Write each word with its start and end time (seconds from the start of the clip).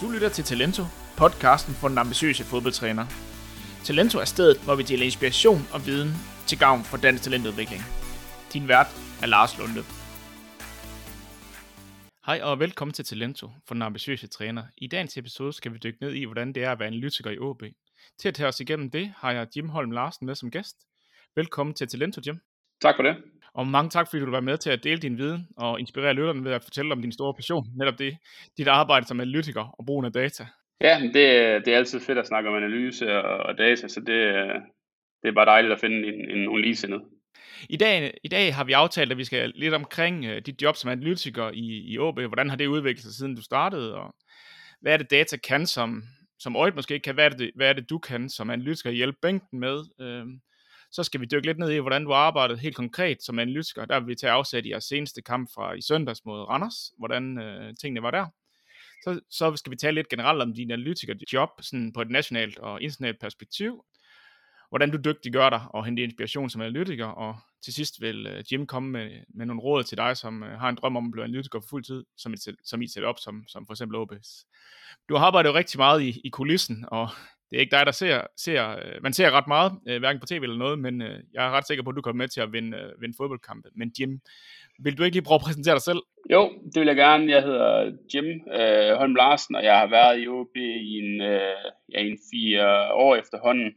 Du 0.00 0.10
lytter 0.10 0.28
til 0.28 0.44
Talento, 0.44 0.82
podcasten 1.16 1.74
for 1.74 1.88
den 1.88 1.98
ambitiøse 1.98 2.44
fodboldtræner. 2.44 3.06
Talento 3.84 4.18
er 4.18 4.24
stedet, 4.24 4.56
hvor 4.64 4.74
vi 4.74 4.82
deler 4.82 5.04
inspiration 5.04 5.60
og 5.74 5.86
viden 5.86 6.10
til 6.46 6.58
gavn 6.58 6.84
for 6.84 6.96
dansk 6.96 7.24
talentudvikling. 7.24 7.82
Din 8.52 8.68
vært 8.68 8.90
er 9.22 9.26
Lars 9.26 9.58
Lunde. 9.58 9.82
Hej 12.26 12.40
og 12.42 12.60
velkommen 12.60 12.92
til 12.92 13.04
Talento 13.04 13.50
for 13.66 13.74
den 13.74 13.82
ambitiøse 13.82 14.26
træner. 14.26 14.64
I 14.76 14.86
dagens 14.86 15.16
episode 15.16 15.52
skal 15.52 15.72
vi 15.72 15.78
dykke 15.78 15.98
ned 16.00 16.12
i, 16.12 16.24
hvordan 16.24 16.52
det 16.52 16.64
er 16.64 16.72
at 16.72 16.78
være 16.78 16.88
analytiker 16.88 17.30
i 17.30 17.38
OB. 17.38 17.62
Til 18.18 18.28
at 18.28 18.34
tage 18.34 18.48
os 18.48 18.60
igennem 18.60 18.90
det, 18.90 19.14
har 19.16 19.32
jeg 19.32 19.46
Jim 19.56 19.68
Holm 19.68 19.90
Larsen 19.90 20.26
med 20.26 20.34
som 20.34 20.50
gæst. 20.50 20.76
Velkommen 21.36 21.74
til 21.74 21.88
Talento, 21.88 22.20
Jim. 22.26 22.38
Tak 22.82 22.96
for 22.96 23.02
det. 23.02 23.16
Og 23.56 23.66
mange 23.66 23.90
tak, 23.90 24.06
fordi 24.10 24.24
du 24.24 24.30
var 24.30 24.40
med 24.40 24.58
til 24.58 24.70
at 24.70 24.84
dele 24.84 25.00
din 25.00 25.18
viden 25.18 25.48
og 25.56 25.80
inspirere 25.80 26.14
lytterne 26.14 26.44
ved 26.44 26.52
at 26.52 26.62
fortælle 26.62 26.92
om 26.92 27.02
din 27.02 27.12
store 27.12 27.34
passion, 27.34 27.66
netop 27.78 27.98
det, 27.98 28.16
dit 28.58 28.68
arbejde 28.68 29.06
som 29.06 29.20
analytiker 29.20 29.74
og 29.78 29.86
brugen 29.86 30.06
af 30.06 30.12
data. 30.12 30.46
Ja, 30.80 31.00
det, 31.02 31.14
det 31.64 31.68
er 31.72 31.76
altid 31.76 32.00
fedt 32.00 32.18
at 32.18 32.26
snakke 32.26 32.48
om 32.48 32.56
analyse 32.56 33.22
og, 33.22 33.38
og 33.38 33.58
data, 33.58 33.88
så 33.88 34.00
det, 34.00 34.18
det 35.22 35.28
er 35.28 35.32
bare 35.34 35.46
dejligt 35.46 35.72
at 35.72 35.80
finde 35.80 36.08
en, 36.08 36.30
en, 36.30 36.44
nogle 36.44 36.62
ligesindede. 36.62 37.02
I 37.70 37.76
dag, 37.76 38.14
I 38.24 38.28
dag 38.28 38.54
har 38.54 38.64
vi 38.64 38.72
aftalt, 38.72 39.12
at 39.12 39.18
vi 39.18 39.24
skal 39.24 39.52
lidt 39.54 39.74
omkring 39.74 40.26
uh, 40.26 40.36
dit 40.46 40.62
job 40.62 40.76
som 40.76 40.90
analytiker 40.90 41.50
i, 41.50 41.92
i 41.92 41.98
OB. 41.98 42.20
Hvordan 42.20 42.48
har 42.48 42.56
det 42.56 42.66
udviklet 42.66 43.02
sig, 43.02 43.12
siden 43.12 43.36
du 43.36 43.42
startede? 43.42 43.94
Og 43.94 44.14
hvad 44.80 44.92
er 44.92 44.96
det, 44.96 45.10
data 45.10 45.36
kan, 45.36 45.66
som, 45.66 46.02
som 46.38 46.56
øjet 46.56 46.74
måske 46.74 46.94
ikke 46.94 47.04
kan? 47.04 47.14
Hvad 47.14 47.24
er, 47.24 47.28
det, 47.28 47.50
hvad 47.54 47.68
er 47.68 47.72
det, 47.72 47.90
du 47.90 47.98
kan 47.98 48.28
som 48.28 48.50
analytiker 48.50 48.90
hjælpe 48.90 49.18
bænken 49.22 49.60
med? 49.60 49.78
Uh, 49.78 50.28
så 50.92 51.02
skal 51.02 51.20
vi 51.20 51.26
dykke 51.26 51.46
lidt 51.46 51.58
ned 51.58 51.70
i, 51.70 51.78
hvordan 51.78 52.04
du 52.04 52.12
arbejdede 52.12 52.58
helt 52.58 52.76
konkret 52.76 53.22
som 53.22 53.38
analytiker. 53.38 53.84
Der 53.84 54.00
vil 54.00 54.08
vi 54.08 54.14
tage 54.14 54.30
afsæt 54.30 54.66
i 54.66 54.70
jeres 54.70 54.84
seneste 54.84 55.22
kamp 55.22 55.50
fra 55.54 55.72
i 55.72 55.82
søndags 55.82 56.24
mod 56.24 56.40
Randers, 56.40 56.92
hvordan 56.98 57.38
øh, 57.38 57.74
tingene 57.80 58.02
var 58.02 58.10
der. 58.10 58.26
Så, 59.04 59.20
så 59.30 59.56
skal 59.56 59.70
vi 59.70 59.76
tale 59.76 59.94
lidt 59.94 60.08
generelt 60.08 60.42
om 60.42 60.54
din 60.54 60.70
analytikerjob 60.70 61.50
sådan 61.60 61.92
på 61.92 62.02
et 62.02 62.10
nationalt 62.10 62.58
og 62.58 62.82
internationalt 62.82 63.20
perspektiv. 63.20 63.84
Hvordan 64.68 64.90
du 64.90 64.98
dygtiggør 65.04 65.50
dig 65.50 65.62
og 65.70 65.84
hente 65.84 66.02
inspiration 66.02 66.50
som 66.50 66.60
analytiker. 66.60 67.06
Og 67.06 67.36
til 67.64 67.72
sidst 67.72 68.00
vil 68.00 68.26
øh, 68.26 68.44
Jim 68.52 68.66
komme 68.66 68.90
med, 68.90 69.10
med 69.34 69.46
nogle 69.46 69.62
råd 69.62 69.84
til 69.84 69.98
dig, 69.98 70.16
som 70.16 70.42
øh, 70.42 70.58
har 70.58 70.68
en 70.68 70.74
drøm 70.74 70.96
om 70.96 71.06
at 71.06 71.12
blive 71.12 71.24
analytiker 71.24 71.60
for 71.60 71.68
fuld 71.68 71.84
tid, 71.84 72.04
som 72.16 72.34
I, 72.34 72.36
som 72.64 72.82
I 72.82 72.88
sætter 72.88 73.08
op, 73.08 73.18
som, 73.18 73.44
som 73.48 73.66
for 73.66 73.72
eksempel 73.72 73.96
OBS. 73.96 74.46
Du 75.08 75.16
har 75.16 75.26
arbejdet 75.26 75.48
jo 75.48 75.54
rigtig 75.54 75.78
meget 75.78 76.02
i, 76.02 76.20
i 76.24 76.28
kulissen, 76.28 76.84
og 76.88 77.08
det 77.50 77.56
er 77.56 77.60
ikke 77.60 77.76
dig, 77.76 77.86
der 77.86 77.92
ser, 77.92 78.20
ser 78.36 78.70
øh, 78.70 79.02
man 79.02 79.12
ser 79.12 79.30
ret 79.30 79.48
meget, 79.48 79.72
øh, 79.88 79.98
hverken 79.98 80.20
på 80.20 80.26
tv 80.26 80.42
eller 80.42 80.56
noget, 80.56 80.78
men 80.78 81.02
øh, 81.02 81.18
jeg 81.34 81.46
er 81.46 81.50
ret 81.50 81.66
sikker 81.66 81.84
på, 81.84 81.90
at 81.90 81.96
du 81.96 82.02
kommer 82.02 82.22
med 82.22 82.28
til 82.28 82.40
at 82.40 82.52
vinde, 82.52 82.78
øh, 82.78 83.00
vinde 83.00 83.14
fodboldkampe. 83.16 83.68
Men 83.74 83.92
Jim, 83.98 84.20
vil 84.84 84.98
du 84.98 85.02
ikke 85.02 85.16
lige 85.16 85.24
prøve 85.24 85.40
at 85.40 85.46
præsentere 85.46 85.74
dig 85.74 85.82
selv? 85.82 86.02
Jo, 86.30 86.42
det 86.72 86.80
vil 86.80 86.86
jeg 86.86 86.96
gerne. 86.96 87.30
Jeg 87.30 87.42
hedder 87.42 87.92
Jim 88.14 88.28
øh, 88.58 88.92
Holm 89.00 89.14
Larsen, 89.14 89.54
og 89.54 89.64
jeg 89.64 89.78
har 89.78 89.86
været 89.86 90.22
i 90.22 90.28
OB 90.28 90.56
i 90.56 90.92
en, 91.02 91.20
øh, 91.20 91.64
ja, 91.92 92.00
en 92.00 92.18
fire 92.30 92.92
år 92.92 93.16
efterhånden. 93.16 93.74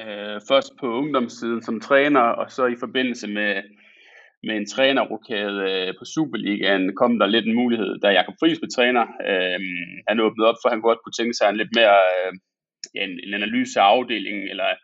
Øh, 0.00 0.40
først 0.48 0.72
på 0.80 0.86
ungdomssiden 1.00 1.62
som 1.62 1.80
træner, 1.80 2.20
og 2.20 2.50
så 2.50 2.66
i 2.66 2.76
forbindelse 2.80 3.28
med, 3.28 3.62
med 4.42 4.54
en 4.56 4.66
trænerrokade 4.66 5.58
øh, 5.70 5.94
på 5.98 6.04
Superligaen 6.04 6.96
kom 6.96 7.18
der 7.18 7.26
lidt 7.26 7.46
en 7.46 7.54
mulighed, 7.54 7.98
da 8.02 8.08
Jakob 8.08 8.34
Friis 8.40 8.58
blev 8.58 8.70
træner. 8.76 9.04
Øh, 9.30 9.60
han 10.08 10.20
åbnede 10.20 10.48
op 10.48 10.60
for, 10.62 10.68
at 10.68 10.74
han 10.74 10.86
godt 10.88 10.98
kunne 11.02 11.18
tænke 11.18 11.34
sig 11.34 11.48
en 11.48 11.56
lidt 11.56 11.72
mere... 11.76 11.98
Øh, 12.16 12.32
en, 12.94 13.10
en 13.24 13.34
analyseafdeling 13.34 14.50
eller 14.50 14.74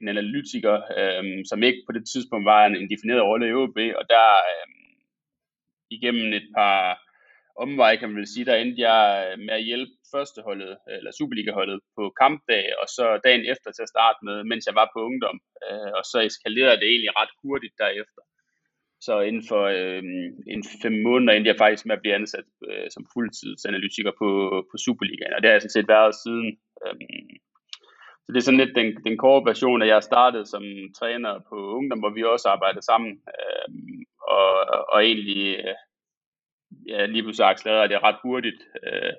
en 0.00 0.08
analytiker, 0.08 0.76
øhm, 0.98 1.44
som 1.44 1.62
ikke 1.62 1.82
på 1.86 1.92
det 1.92 2.04
tidspunkt 2.12 2.44
var 2.44 2.66
en, 2.66 2.76
en 2.76 2.90
defineret 2.90 3.22
rolle 3.22 3.48
i 3.48 3.52
OB, 3.52 3.78
og 4.00 4.04
der 4.14 4.28
øhm, 4.52 4.82
igennem 5.90 6.32
et 6.32 6.48
par 6.56 7.02
omveje, 7.56 7.96
kan 7.96 8.08
man 8.08 8.18
vel 8.18 8.32
sige, 8.34 8.48
der 8.50 8.56
endte 8.56 8.82
jeg 8.88 9.02
øh, 9.26 9.38
med 9.46 9.54
at 9.58 9.64
hjælpe 9.64 9.92
førsteholdet, 10.14 10.72
øh, 10.88 10.96
eller 10.98 11.12
Superliga-holdet 11.18 11.80
på 11.96 12.02
kampdag, 12.22 12.64
og 12.80 12.86
så 12.96 13.20
dagen 13.26 13.44
efter 13.52 13.70
til 13.72 13.86
at 13.86 13.92
starte 13.94 14.20
med, 14.28 14.36
mens 14.50 14.66
jeg 14.66 14.74
var 14.80 14.88
på 14.94 15.00
ungdom, 15.08 15.38
øh, 15.66 15.90
og 15.98 16.04
så 16.10 16.18
eskalerede 16.28 16.80
det 16.80 16.88
egentlig 16.88 17.18
ret 17.20 17.32
hurtigt 17.42 17.74
derefter. 17.82 18.22
Så 19.06 19.20
inden 19.20 19.44
for 19.50 19.62
øh, 19.78 20.02
en 20.54 20.62
fem 20.82 20.94
måneder 21.06 21.32
endte 21.32 21.48
jeg 21.48 21.62
faktisk 21.64 21.86
med 21.86 21.96
at 21.96 22.02
blive 22.02 22.14
ansat 22.14 22.48
øh, 22.70 22.86
som 22.90 23.06
fuldtidsanalytiker 23.14 24.12
på, 24.20 24.28
på 24.70 24.76
Superligaen, 24.84 25.34
og 25.34 25.40
det 25.40 25.48
har 25.48 25.54
jeg 25.54 25.62
sådan 25.62 25.78
set 25.78 25.94
været 25.96 26.14
siden. 26.24 26.48
Øh, 26.82 26.94
så 28.22 28.28
det 28.32 28.38
er 28.38 28.46
sådan 28.46 28.62
lidt 28.62 28.76
den, 28.80 28.88
den 29.06 29.16
korte 29.18 29.48
version, 29.50 29.82
at 29.82 29.88
jeg 29.88 30.02
startede 30.02 30.46
som 30.46 30.64
træner 30.98 31.32
på 31.48 31.56
ungdom, 31.76 31.98
hvor 31.98 32.14
vi 32.14 32.22
også 32.22 32.48
arbejdede 32.48 32.84
sammen, 32.90 33.12
øh, 33.34 33.68
og, 34.36 34.50
og 34.92 34.98
egentlig 35.08 35.46
øh, 35.64 35.74
ja, 36.88 37.06
lige 37.06 37.22
pludselig 37.22 37.48
accelererede 37.48 37.92
det 37.92 38.02
ret 38.02 38.22
hurtigt, 38.24 38.60
øh, 38.86 39.14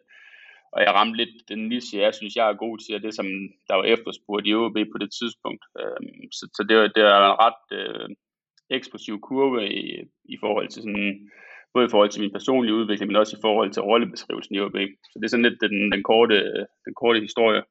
og 0.74 0.80
jeg 0.82 0.94
ramte 0.94 1.18
lidt 1.18 1.36
den 1.50 1.68
niche, 1.70 2.02
jeg 2.06 2.14
synes, 2.14 2.36
jeg 2.36 2.50
er 2.50 2.64
god 2.66 2.78
til, 2.78 2.96
og 2.96 3.02
det 3.02 3.14
som 3.16 3.28
der 3.68 3.76
var 3.76 3.84
efterspurgt 3.84 4.48
i 4.48 4.54
OB 4.54 4.78
på 4.92 4.98
det 5.04 5.12
tidspunkt. 5.20 5.64
Øh, 5.80 6.02
så, 6.38 6.44
så 6.58 6.62
det, 6.70 6.76
var, 6.78 6.88
det 6.96 7.04
var 7.04 7.32
en 7.32 7.40
ret... 7.46 7.64
Øh, 7.80 8.10
eksplosiv 8.74 9.20
kurve 9.22 9.70
i, 9.82 9.84
i 10.26 10.38
forhold 10.40 10.68
til 10.68 10.82
sådan, 10.82 11.30
både 11.74 11.86
i 11.86 11.90
forhold 11.92 12.10
til 12.10 12.22
min 12.22 12.32
personlige 12.32 12.76
udvikling, 12.76 13.08
men 13.08 13.22
også 13.22 13.38
i 13.38 13.42
forhold 13.42 13.72
til 13.72 13.82
rollebeskrivelsen 13.82 14.56
i 14.56 14.60
OB. 14.60 14.78
Så 15.10 15.16
det 15.20 15.26
er 15.26 15.34
sådan 15.34 15.48
lidt 15.50 15.62
den, 15.62 15.92
den, 15.92 16.04
korte, 16.04 16.36
den 16.86 16.94
korte 17.02 17.20
historie. 17.20 17.64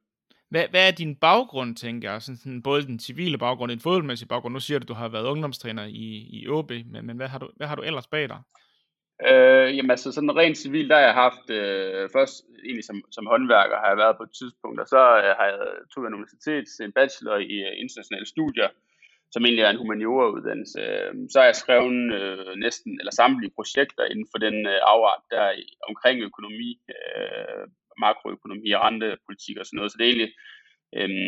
Hvad, 0.50 0.64
hvad 0.70 0.88
er 0.88 0.90
din 0.92 1.16
baggrund, 1.16 1.76
tænker 1.76 2.10
jeg? 2.10 2.22
Sådan, 2.22 2.36
sådan, 2.36 2.62
både 2.62 2.82
den 2.82 2.98
civile 3.00 3.38
baggrund 3.38 3.70
og 3.70 3.74
den 3.76 3.82
fodboldmæssige 3.82 4.28
baggrund. 4.28 4.54
Nu 4.54 4.60
siger 4.60 4.78
du, 4.78 4.84
at 4.84 4.88
du 4.88 4.94
har 4.94 5.08
været 5.08 5.30
ungdomstræner 5.32 5.84
i, 5.84 6.08
i 6.36 6.48
OB, 6.48 6.70
men, 6.70 7.06
men 7.06 7.16
hvad, 7.16 7.28
har 7.28 7.38
du, 7.38 7.50
hvad 7.56 7.66
har 7.66 7.76
du 7.76 7.82
ellers 7.82 8.06
bag 8.06 8.28
dig? 8.28 8.40
Øh, 9.30 9.76
jamen 9.76 9.90
altså 9.90 10.12
sådan 10.12 10.36
rent 10.36 10.58
civil, 10.58 10.88
der 10.88 10.96
har 10.96 11.06
jeg 11.08 11.14
haft, 11.24 11.46
øh, 11.50 12.08
først 12.16 12.34
egentlig 12.64 12.84
som, 12.84 12.96
som 13.16 13.26
håndværker 13.26 13.76
har 13.82 13.88
jeg 13.88 13.96
været 13.96 14.16
på 14.16 14.22
et 14.22 14.34
tidspunkt, 14.40 14.80
og 14.80 14.88
så 14.94 15.02
øh, 15.22 15.32
har 15.38 15.46
jeg 15.52 15.58
tog 15.92 16.02
en 16.06 16.14
universitet, 16.14 16.66
en 16.86 16.92
bachelor 16.98 17.36
i 17.36 17.56
øh, 17.68 17.74
internationale 17.84 18.26
studier, 18.34 18.68
som 19.32 19.44
egentlig 19.44 19.64
er 19.64 19.70
en 19.70 19.82
humaniora-uddannelse. 19.82 20.80
Øhm, 20.80 21.28
så 21.30 21.36
har 21.38 21.46
jeg 21.46 21.60
skrevet 21.62 22.14
øh, 22.18 22.54
næsten, 22.64 22.92
eller 23.00 23.12
samtlige 23.12 23.56
projekter 23.58 24.04
inden 24.12 24.28
for 24.32 24.38
den 24.46 24.56
øh, 24.72 24.80
afart, 24.92 25.22
der 25.30 25.40
er 25.40 25.54
omkring 25.90 26.16
økonomi, 26.28 26.70
øh, 26.94 27.64
makroøkonomi 28.04 28.70
og 28.76 28.82
rentepolitik 28.86 29.56
og 29.58 29.66
sådan 29.66 29.76
noget. 29.76 29.92
Så 29.92 29.96
det 29.98 30.04
er 30.04 30.12
egentlig, 30.12 30.32
øh, 30.98 31.18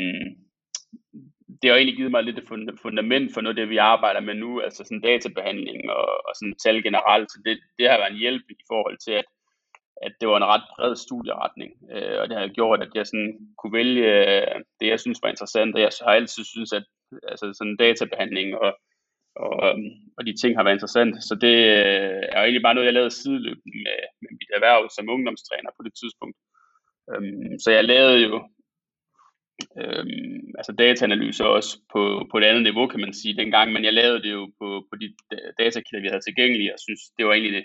det 1.58 1.66
har 1.70 1.76
egentlig 1.76 1.96
givet 1.96 2.14
mig 2.14 2.22
lidt 2.24 2.38
et 2.38 2.48
fundament 2.84 3.34
for 3.34 3.40
noget 3.40 3.54
af 3.54 3.60
det, 3.60 3.74
vi 3.74 3.76
arbejder 3.76 4.20
med 4.20 4.34
nu, 4.34 4.60
altså 4.60 4.80
sådan 4.84 5.00
databehandling 5.00 5.90
og, 5.90 6.06
og 6.26 6.32
sådan 6.38 6.56
tal 6.64 6.82
generelt. 6.82 7.28
Så 7.30 7.38
det, 7.44 7.52
det 7.78 7.90
har 7.90 7.98
været 7.98 8.12
en 8.12 8.24
hjælp 8.24 8.46
i 8.50 8.64
forhold 8.72 8.98
til, 9.06 9.14
at, 9.20 9.26
at 10.06 10.12
det 10.20 10.28
var 10.28 10.36
en 10.36 10.50
ret 10.52 10.66
bred 10.72 10.96
studieretning, 10.96 11.72
øh, 11.94 12.16
og 12.20 12.24
det 12.28 12.36
har 12.36 12.56
gjort, 12.58 12.80
at 12.82 12.92
jeg 12.94 13.06
sådan 13.06 13.32
kunne 13.58 13.76
vælge 13.80 14.06
øh, 14.20 14.56
det, 14.80 14.86
jeg 14.92 15.00
synes 15.00 15.22
var 15.22 15.30
interessant, 15.30 15.74
og 15.74 15.80
jeg 15.80 15.90
har 16.06 16.14
altid 16.14 16.44
synes, 16.44 16.72
at 16.72 16.84
altså 17.30 17.46
sådan 17.58 17.76
databehandling 17.76 18.48
og, 18.64 18.72
og, 19.44 19.54
øhm, 19.68 19.90
og 20.16 20.22
de 20.26 20.34
ting 20.40 20.52
har 20.56 20.64
været 20.64 20.76
interessant. 20.76 21.14
Så 21.28 21.34
det 21.44 21.56
øh, 21.78 22.22
er 22.34 22.40
egentlig 22.40 22.66
bare 22.66 22.74
noget, 22.74 22.86
jeg 22.86 22.98
lavede 22.98 23.18
sideløbende 23.20 23.78
med, 23.86 23.98
med 24.22 24.30
mit 24.38 24.50
erhverv 24.56 24.82
som 24.96 25.12
ungdomstræner 25.14 25.70
på 25.76 25.82
det 25.86 25.94
tidspunkt. 26.00 26.36
Øhm, 27.10 27.58
så 27.64 27.68
jeg 27.70 27.84
lavede 27.84 28.18
jo 28.26 28.34
øhm, 29.80 30.44
altså 30.58 30.72
dataanalyse 30.72 31.44
også 31.56 31.72
på, 31.92 32.02
på 32.30 32.38
et 32.38 32.44
andet 32.44 32.62
niveau, 32.62 32.86
kan 32.86 33.00
man 33.00 33.14
sige, 33.20 33.36
dengang, 33.42 33.72
men 33.72 33.84
jeg 33.84 33.94
lavede 34.00 34.22
det 34.22 34.32
jo 34.32 34.44
på, 34.60 34.68
på 34.90 34.94
de 35.00 35.06
datakilder, 35.58 36.02
vi 36.02 36.12
havde 36.12 36.26
tilgængelige, 36.26 36.74
og 36.74 36.78
synes, 36.80 37.00
det 37.18 37.26
var 37.26 37.32
egentlig 37.32 37.52
det, 37.58 37.64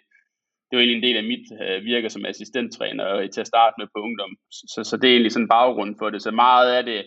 det 0.68 0.76
var 0.76 0.82
egentlig 0.82 1.02
en 1.02 1.08
del 1.08 1.18
af 1.18 1.30
mit 1.32 1.46
øh, 1.64 1.86
virke 1.86 2.10
som 2.10 2.26
assistenttræner 2.26 3.28
til 3.28 3.42
at 3.42 3.48
starte 3.48 3.76
med 3.78 3.88
på 3.94 4.00
ungdom. 4.08 4.32
Så, 4.52 4.80
så 4.90 4.98
det 4.98 5.08
er 5.08 5.14
egentlig 5.14 5.32
sådan 5.32 5.46
en 5.46 5.56
baggrund 5.58 5.96
for 6.00 6.10
det. 6.10 6.22
Så 6.22 6.32
meget 6.32 6.70
af 6.78 6.84
det 6.84 7.06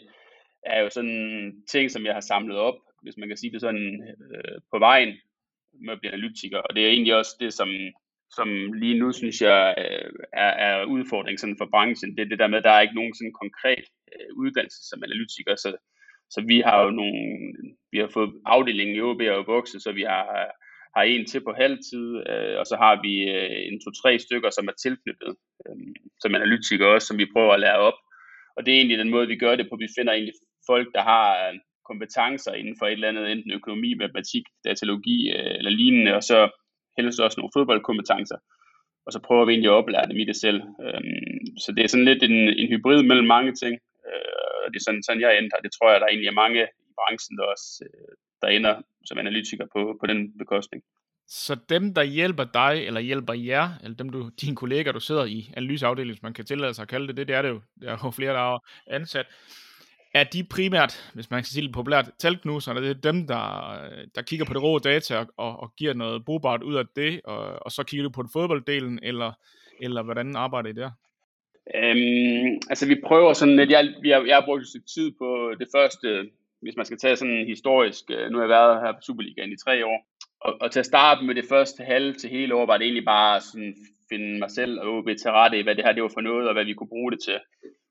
er 0.66 0.80
jo 0.80 0.90
sådan 0.90 1.52
ting, 1.68 1.90
som 1.90 2.04
jeg 2.06 2.14
har 2.14 2.20
samlet 2.20 2.56
op, 2.56 2.74
hvis 3.02 3.16
man 3.16 3.28
kan 3.28 3.36
sige 3.36 3.52
det 3.52 3.60
sådan, 3.60 3.88
øh, 4.34 4.60
på 4.72 4.78
vejen 4.78 5.12
med 5.84 5.92
at 5.92 6.00
blive 6.00 6.12
analytiker. 6.12 6.58
Og 6.58 6.74
det 6.74 6.84
er 6.84 6.90
egentlig 6.90 7.16
også 7.16 7.36
det, 7.40 7.52
som, 7.52 7.68
som 8.30 8.72
lige 8.72 8.98
nu 8.98 9.12
synes 9.12 9.42
jeg 9.42 9.74
øh, 9.78 10.10
er, 10.32 10.52
er 10.68 10.84
udfordring 10.84 11.40
sådan 11.40 11.60
for 11.60 11.68
branchen. 11.74 12.16
Det 12.16 12.22
er 12.22 12.30
det 12.30 12.38
der 12.38 12.46
med, 12.46 12.58
at 12.58 12.64
der 12.64 12.70
er 12.70 12.80
ikke 12.80 13.00
nogen 13.00 13.14
sådan 13.14 13.38
konkret 13.42 13.84
øh, 14.12 14.30
uddannelse 14.36 14.80
som 14.90 15.02
analytiker. 15.06 15.54
Så, 15.56 15.68
så 16.30 16.44
vi 16.50 16.60
har 16.60 16.84
jo 16.84 16.90
nogle, 16.90 17.20
vi 17.92 17.98
har 17.98 18.10
fået 18.16 18.32
afdelingen 18.46 18.96
i 18.96 19.00
OB 19.00 19.20
og 19.38 19.46
vokset, 19.46 19.82
så 19.82 19.92
vi 19.92 20.02
har, 20.02 20.26
har 20.96 21.02
en 21.02 21.26
til 21.26 21.40
på 21.44 21.52
halvtid, 21.62 22.06
øh, 22.30 22.54
og 22.60 22.66
så 22.70 22.76
har 22.84 22.94
vi 23.04 23.14
øh, 23.36 23.60
en 23.70 23.80
to-tre 23.84 24.18
stykker, 24.18 24.50
som 24.50 24.68
er 24.68 24.76
tilknyttet 24.82 25.32
øh, 25.66 25.76
som 26.22 26.34
analytikere 26.34 26.94
også, 26.94 27.06
som 27.06 27.18
vi 27.18 27.32
prøver 27.34 27.52
at 27.54 27.60
lære 27.60 27.84
op. 27.88 27.98
Og 28.56 28.60
det 28.66 28.70
er 28.72 28.78
egentlig 28.78 28.98
den 28.98 29.14
måde, 29.14 29.26
vi 29.32 29.42
gør 29.44 29.54
det 29.56 29.66
på. 29.68 29.76
Vi 29.84 29.94
finder 29.96 30.12
egentlig 30.12 30.34
folk, 30.66 30.88
der 30.94 31.02
har 31.02 31.48
øh, 31.48 31.54
kompetencer 31.90 32.52
inden 32.52 32.76
for 32.78 32.86
et 32.86 32.92
eller 32.92 33.08
andet, 33.08 33.32
enten 33.32 33.52
økonomi, 33.52 33.94
matematik, 33.94 34.44
datalogi 34.64 35.18
øh, 35.36 35.54
eller 35.58 35.70
lignende, 35.70 36.14
og 36.14 36.22
så 36.22 36.38
helst 36.96 37.20
også 37.20 37.40
nogle 37.40 37.54
fodboldkompetencer. 37.56 38.38
Og 39.06 39.12
så 39.12 39.18
prøver 39.26 39.44
vi 39.44 39.52
egentlig 39.52 39.70
at 39.70 39.80
oplære 39.80 40.08
dem 40.10 40.18
i 40.22 40.24
det 40.30 40.36
selv. 40.36 40.60
Øhm, 40.84 41.42
så 41.62 41.68
det 41.76 41.82
er 41.84 41.88
sådan 41.90 42.10
lidt 42.10 42.22
en, 42.22 42.38
en 42.60 42.68
hybrid 42.72 43.02
mellem 43.02 43.26
mange 43.26 43.52
ting. 43.62 43.74
Øh, 44.08 44.56
og 44.62 44.66
det 44.70 44.78
er 44.78 44.84
sådan, 44.86 45.02
sådan 45.02 45.20
jeg 45.20 45.38
ender. 45.38 45.56
Det 45.64 45.72
tror 45.72 45.90
jeg, 45.90 46.00
der 46.00 46.06
egentlig 46.06 46.28
er 46.28 46.42
mange 46.44 46.60
i 46.90 46.92
branchen, 46.98 47.38
der 47.38 47.44
også 47.54 47.68
øh, 47.86 48.14
der 48.42 48.48
ender 48.48 48.74
som 49.08 49.18
analytiker 49.18 49.66
på, 49.74 49.80
på 50.00 50.06
den 50.06 50.38
bekostning. 50.38 50.82
Så 51.28 51.56
dem, 51.68 51.94
der 51.94 52.02
hjælper 52.02 52.44
dig, 52.44 52.86
eller 52.86 53.00
hjælper 53.00 53.32
jer, 53.32 53.68
eller 53.82 53.96
dem, 53.96 54.08
du, 54.10 54.30
dine 54.40 54.56
kolleger, 54.56 54.92
du 54.92 55.00
sidder 55.00 55.24
i 55.24 55.50
analyseafdelingen, 55.56 56.14
hvis 56.14 56.22
man 56.22 56.34
kan 56.34 56.44
tillade 56.44 56.74
sig 56.74 56.82
at 56.82 56.88
kalde 56.88 57.08
det 57.08 57.16
det, 57.16 57.28
det 57.28 57.36
er 57.36 57.42
det 57.42 57.48
jo, 57.48 57.60
der 57.80 57.92
er 57.92 57.98
jo 58.04 58.10
flere, 58.10 58.32
der 58.32 58.54
er 58.54 58.58
ansat, 58.86 59.26
er 60.14 60.24
de 60.24 60.44
primært, 60.44 61.10
hvis 61.14 61.30
man 61.30 61.40
kan 61.40 61.44
sige 61.44 61.66
det 61.66 61.74
populært, 61.74 62.10
talknuserne, 62.18 62.80
det 62.80 62.90
er 62.90 63.12
dem, 63.12 63.26
der, 63.26 63.44
der 64.14 64.22
kigger 64.22 64.46
på 64.46 64.54
det 64.54 64.62
rå 64.62 64.78
data 64.78 65.18
og, 65.18 65.26
og, 65.36 65.60
og 65.60 65.76
giver 65.76 65.94
noget 65.94 66.24
brugbart 66.24 66.62
ud 66.62 66.74
af 66.74 66.84
det, 66.96 67.20
og, 67.24 67.62
og 67.62 67.72
så 67.72 67.82
kigger 67.82 68.04
du 68.04 68.10
på 68.10 68.22
den 68.22 68.30
fodbolddelen, 68.32 68.98
eller, 69.02 69.32
eller 69.80 70.02
hvordan 70.02 70.36
arbejder 70.36 70.70
I 70.70 70.72
der? 70.72 70.90
Øhm, 71.74 72.60
altså 72.70 72.86
vi 72.86 72.96
prøver 73.06 73.32
sådan 73.32 73.56
lidt, 73.56 73.70
jeg, 73.70 73.94
jeg, 74.04 74.26
jeg 74.26 74.36
har 74.36 74.44
brugt 74.44 74.62
et 74.62 74.68
stykke 74.68 74.90
tid 74.94 75.12
på 75.18 75.54
det 75.58 75.68
første, 75.76 76.30
hvis 76.62 76.76
man 76.76 76.86
skal 76.86 76.98
tage 76.98 77.16
sådan 77.16 77.46
historisk, 77.46 78.04
øh, 78.10 78.30
nu 78.30 78.36
har 78.38 78.44
jeg 78.44 78.56
været 78.58 78.80
her 78.80 78.92
på 78.92 79.00
Superligaen 79.06 79.52
i 79.52 79.62
tre 79.64 79.86
år, 79.86 79.98
og, 80.40 80.56
og 80.60 80.70
til 80.70 80.80
at 80.80 80.86
starte 80.86 81.24
med 81.24 81.34
det 81.34 81.44
første 81.48 81.82
halve 81.84 82.14
til 82.14 82.30
hele 82.30 82.54
år, 82.54 82.66
var 82.66 82.76
det 82.76 82.84
egentlig 82.84 83.04
bare 83.04 83.40
sådan 83.40 83.74
finde 84.10 84.38
mig 84.38 84.50
selv 84.50 84.80
og 84.80 84.86
OB 84.96 85.08
til 85.22 85.30
rette 85.30 85.58
i, 85.58 85.62
hvad 85.62 85.74
det 85.74 85.84
her 85.84 85.92
det 85.92 86.02
var 86.02 86.14
for 86.14 86.20
noget, 86.20 86.48
og 86.48 86.54
hvad 86.54 86.64
vi 86.64 86.74
kunne 86.74 86.94
bruge 86.96 87.12
det 87.12 87.20
til. 87.24 87.38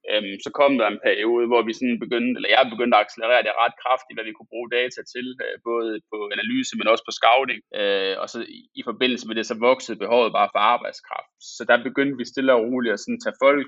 Øhm, 0.10 0.36
så 0.46 0.50
kom 0.60 0.72
der 0.78 0.88
en 0.88 1.04
periode, 1.08 1.46
hvor 1.52 1.62
vi 1.68 1.74
sådan 1.74 2.00
begyndte, 2.06 2.36
eller 2.38 2.50
jeg 2.56 2.72
begyndte 2.74 2.96
at 2.98 3.04
accelerere 3.06 3.46
det 3.46 3.60
ret 3.64 3.76
kraftigt, 3.84 4.16
hvad 4.16 4.26
vi 4.28 4.36
kunne 4.36 4.54
bruge 4.54 4.74
data 4.80 5.00
til, 5.14 5.28
øh, 5.44 5.56
både 5.70 5.92
på 6.12 6.18
analyse, 6.36 6.74
men 6.78 6.92
også 6.92 7.06
på 7.08 7.14
scouting. 7.20 7.62
Øh, 7.80 8.16
og 8.22 8.28
så 8.34 8.38
i, 8.58 8.60
i 8.80 8.82
forbindelse 8.90 9.26
med 9.28 9.36
det, 9.38 9.46
så 9.48 9.56
voksede 9.70 10.02
behovet 10.04 10.32
bare 10.38 10.50
for 10.54 10.62
arbejdskraft. 10.74 11.32
Så 11.58 11.62
der 11.70 11.88
begyndte 11.88 12.18
vi 12.20 12.26
stille 12.32 12.54
og 12.54 12.64
roligt 12.68 12.96
at 12.96 13.04
sådan 13.04 13.22
tage 13.22 13.42
folk 13.46 13.68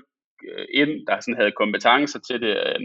øh, 0.50 0.66
ind, 0.82 0.92
der 1.08 1.14
sådan 1.20 1.40
havde 1.40 1.58
kompetencer 1.62 2.20
til 2.28 2.38
det. 2.44 2.54
Øh, 2.66 2.80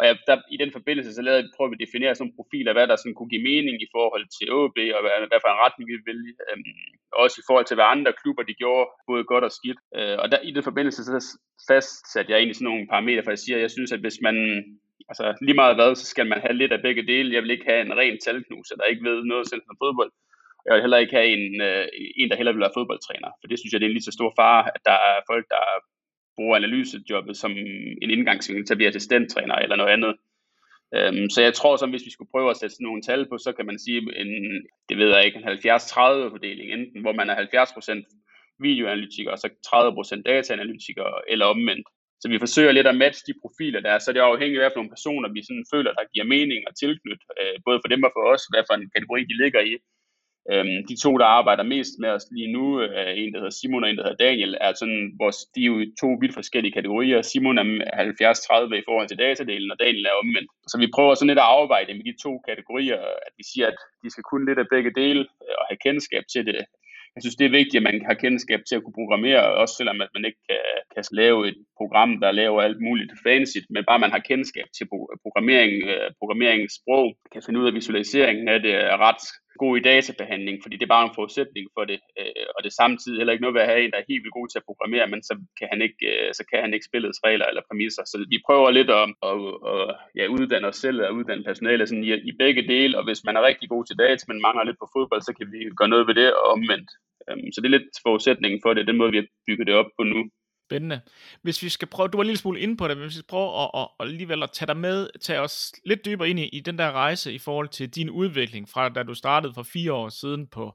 og 0.00 0.04
jeg, 0.08 0.14
der, 0.28 0.36
i 0.54 0.56
den 0.62 0.70
forbindelse, 0.76 1.10
så 1.14 1.22
lavede, 1.22 1.50
prøvede 1.56 1.70
vi 1.72 1.78
at 1.78 1.84
definere 1.86 2.12
sådan 2.14 2.22
nogle 2.24 2.38
profiler, 2.38 2.72
hvad 2.74 2.86
der 2.88 2.96
sådan 2.96 3.16
kunne 3.16 3.32
give 3.34 3.48
mening 3.50 3.76
i 3.86 3.92
forhold 3.96 4.24
til 4.36 4.46
OB, 4.58 4.78
og 4.96 5.00
hvad, 5.02 5.14
hvad 5.30 5.40
for 5.42 5.50
en 5.52 5.62
retning 5.64 5.84
vi 5.86 5.94
ville 5.94 6.10
vælge. 6.12 6.32
Øhm, 6.48 6.90
også 7.24 7.36
i 7.40 7.46
forhold 7.48 7.66
til, 7.66 7.76
hvad 7.76 7.88
andre 7.94 8.12
klubber 8.20 8.44
de 8.46 8.60
gjorde, 8.62 8.86
både 9.08 9.22
godt 9.32 9.44
og 9.48 9.52
skidt. 9.58 9.80
Øh, 9.98 10.16
og 10.22 10.26
der, 10.30 10.38
i 10.48 10.50
den 10.56 10.64
forbindelse, 10.68 11.00
så 11.04 11.18
fastsatte 11.68 12.30
jeg 12.30 12.38
egentlig 12.38 12.58
sådan 12.58 12.70
nogle 12.70 12.90
parametre, 12.92 13.24
for 13.24 13.32
jeg 13.34 13.42
siger, 13.44 13.58
jeg 13.64 13.72
synes, 13.76 13.90
at 13.96 14.02
hvis 14.04 14.18
man, 14.26 14.36
altså 15.10 15.24
lige 15.46 15.60
meget 15.62 15.76
hvad, 15.78 15.90
så 15.94 16.06
skal 16.12 16.26
man 16.30 16.40
have 16.44 16.56
lidt 16.60 16.72
af 16.76 16.80
begge 16.86 17.02
dele. 17.12 17.34
Jeg 17.34 17.42
vil 17.42 17.54
ikke 17.54 17.70
have 17.70 17.82
en 17.86 17.96
ren 18.00 18.16
talknuser, 18.24 18.76
der 18.76 18.92
ikke 18.92 19.06
ved 19.08 19.18
noget 19.32 19.44
selv 19.52 19.62
om 19.70 19.80
fodbold. 19.84 20.12
Jeg 20.66 20.72
vil 20.74 20.84
heller 20.84 21.02
ikke 21.04 21.16
have 21.18 21.28
en, 21.36 21.46
øh, 21.68 21.84
en, 22.20 22.28
der 22.30 22.36
heller 22.40 22.52
vil 22.54 22.64
være 22.64 22.78
fodboldtræner, 22.78 23.30
for 23.40 23.46
det 23.50 23.58
synes 23.58 23.72
jeg, 23.72 23.80
det 23.80 23.86
er 23.86 23.92
en 23.92 23.98
lige 23.98 24.08
så 24.10 24.16
stor 24.18 24.30
fare, 24.40 24.62
at 24.74 24.82
der 24.90 24.98
er 25.10 25.16
folk, 25.30 25.46
der 25.54 25.62
bruger 26.40 26.56
analysejobbet 26.56 27.36
som 27.36 27.52
en 28.02 28.10
indgangsvinkel 28.16 28.64
til 28.66 28.74
at 28.74 28.78
blive 28.78 28.92
assistenttræner 28.92 29.54
eller 29.54 29.76
noget 29.76 29.92
andet. 29.96 30.12
Øhm, 30.96 31.26
så 31.34 31.38
jeg 31.46 31.54
tror, 31.54 31.74
som 31.76 31.90
hvis 31.90 32.06
vi 32.06 32.14
skulle 32.14 32.32
prøve 32.34 32.50
at 32.50 32.58
sætte 32.60 32.74
sådan 32.74 32.88
nogle 32.88 33.02
tal 33.08 33.22
på, 33.28 33.36
så 33.38 33.50
kan 33.56 33.66
man 33.70 33.78
sige, 33.84 33.98
en, 34.20 34.30
det 34.88 34.96
ved 35.00 35.08
jeg 35.14 35.24
ikke, 35.24 35.38
en 35.38 35.48
70-30 35.48 36.34
fordeling, 36.34 36.66
enten 36.72 37.00
hvor 37.04 37.14
man 37.20 37.30
er 37.30 37.36
70% 37.36 38.66
videoanalytiker, 38.66 39.30
og 39.34 39.38
så 39.38 39.48
30% 39.66 40.22
dataanalytiker, 40.30 41.06
eller 41.32 41.46
omvendt. 41.54 41.86
Så 42.20 42.26
vi 42.32 42.42
forsøger 42.44 42.72
lidt 42.72 42.90
at 42.92 43.00
matche 43.02 43.26
de 43.28 43.40
profiler, 43.42 43.80
der 43.80 43.90
er, 43.92 43.98
så 43.98 44.12
det 44.12 44.20
er 44.20 44.32
afhængigt 44.34 44.62
af, 44.62 44.70
nogle 44.76 44.94
personer, 44.96 45.28
vi 45.36 45.42
sådan 45.48 45.70
føler, 45.74 45.90
der 45.98 46.10
giver 46.12 46.26
mening 46.34 46.60
og 46.68 46.74
tilknyt, 46.82 47.22
øh, 47.40 47.56
både 47.66 47.78
for 47.82 47.88
dem 47.92 48.02
og 48.06 48.12
for 48.16 48.24
os, 48.32 48.42
hvad 48.50 48.62
for 48.66 48.74
en 48.74 48.90
kategori 48.94 49.20
de 49.30 49.36
ligger 49.42 49.62
i. 49.70 49.72
Øhm, 50.52 50.76
de 50.90 50.96
to, 51.04 51.10
der 51.18 51.28
arbejder 51.38 51.72
mest 51.74 51.94
med 52.02 52.10
os 52.16 52.26
lige 52.36 52.52
nu, 52.52 52.64
øh, 52.82 53.12
en, 53.20 53.32
der 53.32 53.38
hedder 53.40 53.58
Simon, 53.60 53.84
og 53.84 53.90
en, 53.90 53.96
der 53.96 54.04
hedder 54.04 54.24
Daniel, 54.26 54.56
er 54.60 54.72
sådan, 54.72 55.02
vores, 55.22 55.38
de 55.54 55.60
er 55.62 55.70
jo 55.72 55.78
i 55.80 55.92
to 56.00 56.08
vidt 56.20 56.34
forskellige 56.40 56.76
kategorier. 56.78 57.22
Simon 57.22 57.58
er 57.58 57.64
70-30 57.64 58.74
i 58.80 58.86
forhold 58.88 59.08
til 59.08 59.18
datadelen, 59.18 59.70
og 59.70 59.78
Daniel 59.84 60.06
er 60.06 60.20
omvendt. 60.22 60.50
Så 60.70 60.76
vi 60.82 60.94
prøver 60.94 61.14
sådan 61.14 61.30
lidt 61.32 61.44
at 61.44 61.52
arbejde 61.60 61.94
med 61.94 62.04
de 62.08 62.22
to 62.24 62.32
kategorier, 62.48 62.98
at 63.26 63.32
vi 63.38 63.44
siger, 63.52 63.66
at 63.72 63.78
de 64.02 64.10
skal 64.10 64.24
kunne 64.30 64.46
lidt 64.48 64.58
af 64.62 64.68
begge 64.74 64.92
dele, 65.00 65.22
øh, 65.44 65.54
og 65.60 65.64
have 65.68 65.82
kendskab 65.86 66.24
til 66.34 66.46
det. 66.46 66.64
Jeg 67.14 67.22
synes, 67.22 67.36
det 67.40 67.46
er 67.46 67.58
vigtigt, 67.60 67.80
at 67.80 67.88
man 67.88 67.98
har 68.08 68.14
kendskab 68.24 68.60
til 68.64 68.76
at 68.76 68.82
kunne 68.82 69.00
programmere, 69.00 69.42
også 69.62 69.74
selvom 69.78 70.00
at 70.04 70.10
man 70.14 70.24
ikke 70.28 70.42
kan, 70.48 70.62
kan 70.94 71.04
lave 71.22 71.48
et 71.48 71.58
program, 71.80 72.10
der 72.22 72.38
laver 72.42 72.62
alt 72.62 72.80
muligt 72.88 73.12
fancy, 73.26 73.58
men 73.74 73.84
bare 73.88 74.02
man 74.04 74.14
har 74.14 74.28
kendskab 74.30 74.68
til 74.76 74.86
programmering, 75.24 75.72
øh, 75.90 76.08
programmeringssprog, 76.20 77.06
kan 77.32 77.42
finde 77.46 77.60
ud 77.60 77.66
af 77.66 77.74
visualiseringen 77.74 78.48
af 78.48 78.60
det, 78.62 78.74
er 78.74 78.96
ret 79.08 79.22
god 79.58 79.76
i 79.76 79.86
databehandling, 79.92 80.56
fordi 80.62 80.76
det 80.76 80.82
er 80.86 80.96
bare 80.96 81.06
en 81.06 81.18
forudsætning 81.18 81.66
for 81.76 81.84
det, 81.90 81.98
øh, 82.20 82.46
og 82.54 82.58
det 82.62 82.68
er 82.70 82.80
samtidig 82.82 83.18
heller 83.18 83.32
ikke 83.32 83.44
noget 83.44 83.56
ved 83.56 83.64
at 83.64 83.70
have 83.72 83.84
en, 83.84 83.90
der 83.92 83.98
er 84.00 84.10
helt 84.12 84.22
vildt 84.22 84.38
god 84.38 84.48
til 84.48 84.58
at 84.60 84.68
programmere, 84.68 85.06
men 85.12 85.22
så 85.28 85.34
kan 85.58 85.68
han 85.72 85.80
ikke, 85.86 86.00
øh, 86.12 86.28
så 86.38 86.42
kan 86.50 86.60
han 86.64 86.74
ikke 86.74 86.88
spillets 86.90 87.20
regler 87.26 87.46
eller 87.46 87.62
præmisser. 87.68 88.02
Så 88.06 88.16
vi 88.32 88.38
prøver 88.46 88.70
lidt 88.70 88.90
at, 88.98 89.06
at, 89.28 89.36
at 89.72 89.84
ja, 90.18 90.24
uddanne 90.36 90.68
os 90.72 90.80
selv 90.84 90.98
og 91.06 91.14
uddanne 91.18 91.44
personale 91.50 91.86
sådan 91.86 92.04
i, 92.04 92.10
i 92.30 92.32
begge 92.42 92.62
dele, 92.72 92.98
og 92.98 93.04
hvis 93.06 93.24
man 93.26 93.36
er 93.36 93.48
rigtig 93.48 93.68
god 93.74 93.84
til 93.84 94.00
data, 94.04 94.22
men 94.28 94.44
mangler 94.46 94.64
lidt 94.64 94.82
på 94.82 94.88
fodbold, 94.94 95.22
så 95.22 95.32
kan 95.38 95.46
vi 95.52 95.58
gøre 95.78 95.92
noget 95.94 96.06
ved 96.08 96.14
det 96.20 96.28
og 96.34 96.44
omvendt. 96.56 96.90
Um, 97.28 97.52
så 97.52 97.58
det 97.60 97.68
er 97.68 97.76
lidt 97.78 97.90
forudsætningen 98.06 98.60
for 98.64 98.74
det, 98.74 98.86
den 98.86 98.96
måde 99.00 99.10
vi 99.12 99.20
har 99.22 99.28
bygget 99.46 99.66
det 99.66 99.74
op 99.74 99.90
på 99.98 100.02
nu. 100.12 100.20
Spændende. 100.70 101.00
Hvis 101.42 101.62
vi 101.62 101.68
skal 101.68 101.88
prøve, 101.88 102.08
du 102.08 102.16
var 102.16 102.22
en 102.22 102.26
lille 102.26 102.38
smule 102.38 102.60
inde 102.60 102.76
på 102.76 102.88
det, 102.88 102.96
men 102.96 103.06
hvis 103.06 103.16
vi 103.16 103.18
skal 103.18 103.28
prøve 103.28 103.62
at, 103.62 103.70
at, 103.74 103.88
at 104.00 104.06
alligevel 104.06 104.42
at 104.42 104.50
tage 104.52 104.66
dig 104.66 104.76
med, 104.76 105.08
tage 105.20 105.40
os 105.40 105.72
lidt 105.84 106.04
dybere 106.04 106.28
ind 106.28 106.40
i, 106.40 106.48
i 106.48 106.60
den 106.60 106.78
der 106.78 106.92
rejse 106.92 107.32
i 107.32 107.38
forhold 107.38 107.68
til 107.68 107.90
din 107.90 108.10
udvikling, 108.10 108.68
fra 108.68 108.88
da 108.88 109.02
du 109.02 109.14
startede 109.14 109.54
for 109.54 109.62
fire 109.62 109.92
år 109.92 110.08
siden 110.08 110.46
på, 110.46 110.74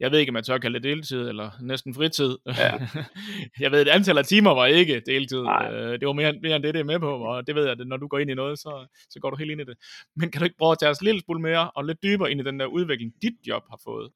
jeg 0.00 0.10
ved 0.10 0.18
ikke, 0.18 0.30
om 0.30 0.34
man 0.34 0.44
tør 0.44 0.58
kalde 0.58 0.74
det 0.74 0.84
deltid, 0.84 1.28
eller 1.28 1.50
næsten 1.60 1.94
fritid. 1.94 2.38
Ja. 2.46 2.72
jeg 3.64 3.70
ved, 3.70 3.80
at 3.80 3.88
antal 3.88 4.18
af 4.18 4.24
timer 4.24 4.54
var 4.54 4.66
ikke 4.66 5.02
deltid. 5.06 5.42
Nej. 5.42 5.72
Øh, 5.72 6.00
det 6.00 6.06
var 6.06 6.12
mere, 6.12 6.32
mere 6.42 6.56
end 6.56 6.62
det, 6.62 6.74
det 6.74 6.80
er 6.80 6.84
med 6.84 6.98
på, 6.98 7.16
og 7.16 7.46
det 7.46 7.54
ved 7.54 7.62
jeg, 7.62 7.72
at 7.80 7.86
når 7.86 7.96
du 7.96 8.06
går 8.06 8.18
ind 8.18 8.30
i 8.30 8.34
noget, 8.34 8.58
så, 8.58 8.86
så 9.10 9.20
går 9.20 9.30
du 9.30 9.36
helt 9.36 9.50
ind 9.50 9.60
i 9.60 9.64
det. 9.64 9.76
Men 10.16 10.30
kan 10.30 10.38
du 10.38 10.44
ikke 10.44 10.58
prøve 10.58 10.72
at 10.72 10.78
tage 10.78 10.90
os 10.90 11.02
lille 11.02 11.20
smule 11.20 11.40
mere, 11.40 11.70
og 11.70 11.84
lidt 11.84 12.02
dybere 12.02 12.30
ind 12.30 12.40
i 12.40 12.44
den 12.44 12.60
der 12.60 12.66
udvikling, 12.66 13.12
dit 13.22 13.34
job 13.46 13.62
har 13.70 13.80
fået? 13.84 14.10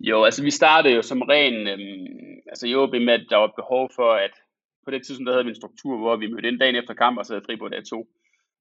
Jo, 0.00 0.24
altså 0.24 0.42
vi 0.42 0.50
startede 0.50 0.94
jo 0.94 1.02
som 1.02 1.22
ren, 1.22 1.66
øhm, 1.66 2.40
altså 2.46 2.66
jo 2.66 2.86
med, 2.86 3.14
at 3.14 3.26
der 3.30 3.36
var 3.36 3.52
behov 3.56 3.90
for, 3.96 4.12
at 4.12 4.30
på 4.84 4.90
det 4.90 5.00
tidspunkt 5.02 5.26
der 5.26 5.32
havde 5.32 5.44
vi 5.44 5.54
en 5.54 5.62
struktur, 5.62 5.98
hvor 5.98 6.16
vi 6.16 6.26
mødte 6.32 6.48
ind 6.48 6.60
dagen 6.60 6.76
efter 6.76 6.94
kamp 6.94 7.18
og 7.18 7.24
så 7.26 7.32
havde 7.32 7.46
fri 7.46 7.56
på 7.56 7.68
dag 7.68 7.82
to. 7.92 8.00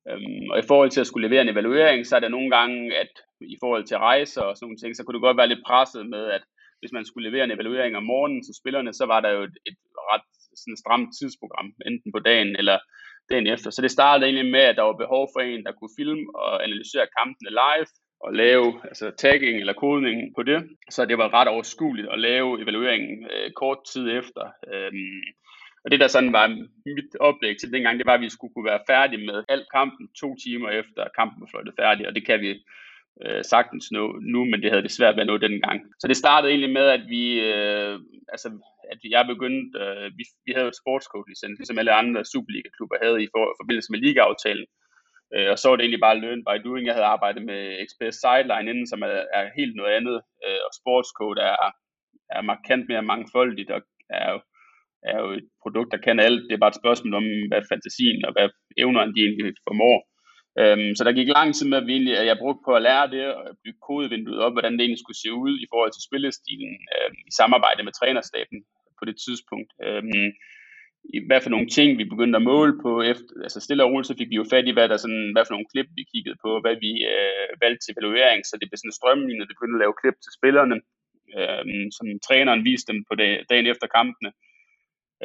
Øhm, 0.10 0.46
og 0.52 0.60
i 0.60 0.68
forhold 0.70 0.90
til 0.92 1.02
at 1.02 1.08
skulle 1.08 1.28
levere 1.28 1.42
en 1.42 1.54
evaluering, 1.56 2.06
så 2.06 2.16
er 2.16 2.20
det 2.20 2.32
nogle 2.32 2.52
gange, 2.58 2.98
at 3.04 3.12
i 3.56 3.58
forhold 3.64 3.84
til 3.86 3.98
rejser 3.98 4.42
og 4.42 4.56
sådan 4.56 4.66
nogle 4.66 4.82
ting, 4.82 4.96
så 4.96 5.04
kunne 5.04 5.18
det 5.18 5.28
godt 5.28 5.38
være 5.38 5.52
lidt 5.52 5.68
presset 5.68 6.10
med, 6.10 6.24
at 6.38 6.44
hvis 6.80 6.92
man 6.92 7.06
skulle 7.06 7.30
levere 7.30 7.44
en 7.44 7.56
evaluering 7.58 7.98
om 7.98 8.04
morgenen 8.04 8.44
til 8.44 8.56
spillerne, 8.62 8.94
så 8.94 9.06
var 9.06 9.20
der 9.22 9.32
jo 9.38 9.42
et, 9.44 9.58
et 9.70 9.78
ret 10.12 10.30
sådan 10.62 10.82
stramt 10.84 11.10
tidsprogram, 11.20 11.70
enten 11.90 12.12
på 12.12 12.20
dagen 12.20 12.56
eller 12.62 12.78
dagen 13.30 13.48
efter. 13.48 13.70
Så 13.72 13.82
det 13.82 13.92
startede 13.92 14.26
egentlig 14.26 14.52
med, 14.52 14.66
at 14.70 14.76
der 14.76 14.84
var 14.84 15.04
behov 15.04 15.24
for 15.34 15.42
en, 15.42 15.64
der 15.66 15.72
kunne 15.72 15.98
filme 16.00 16.26
og 16.36 16.64
analysere 16.66 17.08
kampene 17.18 17.50
live, 17.62 17.90
og 18.26 18.34
lave 18.34 18.68
altså 18.84 19.12
tagging 19.18 19.60
eller 19.60 19.74
kodning 19.74 20.36
på 20.36 20.44
det, 20.44 20.60
så 20.90 21.06
det 21.06 21.18
var 21.18 21.34
ret 21.34 21.48
overskueligt 21.48 22.10
at 22.14 22.20
lave 22.20 22.62
evalueringen 22.62 23.28
øh, 23.34 23.52
kort 23.52 23.78
tid 23.94 24.06
efter. 24.20 24.44
Øhm, 24.74 25.24
og 25.84 25.92
det 25.92 26.00
der 26.00 26.08
sådan 26.08 26.34
var 26.34 26.48
mit 26.86 27.16
oplæg 27.20 27.58
til 27.58 27.74
dengang, 27.74 28.00
det 28.00 28.06
var, 28.06 28.14
at 28.14 28.22
vi 28.22 28.30
skulle 28.30 28.54
kunne 28.54 28.72
være 28.72 28.88
færdige 28.90 29.26
med 29.26 29.44
alt 29.50 29.68
kampen 29.76 30.08
to 30.22 30.36
timer 30.44 30.70
efter 30.70 31.04
kampen 31.16 31.42
var 31.42 31.48
fløjtet 31.52 31.74
færdig, 31.80 32.08
og 32.08 32.16
det 32.16 32.26
kan 32.26 32.42
vi 32.42 32.52
øh, 33.24 33.44
sagtens 33.44 33.92
nå 33.92 34.20
nu, 34.34 34.46
men 34.46 34.62
det 34.62 34.72
havde 34.72 34.84
det 34.84 34.92
svært 34.92 35.16
ved 35.16 35.22
at 35.22 35.28
nå 35.28 35.38
dengang. 35.38 35.80
Så 36.00 36.08
det 36.08 36.18
startede 36.18 36.52
egentlig 36.52 36.74
med, 36.80 36.88
at 36.98 37.04
vi, 37.14 37.24
øh, 37.52 38.00
altså, 38.34 38.50
at 38.92 39.00
jeg 39.16 39.24
begyndte, 39.34 39.80
øh, 39.84 40.12
vi, 40.18 40.24
vi 40.46 40.52
havde 40.56 40.68
et 40.68 40.80
sportscoach-licens, 40.82 41.58
ligesom 41.60 41.80
alle 41.80 42.00
andre 42.02 42.26
Superliga-klubber 42.26 42.98
havde 43.04 43.24
i 43.24 43.28
for, 43.34 43.44
forbindelse 43.62 43.92
med 43.92 44.00
ligaaftalen. 44.00 44.68
Øh, 45.36 45.50
og 45.52 45.58
så 45.60 45.66
var 45.70 45.76
det 45.76 45.84
egentlig 45.84 46.06
bare 46.08 46.22
learn 46.24 46.46
by 46.48 46.56
doing. 46.66 46.86
Jeg 46.86 46.96
havde 46.96 47.14
arbejdet 47.16 47.44
med 47.52 47.62
Express 47.84 48.16
Sideline 48.24 48.70
inden, 48.72 48.88
som 48.88 49.02
er, 49.02 49.22
er 49.40 49.56
helt 49.60 49.76
noget 49.76 49.94
andet, 50.00 50.18
øh, 50.46 50.62
og 50.68 50.72
sportscode 50.80 51.42
er, 51.42 51.56
er 52.38 52.42
markant 52.52 52.86
mere 52.92 53.10
mangfoldigt 53.12 53.72
og 53.72 53.82
er 54.10 54.32
jo 54.34 54.40
er 55.04 55.18
jo 55.24 55.30
et 55.40 55.48
produkt, 55.64 55.92
der 55.92 56.06
kan 56.06 56.20
alt. 56.20 56.42
Det 56.48 56.54
er 56.54 56.64
bare 56.64 56.76
et 56.76 56.82
spørgsmål 56.82 57.14
om, 57.22 57.26
hvad 57.50 57.70
fantasien 57.72 58.26
og 58.28 58.32
hvad 58.36 58.48
evnerne 58.84 59.14
de 59.16 59.22
egentlig 59.26 59.54
formår. 59.68 59.98
Øhm, 60.62 60.92
så 60.96 61.02
der 61.04 61.18
gik 61.18 61.30
lang 61.38 61.50
tid 61.56 61.66
med, 61.70 61.78
at, 61.78 61.88
vi 61.88 61.92
egentlig, 61.94 62.16
at 62.18 62.28
jeg 62.32 62.42
brugte 62.44 62.66
på 62.66 62.72
at 62.76 62.86
lære 62.90 63.08
det 63.16 63.24
og 63.38 63.58
bygge 63.64 63.80
kodevinduet 63.88 64.40
op, 64.46 64.54
hvordan 64.56 64.74
det 64.74 64.82
egentlig 64.82 65.04
skulle 65.04 65.24
se 65.24 65.32
ud 65.46 65.54
i 65.64 65.68
forhold 65.72 65.92
til 65.94 66.08
spillestilen 66.08 66.74
øhm, 66.96 67.18
i 67.30 67.32
samarbejde 67.40 67.84
med 67.84 67.94
trænerstaben 68.00 68.58
på 69.00 69.04
det 69.10 69.16
tidspunkt. 69.26 69.72
Øhm, 69.86 70.30
i 71.16 71.18
hvad 71.28 71.42
for 71.42 71.52
nogle 71.56 71.70
ting, 71.78 71.90
vi 72.02 72.12
begyndte 72.14 72.38
at 72.40 72.48
måle 72.52 72.76
på. 72.86 72.92
Efter, 73.12 73.32
altså 73.46 73.60
stille 73.60 73.84
og 73.84 73.90
roligt, 73.92 74.08
så 74.08 74.18
fik 74.20 74.30
vi 74.32 74.40
jo 74.42 74.46
fat 74.54 74.68
i, 74.68 74.76
hvad, 74.76 74.88
der 74.90 74.98
sådan, 74.98 75.30
hvad 75.34 75.44
for 75.46 75.54
nogle 75.56 75.72
klip, 75.74 75.90
vi 75.98 76.04
kiggede 76.12 76.38
på, 76.46 76.52
hvad 76.64 76.76
vi 76.86 76.92
øh, 77.14 77.50
valgte 77.64 77.82
til 77.84 77.94
evaluering, 77.94 78.42
så 78.46 78.54
det 78.60 78.68
blev 78.68 78.80
sådan 78.80 78.92
en 78.92 79.00
strømlignet, 79.00 79.48
det 79.48 79.56
begyndte 79.56 79.78
at 79.78 79.84
lave 79.84 80.00
klip 80.02 80.18
til 80.22 80.32
spillerne, 80.40 80.78
øh, 81.38 81.64
som 81.98 82.08
træneren 82.28 82.62
viste 82.70 82.90
dem 82.92 83.00
på 83.10 83.14
dag, 83.22 83.34
dagen 83.50 83.68
efter 83.74 83.88
kampene 83.98 84.32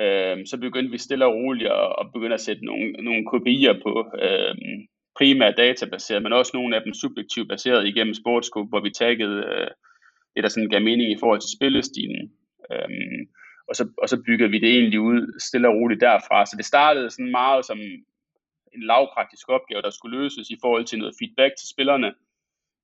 øh, 0.03 0.47
så 0.47 0.57
begyndte 0.61 0.91
vi 0.91 0.99
stille 0.99 1.27
og 1.27 1.35
roligt 1.35 1.71
at, 1.71 1.95
at 2.01 2.07
begynde 2.13 2.35
at 2.35 2.41
sætte 2.41 2.65
nogle, 2.65 2.93
nogle 2.93 3.27
kopier 3.27 3.75
på, 3.83 3.93
øh, 4.23 4.55
primært 5.19 5.57
databaseret, 5.57 6.23
men 6.23 6.33
også 6.33 6.53
nogle 6.55 6.77
af 6.77 6.83
dem 6.83 6.95
subjektivt 6.95 7.49
baseret 7.49 7.87
igennem 7.87 8.15
Sportscope, 8.15 8.69
hvor 8.69 8.81
vi 8.81 8.91
taggede 8.91 9.39
øh, 9.53 9.71
det, 10.35 10.43
der 10.43 10.49
sådan 10.49 10.69
gav 10.69 10.83
mening 10.83 11.13
i 11.13 11.21
forhold 11.21 11.41
til 11.41 11.57
spillestilen. 11.57 12.33
Øhm, 12.73 13.21
og, 13.69 13.75
så, 13.77 13.85
og 14.03 14.09
så 14.09 14.23
byggede 14.27 14.51
vi 14.51 14.59
det 14.59 14.71
egentlig 14.79 15.01
ud 15.01 15.41
stille 15.41 15.69
og 15.69 15.75
roligt 15.75 16.01
derfra. 16.01 16.47
Så 16.47 16.55
det 16.57 16.65
startede 16.65 17.11
sådan 17.11 17.31
meget 17.31 17.65
som 17.67 17.79
en 18.75 18.83
lavpraktisk 18.91 19.49
opgave, 19.49 19.83
der 19.83 19.91
skulle 19.91 20.19
løses 20.19 20.51
i 20.51 20.59
forhold 20.63 20.85
til 20.85 20.99
noget 20.99 21.15
feedback 21.21 21.53
til 21.57 21.69
spillerne, 21.69 22.13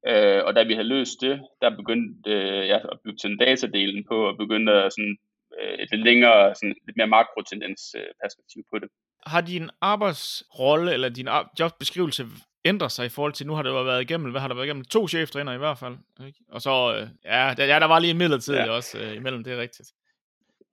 Øh, 0.09 0.45
og 0.47 0.57
da 0.57 0.63
vi 0.63 0.75
havde 0.75 0.89
løst 0.89 1.21
det, 1.21 1.41
der 1.63 1.77
begyndte 1.77 2.31
øh, 2.31 2.69
jeg 2.69 2.81
at 2.93 3.01
bygge 3.05 3.19
til 3.19 3.39
datadelen 3.39 4.05
på, 4.09 4.17
og 4.29 4.37
begyndte 4.37 4.73
at 4.73 4.93
sådan, 4.93 5.17
øh, 5.61 5.75
et 5.79 5.89
lidt 5.91 6.05
længere, 6.05 6.55
sådan, 6.55 6.75
lidt 6.87 6.97
mere 6.97 7.07
makrotendens 7.07 7.95
øh, 7.99 8.07
perspektiv 8.23 8.63
på 8.73 8.79
det. 8.79 8.89
Har 9.27 9.41
din 9.41 9.71
arbejdsrolle 9.81 10.93
eller 10.93 11.09
din 11.09 11.29
jobbeskrivelse 11.61 12.27
ændret 12.65 12.93
sig 12.93 13.07
i 13.07 13.09
forhold 13.09 13.33
til, 13.33 13.47
nu 13.47 13.55
har 13.55 13.63
det 13.63 13.71
jo 13.71 13.83
været 13.83 14.03
igennem, 14.03 14.31
hvad 14.31 14.41
har 14.41 14.49
der 14.49 14.55
været 14.55 14.67
igennem? 14.67 14.85
To 14.85 15.09
cheftræner 15.09 15.53
i 15.53 15.59
hvert 15.59 15.79
fald. 15.79 15.97
Ikke? 16.27 16.39
Og 16.49 16.61
så, 16.63 16.97
øh, 16.97 17.09
ja, 17.25 17.55
der, 17.57 17.65
ja, 17.65 17.79
der 17.79 17.87
var 17.87 17.99
lige 17.99 18.11
en 18.11 18.19
midlertid 18.19 18.55
ja. 18.55 18.71
også 18.71 18.99
øh, 18.99 19.17
imellem, 19.17 19.45
det 19.45 19.53
er 19.53 19.61
rigtigt. 19.61 19.89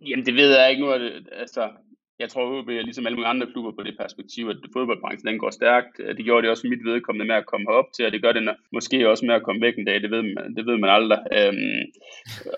Jamen 0.02 0.26
det 0.26 0.36
ved 0.36 0.58
jeg 0.58 0.70
ikke 0.70 0.82
nu, 0.82 0.94
det, 0.94 1.30
altså 1.32 1.70
jeg 2.20 2.30
tror, 2.30 2.46
at 2.60 2.70
er 2.78 2.88
ligesom 2.90 3.06
alle 3.06 3.18
mulige 3.18 3.34
andre 3.34 3.52
klubber 3.54 3.72
på 3.78 3.84
det 3.88 3.96
perspektiv, 4.04 4.44
at 4.54 4.60
fodboldbranchen 4.76 5.28
den 5.30 5.40
går 5.44 5.52
stærkt. 5.60 5.94
Øh, 6.04 6.12
det 6.18 6.26
gjorde 6.26 6.42
det 6.44 6.52
også 6.52 6.68
mit 6.68 6.84
vedkommende 6.92 7.28
med 7.30 7.38
at 7.42 7.50
komme 7.52 7.66
herop 7.70 7.90
til, 7.96 8.06
og 8.06 8.12
det 8.12 8.22
gør 8.24 8.34
det 8.38 8.44
måske 8.78 9.10
også 9.12 9.24
med 9.26 9.36
at 9.36 9.46
komme 9.46 9.62
væk 9.66 9.76
en 9.78 9.90
dag, 9.90 9.98
det 10.04 10.12
ved 10.16 10.24
man, 10.36 10.56
det 10.58 10.64
ved 10.70 10.78
man 10.84 10.92
aldrig. 10.98 11.20
Øhm, 11.38 11.82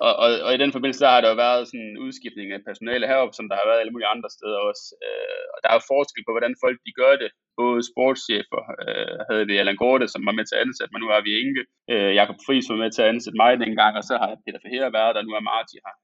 og, 0.05 0.13
og, 0.23 0.29
og, 0.45 0.51
i 0.53 0.61
den 0.63 0.71
forbindelse 0.75 1.03
der 1.03 1.11
har 1.13 1.21
der 1.21 1.29
jo 1.29 1.41
været 1.45 1.67
sådan 1.67 1.85
en 1.87 1.97
udskiftning 2.05 2.47
af 2.51 2.65
personale 2.69 3.07
heroppe, 3.11 3.33
som 3.35 3.47
der 3.49 3.55
har 3.59 3.65
været 3.69 3.81
alle 3.81 3.93
mulige 3.93 4.13
andre 4.15 4.29
steder 4.37 4.59
også. 4.69 4.85
Øh, 5.05 5.45
og 5.53 5.57
der 5.61 5.69
er 5.69 5.77
jo 5.77 5.89
forskel 5.93 6.23
på, 6.25 6.31
hvordan 6.35 6.55
folk 6.63 6.77
de 6.85 6.91
gør 7.01 7.13
det. 7.23 7.29
Både 7.61 7.79
sportschefer 7.91 8.63
øh, 8.85 9.17
havde 9.29 9.45
vi 9.49 9.53
Allan 9.61 9.81
Gorte, 9.83 10.07
som 10.13 10.25
var 10.27 10.35
med 10.37 10.45
til 10.47 10.57
at 10.57 10.63
ansætte, 10.65 10.91
men 10.93 11.01
nu 11.03 11.07
er 11.15 11.21
vi 11.25 11.31
Inge. 11.41 11.63
Øh, 11.93 12.11
Jakob 12.19 12.37
Friis 12.45 12.69
var 12.71 12.81
med 12.83 12.91
til 12.91 13.01
at 13.03 13.11
ansætte 13.13 13.41
mig 13.43 13.51
dengang, 13.63 13.93
og 13.99 14.03
så 14.09 14.13
har 14.21 14.29
Peter 14.45 14.59
Ferreira 14.61 14.89
været 14.99 15.15
der, 15.15 15.21
nu 15.21 15.33
er 15.39 15.47
Marti 15.51 15.77
her 15.85 15.95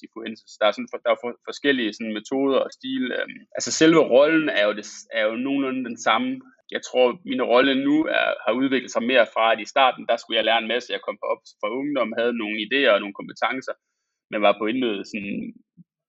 sifuensis. 0.00 0.52
Der 0.60 0.66
er, 0.66 0.72
sådan, 0.72 0.88
der 1.04 1.10
er 1.12 1.20
forskellige 1.50 1.92
sådan, 1.92 2.16
metoder 2.18 2.58
og 2.66 2.70
stil. 2.78 3.04
Øhm, 3.18 3.40
altså 3.56 3.70
selve 3.80 4.00
rollen 4.14 4.48
er 4.48 4.64
jo, 4.68 4.72
det, 4.78 4.86
er 5.18 5.24
jo 5.28 5.34
nogenlunde 5.44 5.84
den 5.90 5.98
samme. 6.06 6.40
Jeg 6.70 6.82
tror, 6.88 7.06
min 7.30 7.42
rolle 7.42 7.84
nu 7.86 7.96
er, 8.18 8.26
har 8.44 8.52
udviklet 8.60 8.90
sig 8.92 9.02
mere 9.02 9.26
fra, 9.34 9.52
at 9.52 9.60
i 9.60 9.72
starten, 9.74 10.06
der 10.08 10.16
skulle 10.16 10.36
jeg 10.36 10.44
lære 10.44 10.62
en 10.62 10.72
masse. 10.72 10.92
Jeg 10.92 11.02
kom 11.06 11.18
op 11.32 11.42
fra 11.60 11.68
ungdom, 11.80 12.14
havde 12.18 12.38
nogle 12.42 12.56
idéer 12.66 12.90
og 12.94 13.00
nogle 13.00 13.18
kompetencer, 13.20 13.74
men 14.30 14.42
var 14.42 14.54
på 14.58 14.66
indmødet 14.66 15.06
sådan, 15.06 15.36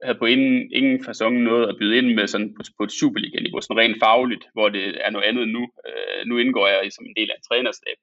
havde 0.06 0.20
på 0.20 0.26
ingen, 0.34 0.56
ingen 0.80 1.04
fasong 1.06 1.36
noget 1.50 1.66
at 1.70 1.78
byde 1.80 1.98
ind 1.98 2.10
med 2.18 2.28
sådan 2.28 2.52
på, 2.56 2.62
på 2.78 2.84
et 2.84 2.92
Superliga-niveau, 3.00 3.62
sådan 3.62 3.82
rent 3.82 4.00
fagligt, 4.06 4.46
hvor 4.56 4.70
det 4.70 4.86
er 5.06 5.10
noget 5.10 5.28
andet 5.30 5.48
nu. 5.56 5.64
Øh, 5.88 6.22
nu 6.30 6.38
indgår 6.38 6.68
jeg 6.68 6.82
i 6.88 6.96
som 6.96 7.06
en 7.06 7.16
del 7.20 7.30
af 7.32 7.36
en 7.38 7.48
trænerstab 7.50 7.98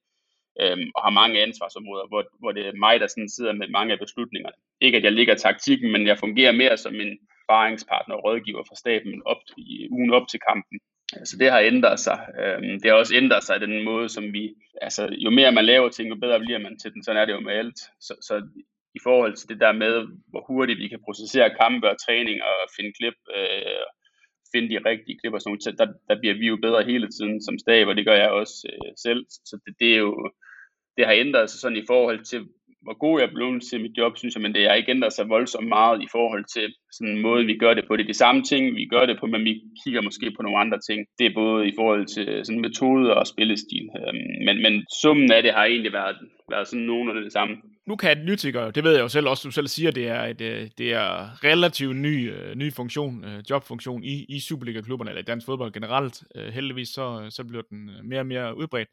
øhm, 0.63 0.91
og 0.95 1.03
har 1.03 1.11
mange 1.11 1.43
ansvarsområder, 1.43 2.07
hvor, 2.09 2.23
hvor 2.41 2.53
det 2.53 2.67
er 2.67 2.83
mig, 2.87 3.01
der 3.01 3.07
sådan 3.07 3.29
sidder 3.29 3.53
med 3.53 3.69
mange 3.69 3.93
af 3.93 3.99
beslutningerne. 3.99 4.57
Ikke 4.81 4.99
at 4.99 5.05
jeg 5.05 5.13
ligger 5.13 5.35
taktikken, 5.35 5.93
men 5.93 6.07
jeg 6.07 6.19
fungerer 6.19 6.53
mere 6.53 6.77
som 6.77 6.95
en 6.95 7.19
sparringspartner 7.45 8.15
og 8.15 8.25
rådgiver 8.25 8.63
for 8.69 8.75
staben 8.75 9.23
op, 9.27 9.43
i 9.57 9.89
ugen 9.91 10.13
op 10.13 10.29
til 10.29 10.41
kampen. 10.49 10.79
Så 11.25 11.37
det 11.41 11.51
har 11.51 11.61
ændret 11.61 12.01
sig. 12.01 12.19
Øhm, 12.43 12.81
det 12.81 12.91
har 12.91 12.99
også 12.99 13.15
ændret 13.17 13.45
sig 13.45 13.61
den 13.61 13.85
måde, 13.85 14.09
som 14.09 14.25
vi, 14.33 14.55
altså 14.83 15.03
jo 15.25 15.31
mere 15.31 15.53
man 15.53 15.65
laver 15.65 15.89
ting, 15.89 16.09
jo 16.09 16.15
bedre 16.15 16.41
bliver 16.41 16.59
man 16.59 16.79
til 16.79 16.93
den. 16.93 17.03
Sådan 17.03 17.21
er 17.23 17.27
det 17.27 17.33
jo 17.33 17.41
med 17.41 17.53
alt. 17.53 17.79
Så, 18.01 18.15
så 18.29 18.35
i 18.95 19.01
forhold 19.03 19.35
til 19.37 19.49
det 19.49 19.61
der 19.61 19.73
med, 19.73 19.95
hvor 20.31 20.45
hurtigt 20.49 20.79
vi 20.79 20.89
kan 20.89 21.05
processere 21.05 21.57
kampe 21.63 21.91
og 21.91 21.97
træning 22.07 22.39
og 22.43 22.57
finde 22.77 22.93
klip, 22.99 23.19
øh, 23.37 23.85
finde 24.53 24.69
de 24.73 24.89
rigtige 24.91 25.19
klip 25.21 25.33
og 25.33 25.41
sådan 25.41 25.51
noget, 25.53 25.79
der, 25.81 25.89
der 26.09 26.21
bliver 26.21 26.37
vi 26.41 26.47
jo 26.53 26.57
bedre 26.67 26.89
hele 26.93 27.09
tiden 27.17 27.43
som 27.47 27.59
stab, 27.59 27.87
og 27.89 27.97
det 27.97 28.07
gør 28.07 28.19
jeg 28.23 28.31
også 28.31 28.57
øh, 28.73 28.93
selv. 29.07 29.23
Så 29.49 29.55
det, 29.65 29.75
det 29.81 29.91
er 29.95 30.01
jo, 30.07 30.13
det 30.97 31.07
har 31.07 31.13
ændret 31.13 31.51
sig 31.51 31.61
sådan 31.61 31.77
i 31.83 31.87
forhold 31.87 32.25
til, 32.25 32.41
hvor 32.87 32.99
god 33.05 33.21
jeg 33.21 33.27
er 33.29 33.35
blevet 33.35 33.63
til 33.63 33.81
mit 33.81 33.99
job, 33.99 34.13
synes 34.17 34.35
jeg, 34.35 34.43
men 34.43 34.55
det 34.55 34.69
har 34.69 34.75
ikke 34.75 34.95
ændret 34.97 35.13
sig 35.13 35.29
voldsomt 35.29 35.69
meget 35.69 36.03
i 36.03 36.09
forhold 36.17 36.45
til 36.55 36.67
sådan 36.93 37.15
en 37.15 37.23
måde, 37.23 37.47
vi 37.47 37.57
gør 37.65 37.75
det 37.75 37.85
på. 37.87 37.97
Det 37.97 38.03
er 38.03 38.13
de 38.15 38.23
samme 38.25 38.43
ting, 38.43 38.77
vi 38.77 38.85
gør 38.95 39.07
det 39.07 39.17
på, 39.21 39.27
men 39.27 39.45
vi 39.45 39.53
kigger 39.85 40.03
måske 40.03 40.27
på 40.37 40.43
nogle 40.43 40.59
andre 40.59 40.79
ting. 40.89 41.07
Det 41.19 41.27
er 41.27 41.35
både 41.35 41.69
i 41.69 41.73
forhold 41.79 42.07
til 42.15 42.27
sådan 42.45 42.61
metoder 42.61 43.13
og 43.21 43.27
spillestil. 43.27 43.87
Øhm, 43.99 44.45
men, 44.47 44.57
men 44.65 44.85
summen 45.03 45.33
af 45.33 45.43
det 45.43 45.53
har 45.53 45.65
egentlig 45.65 45.93
været, 45.93 46.17
været 46.51 46.69
sådan 46.69 46.87
nogenlunde 46.87 47.25
det 47.25 47.33
samme. 47.33 47.57
Nu 47.87 47.97
kan 47.97 48.11
analytikere, 48.11 48.71
det 48.71 48.85
ved 48.85 48.93
jeg 48.93 49.01
jo 49.01 49.09
selv 49.09 49.29
også, 49.29 49.43
du 49.49 49.51
selv 49.51 49.67
siger, 49.67 49.91
det 49.91 50.09
er, 50.09 50.23
et, 50.23 50.41
øh, 50.41 50.69
det 50.79 50.93
er 50.93 51.45
relativt 51.45 51.97
ny, 51.97 52.33
øh, 52.33 52.55
ny 52.55 52.73
funktion, 52.73 53.25
øh, 53.25 53.43
jobfunktion 53.51 54.05
i, 54.05 54.25
i 54.29 54.41
Superliga-klubberne, 54.41 55.11
eller 55.11 55.23
i 55.23 55.31
dansk 55.31 55.47
fodbold 55.47 55.73
generelt. 55.73 56.23
Heldigvis 56.53 56.89
så, 56.89 57.27
så 57.31 57.45
bliver 57.45 57.63
den 57.71 57.91
mere 58.05 58.21
og 58.21 58.27
mere 58.27 58.57
udbredt 58.57 58.89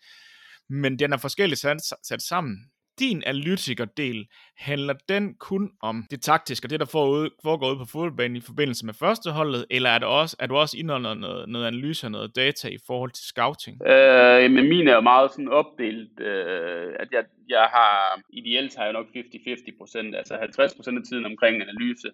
men 0.70 1.00
den 1.00 1.14
er 1.14 1.18
forskelligt 1.18 1.62
sat, 1.62 1.82
sat 2.04 2.22
sammen. 2.22 2.58
Din 3.00 3.24
analytikerdel, 3.26 4.28
handler 4.58 4.94
den 5.10 5.36
kun 5.36 5.72
om 5.82 6.06
det 6.12 6.22
taktiske, 6.22 6.66
og 6.66 6.70
det 6.70 6.80
der 6.80 6.86
foregår 6.86 7.70
ude 7.70 7.78
på 7.78 7.86
fodboldbanen 7.86 8.38
i 8.38 8.42
forbindelse 8.42 8.86
med 8.86 8.94
førsteholdet, 8.94 9.66
eller 9.70 9.90
er, 9.90 10.00
det 10.00 10.08
også, 10.08 10.36
er 10.40 10.48
du 10.48 10.56
også 10.56 10.78
inde 10.78 11.00
noget, 11.00 11.18
noget 11.48 11.68
analyse 11.68 12.08
og 12.08 12.12
noget 12.12 12.36
data 12.36 12.68
i 12.68 12.78
forhold 12.88 13.12
til 13.12 13.26
scouting? 13.26 13.88
Øh, 13.88 14.52
men 14.52 14.70
min 14.70 14.88
er 14.88 14.96
jo 14.96 15.02
meget 15.02 15.32
sådan 15.32 15.48
opdelt, 15.48 16.20
øh, 16.20 16.94
at 17.00 17.08
jeg, 17.12 17.24
jeg 17.50 17.66
har, 17.76 18.22
ideelt 18.30 18.76
har 18.78 18.84
jeg 18.84 18.94
nok 18.94 19.06
50-50%, 19.06 20.16
altså 20.16 20.34
50% 20.34 20.98
af 20.98 21.04
tiden 21.10 21.26
omkring 21.26 21.62
analyse, 21.62 22.10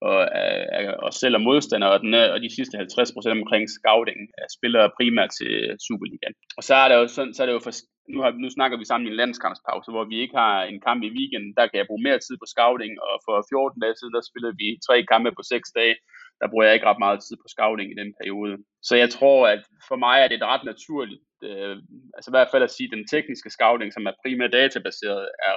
og, 0.00 0.20
øh, 0.40 0.94
og 1.04 1.10
sælger 1.20 1.46
modstandere, 1.48 1.92
og, 1.94 2.00
den 2.00 2.14
og 2.34 2.38
de 2.44 2.54
sidste 2.56 2.76
50 2.76 3.12
procent 3.14 3.40
omkring 3.40 3.64
scouting 3.78 4.20
af 4.42 4.46
spillere 4.56 4.94
primært 4.98 5.30
til 5.38 5.52
Superligaen. 5.86 6.34
Og 6.58 6.62
så 6.68 6.74
er 6.82 6.86
det 6.88 6.96
jo, 7.00 7.04
sådan, 7.16 7.34
så 7.34 7.40
er 7.42 7.46
det 7.46 7.56
jo 7.58 7.64
for, 7.66 7.72
nu, 8.14 8.18
har, 8.22 8.30
nu 8.42 8.48
snakker 8.56 8.76
vi 8.78 8.84
sammen 8.88 9.06
i 9.06 9.10
en 9.10 9.20
landskampspause, 9.22 9.90
hvor 9.94 10.04
vi 10.10 10.16
ikke 10.22 10.36
har 10.42 10.56
en 10.72 10.80
kamp 10.86 11.00
i 11.08 11.14
weekenden, 11.18 11.52
der 11.58 11.64
kan 11.66 11.78
jeg 11.78 11.88
bruge 11.90 12.06
mere 12.06 12.20
tid 12.26 12.36
på 12.38 12.46
scouting, 12.54 12.92
og 13.06 13.14
for 13.26 13.34
14 13.52 13.82
dage 13.82 13.96
siden, 13.96 14.14
der 14.16 14.28
spillede 14.30 14.54
vi 14.60 14.68
tre 14.86 14.96
kampe 15.12 15.30
på 15.38 15.42
6 15.42 15.78
dage, 15.80 15.96
der 16.40 16.50
bruger 16.50 16.64
jeg 16.66 16.74
ikke 16.74 16.90
ret 16.90 17.04
meget 17.04 17.20
tid 17.26 17.36
på 17.40 17.48
scouting 17.54 17.88
i 17.90 18.00
den 18.02 18.10
periode. 18.18 18.54
Så 18.88 18.94
jeg 19.02 19.10
tror, 19.16 19.38
at 19.54 19.62
for 19.88 19.96
mig 20.06 20.16
er 20.20 20.28
det 20.28 20.50
ret 20.52 20.64
naturligt, 20.72 21.22
øh, 21.48 21.76
altså 22.16 22.28
i 22.30 22.34
hvert 22.34 22.50
fald 22.52 22.64
at 22.66 22.74
sige, 22.76 22.88
at 22.88 22.96
den 22.96 23.06
tekniske 23.14 23.50
scouting, 23.56 23.90
som 23.92 24.06
er 24.10 24.18
primært 24.22 24.52
databaseret, 24.58 25.24
er, 25.48 25.56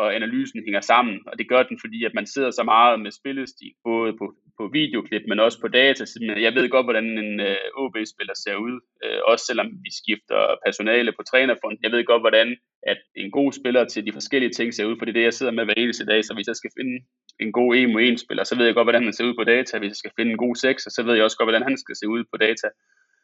og 0.00 0.14
analysen 0.14 0.60
hænger 0.66 0.80
sammen, 0.80 1.16
og 1.26 1.38
det 1.38 1.48
gør 1.48 1.62
den, 1.62 1.78
fordi 1.80 2.04
at 2.04 2.14
man 2.14 2.26
sidder 2.26 2.50
så 2.50 2.62
meget 2.62 3.00
med 3.00 3.10
spillestil, 3.10 3.72
både 3.84 4.12
på, 4.20 4.26
på 4.58 4.64
videoklip, 4.72 5.22
men 5.28 5.40
også 5.40 5.60
på 5.60 5.68
data. 5.68 6.04
Jeg 6.46 6.54
ved 6.54 6.68
godt, 6.68 6.86
hvordan 6.86 7.06
en 7.24 7.40
øh, 7.40 7.80
OB-spiller 7.82 8.34
ser 8.44 8.56
ud, 8.56 8.74
øh, 9.04 9.20
også 9.30 9.44
selvom 9.48 9.68
vi 9.84 9.90
skifter 10.00 10.40
personale 10.66 11.12
på 11.12 11.22
trænerfonden. 11.30 11.80
Jeg 11.82 11.92
ved 11.92 12.04
godt, 12.04 12.22
hvordan 12.22 12.56
at 12.92 13.00
en 13.16 13.30
god 13.30 13.52
spiller 13.52 13.84
til 13.84 14.06
de 14.06 14.12
forskellige 14.12 14.52
ting 14.58 14.74
ser 14.74 14.84
ud, 14.84 14.96
for 14.98 15.04
det 15.04 15.12
er 15.12 15.18
det, 15.18 15.28
jeg 15.30 15.34
sidder 15.34 15.52
med 15.52 15.64
hver 15.64 15.74
eneste 15.76 16.06
dag, 16.06 16.24
så 16.24 16.34
hvis 16.34 16.46
jeg 16.46 16.56
skal 16.56 16.70
finde 16.78 16.96
en 17.40 17.52
god 17.52 17.76
1 17.76 17.90
mod 17.90 18.02
1 18.02 18.20
spiller, 18.20 18.44
så 18.44 18.56
ved 18.56 18.66
jeg 18.66 18.74
godt, 18.74 18.86
hvordan 18.86 19.04
han 19.04 19.12
ser 19.12 19.28
ud 19.28 19.34
på 19.38 19.44
data. 19.44 19.78
Hvis 19.78 19.94
jeg 19.94 20.02
skal 20.02 20.16
finde 20.16 20.32
en 20.32 20.42
god 20.44 20.54
6, 20.56 20.82
så 20.82 21.02
ved 21.06 21.14
jeg 21.14 21.24
også 21.24 21.36
godt, 21.36 21.50
hvordan 21.50 21.68
han 21.68 21.78
skal 21.78 21.96
se 21.96 22.08
ud 22.08 22.24
på 22.32 22.36
data 22.36 22.68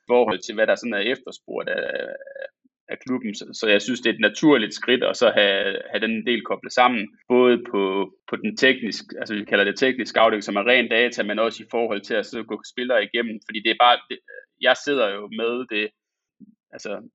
i 0.02 0.04
forhold 0.12 0.38
til, 0.42 0.54
hvad 0.54 0.66
der 0.66 0.76
sådan 0.76 0.98
er 0.98 1.04
efterspurgt 1.14 1.68
af, 1.68 1.82
af 2.88 2.98
klubben. 3.06 3.34
Så, 3.34 3.44
så 3.60 3.66
jeg 3.68 3.82
synes, 3.82 4.00
det 4.00 4.10
er 4.10 4.14
et 4.14 4.20
naturligt 4.20 4.74
skridt 4.74 5.04
at 5.04 5.16
så 5.16 5.30
have, 5.30 5.78
have 5.90 6.00
den 6.06 6.26
del 6.26 6.42
koblet 6.44 6.72
sammen, 6.72 7.08
både 7.28 7.64
på, 7.70 7.82
på 8.28 8.36
den 8.36 8.56
teknisk, 8.56 9.04
altså 9.18 9.34
vi 9.34 9.44
kalder 9.44 9.64
det 9.64 9.78
teknisk 9.78 10.10
scouting, 10.10 10.44
som 10.44 10.56
er 10.56 10.68
ren 10.70 10.88
data, 10.88 11.22
men 11.22 11.38
også 11.38 11.62
i 11.62 11.70
forhold 11.70 12.00
til 12.00 12.14
at 12.14 12.26
så 12.26 12.42
gå 12.42 12.60
spillere 12.72 13.04
igennem, 13.04 13.40
fordi 13.46 13.58
det 13.64 13.70
er 13.70 13.80
bare, 13.84 13.98
det, 14.10 14.18
jeg 14.60 14.76
sidder 14.84 15.08
jo 15.14 15.28
med 15.40 15.66
det, 15.74 15.90
altså 16.72 17.08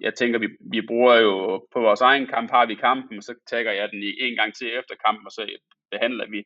jeg 0.00 0.14
tænker, 0.14 0.38
vi, 0.38 0.48
vi 0.72 0.80
bruger 0.86 1.16
jo 1.16 1.66
på 1.72 1.80
vores 1.80 2.00
egen 2.00 2.26
kamp, 2.26 2.50
har 2.50 2.66
vi 2.66 2.74
kampen, 2.74 3.22
så 3.22 3.34
tager 3.50 3.72
jeg 3.72 3.88
den 3.92 4.02
i 4.02 4.10
en 4.20 4.36
gang 4.36 4.54
til 4.54 4.68
efter 4.78 4.94
kampen, 5.06 5.26
og 5.26 5.32
så 5.32 5.42
behandler 5.90 6.26
vi 6.30 6.44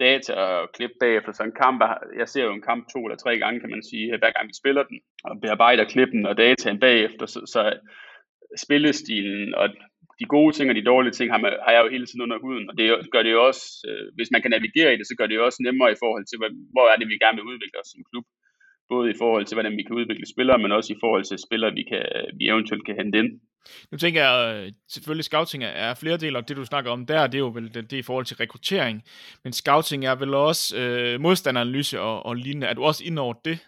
data 0.00 0.32
og 0.34 0.68
klip 0.74 0.90
bagefter. 1.00 1.32
Så 1.32 1.42
en 1.42 1.60
kamp, 1.64 1.82
jeg 2.18 2.28
ser 2.28 2.44
jo 2.44 2.52
en 2.52 2.62
kamp 2.62 2.88
to 2.92 2.98
eller 3.06 3.16
tre 3.16 3.38
gange, 3.38 3.60
kan 3.60 3.70
man 3.70 3.82
sige, 3.90 4.18
hver 4.18 4.32
gang 4.36 4.48
vi 4.48 4.60
spiller 4.62 4.82
den, 4.82 4.98
og 5.24 5.40
bearbejder 5.40 5.84
klippen 5.84 6.26
og 6.26 6.36
dataen 6.36 6.80
bagefter, 6.80 7.26
så, 7.26 7.40
så 7.46 7.62
spillestilen 8.64 9.54
og 9.54 9.66
de 10.20 10.26
gode 10.36 10.52
ting 10.54 10.66
og 10.70 10.76
de 10.76 10.90
dårlige 10.92 11.16
ting 11.18 11.28
har, 11.32 11.40
man, 11.44 11.52
har 11.64 11.72
jeg 11.72 11.82
jo 11.84 11.94
hele 11.94 12.06
tiden 12.06 12.24
under 12.26 12.38
huden, 12.44 12.70
og 12.70 12.74
det 12.78 12.86
gør 13.12 13.22
det 13.22 13.32
jo 13.36 13.40
også, 13.50 13.64
øh, 13.88 14.06
hvis 14.16 14.30
man 14.34 14.42
kan 14.42 14.50
navigere 14.56 14.92
i 14.92 14.98
det, 14.98 15.06
så 15.06 15.14
gør 15.18 15.26
det 15.26 15.36
jo 15.38 15.44
også 15.48 15.60
nemmere 15.66 15.90
i 15.92 16.00
forhold 16.02 16.24
til, 16.26 16.38
hvor 16.74 16.86
er 16.92 16.96
det, 16.98 17.08
vi 17.08 17.22
gerne 17.24 17.38
vil 17.38 17.50
udvikle 17.52 17.80
os 17.82 17.90
som 17.92 18.02
klub. 18.10 18.26
Både 18.88 19.10
i 19.10 19.14
forhold 19.18 19.44
til, 19.46 19.54
hvordan 19.54 19.76
vi 19.76 19.82
kan 19.82 19.96
udvikle 19.96 20.26
spillere, 20.34 20.58
men 20.58 20.72
også 20.72 20.92
i 20.92 21.00
forhold 21.00 21.24
til 21.24 21.38
spillere, 21.46 21.72
vi, 21.72 21.82
kan, 21.82 22.02
vi 22.38 22.48
eventuelt 22.48 22.86
kan 22.86 22.96
hente 22.96 23.18
ind. 23.18 23.40
Nu 23.92 23.98
tænker 23.98 24.20
jeg, 24.22 24.64
øh, 24.64 24.72
selvfølgelig 24.88 25.24
scouting 25.24 25.64
er 25.64 25.94
flere 25.94 26.16
dele, 26.16 26.38
og 26.38 26.48
det 26.48 26.56
du 26.56 26.64
snakker 26.64 26.90
om 26.90 27.06
der, 27.06 27.26
det 27.26 27.34
er 27.34 27.38
jo 27.38 27.52
vel 27.54 27.74
det, 27.74 27.90
det 27.90 27.96
i 27.96 28.02
forhold 28.02 28.24
til 28.24 28.36
rekruttering. 28.36 29.02
Men 29.44 29.52
scouting 29.52 30.06
er 30.06 30.14
vel 30.14 30.34
også 30.34 30.78
øh, 30.80 31.20
modstanderanalyse 31.20 32.00
og, 32.00 32.26
og 32.26 32.36
lignende. 32.36 32.66
Er 32.66 32.74
du 32.74 32.82
også 32.82 33.04
inde 33.06 33.22
over 33.22 33.34
det? 33.44 33.58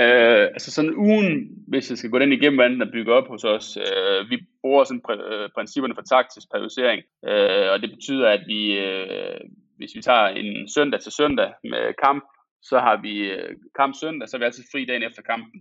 Øh, 0.00 0.44
altså 0.56 0.70
sådan 0.70 0.94
ugen, 0.96 1.48
hvis 1.68 1.90
jeg 1.90 1.98
skal 1.98 2.10
gå 2.10 2.18
den 2.18 2.32
igennem, 2.32 2.56
hvordan 2.56 2.72
den 2.72 2.82
er 2.82 2.92
bygget 2.92 3.16
op 3.16 3.28
hos 3.28 3.44
os, 3.44 3.76
øh, 3.76 4.30
vi 4.30 4.36
bruger 4.60 4.84
sådan 4.84 5.04
pr- 5.08 5.34
øh, 5.34 5.48
principperne 5.54 5.94
for 5.94 6.02
taktisk 6.02 6.46
periodisering, 6.52 7.02
øh, 7.28 7.66
og 7.72 7.82
det 7.82 7.90
betyder, 7.90 8.28
at 8.28 8.42
vi, 8.46 8.78
øh, 8.78 9.40
hvis 9.78 9.92
vi 9.96 10.02
tager 10.02 10.26
en 10.26 10.68
søndag 10.68 11.00
til 11.00 11.12
søndag 11.12 11.50
med 11.64 11.84
kamp, 12.04 12.24
så 12.70 12.78
har 12.78 12.96
vi 13.06 13.14
øh, 13.34 13.56
kamp 13.78 13.94
søndag, 14.00 14.28
så 14.28 14.36
er 14.36 14.38
vi 14.38 14.44
altid 14.44 14.64
fri 14.72 14.84
dagen 14.84 15.02
efter 15.02 15.22
kampen 15.22 15.60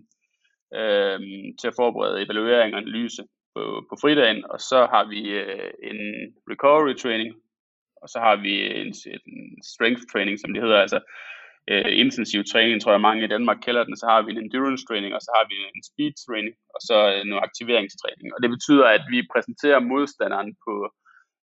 øh, 0.79 1.19
til 1.59 1.67
at 1.67 1.77
forberede 1.81 2.23
evaluering 2.25 2.73
og 2.73 2.81
analyse 2.81 3.23
på, 3.55 3.63
på 3.89 3.95
fridagen, 4.01 4.39
og 4.53 4.59
så 4.59 4.79
har 4.93 5.03
vi 5.13 5.21
øh, 5.29 5.71
en 5.91 5.99
recovery 6.51 6.95
training, 7.03 7.35
og 8.01 8.07
så 8.09 8.19
har 8.19 8.35
vi 8.45 8.53
en, 8.81 8.93
en 9.13 9.63
strength 9.73 10.03
training, 10.11 10.39
som 10.39 10.53
det 10.53 10.63
hedder, 10.63 10.79
altså 10.85 10.99
øh, 11.71 11.91
intensiv 12.03 12.41
træning, 12.51 12.81
tror 12.81 12.91
jeg 12.91 13.07
mange 13.07 13.23
i 13.23 13.33
Danmark 13.35 13.59
kalder 13.65 13.83
den. 13.83 13.95
Så 13.97 14.05
har 14.11 14.21
vi 14.21 14.31
en 14.31 14.41
endurance 14.43 14.85
training, 14.85 15.11
og 15.17 15.21
så 15.21 15.31
har 15.37 15.45
vi 15.51 15.55
en 15.75 15.83
speed 15.89 16.13
training, 16.25 16.55
og 16.75 16.79
så 16.87 16.97
øh, 17.13 17.21
noget 17.29 17.43
aktiveringstræning. 17.49 18.27
Og 18.35 18.39
det 18.43 18.49
betyder, 18.55 18.87
at 18.97 19.03
vi 19.13 19.29
præsenterer 19.33 19.79
modstanderen 19.91 20.51
på 20.65 20.73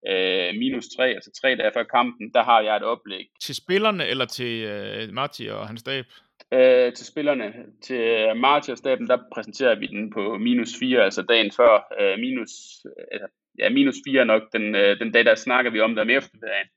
øh, 0.09 0.55
minus 0.59 0.89
3, 0.97 1.05
altså 1.05 1.31
tre 1.41 1.57
dage 1.57 1.73
før 1.75 1.83
kampen, 1.83 2.33
der 2.35 2.43
har 2.43 2.61
jeg 2.61 2.77
et 2.77 2.83
oplæg. 2.83 3.27
Til 3.41 3.55
spillerne 3.55 4.07
eller 4.07 4.25
til 4.25 4.65
øh, 4.65 5.13
Marti 5.13 5.47
og 5.47 5.67
hans 5.67 5.81
stab? 5.81 6.05
Øh, 6.53 6.93
til 6.93 7.07
spillerne. 7.07 7.53
Til 7.83 8.03
Marti 8.37 8.71
og 8.71 8.79
staben, 8.79 9.07
der 9.09 9.19
præsenterer 9.35 9.75
vi 9.75 9.87
den 9.87 10.13
på 10.13 10.39
minus 10.39 10.73
4, 10.79 11.05
altså 11.05 11.23
dagen 11.23 11.51
før. 11.53 11.73
Øh, 12.01 12.19
minus, 12.19 12.51
øh, 12.85 13.21
ja, 13.59 13.69
minus 13.71 13.97
4 14.09 14.25
nok 14.25 14.43
den, 14.53 14.75
øh, 14.75 14.99
den 14.99 15.13
dag, 15.13 15.25
der 15.25 15.35
snakker 15.35 15.71
vi 15.71 15.81
om 15.81 15.91
det 15.95 16.03
om 16.03 16.11
eftermiddagen 16.11 16.69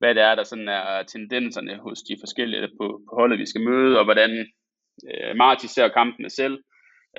hvad 0.00 0.14
det 0.14 0.22
er, 0.22 0.34
der 0.34 0.44
sådan 0.44 0.68
er 0.68 1.02
tendenserne 1.02 1.78
hos 1.84 1.98
de 2.02 2.16
forskellige 2.20 2.68
på, 2.78 2.86
på 3.06 3.12
holdet, 3.18 3.38
vi 3.38 3.46
skal 3.46 3.60
møde, 3.60 3.98
og 3.98 4.04
hvordan 4.04 4.30
øh, 5.10 5.36
Marti 5.36 5.66
ser 5.68 5.88
kampene 5.88 6.30
selv. 6.30 6.56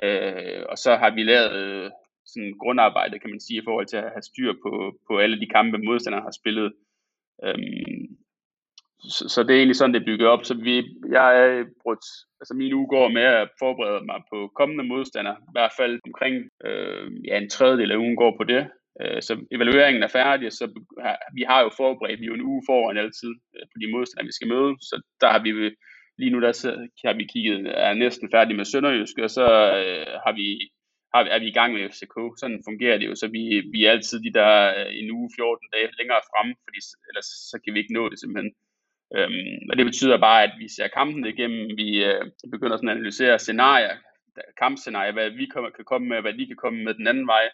Øh, 0.02 0.62
og 0.68 0.76
så 0.78 0.96
har 0.96 1.10
vi 1.10 1.22
lavet 1.22 1.52
øh, 1.52 1.90
sådan 2.26 2.54
grundarbejde, 2.62 3.18
kan 3.18 3.30
man 3.30 3.40
sige, 3.40 3.58
i 3.60 3.64
forhold 3.64 3.86
til 3.86 3.96
at 3.96 4.12
have 4.14 4.28
styr 4.30 4.52
på, 4.64 4.70
på 5.08 5.18
alle 5.18 5.40
de 5.40 5.48
kampe, 5.56 5.78
modstanderne 5.78 6.28
har 6.28 6.38
spillet. 6.40 6.72
Øhm, 7.44 8.06
så, 9.16 9.28
så 9.28 9.42
det 9.42 9.52
er 9.52 9.58
egentlig 9.58 9.76
sådan, 9.76 9.94
det 9.94 10.00
er 10.00 10.10
bygget 10.10 10.28
op. 10.28 10.44
Så 10.44 10.54
vi, 10.54 10.74
jeg 11.10 11.28
er 11.44 11.64
brugt, 11.82 12.06
altså 12.40 12.54
min 12.54 12.74
uge 12.74 12.88
går 12.88 13.08
med 13.08 13.22
at 13.22 13.48
forberede 13.58 14.04
mig 14.10 14.20
på 14.32 14.52
kommende 14.58 14.84
modstandere. 14.84 15.36
I 15.50 15.54
hvert 15.56 15.74
fald 15.78 16.00
omkring 16.04 16.34
øh, 16.66 17.06
ja, 17.28 17.38
en 17.38 17.50
tredjedel 17.50 17.92
af 17.92 17.96
ugen 17.96 18.16
går 18.16 18.34
på 18.36 18.44
det. 18.44 18.62
Øh, 19.00 19.22
så 19.22 19.32
evalueringen 19.50 20.02
er 20.02 20.08
færdig, 20.08 20.52
så 20.52 20.64
vi 21.34 21.42
har 21.50 21.60
jo 21.62 21.70
forberedt, 21.76 22.20
vi 22.20 22.24
er 22.24 22.32
jo 22.32 22.40
en 22.40 22.48
uge 22.50 22.62
foran 22.68 22.98
altid 23.04 23.32
øh, 23.54 23.64
på 23.72 23.76
de 23.80 23.92
modstandere, 23.92 24.30
vi 24.30 24.38
skal 24.38 24.48
møde, 24.48 24.72
så 24.88 24.94
der 25.20 25.28
har 25.34 25.42
vi 25.42 25.50
lige 26.18 26.30
nu 26.30 26.40
der 26.40 26.52
har 27.04 27.16
vi 27.16 27.24
kigget, 27.32 27.58
er 27.86 27.94
næsten 27.94 28.28
færdig 28.34 28.56
med 28.56 28.64
Sønderjysk, 28.64 29.18
og 29.18 29.30
så 29.30 29.46
øh, 29.80 30.12
har 30.24 30.32
vi 30.40 30.46
har, 31.14 31.20
er 31.34 31.38
vi 31.38 31.48
i 31.48 31.58
gang 31.58 31.70
med 31.72 31.88
FCK. 31.92 32.16
Sådan 32.40 32.60
fungerer 32.68 32.98
det 32.98 33.06
jo, 33.10 33.14
så 33.14 33.26
vi, 33.36 33.42
vi 33.74 33.84
er 33.84 33.90
altid 33.90 34.18
de 34.26 34.32
der 34.38 34.52
øh, 34.78 34.90
en 35.00 35.10
uge, 35.16 35.30
14 35.36 35.68
dage 35.74 35.88
længere 35.98 36.26
fremme, 36.30 36.54
fordi 36.64 36.80
ellers 37.08 37.30
så 37.50 37.56
kan 37.62 37.74
vi 37.74 37.78
ikke 37.80 37.96
nå 37.98 38.08
det 38.08 38.18
simpelthen. 38.20 38.52
Øhm, 39.16 39.58
og 39.70 39.74
det 39.78 39.84
betyder 39.90 40.26
bare, 40.28 40.40
at 40.42 40.54
vi 40.62 40.66
ser 40.76 40.88
kampen 40.98 41.26
igennem, 41.26 41.62
vi 41.82 41.88
øh, 42.10 42.24
begynder 42.54 42.76
sådan 42.76 42.88
at 42.88 42.96
analysere 42.96 43.38
scenarier, 43.38 43.94
kampscenarier, 44.62 45.12
hvad 45.12 45.30
vi 45.30 45.46
kommer, 45.46 45.70
kan 45.70 45.84
komme 45.84 46.06
med, 46.08 46.20
hvad 46.20 46.34
de 46.38 46.46
kan 46.46 46.60
komme 46.62 46.84
med 46.84 46.94
den 46.94 47.06
anden 47.06 47.26
vej, 47.26 47.44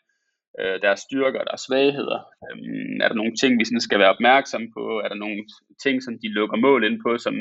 øh, 0.61 0.77
deres 0.85 1.01
styrker 1.01 1.45
deres 1.45 1.61
svagheder. 1.67 2.21
Øhm, 2.47 2.95
er 3.03 3.09
der 3.09 3.21
nogle 3.21 3.37
ting, 3.41 3.53
vi 3.59 3.65
sådan 3.65 3.87
skal 3.87 3.99
være 3.99 4.15
opmærksom 4.17 4.63
på? 4.77 4.83
Er 5.05 5.09
der 5.09 5.25
nogle 5.25 5.41
ting, 5.85 6.03
som 6.03 6.15
de 6.23 6.29
lukker 6.39 6.57
mål 6.57 6.85
ind 6.85 6.99
på, 7.07 7.19
som 7.19 7.35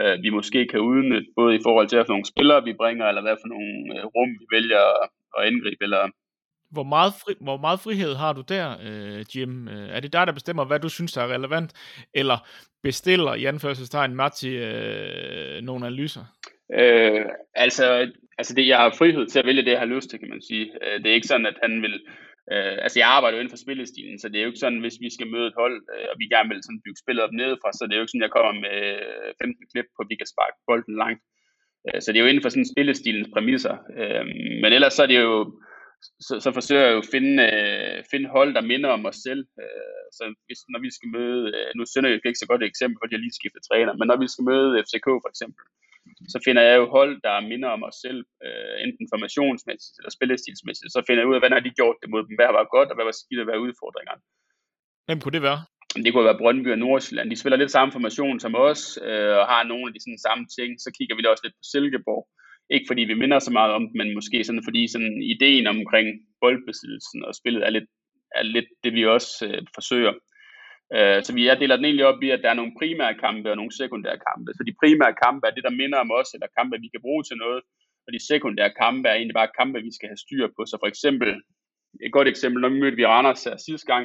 øh, 0.00 0.16
vi 0.24 0.30
måske 0.38 0.60
kan 0.72 0.80
udnytte, 0.80 1.28
både 1.36 1.56
i 1.56 1.64
forhold 1.66 1.86
til, 1.88 1.96
hvad 1.96 2.06
for 2.06 2.16
nogle 2.16 2.32
spillere 2.32 2.64
vi 2.64 2.80
bringer, 2.82 3.06
eller 3.06 3.22
hvad 3.22 3.36
for 3.42 3.48
nogle 3.54 3.72
øh, 3.94 4.04
rum 4.16 4.30
vi 4.40 4.46
vælger 4.56 4.84
at, 5.38 5.42
at 5.44 5.46
angribe, 5.52 5.82
eller 5.82 6.10
hvor 6.70 6.82
meget, 6.82 7.12
fri, 7.22 7.32
hvor 7.40 7.56
meget 7.56 7.80
frihed 7.80 8.14
har 8.14 8.32
du 8.32 8.42
der, 8.48 8.66
øh, 8.86 9.24
Jim? 9.32 9.68
Øh, 9.68 9.88
er 9.96 10.00
det 10.00 10.12
dig, 10.12 10.26
der 10.26 10.32
bestemmer, 10.32 10.64
hvad 10.64 10.80
du 10.80 10.88
synes, 10.88 11.12
der 11.12 11.22
er 11.22 11.34
relevant? 11.34 11.70
Eller 12.14 12.38
bestiller 12.82 13.34
i 13.34 13.44
anførselstegn 13.44 14.14
Matti 14.14 14.48
øh, 14.48 15.62
nogle 15.62 15.86
analyser? 15.86 16.24
Øh, 16.78 17.24
altså, 17.54 18.12
altså 18.38 18.54
det, 18.54 18.68
jeg 18.68 18.78
har 18.78 18.94
frihed 18.98 19.26
til 19.26 19.38
at 19.38 19.46
vælge 19.46 19.64
det, 19.64 19.70
jeg 19.70 19.78
har 19.78 19.94
lyst 19.94 20.10
til, 20.10 20.18
kan 20.18 20.30
man 20.30 20.42
sige. 20.42 20.66
Øh, 20.82 20.98
det 21.02 21.06
er 21.10 21.14
ikke 21.14 21.32
sådan, 21.32 21.46
at 21.46 21.58
han 21.62 21.82
vil 21.82 22.00
Øh, 22.52 22.76
altså 22.84 22.96
jeg 23.00 23.08
arbejder 23.16 23.36
jo 23.36 23.42
inden 23.42 23.54
for 23.54 23.64
spillestilen, 23.64 24.18
så 24.18 24.26
det 24.28 24.36
er 24.38 24.44
jo 24.44 24.50
ikke 24.52 24.64
sådan, 24.64 24.82
hvis 24.84 24.98
vi 25.04 25.08
skal 25.16 25.30
møde 25.34 25.46
et 25.50 25.60
hold, 25.62 25.76
øh, 25.94 26.06
og 26.10 26.16
vi 26.20 26.26
gerne 26.34 26.48
vil 26.52 26.62
sådan 26.64 26.84
bygge 26.84 27.02
spillet 27.02 27.24
op 27.24 27.34
nedefra, 27.40 27.70
så 27.72 27.82
det 27.84 27.92
er 27.92 28.00
jo 28.00 28.04
ikke 28.04 28.14
sådan, 28.14 28.26
jeg 28.26 28.36
kommer 28.36 28.52
med 28.66 28.78
15 29.42 29.70
klip 29.72 29.88
på, 29.94 30.00
at 30.02 30.10
vi 30.12 30.16
kan 30.20 30.32
sparke 30.32 30.56
bolden 30.68 30.96
langt. 31.02 31.20
Øh, 31.86 31.98
så 32.02 32.06
det 32.12 32.18
er 32.18 32.24
jo 32.24 32.30
inden 32.30 32.44
for 32.44 32.52
sådan 32.52 32.72
spillestilens 32.74 33.28
præmisser. 33.34 33.76
Øh, 33.98 34.24
men 34.62 34.70
ellers 34.76 34.94
så 34.94 35.02
er 35.02 35.10
det 35.12 35.20
jo, 35.26 35.36
så, 36.26 36.34
så 36.44 36.50
forsøger 36.58 36.84
jeg 36.84 36.92
jo 36.94 37.02
at 37.04 37.12
finde, 37.14 37.34
øh, 37.48 37.96
finde 38.12 38.28
hold, 38.36 38.50
der 38.56 38.70
minder 38.72 38.90
om 38.96 39.06
os 39.10 39.18
selv. 39.26 39.42
Øh, 39.62 40.04
så 40.16 40.24
hvis, 40.46 40.60
når 40.72 40.80
vi 40.86 40.90
skal 40.96 41.08
møde, 41.16 41.42
øh, 41.56 41.70
nu 41.78 41.82
sender 41.84 42.08
jeg 42.08 42.26
ikke 42.26 42.42
så 42.42 42.50
godt 42.50 42.62
et 42.62 42.72
eksempel, 42.72 42.98
fordi 43.00 43.14
jeg 43.14 43.24
lige 43.24 43.38
skiftet 43.40 43.62
træner, 43.68 43.92
men 43.98 44.06
når 44.08 44.18
vi 44.22 44.28
skal 44.32 44.48
møde 44.50 44.82
FCK 44.86 45.08
for 45.24 45.30
eksempel, 45.34 45.64
så 46.32 46.38
finder 46.46 46.62
jeg 46.68 46.76
jo 46.80 46.86
hold, 46.96 47.12
der 47.26 47.48
minder 47.52 47.70
om 47.76 47.82
os 47.88 47.98
selv, 48.06 48.20
øh, 48.46 48.74
enten 48.84 49.06
formationsmæssigt 49.12 49.96
eller 49.98 50.12
spillestilsmæssigt. 50.18 50.92
Så 50.96 51.00
finder 51.06 51.20
jeg 51.20 51.28
ud 51.30 51.36
af, 51.36 51.40
hvordan 51.40 51.56
har 51.58 51.64
de 51.66 51.78
gjort 51.80 51.96
det 52.02 52.08
mod 52.12 52.22
dem, 52.26 52.34
hvad 52.38 52.50
var 52.58 52.74
godt, 52.76 52.88
og 52.90 52.96
hvad 52.96 53.06
var 53.10 53.16
skidt, 53.20 53.40
og 53.40 53.46
hvad 53.46 53.56
er 53.56 53.64
udfordringerne. 53.66 54.22
Hvem 55.06 55.18
kunne 55.20 55.36
det 55.36 55.44
være? 55.50 55.60
Det 56.02 56.12
kunne 56.12 56.24
være 56.30 56.42
Brøndby 56.42 56.70
og 56.72 56.78
Nordsjælland. 56.78 57.30
De 57.30 57.40
spiller 57.40 57.56
lidt 57.56 57.70
samme 57.70 57.92
formation 57.92 58.40
som 58.40 58.54
os, 58.54 58.82
øh, 59.08 59.34
og 59.40 59.46
har 59.52 59.62
nogle 59.70 59.86
af 59.88 59.92
de 59.92 60.00
sådan, 60.02 60.26
samme 60.26 60.44
ting. 60.56 60.70
Så 60.84 60.88
kigger 60.96 61.16
vi 61.16 61.22
da 61.22 61.28
også 61.28 61.44
lidt 61.44 61.58
på 61.60 61.64
Silkeborg. 61.72 62.24
Ikke 62.74 62.88
fordi 62.90 63.02
vi 63.10 63.20
minder 63.22 63.38
så 63.38 63.52
meget 63.58 63.72
om 63.76 63.82
dem, 63.88 63.96
men 64.00 64.14
måske 64.18 64.44
sådan, 64.44 64.66
fordi 64.68 64.82
sådan, 64.88 65.22
ideen 65.34 65.66
omkring 65.66 66.08
boldbesiddelsen 66.42 67.20
og 67.28 67.32
spillet 67.40 67.62
er 67.66 67.72
lidt, 67.76 67.88
er 68.38 68.42
lidt 68.42 68.70
det, 68.84 68.92
vi 68.98 69.02
også 69.16 69.32
øh, 69.46 69.62
forsøger. 69.76 70.14
Øh, 70.96 71.18
så 71.24 71.30
vi 71.36 71.46
jeg 71.46 71.60
deler 71.60 71.76
den 71.76 71.84
egentlig 71.88 72.06
op 72.10 72.22
i, 72.22 72.28
at 72.30 72.42
der 72.42 72.50
er 72.50 72.60
nogle 72.60 72.76
primære 72.80 73.14
kampe 73.24 73.50
og 73.50 73.56
nogle 73.56 73.76
sekundære 73.80 74.20
kampe. 74.28 74.48
Så 74.56 74.62
de 74.68 74.78
primære 74.82 75.14
kampe 75.24 75.42
er 75.46 75.54
det, 75.54 75.64
der 75.66 75.80
minder 75.80 75.98
om 76.04 76.10
os, 76.20 76.30
eller 76.34 76.56
kampe, 76.58 76.82
vi 76.84 76.88
kan 76.92 77.04
bruge 77.06 77.24
til 77.24 77.36
noget. 77.44 77.60
Og 78.06 78.10
de 78.14 78.26
sekundære 78.30 78.72
kampe 78.82 79.08
er 79.08 79.14
egentlig 79.16 79.40
bare 79.40 79.56
kampe, 79.60 79.78
vi 79.88 79.92
skal 79.96 80.08
have 80.12 80.24
styr 80.24 80.46
på. 80.56 80.60
Så 80.70 80.76
for 80.82 80.88
eksempel, 80.92 81.30
et 82.06 82.12
godt 82.16 82.28
eksempel, 82.28 82.58
når 82.60 82.68
vi 82.72 82.80
mødte 82.80 82.96
vi 83.00 83.06
Randers 83.06 83.44
her 83.44 83.56
sidste 83.56 83.86
gang, 83.92 84.04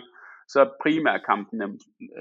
så 0.54 0.62
primærkampene, 0.84 1.66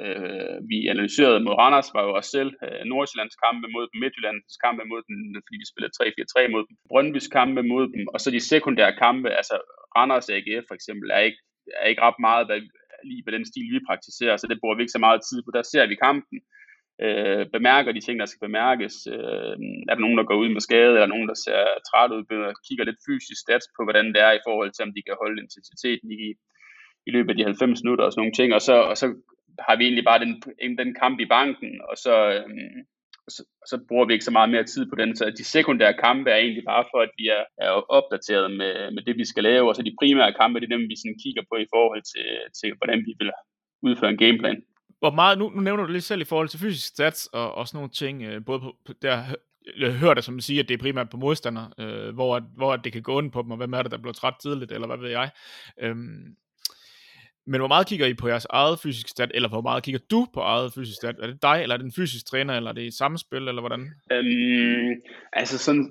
øh, 0.02 0.56
vi 0.70 0.78
analyserede 0.92 1.40
mod 1.44 1.54
Randers, 1.62 1.90
var 1.96 2.02
jo 2.06 2.12
os 2.20 2.28
selv. 2.36 2.50
Øh, 2.64 2.80
Nordsjællands 2.90 3.36
kampe 3.44 3.66
mod 3.74 3.84
dem, 3.90 3.96
Midtjyllands 4.02 4.56
kampe 4.64 4.82
mod 4.90 5.00
dem, 5.08 5.16
fordi 5.46 5.56
vi 5.62 5.70
spillede 5.70 5.96
3-4-3 5.98 6.54
mod 6.54 6.62
dem. 6.66 6.74
Brøndbys 6.90 7.28
kampe 7.38 7.62
mod 7.72 7.84
dem, 7.94 8.02
og 8.14 8.18
så 8.20 8.28
de 8.36 8.48
sekundære 8.52 8.94
kampe, 9.04 9.28
altså 9.40 9.56
Randers 9.96 10.28
AGF 10.36 10.64
for 10.68 10.74
eksempel, 10.78 11.08
er 11.16 11.22
ikke, 11.28 11.40
er 11.80 11.86
ikke 11.90 12.02
ret 12.06 12.20
meget, 12.26 12.46
hvad, 12.46 12.60
lige 13.10 13.24
på 13.26 13.30
den 13.36 13.44
stil, 13.50 13.68
vi 13.74 13.88
praktiserer, 13.90 14.36
så 14.36 14.46
det 14.50 14.60
bruger 14.60 14.76
vi 14.76 14.82
ikke 14.82 14.96
så 14.96 15.04
meget 15.06 15.20
tid 15.28 15.38
på. 15.42 15.50
Der 15.58 15.62
ser 15.62 15.84
vi 15.86 15.96
kampen, 16.06 16.38
øh, 17.04 17.42
bemærker 17.56 17.92
de 17.92 18.04
ting, 18.04 18.16
der 18.20 18.28
skal 18.30 18.46
bemærkes. 18.48 18.94
Øh, 19.14 19.54
er 19.90 19.94
der 19.94 20.04
nogen, 20.04 20.18
der 20.18 20.30
går 20.30 20.38
ud 20.42 20.50
med 20.56 20.62
skade, 20.68 20.94
eller 20.96 21.12
nogen, 21.14 21.28
der 21.30 21.38
ser 21.44 21.60
træt 21.88 22.10
ud, 22.16 22.24
kigger 22.66 22.84
lidt 22.86 23.04
fysisk 23.06 23.40
stats 23.44 23.66
på, 23.74 23.80
hvordan 23.86 24.06
det 24.14 24.20
er 24.28 24.32
i 24.36 24.44
forhold 24.46 24.70
til, 24.72 24.86
om 24.86 24.92
de 24.96 25.02
kan 25.06 25.16
holde 25.22 25.42
intensiteten 25.44 26.10
i, 26.26 26.28
i 27.08 27.10
løbet 27.10 27.30
af 27.30 27.36
de 27.36 27.44
90 27.44 27.82
minutter 27.82 28.04
og 28.04 28.12
sådan 28.12 28.20
nogle 28.20 28.38
ting. 28.38 28.54
Og 28.54 28.62
så, 28.68 28.74
og 28.90 28.96
så 28.96 29.06
har 29.66 29.76
vi 29.76 29.84
egentlig 29.84 30.04
bare 30.10 30.20
den, 30.24 30.32
den 30.78 30.94
kamp 31.02 31.20
i 31.20 31.26
banken, 31.36 31.70
og 31.90 31.96
så, 32.04 32.14
øh, 32.34 32.44
så, 33.34 33.40
så 33.70 33.76
bruger 33.88 34.06
vi 34.06 34.12
ikke 34.12 34.28
så 34.28 34.36
meget 34.38 34.50
mere 34.50 34.64
tid 34.64 34.84
på 34.90 34.96
den. 35.00 35.16
Så 35.16 35.24
de 35.38 35.44
sekundære 35.44 36.00
kampe 36.06 36.30
er 36.30 36.36
egentlig 36.36 36.64
bare 36.72 36.84
for, 36.92 37.00
at 37.06 37.12
vi 37.18 37.24
er, 37.38 37.44
er 37.66 37.72
opdateret 37.98 38.48
med, 38.60 38.74
med 38.94 39.02
det, 39.06 39.16
vi 39.16 39.24
skal 39.24 39.44
lave, 39.50 39.68
og 39.68 39.76
så 39.76 39.82
de 39.82 39.98
primære 40.00 40.32
kampe, 40.40 40.60
det 40.60 40.66
er 40.66 40.76
dem, 40.76 40.88
vi 40.88 40.96
sådan 40.96 41.20
kigger 41.22 41.42
på 41.50 41.54
i 41.64 41.70
forhold 41.74 42.02
til, 42.12 42.28
til 42.58 42.68
hvordan 42.78 42.98
vi 43.06 43.12
vil 43.20 43.30
udføre 43.82 44.10
en 44.10 44.22
gameplan. 44.24 44.62
Hvor 45.02 45.10
meget, 45.10 45.38
nu, 45.38 45.50
nu 45.50 45.60
nævner 45.60 45.84
du 45.84 45.92
lige 45.92 46.10
selv 46.10 46.20
i 46.20 46.30
forhold 46.32 46.48
til 46.48 46.60
fysisk 46.60 46.86
stats 46.86 47.26
og, 47.26 47.54
og 47.54 47.68
sådan 47.68 47.78
nogle 47.78 47.90
ting, 48.02 48.22
øh, 48.22 48.44
både 48.44 48.60
på, 48.60 48.76
på 48.86 48.92
der 49.02 49.16
jeg 49.76 49.92
hører 49.92 50.14
det 50.14 50.24
som 50.24 50.40
sige, 50.40 50.60
at 50.60 50.68
det 50.68 50.74
er 50.74 50.78
primært 50.78 51.10
på 51.10 51.16
modstander, 51.16 51.66
øh, 51.78 52.14
hvor, 52.14 52.40
hvor 52.56 52.76
det 52.76 52.92
kan 52.92 53.02
gå 53.02 53.16
ondt 53.16 53.32
på 53.32 53.42
dem, 53.42 53.50
og 53.50 53.56
hvem 53.56 53.72
er 53.72 53.82
det, 53.82 53.92
der 53.92 53.98
bliver 53.98 54.12
træt 54.12 54.34
tidligt, 54.42 54.72
eller 54.72 54.86
hvad 54.86 54.96
ved 54.96 55.10
jeg. 55.10 55.30
Øhm, 55.80 56.36
men 57.50 57.60
hvor 57.60 57.68
meget 57.68 57.86
kigger 57.86 58.06
I 58.06 58.14
på 58.14 58.28
jeres 58.28 58.46
eget 58.50 58.80
fysisk 58.80 59.08
stat, 59.08 59.30
eller 59.34 59.48
hvor 59.48 59.60
meget 59.60 59.84
kigger 59.84 60.00
du 60.10 60.26
på 60.34 60.40
eget 60.40 60.72
fysisk 60.74 60.96
stat? 60.96 61.16
Er 61.22 61.26
det 61.26 61.42
dig, 61.42 61.58
eller 61.62 61.74
er 61.74 61.78
det 61.78 61.84
en 61.84 61.98
fysisk 62.00 62.26
træner, 62.26 62.54
eller 62.54 62.70
er 62.70 62.74
det 62.74 62.86
et 62.86 62.94
samspil, 62.94 63.48
eller 63.48 63.62
hvordan? 63.62 63.82
Øhm, 64.12 64.90
altså 65.32 65.58
sådan, 65.58 65.86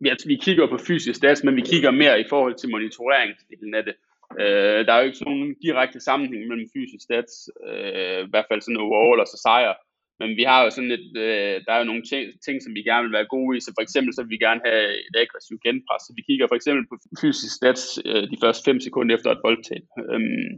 vi, 0.00 0.10
vi 0.26 0.36
kigger 0.46 0.66
på 0.66 0.78
fysisk 0.88 1.16
stats, 1.16 1.44
men 1.44 1.56
vi 1.56 1.60
kigger 1.60 1.90
mere 1.90 2.20
i 2.20 2.24
forhold 2.28 2.54
til 2.54 2.70
monitoreringsdelen 2.70 3.74
af 3.74 3.84
det. 3.84 3.94
Øh, 4.40 4.80
der 4.86 4.92
er 4.92 5.00
jo 5.00 5.06
ikke 5.08 5.18
sådan 5.18 5.32
nogen 5.32 5.54
direkte 5.66 6.00
sammenhæng 6.00 6.42
mellem 6.48 6.68
fysisk 6.76 7.02
stats, 7.08 7.34
øh, 7.68 8.20
i 8.26 8.30
hvert 8.32 8.48
fald 8.50 8.60
sådan 8.62 8.84
overall 8.86 9.20
og 9.20 9.26
så 9.26 9.38
sejr. 9.46 9.74
Men 10.20 10.30
vi 10.40 10.44
har 10.50 10.60
jo 10.64 10.70
sådan 10.70 10.92
et, 10.98 11.10
øh, 11.26 11.54
der 11.64 11.72
er 11.72 11.80
jo 11.82 11.90
nogle 11.90 12.04
ting, 12.10 12.22
ting, 12.46 12.56
som 12.62 12.74
vi 12.76 12.82
gerne 12.88 13.04
vil 13.06 13.16
være 13.18 13.32
gode 13.36 13.56
i. 13.56 13.60
Så 13.60 13.70
for 13.76 13.82
eksempel 13.86 14.10
så 14.14 14.22
vil 14.22 14.34
vi 14.34 14.44
gerne 14.46 14.60
have 14.66 14.84
et 15.08 15.16
aggressivt 15.24 15.62
genpres. 15.66 16.02
Så 16.06 16.12
vi 16.18 16.22
kigger 16.28 16.46
for 16.48 16.56
eksempel 16.60 16.84
på 16.90 16.94
fysisk 17.22 17.52
stats 17.60 17.84
øh, 18.08 18.24
de 18.32 18.38
første 18.42 18.62
5 18.64 18.80
sekunder 18.86 19.12
efter 19.16 19.30
et 19.32 19.42
boldtab. 19.44 19.84
Øhm, 20.12 20.52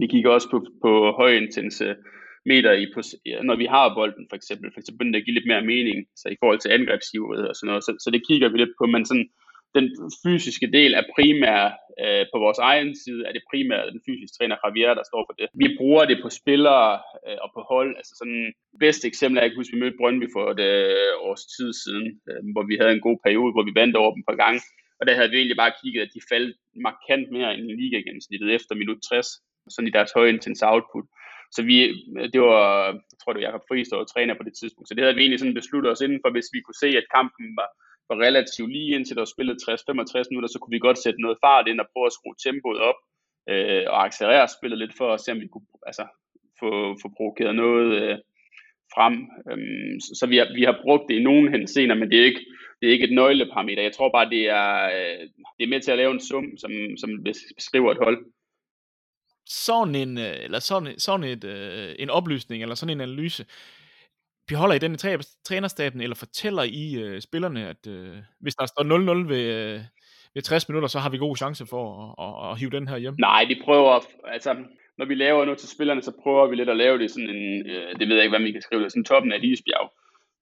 vi 0.00 0.06
kigger 0.06 0.30
også 0.30 0.48
på, 0.50 0.58
på 0.82 0.92
højintense 1.20 1.96
meter, 2.46 2.72
i, 2.72 2.86
på, 2.94 3.00
når 3.48 3.56
vi 3.56 3.66
har 3.74 3.94
bolden 3.94 4.26
for 4.30 4.36
eksempel, 4.36 4.70
for 4.72 4.80
eksempel 4.80 5.12
det 5.12 5.24
giver 5.24 5.34
lidt 5.38 5.50
mere 5.52 5.64
mening 5.72 5.98
så 6.16 6.26
i 6.28 6.40
forhold 6.40 6.60
til 6.60 6.74
angrebsgivet 6.76 7.48
og 7.48 7.54
sådan 7.54 7.68
noget, 7.70 7.84
så, 7.84 7.92
så 8.04 8.08
det 8.10 8.26
kigger 8.28 8.48
vi 8.48 8.58
lidt 8.58 8.74
på, 8.80 8.86
men 8.86 9.06
sådan, 9.06 9.28
den 9.78 9.86
fysiske 10.24 10.68
del 10.76 10.92
er 10.94 11.04
primær 11.14 11.60
øh, 12.02 12.24
på 12.32 12.36
vores 12.44 12.60
egen 12.70 12.90
side, 13.02 13.20
er 13.28 13.32
det 13.32 13.48
primært 13.50 13.92
den 13.94 14.02
fysiske 14.06 14.36
træner 14.36 14.56
Javier, 14.64 14.94
der 14.98 15.04
står 15.10 15.22
for 15.28 15.34
det. 15.40 15.46
Vi 15.62 15.68
bruger 15.78 16.04
det 16.10 16.18
på 16.22 16.28
spillere 16.40 16.90
øh, 17.26 17.38
og 17.44 17.48
på 17.56 17.60
hold, 17.72 17.90
altså 18.00 18.12
sådan 18.20 18.42
bedste 18.84 19.04
eksempel 19.10 19.36
er, 19.36 19.42
jeg 19.42 19.50
kan 19.50 19.60
huske, 19.60 19.74
vi 19.74 19.82
mødte 19.82 20.00
Brøndby 20.00 20.26
for 20.36 20.44
et 20.54 20.62
øh, 20.72 21.12
års 21.28 21.44
tid 21.54 21.70
siden, 21.82 22.06
øh, 22.28 22.40
hvor 22.54 22.64
vi 22.70 22.74
havde 22.80 22.94
en 22.94 23.06
god 23.08 23.18
periode, 23.26 23.52
hvor 23.54 23.66
vi 23.68 23.78
vandt 23.80 23.96
over 24.00 24.12
dem 24.14 24.24
på 24.28 24.34
gang, 24.42 24.56
og 24.98 25.02
der 25.06 25.14
havde 25.18 25.30
vi 25.30 25.36
egentlig 25.38 25.60
bare 25.62 25.78
kigget, 25.80 26.02
at 26.02 26.14
de 26.14 26.28
faldt 26.32 26.56
markant 26.88 27.26
mere 27.36 27.50
end 27.54 27.64
liga 27.80 27.98
gennemsnittet 28.06 28.48
efter 28.56 28.72
minut 28.74 29.00
60 29.08 29.28
sådan 29.70 29.88
i 29.88 29.96
deres 29.96 30.12
høje 30.16 30.32
intense 30.34 30.64
output. 30.72 31.06
så 31.54 31.60
vi, 31.68 31.76
det 32.32 32.40
var, 32.40 32.64
jeg 33.10 33.18
tror 33.18 33.32
det 33.32 33.40
var 33.40 33.46
Jacob 33.48 33.64
Friis, 33.68 33.88
der 33.88 33.96
var 33.96 34.12
træner 34.12 34.34
på 34.36 34.46
det 34.48 34.54
tidspunkt, 34.60 34.88
så 34.88 34.94
det 34.94 35.02
havde 35.04 35.16
vi 35.16 35.22
egentlig 35.22 35.40
sådan 35.40 35.60
besluttet 35.60 35.92
os 35.92 36.04
inden 36.06 36.20
for, 36.22 36.30
hvis 36.32 36.48
vi 36.54 36.60
kunne 36.60 36.82
se, 36.84 36.88
at 37.00 37.10
kampen 37.16 37.46
var, 37.58 37.68
var 38.08 38.18
relativt 38.26 38.72
lige 38.76 38.94
indtil 38.96 39.16
der 39.16 39.24
var 39.26 39.34
spillet 39.34 39.62
60-65 39.62 40.30
minutter, 40.30 40.50
så 40.50 40.58
kunne 40.58 40.74
vi 40.76 40.86
godt 40.86 41.02
sætte 41.04 41.20
noget 41.24 41.42
fart 41.44 41.68
ind 41.68 41.80
og 41.80 41.90
prøve 41.92 42.06
at 42.08 42.16
skrue 42.16 42.42
tempoet 42.44 42.80
op, 42.88 42.98
øh, 43.52 43.84
og 43.92 43.98
accelerere 44.06 44.48
spillet 44.56 44.78
lidt 44.78 44.94
for 45.00 45.08
at 45.12 45.20
se, 45.20 45.32
om 45.32 45.40
vi 45.40 45.48
kunne 45.52 45.68
altså, 45.90 46.04
få, 46.60 46.70
få 47.02 47.06
provokeret 47.16 47.54
noget 47.64 47.88
øh, 48.02 48.18
frem. 48.94 49.14
Øhm, 49.50 49.94
så, 50.04 50.10
så 50.20 50.24
vi 50.32 50.36
har, 50.40 50.48
vi 50.58 50.62
har 50.68 50.80
brugt 50.84 51.04
det 51.08 51.14
i 51.16 51.26
nogen 51.28 51.46
henseender, 51.54 51.96
men 51.96 52.10
det 52.10 52.20
er 52.20 52.24
ikke, 52.24 52.44
det 52.78 52.88
er 52.88 52.92
ikke 52.92 53.08
et 53.08 53.18
nøgleparameter. 53.20 53.82
Jeg 53.82 53.92
tror 53.92 54.10
bare, 54.16 54.30
det 54.30 54.42
er, 54.48 54.70
øh, 54.96 55.22
det 55.56 55.62
er 55.64 55.72
med 55.72 55.80
til 55.80 55.90
at 55.90 55.98
lave 55.98 56.12
en 56.12 56.26
sum, 56.28 56.46
som, 56.62 56.72
som 57.00 57.10
beskriver 57.56 57.90
et 57.92 58.04
hold. 58.04 58.18
Sådan 59.46 59.94
en, 59.94 60.18
øh, 60.18 60.36
eller 60.44 60.58
sådan, 60.58 60.98
sådan 60.98 61.24
et, 61.24 61.44
øh, 61.44 61.94
en 61.98 62.10
oplysning, 62.10 62.62
eller 62.62 62.74
sådan 62.74 62.96
en 62.96 63.00
analyse, 63.00 63.46
beholder 64.48 64.74
I 64.74 64.78
den 64.78 64.94
i 64.94 64.98
trænerstaben, 65.44 66.00
eller 66.00 66.16
fortæller 66.16 66.62
I 66.62 66.94
øh, 66.94 67.20
spillerne, 67.20 67.68
at 67.68 67.86
øh, 67.86 68.16
hvis 68.40 68.54
der 68.54 68.66
står 68.66 68.82
0-0 69.24 69.28
ved, 69.28 69.40
øh, 69.40 69.80
ved 70.34 70.42
60 70.42 70.68
minutter, 70.68 70.88
så 70.88 70.98
har 70.98 71.10
vi 71.10 71.18
gode 71.18 71.38
chancer 71.38 71.64
for 71.64 71.84
at, 72.02 72.26
at, 72.26 72.50
at 72.50 72.58
hive 72.58 72.70
den 72.70 72.88
her 72.88 72.96
hjem? 72.96 73.14
Nej, 73.18 73.44
de 73.48 73.56
prøver, 73.64 74.00
altså 74.24 74.56
når 74.98 75.06
vi 75.06 75.14
laver 75.14 75.44
noget 75.44 75.58
til 75.58 75.68
spillerne, 75.68 76.02
så 76.02 76.12
prøver 76.22 76.46
vi 76.46 76.56
lidt 76.56 76.70
at 76.70 76.76
lave 76.76 76.98
det 76.98 77.10
sådan 77.10 77.30
en, 77.30 77.66
øh, 77.70 77.98
det 77.98 78.08
ved 78.08 78.16
jeg 78.16 78.24
ikke, 78.24 78.36
hvad 78.36 78.44
man 78.44 78.52
kan 78.52 78.62
skrive 78.62 78.82
det, 78.82 78.92
sådan 78.92 79.04
toppen 79.04 79.32
af 79.32 79.36
et 79.38 79.44
isbjerg. 79.44 79.88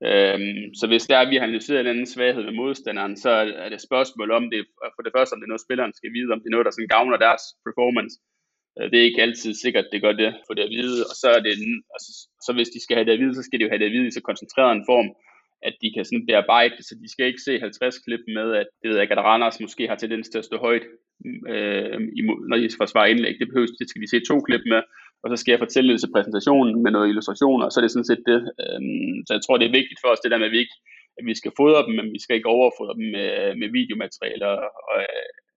Øhm, 0.08 0.74
så 0.80 0.84
hvis 0.86 1.06
der 1.06 1.16
er, 1.18 1.30
vi 1.30 1.36
har 1.36 1.44
analyseret 1.44 1.80
en 1.80 1.92
anden 1.92 2.12
svaghed 2.14 2.44
med 2.44 2.52
modstanderen, 2.52 3.16
så 3.16 3.30
er 3.62 3.68
det 3.68 3.78
et 3.78 3.88
spørgsmål 3.88 4.30
om 4.38 4.44
det, 4.52 4.60
for 4.96 5.02
det 5.02 5.12
første, 5.16 5.32
om 5.34 5.40
det 5.40 5.46
er 5.46 5.54
noget, 5.54 5.66
spilleren 5.66 5.92
skal 5.98 6.12
vide, 6.16 6.32
om 6.32 6.40
det 6.40 6.48
er 6.48 6.56
noget, 6.56 6.66
der 6.66 6.74
sådan 6.74 6.94
gavner 6.96 7.16
deres 7.26 7.44
performance. 7.66 8.16
Øh, 8.76 8.90
det 8.90 8.98
er 8.98 9.08
ikke 9.08 9.22
altid 9.22 9.54
sikkert, 9.54 9.92
det 9.92 10.02
gør 10.02 10.12
det, 10.22 10.30
for 10.46 10.54
det 10.54 10.62
at 10.62 10.74
vide. 10.78 10.98
Og 11.10 11.14
så, 11.22 11.28
er 11.36 11.40
det, 11.46 11.54
altså, 11.96 12.10
så 12.46 12.50
hvis 12.56 12.72
de 12.74 12.80
skal 12.82 12.96
have 12.96 13.06
det 13.06 13.16
at 13.16 13.22
vide, 13.22 13.34
så 13.34 13.42
skal 13.42 13.58
de 13.58 13.64
jo 13.64 13.70
have 13.70 13.80
det 13.82 13.90
at 13.90 13.96
vide 13.96 14.08
i 14.08 14.16
så 14.16 14.22
koncentreret 14.30 14.72
en 14.72 14.88
form, 14.92 15.08
at 15.68 15.74
de 15.82 15.88
kan 15.94 16.04
sådan 16.04 16.26
bearbejde 16.26 16.76
det, 16.76 16.84
så 16.86 16.94
de 17.02 17.08
skal 17.12 17.26
ikke 17.26 17.46
se 17.46 17.60
50 17.60 17.98
klip 18.04 18.24
med, 18.38 18.48
at 18.62 18.68
det 18.80 18.86
ved 18.88 18.96
jeg 18.96 19.04
ikke, 19.04 19.18
at 19.18 19.24
Randers 19.28 19.60
måske 19.60 19.88
har 19.88 19.98
tendens 19.98 20.28
til 20.28 20.38
at 20.38 20.48
stå 20.50 20.56
højt, 20.66 20.86
øh, 21.52 21.96
når 22.48 22.56
de 22.56 22.80
forsvarer 22.82 23.12
indlæg. 23.12 23.34
Det 23.40 23.48
behøves, 23.48 23.70
det 23.80 23.88
skal 23.88 24.02
de 24.02 24.10
se 24.10 24.20
to 24.30 24.36
klip 24.48 24.64
med, 24.72 24.82
og 25.22 25.26
så 25.30 25.36
skal 25.40 25.52
jeg 25.52 25.64
fortælle 25.64 25.92
det 25.92 26.00
til 26.00 26.12
præsentationen 26.14 26.82
med 26.82 26.90
noget 26.90 27.08
illustrationer, 27.08 27.64
og 27.66 27.72
så 27.72 27.80
er 27.80 27.84
det 27.84 27.94
sådan 27.94 28.10
set 28.10 28.22
det. 28.30 28.40
Øh, 28.62 28.80
så 29.26 29.30
jeg 29.36 29.42
tror, 29.42 29.56
det 29.56 29.66
er 29.66 29.78
vigtigt 29.78 30.00
for 30.00 30.08
os, 30.12 30.22
det 30.22 30.30
der 30.30 30.42
med, 30.42 30.50
at 30.50 30.56
vi 30.56 30.64
ikke 30.64 30.78
at 31.18 31.24
vi 31.30 31.34
skal 31.40 31.52
fodre 31.60 31.86
dem, 31.86 31.94
men 31.98 32.12
vi 32.16 32.20
skal 32.22 32.36
ikke 32.36 32.54
overfodre 32.58 32.94
dem 32.98 33.06
med, 33.16 33.30
med 33.60 33.68
videomaterialer 33.78 34.52
og 34.92 34.98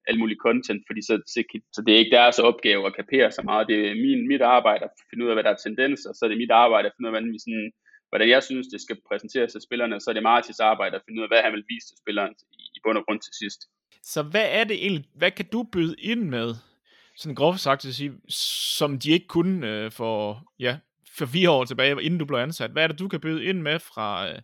alt 0.07 0.19
muligt 0.19 0.43
content, 0.47 0.81
fordi 0.87 1.01
så, 1.01 1.15
så, 1.33 1.39
så 1.75 1.79
det 1.85 1.93
er 1.93 1.99
ikke 1.99 2.17
deres 2.19 2.39
opgave 2.39 2.85
at 2.87 2.95
kapere 2.95 3.31
så 3.31 3.41
meget. 3.49 3.67
Det 3.67 3.77
er 3.89 3.95
min, 4.05 4.27
mit 4.27 4.41
arbejde 4.41 4.83
at 4.83 4.91
finde 5.09 5.23
ud 5.23 5.29
af, 5.29 5.35
hvad 5.35 5.43
der 5.43 5.53
er 5.53 5.63
tendenser, 5.65 6.11
så 6.13 6.21
er 6.25 6.29
det 6.29 6.37
mit 6.37 6.51
arbejde 6.51 6.87
at 6.87 6.93
finde 6.93 7.05
ud 7.05 7.11
af, 7.11 7.15
hvordan 7.15 7.33
vi 7.33 7.39
sådan, 7.39 7.71
hvordan 8.09 8.29
jeg 8.29 8.43
synes, 8.43 8.67
det 8.73 8.81
skal 8.81 8.97
præsenteres 9.09 9.51
til 9.51 9.61
spillerne, 9.67 9.99
så 9.99 10.07
er 10.09 10.13
det 10.13 10.23
Martins 10.23 10.59
arbejde 10.59 10.95
at 10.95 11.03
finde 11.05 11.19
ud 11.19 11.25
af, 11.27 11.29
hvad 11.29 11.41
han 11.45 11.53
vil 11.55 11.65
vise 11.71 11.87
til 11.87 11.97
spilleren 12.03 12.33
i 12.75 12.79
bund 12.83 12.97
og 12.97 13.03
grund 13.05 13.21
til 13.21 13.33
sidst. 13.41 13.59
Så 14.03 14.21
hvad 14.23 14.47
er 14.59 14.63
det 14.63 14.77
egentlig, 14.83 15.05
hvad 15.15 15.31
kan 15.31 15.47
du 15.53 15.63
byde 15.63 15.95
ind 15.99 16.23
med, 16.35 16.47
sådan 17.15 17.35
groft 17.35 17.59
sagt 17.59 17.85
at 17.85 17.95
sige, 17.95 18.13
som 18.29 18.99
de 18.99 19.11
ikke 19.11 19.27
kunne 19.27 19.67
øh, 19.71 19.91
for, 19.91 20.43
ja, 20.59 20.77
for 21.17 21.25
fire 21.25 21.49
år 21.49 21.65
tilbage, 21.65 22.03
inden 22.03 22.19
du 22.19 22.25
blev 22.25 22.39
ansat? 22.39 22.71
Hvad 22.71 22.83
er 22.83 22.87
det, 22.87 22.99
du 22.99 23.07
kan 23.07 23.21
byde 23.21 23.43
ind 23.43 23.61
med 23.61 23.79
fra, 23.79 24.29
øh, 24.29 24.39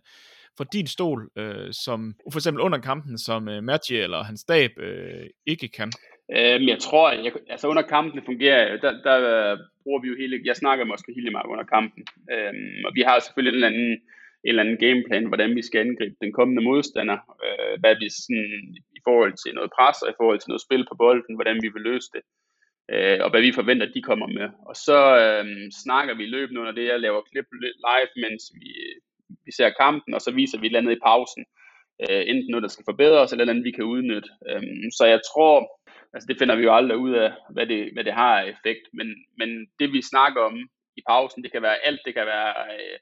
fra 0.56 0.66
din 0.72 0.86
stol, 0.86 1.20
øh, 1.38 1.68
som 1.84 2.14
for 2.32 2.38
eksempel 2.38 2.62
under 2.66 2.78
kampen, 2.78 3.18
som 3.18 3.48
øh, 3.48 3.62
Mathieu 3.62 4.02
eller 4.02 4.22
hans 4.22 4.40
stab 4.40 4.70
øh, 4.78 5.26
ikke 5.46 5.68
kan? 5.68 5.90
Øhm, 6.36 6.66
jeg 6.72 6.78
tror, 6.86 7.06
at 7.08 7.24
jeg, 7.24 7.32
altså 7.54 7.66
under 7.68 7.82
kampen 7.82 8.20
fungerer, 8.30 8.76
der, 8.84 8.92
der 9.06 9.16
øh, 9.32 9.58
bruger 9.82 10.00
vi 10.02 10.08
jo 10.08 10.16
hele, 10.22 10.40
jeg 10.44 10.56
snakker 10.56 10.84
med 10.84 10.94
Oscar 10.94 11.12
Hillemark 11.16 11.48
under 11.54 11.66
kampen, 11.76 12.02
øhm, 12.34 12.80
og 12.86 12.92
vi 12.94 13.02
har 13.08 13.16
selvfølgelig 13.18 13.52
en 13.52 13.58
eller 13.60 13.72
anden, 13.72 13.92
en 14.44 14.50
eller 14.50 14.62
anden 14.62 14.82
gameplan, 14.84 15.26
hvordan 15.30 15.50
vi 15.58 15.62
skal 15.68 15.80
angribe 15.80 16.16
den 16.24 16.32
kommende 16.38 16.62
modstander, 16.68 17.18
øh, 17.46 17.74
hvad 17.80 17.94
vi 18.02 18.08
sådan, 18.08 18.48
i 18.98 19.00
forhold 19.06 19.34
til 19.42 19.52
noget 19.54 19.70
pres, 19.76 19.98
og 20.04 20.10
i 20.10 20.18
forhold 20.20 20.38
til 20.40 20.50
noget 20.50 20.66
spil 20.66 20.84
på 20.90 20.94
bolden, 21.04 21.34
hvordan 21.38 21.58
vi 21.64 21.68
vil 21.74 21.86
løse 21.90 22.08
det, 22.14 22.22
øh, 22.92 23.18
og 23.24 23.28
hvad 23.30 23.42
vi 23.46 23.58
forventer, 23.60 23.86
at 23.86 23.96
de 23.96 24.08
kommer 24.10 24.28
med. 24.38 24.48
Og 24.68 24.74
så 24.86 25.00
øh, 25.22 25.44
snakker 25.84 26.14
vi 26.20 26.24
løbende 26.26 26.60
under 26.62 26.74
det, 26.78 26.86
jeg 26.92 27.00
laver 27.00 27.28
klip 27.30 27.48
live, 27.88 28.12
mens 28.24 28.42
vi, 28.58 28.68
vi 29.46 29.52
ser 29.56 29.70
kampen, 29.80 30.14
og 30.14 30.20
så 30.20 30.30
viser 30.30 30.58
vi 30.58 30.66
et 30.66 30.70
eller 30.70 30.80
andet 30.80 30.96
i 30.96 31.04
pausen. 31.08 31.44
Øh, 32.04 32.22
enten 32.30 32.50
noget, 32.50 32.66
der 32.66 32.74
skal 32.74 32.88
forbedres, 32.90 33.32
eller 33.32 33.52
andet, 33.52 33.64
vi 33.64 33.76
kan 33.78 33.90
udnytte. 33.94 34.30
Øh, 34.48 34.62
så 34.98 35.04
jeg 35.14 35.20
tror, 35.30 35.54
altså 36.14 36.26
det 36.28 36.38
finder 36.38 36.56
vi 36.56 36.64
jo 36.68 36.74
aldrig 36.78 36.98
ud 37.06 37.12
af, 37.24 37.30
hvad 37.54 37.66
det, 37.66 37.80
hvad 37.94 38.04
det 38.04 38.14
har 38.22 38.34
af 38.40 38.48
effekt, 38.54 38.84
men, 38.98 39.08
men 39.38 39.48
det 39.78 39.92
vi 39.92 40.10
snakker 40.12 40.40
om 40.40 40.56
i 40.96 41.02
pausen, 41.08 41.42
det 41.44 41.52
kan 41.52 41.62
være 41.62 41.86
alt, 41.86 42.00
det 42.06 42.14
kan 42.14 42.26
være... 42.26 42.52
Øh, 42.74 42.98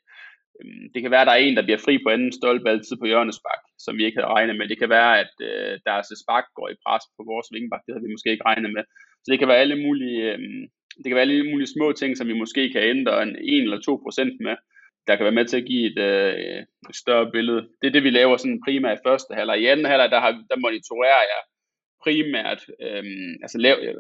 øhm, 0.61 0.85
det 0.95 1.01
kan 1.03 1.11
være, 1.11 1.25
at 1.25 1.27
der 1.31 1.37
er 1.37 1.45
en, 1.47 1.57
der 1.57 1.67
bliver 1.67 1.85
fri 1.85 1.95
på 2.05 2.09
anden 2.15 2.33
stolpe 2.33 2.71
altid 2.71 2.97
på 3.01 3.07
hjørnespark, 3.11 3.63
som 3.85 3.97
vi 3.99 4.05
ikke 4.05 4.19
havde 4.19 4.35
regnet 4.37 4.57
med. 4.57 4.69
Det 4.69 4.79
kan 4.79 4.91
være, 4.99 5.13
at 5.23 5.35
øh, 5.49 5.73
deres 5.89 6.07
spark 6.23 6.47
går 6.59 6.69
i 6.69 6.81
pres 6.85 7.05
på 7.17 7.23
vores 7.31 7.49
vingeback, 7.55 7.83
Det 7.85 7.95
havde 7.95 8.07
vi 8.07 8.15
måske 8.15 8.33
ikke 8.33 8.49
regnet 8.51 8.71
med. 8.77 8.85
Så 9.23 9.29
det 9.33 9.39
kan 9.39 9.49
være 9.49 9.65
alle 9.65 9.79
mulige, 9.87 10.23
øh, 10.33 10.39
det 11.03 11.07
kan 11.07 11.17
være 11.17 11.29
alle 11.29 11.51
mulige 11.53 11.75
små 11.77 11.93
ting, 11.93 12.17
som 12.17 12.29
vi 12.29 12.37
måske 12.43 12.63
kan 12.73 12.83
ændre 12.95 13.23
en 13.23 13.37
1 13.37 13.63
eller 13.63 13.81
2 13.81 13.97
procent 14.05 14.35
med 14.47 14.57
der 15.11 15.17
kan 15.17 15.29
være 15.29 15.39
med 15.41 15.47
til 15.47 15.61
at 15.61 15.69
give 15.71 15.85
et, 15.91 15.99
øh, 15.99 16.59
et 16.91 16.97
større 17.03 17.31
billede. 17.31 17.61
Det 17.81 17.87
er 17.87 17.95
det, 17.95 18.05
vi 18.05 18.11
laver 18.11 18.37
sådan 18.37 18.63
primært 18.67 18.99
i 18.99 19.07
første 19.07 19.35
halvleg. 19.35 19.61
I 19.61 19.67
anden 19.67 19.91
halvleg, 19.91 20.11
der, 20.11 20.21
har, 20.21 20.33
der 20.51 20.57
monitorerer 20.65 21.25
jeg 21.33 21.41
primært, 22.05 22.61
øh, 22.85 23.05
altså 23.45 23.59
lav, 23.59 23.77
øh, 23.83 23.95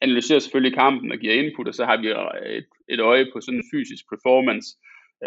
analyserer 0.00 0.38
selvfølgelig 0.38 0.78
kampen 0.82 1.12
og 1.12 1.18
giver 1.18 1.34
input, 1.34 1.68
og 1.68 1.74
så 1.74 1.84
har 1.84 1.96
vi 2.02 2.06
et, 2.58 2.68
et 2.94 3.00
øje 3.00 3.26
på 3.32 3.40
sådan 3.40 3.60
en 3.60 3.70
fysisk 3.72 4.04
performance, 4.12 4.68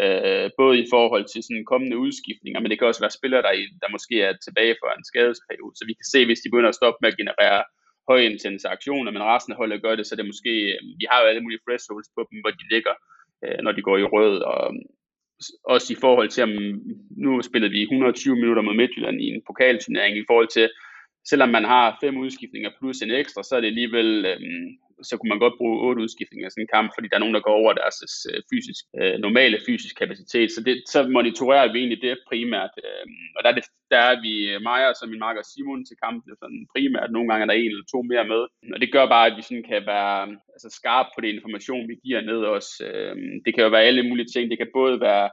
øh, 0.02 0.46
både 0.60 0.74
i 0.82 0.86
forhold 0.94 1.24
til 1.28 1.40
sådan 1.42 1.70
kommende 1.72 1.96
udskiftninger, 2.04 2.60
men 2.60 2.70
det 2.70 2.78
kan 2.78 2.88
også 2.90 3.02
være 3.04 3.18
spillere, 3.18 3.42
der, 3.46 3.52
der 3.82 3.94
måske 3.96 4.16
er 4.28 4.34
tilbage 4.46 4.76
for 4.80 4.88
en 4.90 5.08
skadesperiode, 5.10 5.74
så 5.76 5.84
vi 5.88 5.94
kan 5.98 6.08
se, 6.12 6.20
hvis 6.26 6.42
de 6.42 6.50
begynder 6.50 6.72
at 6.72 6.80
stoppe 6.80 6.98
med 7.00 7.12
at 7.12 7.20
generere 7.22 7.62
højintense 8.10 8.66
aktioner, 8.76 9.10
men 9.12 9.28
resten 9.32 9.52
af 9.52 9.58
holdet 9.60 9.82
gør 9.84 9.94
det, 9.96 10.06
så 10.06 10.12
det 10.16 10.22
er 10.22 10.32
måske, 10.32 10.52
øh, 10.72 10.80
vi 11.00 11.04
har 11.10 11.18
jo 11.20 11.26
alle 11.30 11.44
mulige 11.44 11.64
thresholds 11.64 12.10
på 12.16 12.20
dem, 12.30 12.38
hvor 12.42 12.52
de 12.58 12.64
ligger, 12.74 12.94
øh, 13.44 13.58
når 13.64 13.72
de 13.76 13.82
går 13.88 13.96
i 13.98 14.10
rød, 14.14 14.36
og 14.52 14.62
også 15.64 15.92
i 15.92 15.96
forhold 16.00 16.28
til, 16.28 16.42
om 16.42 16.52
nu 17.16 17.42
spillede 17.42 17.72
vi 17.72 17.82
120 17.82 18.34
minutter 18.36 18.62
mod 18.62 18.74
Midtjylland 18.74 19.20
i 19.20 19.28
en 19.28 19.42
pokalturnering, 19.46 20.18
i 20.18 20.24
forhold 20.26 20.48
til, 20.48 20.70
selvom 21.24 21.48
man 21.48 21.64
har 21.64 21.98
fem 22.02 22.16
udskiftninger 22.16 22.70
plus 22.78 22.98
en 23.02 23.10
ekstra, 23.10 23.42
så 23.42 23.56
er 23.56 23.60
det 23.60 23.66
alligevel, 23.66 24.26
øh, 24.30 24.40
så 25.02 25.16
kunne 25.16 25.32
man 25.32 25.38
godt 25.44 25.58
bruge 25.58 25.80
otte 25.86 26.02
udskiftninger 26.02 26.46
i 26.46 26.50
sådan 26.50 26.64
en 26.64 26.74
kamp, 26.76 26.88
fordi 26.94 27.08
der 27.08 27.16
er 27.16 27.24
nogen, 27.24 27.36
der 27.38 27.46
går 27.48 27.56
over 27.62 27.72
deres 27.72 28.26
øh, 28.30 28.40
fysisk, 28.50 28.84
øh, 29.00 29.14
normale 29.26 29.58
fysisk 29.66 29.94
kapacitet. 30.02 30.48
Så, 30.52 30.60
det, 30.66 30.74
så 30.92 30.98
monitorerer 31.16 31.72
vi 31.72 31.78
egentlig 31.78 32.02
det 32.06 32.24
primært. 32.30 32.74
Øh, 32.84 33.04
og 33.36 33.40
der 33.42 33.48
er, 33.50 33.56
det, 33.58 33.64
der 33.94 34.00
er 34.10 34.16
vi 34.24 34.32
øh, 34.52 34.58
mig 34.68 34.80
og 34.88 34.94
så 34.94 35.04
min 35.06 35.24
marker 35.26 35.42
Simon 35.42 35.84
til 35.84 35.96
kampen 36.04 36.32
sådan 36.42 36.66
primært. 36.74 37.10
Nogle 37.12 37.28
gange 37.28 37.42
er 37.42 37.50
der 37.50 37.58
en 37.58 37.72
eller 37.72 37.90
to 37.92 38.02
mere 38.02 38.26
med. 38.32 38.42
Og 38.74 38.78
det 38.82 38.92
gør 38.94 39.06
bare, 39.14 39.26
at 39.28 39.36
vi 39.36 39.42
sådan 39.42 39.68
kan 39.72 39.82
være 39.94 40.18
altså, 40.54 40.68
skarpe 40.78 41.10
på 41.14 41.20
den 41.20 41.34
information, 41.34 41.88
vi 41.90 41.96
giver 42.04 42.20
ned 42.30 42.40
os. 42.56 42.68
Øh, 42.88 43.14
det 43.44 43.50
kan 43.54 43.64
jo 43.64 43.70
være 43.74 43.88
alle 43.88 44.02
mulige 44.08 44.30
ting. 44.34 44.44
Det 44.50 44.58
kan 44.58 44.76
både 44.80 44.96
være 45.08 45.26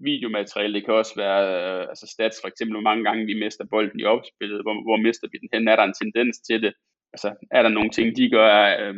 videomateriale, 0.00 0.74
det 0.74 0.84
kan 0.84 0.94
også 0.94 1.14
være 1.16 1.40
øh, 1.56 1.82
altså 1.92 2.06
stats, 2.14 2.36
for 2.42 2.48
eksempel 2.48 2.74
hvor 2.74 2.88
mange 2.88 3.04
gange 3.04 3.26
vi 3.26 3.34
mister 3.44 3.64
bolden 3.70 4.00
i 4.00 4.04
opspillet, 4.04 4.62
hvor, 4.62 4.74
hvor 4.86 4.98
mister 5.06 5.26
vi 5.32 5.38
den 5.38 5.48
hen, 5.52 5.68
er 5.68 5.76
der 5.76 5.84
en 5.84 6.00
tendens 6.02 6.36
til 6.38 6.62
det, 6.62 6.72
altså 7.12 7.28
er 7.50 7.62
der 7.62 7.68
nogle 7.68 7.90
ting, 7.90 8.16
de 8.16 8.30
gør, 8.30 8.50
øh, 8.80 8.94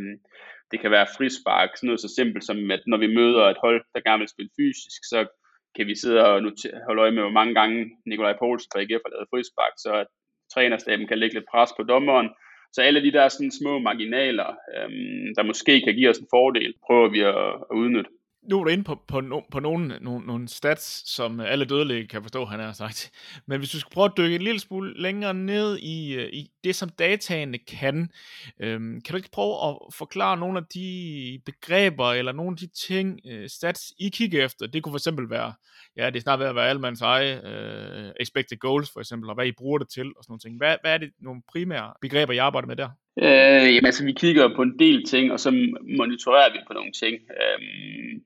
det 0.70 0.80
kan 0.80 0.90
være 0.90 1.12
frispark, 1.16 1.70
sådan 1.70 1.86
noget 1.86 2.00
så 2.00 2.10
simpelt 2.18 2.44
som, 2.44 2.70
at 2.70 2.82
når 2.86 2.98
vi 3.04 3.16
møder 3.18 3.44
et 3.44 3.62
hold, 3.64 3.80
der 3.94 4.00
gerne 4.06 4.22
vil 4.22 4.34
spille 4.34 4.56
fysisk, 4.60 5.00
så 5.12 5.20
kan 5.76 5.86
vi 5.86 5.94
sidde 5.94 6.20
og 6.26 6.42
notere, 6.42 6.80
holde 6.86 7.02
øje 7.02 7.14
med, 7.16 7.22
hvor 7.22 7.38
mange 7.40 7.54
gange 7.54 7.78
Nikolaj 8.06 8.34
Poulsen 8.38 8.70
fra 8.72 8.80
IGF 8.80 9.02
har 9.04 9.12
lavet 9.14 9.30
frispark, 9.32 9.74
så 9.84 9.90
at 10.02 10.08
trænerstaben 10.54 11.06
kan 11.08 11.18
lægge 11.18 11.34
lidt 11.34 11.50
pres 11.52 11.70
på 11.76 11.82
dommeren. 11.82 12.28
Så 12.74 12.82
alle 12.82 13.02
de 13.02 13.12
der 13.12 13.28
sådan 13.28 13.58
små 13.60 13.78
marginaler, 13.78 14.50
øhm, 14.76 15.26
der 15.36 15.42
måske 15.42 15.80
kan 15.80 15.94
give 15.94 16.10
os 16.10 16.18
en 16.18 16.32
fordel, 16.34 16.74
prøver 16.86 17.08
vi 17.08 17.20
at, 17.20 17.48
at 17.70 17.74
udnytte 17.80 18.10
nu 18.42 18.60
er 18.60 18.64
du 18.64 18.70
inde 18.70 18.84
på, 18.84 18.98
på, 19.08 19.20
no, 19.20 19.40
på 19.50 19.60
nogle, 19.60 19.98
nogle, 20.00 20.26
nogle 20.26 20.48
stats, 20.48 21.10
som 21.10 21.40
alle 21.40 21.64
dødelige 21.64 22.06
kan 22.06 22.22
forstå, 22.22 22.44
han 22.44 22.60
har 22.60 22.72
sagt. 22.72 23.10
Men 23.46 23.58
hvis 23.58 23.70
du 23.70 23.80
skal 23.80 23.92
prøve 23.92 24.04
at 24.04 24.16
dykke 24.16 24.34
en 24.34 24.42
lille 24.42 24.60
smule 24.60 25.02
længere 25.02 25.34
ned 25.34 25.78
i, 25.78 26.14
øh, 26.14 26.28
i 26.32 26.50
det, 26.64 26.74
som 26.74 26.88
dataene 26.88 27.58
kan, 27.58 28.10
øhm, 28.60 29.00
kan 29.00 29.12
du 29.12 29.16
ikke 29.16 29.30
prøve 29.32 29.68
at 29.68 29.76
forklare 29.94 30.36
nogle 30.36 30.58
af 30.58 30.64
de 30.74 31.40
begreber, 31.46 32.12
eller 32.12 32.32
nogle 32.32 32.52
af 32.52 32.56
de 32.56 32.66
ting, 32.66 33.20
øh, 33.30 33.48
stats, 33.48 33.92
I 33.98 34.08
kigger 34.08 34.44
efter? 34.44 34.66
Det 34.66 34.82
kunne 34.82 34.92
for 34.92 34.98
eksempel 34.98 35.30
være, 35.30 35.52
ja, 35.96 36.06
det 36.06 36.16
er 36.16 36.20
snart 36.20 36.38
ved 36.38 36.46
at 36.46 36.54
være 36.54 36.68
almands 36.68 37.00
eje, 37.00 37.40
øh, 37.44 38.12
expected 38.20 38.58
goals 38.58 38.90
for 38.92 39.00
eksempel, 39.00 39.28
og 39.28 39.34
hvad 39.34 39.46
I 39.46 39.52
bruger 39.52 39.78
det 39.78 39.88
til, 39.88 40.06
og 40.06 40.24
sådan 40.24 40.30
nogle 40.32 40.40
ting. 40.40 40.56
Hvad, 40.56 40.76
hvad 40.80 40.94
er 40.94 40.98
det 40.98 41.10
nogle 41.20 41.42
primære 41.52 41.92
begreber, 42.00 42.32
I 42.32 42.38
arbejder 42.38 42.68
med 42.68 42.76
der? 42.76 42.88
Øh, 43.18 43.74
jamen 43.74 43.86
altså, 43.86 44.04
vi 44.04 44.12
kigger 44.12 44.56
på 44.56 44.62
en 44.62 44.78
del 44.78 45.04
ting, 45.04 45.32
og 45.32 45.40
så 45.40 45.50
monitorerer 45.98 46.52
vi 46.52 46.58
på 46.66 46.72
nogle 46.72 46.92
ting. 46.92 47.14
Øh, 47.14 48.20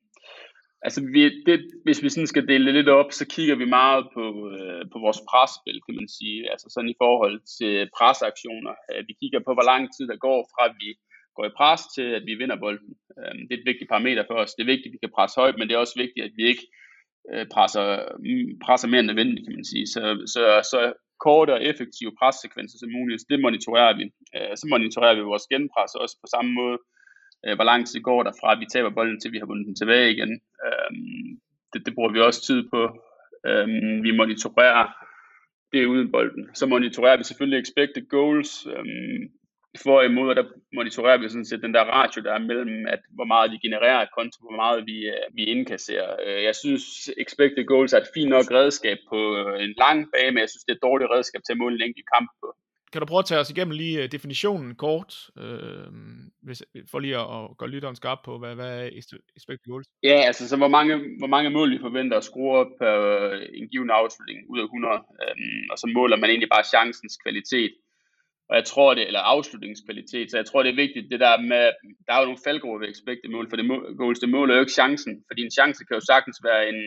Altså, 0.86 1.00
vi, 1.14 1.22
det, 1.48 1.58
hvis 1.84 2.02
vi 2.02 2.08
sådan 2.08 2.32
skal 2.32 2.48
dele 2.48 2.66
det 2.66 2.74
lidt 2.74 2.88
op, 3.00 3.10
så 3.12 3.24
kigger 3.34 3.56
vi 3.62 3.66
meget 3.78 4.04
på, 4.16 4.24
øh, 4.58 4.82
på 4.92 4.98
vores 5.04 5.20
presspil, 5.30 5.78
kan 5.86 5.94
man 6.00 6.08
sige. 6.18 6.38
Altså 6.52 6.66
sådan 6.70 6.94
i 6.94 7.00
forhold 7.04 7.36
til 7.58 7.74
presaktioner. 7.98 8.74
Øh, 8.90 9.00
vi 9.08 9.12
kigger 9.20 9.40
på, 9.46 9.50
hvor 9.56 9.66
lang 9.72 9.82
tid 9.94 10.04
der 10.12 10.24
går 10.26 10.40
fra, 10.52 10.62
at 10.68 10.74
vi 10.82 10.88
går 11.36 11.44
i 11.46 11.56
pres 11.58 11.82
til, 11.96 12.06
at 12.18 12.24
vi 12.28 12.34
vinder 12.40 12.62
bolden. 12.64 12.92
Øh, 13.18 13.32
det 13.46 13.52
er 13.54 13.60
et 13.60 13.70
vigtigt 13.70 13.90
parameter 13.92 14.24
for 14.26 14.36
os. 14.42 14.54
Det 14.54 14.62
er 14.62 14.72
vigtigt, 14.74 14.90
at 14.90 14.94
vi 14.96 15.02
kan 15.02 15.16
presse 15.16 15.36
højt, 15.40 15.56
men 15.56 15.64
det 15.66 15.74
er 15.74 15.84
også 15.84 15.98
vigtigt, 16.04 16.24
at 16.28 16.34
vi 16.38 16.44
ikke 16.52 16.66
øh, 17.32 17.46
presser, 17.54 17.86
mm, 18.26 18.48
presser 18.64 18.88
mere 18.88 19.02
end 19.02 19.10
nødvendigt, 19.10 19.44
kan 19.46 19.56
man 19.58 19.70
sige. 19.72 19.86
Så, 19.94 20.02
så, 20.34 20.42
så 20.72 20.80
korte 21.26 21.52
og 21.56 21.64
effektive 21.70 22.12
pressekvenser 22.20 22.78
som 22.78 22.90
muligt, 22.96 23.28
det 23.30 23.44
monitorerer 23.46 23.94
vi. 24.00 24.04
Øh, 24.36 24.52
så 24.60 24.64
monitorerer 24.72 25.16
vi 25.18 25.30
vores 25.32 25.46
genpres 25.52 25.92
også 26.02 26.16
på 26.22 26.28
samme 26.34 26.52
måde. 26.60 26.78
Øh, 27.46 27.54
hvor 27.54 27.64
lang 27.64 27.86
tid 27.86 28.00
går 28.00 28.22
der 28.22 28.32
fra, 28.40 28.52
at 28.52 28.60
vi 28.60 28.66
taber 28.72 28.90
bolden, 28.90 29.20
til 29.20 29.32
vi 29.32 29.38
har 29.38 29.46
vundet 29.46 29.66
den 29.66 29.76
tilbage 29.76 30.12
igen. 30.12 30.32
Øh, 30.64 30.90
det, 31.72 31.86
det 31.86 31.94
bruger 31.94 32.12
vi 32.12 32.20
også 32.20 32.42
tid 32.46 32.60
på. 32.72 32.82
Øh, 33.46 33.66
vi 34.04 34.10
monitorerer 34.20 34.86
det 35.72 35.86
uden 35.86 36.12
bolden. 36.12 36.44
Så 36.54 36.66
monitorerer 36.66 37.16
vi 37.16 37.24
selvfølgelig 37.24 37.60
expected 37.60 38.08
goals. 38.08 38.66
Øh, 38.66 38.86
for 39.84 40.02
imod, 40.02 40.28
og 40.30 40.36
der 40.36 40.44
monitorerer 40.74 41.18
vi 41.18 41.28
sådan 41.28 41.50
set 41.50 41.62
den 41.62 41.74
der 41.74 41.84
ratio, 41.84 42.22
der 42.22 42.32
er 42.34 42.48
mellem, 42.50 42.86
at 42.94 43.02
hvor 43.16 43.24
meget 43.24 43.52
vi 43.52 43.58
genererer 43.66 44.14
kontra, 44.16 44.40
hvor 44.46 44.56
meget 44.62 44.86
vi, 44.90 44.98
øh, 45.14 45.26
vi 45.36 45.42
indkasserer. 45.44 46.10
Øh, 46.26 46.42
jeg 46.48 46.54
synes, 46.62 46.84
expected 47.24 47.64
goals 47.66 47.92
er 47.92 48.00
et 48.00 48.12
fint 48.14 48.30
nok 48.30 48.48
redskab 48.58 48.98
på 49.10 49.18
øh, 49.40 49.64
en 49.64 49.74
lang 49.84 49.98
bane, 50.12 50.32
men 50.32 50.42
jeg 50.44 50.50
synes, 50.50 50.64
det 50.64 50.72
er 50.72 50.78
et 50.80 50.88
dårligt 50.88 51.10
redskab 51.14 51.40
til 51.44 51.54
at 51.54 51.62
måle 51.62 51.76
en 51.76 51.88
enkelt 51.88 52.08
kamp 52.14 52.30
på. 52.40 52.48
Kan 52.92 53.00
du 53.00 53.06
prøve 53.06 53.18
at 53.18 53.24
tage 53.24 53.40
os 53.40 53.50
igennem 53.50 53.76
lige 53.76 54.02
øh, 54.02 54.12
definitionen 54.12 54.74
kort, 54.74 55.30
øh, 55.38 55.88
hvis, 56.42 56.62
for 56.90 56.98
lige 56.98 57.16
at, 57.16 57.56
gøre 57.58 57.70
lytteren 57.70 57.96
skarp 57.96 58.18
på, 58.24 58.38
hvad, 58.38 58.54
hvad 58.54 58.70
er 58.82 58.88
expected 59.36 59.70
goals? 59.70 59.86
Ja, 60.02 60.18
altså 60.28 60.48
så 60.48 60.56
hvor 60.56 60.68
mange, 60.68 60.92
hvor 61.18 61.26
mange 61.26 61.50
mål 61.50 61.70
vi 61.70 61.78
forventer 61.80 62.16
at 62.16 62.24
skrue 62.24 62.52
op 62.60 62.72
på 62.80 62.84
øh, 62.84 63.48
en 63.54 63.68
given 63.68 63.90
afslutning 63.90 64.38
ud 64.52 64.58
af 64.58 64.64
100, 64.64 64.94
øh, 64.94 65.36
og 65.70 65.76
så 65.78 65.86
måler 65.94 66.16
man 66.16 66.30
egentlig 66.30 66.52
bare 66.54 66.70
chancens 66.74 67.16
kvalitet. 67.24 67.72
Og 68.48 68.56
jeg 68.56 68.64
tror 68.64 68.94
det, 68.94 69.06
eller 69.06 69.20
afslutningskvalitet, 69.20 70.30
så 70.30 70.36
jeg 70.36 70.46
tror 70.46 70.62
det 70.62 70.72
er 70.72 70.84
vigtigt, 70.84 71.10
det 71.12 71.20
der 71.20 71.34
med, 71.52 71.64
der 72.06 72.12
er 72.12 72.20
jo 72.20 72.28
nogle 72.30 72.44
faldgrupper 72.46 72.80
ved 72.80 72.92
expected 72.94 73.28
mål, 73.30 73.48
for 73.48 73.56
det 73.56 73.66
goals, 74.00 74.18
det 74.18 74.28
måler 74.28 74.54
jo 74.54 74.60
ikke 74.60 74.78
chancen, 74.80 75.12
fordi 75.28 75.40
en 75.42 75.56
chance 75.58 75.84
kan 75.84 75.98
jo 75.98 76.04
sagtens 76.12 76.38
være 76.48 76.62
en, 76.70 76.80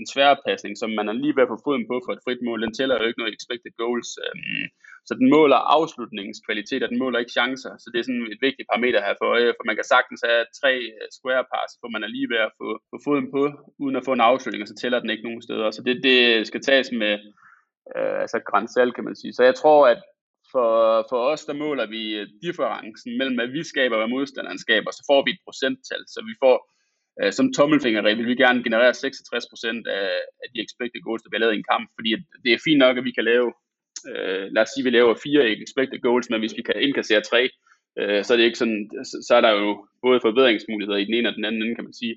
en 0.00 0.06
sværpasning, 0.12 0.74
som 0.78 0.90
man 0.98 1.08
er 1.08 1.16
lige 1.22 1.36
ved 1.36 1.46
at 1.46 1.52
få 1.52 1.58
foden 1.66 1.84
på 1.90 1.96
for 2.04 2.12
et 2.12 2.24
frit 2.24 2.42
mål, 2.46 2.62
den 2.64 2.74
tæller 2.74 2.96
jo 2.96 3.06
ikke 3.08 3.20
noget 3.22 3.36
expected 3.36 3.72
goals. 3.82 4.10
Øhm, 4.24 4.66
så 5.08 5.12
den 5.20 5.28
måler 5.36 5.60
afslutningskvalitet, 5.76 6.82
og 6.82 6.90
den 6.92 7.02
måler 7.02 7.18
ikke 7.18 7.36
chancer. 7.38 7.72
Så 7.82 7.86
det 7.92 7.98
er 7.98 8.06
sådan 8.06 8.32
et 8.34 8.42
vigtigt 8.46 8.68
parameter 8.70 9.00
her 9.06 9.14
for 9.20 9.26
øje, 9.34 9.56
for 9.56 9.64
man 9.66 9.76
kan 9.78 9.90
sagtens 9.94 10.20
have 10.28 10.42
tre 10.60 10.72
øh, 10.96 11.06
square 11.16 11.44
pass, 11.52 11.70
hvor 11.80 11.90
man 11.94 12.04
er 12.04 12.10
lige 12.16 12.30
ved 12.32 12.40
at 12.46 12.52
få, 12.60 12.68
få 12.92 12.96
foden 13.06 13.26
på, 13.34 13.42
uden 13.82 13.96
at 13.98 14.06
få 14.06 14.12
en 14.14 14.28
afslutning, 14.30 14.62
og 14.62 14.70
så 14.70 14.76
tæller 14.78 15.00
den 15.00 15.10
ikke 15.10 15.26
nogen 15.28 15.42
steder. 15.46 15.68
Så 15.70 15.80
det, 15.86 15.94
det 16.08 16.18
skal 16.50 16.62
tages 16.62 16.90
med 17.02 17.14
øh, 17.96 18.16
altså 18.24 18.38
grænsal, 18.50 18.90
kan 18.92 19.04
man 19.08 19.16
sige. 19.20 19.32
Så 19.32 19.42
jeg 19.48 19.56
tror, 19.62 19.80
at 19.92 20.00
for, 20.52 20.70
for 21.10 21.18
os, 21.32 21.44
der 21.48 21.62
måler 21.64 21.86
vi 21.94 22.02
differencen 22.46 23.18
mellem, 23.18 23.36
hvad 23.38 23.48
vi 23.56 23.62
skaber 23.72 23.96
og 23.96 24.00
hvad 24.02 24.14
modstanderen 24.16 24.58
skaber, 24.66 24.90
så 24.90 25.02
får 25.10 25.20
vi 25.24 25.30
et 25.32 25.44
procenttal. 25.46 26.02
Så 26.14 26.20
vi 26.28 26.34
får, 26.42 26.56
Øh, 27.20 27.32
som 27.32 27.52
tommelfingerregel, 27.52 28.18
vil 28.18 28.32
vi 28.32 28.42
gerne 28.44 28.64
generere 28.66 28.90
66% 28.90 29.82
af, 29.98 30.10
af 30.42 30.48
de 30.52 30.62
expected 30.64 31.00
goals, 31.06 31.22
der 31.22 31.30
bliver 31.30 31.44
lavet 31.44 31.54
i 31.54 31.60
en 31.62 31.70
kamp, 31.72 31.84
fordi 31.96 32.10
det 32.44 32.52
er 32.52 32.64
fint 32.66 32.78
nok, 32.84 32.98
at 32.98 33.04
vi 33.08 33.12
kan 33.18 33.24
lave, 33.32 33.48
øh, 34.10 34.44
lad 34.54 34.62
os 34.62 34.70
sige, 34.72 34.82
at 34.82 34.88
vi 34.88 34.96
laver 34.98 35.22
fire 35.26 35.42
expected 35.64 36.00
goals, 36.06 36.30
men 36.30 36.40
hvis 36.40 36.56
vi 36.58 36.62
kan 36.62 36.82
indkassere 36.86 37.28
tre, 37.30 37.42
øh, 37.98 38.20
så 38.24 38.28
er 38.32 38.36
det 38.36 38.48
ikke 38.48 38.62
sådan, 38.62 38.80
så, 39.28 39.32
er 39.38 39.42
der 39.46 39.52
jo 39.62 39.86
både 40.04 40.24
forbedringsmuligheder 40.26 40.98
i 40.98 41.04
den 41.08 41.14
ene 41.14 41.28
og 41.28 41.34
den 41.34 41.44
anden 41.44 41.74
kan 41.76 41.84
man 41.84 42.00
sige. 42.02 42.16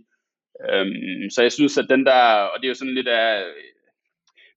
Øhm, 0.69 1.29
så 1.33 1.39
jeg 1.41 1.51
synes, 1.51 1.77
at 1.77 1.89
den 1.93 2.05
der, 2.09 2.21
og 2.51 2.55
det 2.57 2.65
er 2.65 2.73
jo 2.73 2.81
sådan 2.81 2.99
lidt 2.99 3.07
af, 3.07 3.29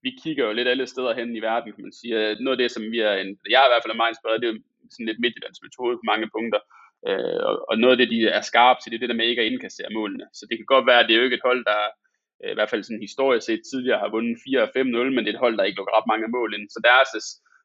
vi 0.02 0.10
kigger 0.22 0.44
jo 0.46 0.52
lidt 0.52 0.68
alle 0.68 0.86
steder 0.86 1.12
hen 1.18 1.36
i 1.36 1.44
verden, 1.48 1.72
kan 1.72 1.84
man 1.86 1.98
sige. 2.00 2.12
Noget 2.44 2.56
af 2.56 2.62
det, 2.62 2.70
som 2.70 2.82
vi 2.94 2.98
er, 3.08 3.14
en, 3.22 3.30
jeg 3.52 3.60
er 3.60 3.68
i 3.68 3.72
hvert 3.72 3.84
fald 3.84 3.94
er 3.94 4.02
meget 4.02 4.12
inspireret, 4.12 4.40
det 4.40 4.48
er 4.48 4.52
jo 4.54 4.60
sådan 4.90 5.08
lidt 5.10 5.22
midtjyllands 5.22 5.60
metode 5.66 5.96
på 5.96 6.04
mange 6.12 6.28
punkter. 6.36 6.60
Øh, 7.08 7.40
og, 7.48 7.54
og 7.70 7.74
noget 7.78 7.94
af 7.94 7.98
det, 7.98 8.10
de 8.14 8.18
er 8.38 8.40
skarpe 8.40 8.78
til, 8.80 8.90
det 8.90 8.96
er 8.96 9.02
det 9.04 9.08
der 9.08 9.20
med 9.20 9.28
ikke 9.28 9.42
at 9.42 9.50
indkassere 9.50 9.94
målene. 9.98 10.26
Så 10.32 10.46
det 10.48 10.56
kan 10.58 10.72
godt 10.74 10.86
være, 10.86 11.00
at 11.00 11.06
det 11.06 11.14
er 11.14 11.20
jo 11.20 11.28
ikke 11.28 11.40
et 11.40 11.48
hold, 11.50 11.64
der 11.64 11.80
øh, 12.42 12.50
i 12.50 12.56
hvert 12.56 12.70
fald 12.70 12.84
sådan 12.84 13.06
historisk 13.06 13.46
set 13.46 13.62
tidligere 13.70 14.02
har 14.02 14.10
vundet 14.14 14.36
4-5-0, 14.44 15.14
men 15.14 15.22
det 15.22 15.30
er 15.30 15.36
et 15.36 15.44
hold, 15.44 15.56
der 15.56 15.64
ikke 15.64 15.78
lukker 15.78 15.96
ret 15.98 16.10
mange 16.12 16.28
mål 16.36 16.54
ind. 16.56 16.66
Så 16.74 16.78
deres 16.90 17.10
øh, 17.18 17.22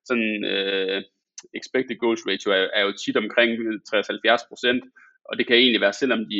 sådan, 0.10 0.32
øh, 0.54 1.00
expected 1.60 1.98
goals 2.04 2.24
ratio 2.30 2.50
er, 2.52 2.66
er 2.78 2.84
jo 2.88 2.92
tit 3.04 3.18
omkring 3.24 3.52
60-70 3.90 4.50
procent, 4.50 4.84
og 5.30 5.34
det 5.38 5.48
kan 5.48 5.56
egentlig 5.58 5.82
være, 5.82 6.00
selvom 6.02 6.22
de 6.32 6.40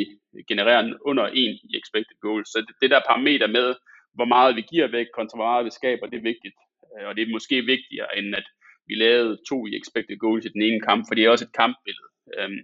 genererer 0.50 0.82
under 1.10 1.24
1 1.26 1.36
i 1.68 1.70
expected 1.80 2.16
goals. 2.26 2.48
Så 2.52 2.58
det, 2.66 2.74
det 2.82 2.90
der 2.90 3.08
parameter 3.10 3.46
med, 3.58 3.68
hvor 4.16 4.28
meget 4.34 4.56
vi 4.56 4.62
giver 4.72 4.88
væk, 4.96 5.06
kontra 5.14 5.36
hvor 5.36 5.50
meget 5.50 5.64
vi 5.64 5.78
skaber, 5.80 6.06
det 6.06 6.18
er 6.18 6.30
vigtigt. 6.32 6.56
Øh, 6.92 7.06
og 7.08 7.12
det 7.16 7.22
er 7.22 7.36
måske 7.36 7.56
vigtigere, 7.74 8.18
end 8.18 8.28
at 8.40 8.46
vi 8.88 8.94
lavede 8.94 9.38
to 9.48 9.66
i 9.66 9.76
expected 9.78 10.18
goals 10.18 10.44
i 10.44 10.54
den 10.56 10.62
ene 10.62 10.80
kamp, 10.80 11.04
for 11.06 11.14
det 11.14 11.24
er 11.24 11.30
også 11.30 11.44
et 11.44 11.58
kampbillede. 11.62 12.10
Øhm, 12.38 12.62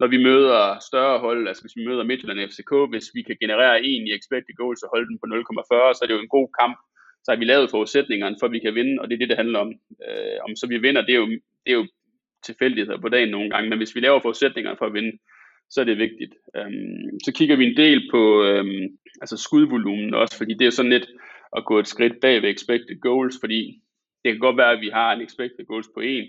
når 0.00 0.06
vi 0.06 0.18
møder 0.28 0.60
større 0.88 1.18
hold, 1.18 1.48
altså 1.48 1.62
hvis 1.62 1.76
vi 1.76 1.86
møder 1.88 2.04
Midtjylland 2.04 2.50
FCK, 2.50 2.72
hvis 2.92 3.06
vi 3.14 3.22
kan 3.22 3.36
generere 3.40 3.84
en 3.84 4.06
i 4.06 4.14
expected 4.18 4.54
goals 4.60 4.82
og 4.82 4.90
holde 4.94 5.08
den 5.10 5.18
på 5.18 5.26
0,40, 5.26 5.94
så 5.94 6.00
er 6.02 6.06
det 6.06 6.16
jo 6.16 6.24
en 6.24 6.36
god 6.36 6.48
kamp. 6.60 6.76
Så 7.24 7.28
har 7.32 7.38
vi 7.38 7.44
lavet 7.44 7.70
forudsætningerne 7.70 8.36
for, 8.40 8.46
at 8.46 8.52
vi 8.52 8.58
kan 8.58 8.74
vinde, 8.74 9.00
og 9.00 9.04
det 9.08 9.14
er 9.14 9.18
det, 9.18 9.28
det 9.28 9.42
handler 9.42 9.58
om. 9.58 9.70
Øh, 10.08 10.38
om 10.46 10.56
så 10.56 10.66
vi 10.66 10.78
vinder, 10.78 11.02
det 11.06 11.14
er 11.14 11.20
jo, 11.24 11.28
det 11.64 11.70
er 11.74 11.78
jo 11.80 11.86
tilfældigheder 12.48 13.00
på 13.00 13.08
dagen 13.08 13.30
nogle 13.30 13.50
gange, 13.50 13.68
men 13.70 13.78
hvis 13.78 13.94
vi 13.94 14.00
laver 14.00 14.20
forudsætningerne 14.20 14.78
for 14.78 14.86
at 14.86 14.94
vinde, 14.94 15.12
så 15.70 15.80
er 15.80 15.84
det 15.84 15.98
vigtigt. 15.98 16.34
Øhm, 16.56 17.08
så 17.24 17.32
kigger 17.32 17.56
vi 17.56 17.64
en 17.66 17.76
del 17.76 18.08
på 18.10 18.44
øhm, 18.44 18.86
altså 19.20 19.36
skudvolumen 19.36 20.14
også, 20.14 20.38
fordi 20.38 20.54
det 20.54 20.66
er 20.66 20.70
sådan 20.70 20.92
lidt 20.92 21.08
at 21.56 21.64
gå 21.64 21.78
et 21.78 21.88
skridt 21.88 22.20
bag 22.20 22.42
ved 22.42 22.50
expected 22.50 23.00
goals, 23.00 23.36
fordi 23.40 23.80
det 24.24 24.32
kan 24.32 24.40
godt 24.40 24.56
være, 24.56 24.72
at 24.72 24.80
vi 24.80 24.88
har 24.88 25.12
en 25.12 25.20
expected 25.20 25.66
goals 25.66 25.88
på 25.94 26.00
1, 26.00 26.28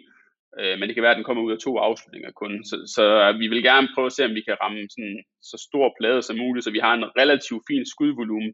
øh, 0.60 0.74
men 0.78 0.86
det 0.88 0.96
kan 0.96 1.04
være, 1.04 1.16
at 1.16 1.20
den 1.20 1.28
kommer 1.28 1.44
ud 1.44 1.52
af 1.56 1.60
to 1.60 1.78
afslutninger 1.78 2.32
kun. 2.42 2.54
Så, 2.70 2.76
så 2.96 3.04
vi 3.42 3.48
vil 3.48 3.64
gerne 3.64 3.88
prøve 3.94 4.06
at 4.06 4.16
se, 4.16 4.26
om 4.26 4.36
vi 4.36 4.44
kan 4.48 4.58
ramme 4.64 4.82
sådan, 4.94 5.18
så 5.50 5.56
stor 5.70 5.88
plade 6.00 6.22
som 6.22 6.38
muligt, 6.44 6.64
så 6.64 6.72
vi 6.72 6.86
har 6.86 6.94
en 6.94 7.10
relativt 7.22 7.64
fin 7.70 7.86
skudvolumen 7.94 8.54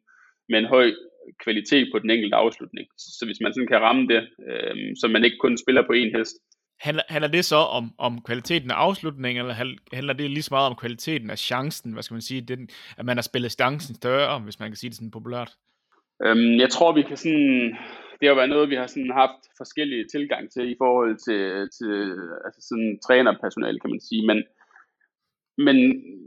med 0.50 0.60
en 0.60 0.72
høj 0.76 0.88
kvalitet 1.44 1.86
på 1.92 2.00
den 2.00 2.10
enkelte 2.10 2.36
afslutning. 2.36 2.88
Så 2.98 3.24
hvis 3.26 3.42
man 3.42 3.54
sådan 3.54 3.72
kan 3.74 3.82
ramme 3.88 4.04
det, 4.14 4.22
øh, 4.50 4.76
så 5.00 5.08
man 5.08 5.26
ikke 5.26 5.44
kun 5.46 5.58
spiller 5.64 5.84
på 5.88 5.94
en 5.94 6.16
hest, 6.16 6.36
handler, 6.84 7.04
handler 7.10 7.28
det 7.28 7.46
så 7.46 7.56
om, 7.56 7.92
om 7.98 8.22
kvaliteten 8.22 8.72
af 8.72 8.76
afslutningen, 8.76 9.42
eller 9.42 9.76
handler 9.94 10.14
det 10.14 10.30
lige 10.30 10.44
så 10.44 10.54
meget 10.54 10.70
om 10.70 10.76
kvaliteten 10.76 11.30
af 11.30 11.38
chancen, 11.38 11.94
hvad 11.94 12.04
skal 12.04 12.16
man 12.16 12.22
sige, 12.22 12.42
den, 12.42 12.70
at 12.98 13.06
man 13.06 13.18
har 13.18 13.22
spillet 13.22 13.52
chancen 13.52 13.96
større, 13.96 14.40
hvis 14.40 14.60
man 14.60 14.70
kan 14.70 14.76
sige 14.76 14.90
det 14.90 14.98
sådan 14.98 15.12
populært? 15.12 15.52
Øhm, 16.26 16.60
jeg 16.60 16.70
tror, 16.70 16.92
vi 16.92 17.02
kan 17.02 17.18
sådan, 17.18 17.78
det 18.20 18.28
har 18.28 18.36
været 18.36 18.50
noget, 18.50 18.70
vi 18.70 18.76
har 18.76 18.88
sådan 18.88 19.12
haft 19.12 19.42
forskellige 19.58 20.06
tilgang 20.14 20.52
til 20.52 20.72
i 20.72 20.76
forhold 20.78 21.16
til, 21.28 21.42
til 21.78 21.94
altså 22.46 22.62
sådan 22.70 23.00
trænerpersonale, 23.06 23.80
kan 23.80 23.90
man 23.90 24.02
sige, 24.10 24.24
men, 24.30 24.40
men 25.58 25.78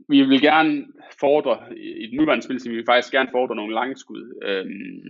vi 0.09 0.19
vil 0.23 0.41
gerne 0.41 0.87
fordre, 1.21 1.57
i 2.03 2.07
den 2.07 2.17
nuværende 2.17 2.45
spil, 2.45 2.61
så 2.61 2.69
vi 2.71 2.77
vil 2.77 2.91
faktisk 2.91 3.13
gerne 3.13 3.35
fordre 3.37 3.57
nogle 3.57 3.75
langskud. 3.75 4.25
Øhm, 4.49 5.03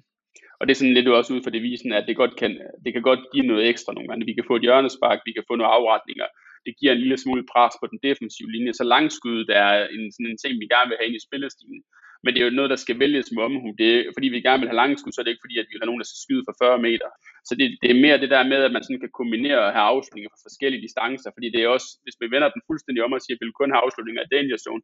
og 0.59 0.62
det 0.62 0.73
er 0.73 0.81
sådan 0.81 0.95
lidt 0.95 1.09
også 1.09 1.35
ud 1.35 1.43
fra 1.43 1.55
devisen, 1.57 1.93
at 1.93 2.05
det, 2.09 2.17
godt 2.23 2.35
kan, 2.41 2.53
det 2.85 2.93
kan 2.93 3.03
godt 3.03 3.23
give 3.33 3.47
noget 3.47 3.69
ekstra 3.69 3.93
nogle 3.93 4.09
gange. 4.09 4.31
Vi 4.31 4.39
kan 4.39 4.49
få 4.51 4.57
et 4.57 4.67
hjørnespark, 4.67 5.19
vi 5.29 5.33
kan 5.33 5.49
få 5.49 5.55
nogle 5.57 5.75
afretninger. 5.79 6.29
Det 6.67 6.73
giver 6.79 6.93
en 6.93 7.03
lille 7.05 7.19
smule 7.25 7.45
pres 7.53 7.75
på 7.81 7.87
den 7.93 7.99
defensive 8.09 8.51
linje. 8.55 8.73
Så 8.73 8.85
langskuddet 8.85 9.49
er 9.62 9.73
en, 9.95 10.05
sådan 10.12 10.31
en 10.31 10.41
ting, 10.43 10.53
vi 10.62 10.73
gerne 10.75 10.89
vil 10.89 10.99
have 10.99 11.09
ind 11.09 11.17
i 11.21 11.27
spillestilen. 11.29 11.81
Men 12.27 12.35
det 12.35 12.41
er 12.41 12.49
jo 12.49 12.59
noget, 12.59 12.73
der 12.75 12.85
skal 12.85 12.99
vælges 13.05 13.33
med 13.35 13.43
omhu. 13.49 13.69
Det 13.81 13.89
er, 13.97 14.03
fordi 14.17 14.29
vi 14.35 14.47
gerne 14.47 14.61
vil 14.62 14.71
have 14.71 14.83
langskud, 14.83 15.12
så 15.12 15.21
er 15.21 15.25
det 15.25 15.33
ikke 15.33 15.47
fordi, 15.47 15.57
at 15.59 15.67
vi 15.69 15.73
vil 15.73 15.83
have 15.83 15.91
nogen, 15.91 16.03
der 16.03 16.11
skal 16.11 16.25
skyde 16.25 16.47
for 16.47 16.55
40 16.62 16.85
meter. 16.89 17.09
Så 17.49 17.53
det, 17.59 17.67
det 17.83 17.89
er 17.91 18.03
mere 18.05 18.23
det 18.23 18.31
der 18.35 18.51
med, 18.53 18.61
at 18.67 18.75
man 18.75 18.85
sådan 18.85 19.03
kan 19.03 19.17
kombinere 19.21 19.61
og 19.67 19.73
have 19.77 19.91
afslutninger 19.93 20.31
fra 20.33 20.45
forskellige 20.49 20.85
distancer. 20.87 21.31
Fordi 21.37 21.49
det 21.55 21.61
er 21.62 21.69
også, 21.77 21.89
hvis 22.05 22.17
vi 22.21 22.27
vender 22.35 22.49
den 22.55 22.62
fuldstændig 22.69 23.01
om 23.05 23.17
og 23.17 23.21
siger, 23.23 23.35
at 23.37 23.41
vi 23.41 23.47
vil 23.49 23.61
kun 23.61 23.73
have 23.73 23.85
afslutninger 23.87 24.23
af 24.23 24.33
danger 24.35 24.59
zone, 24.65 24.83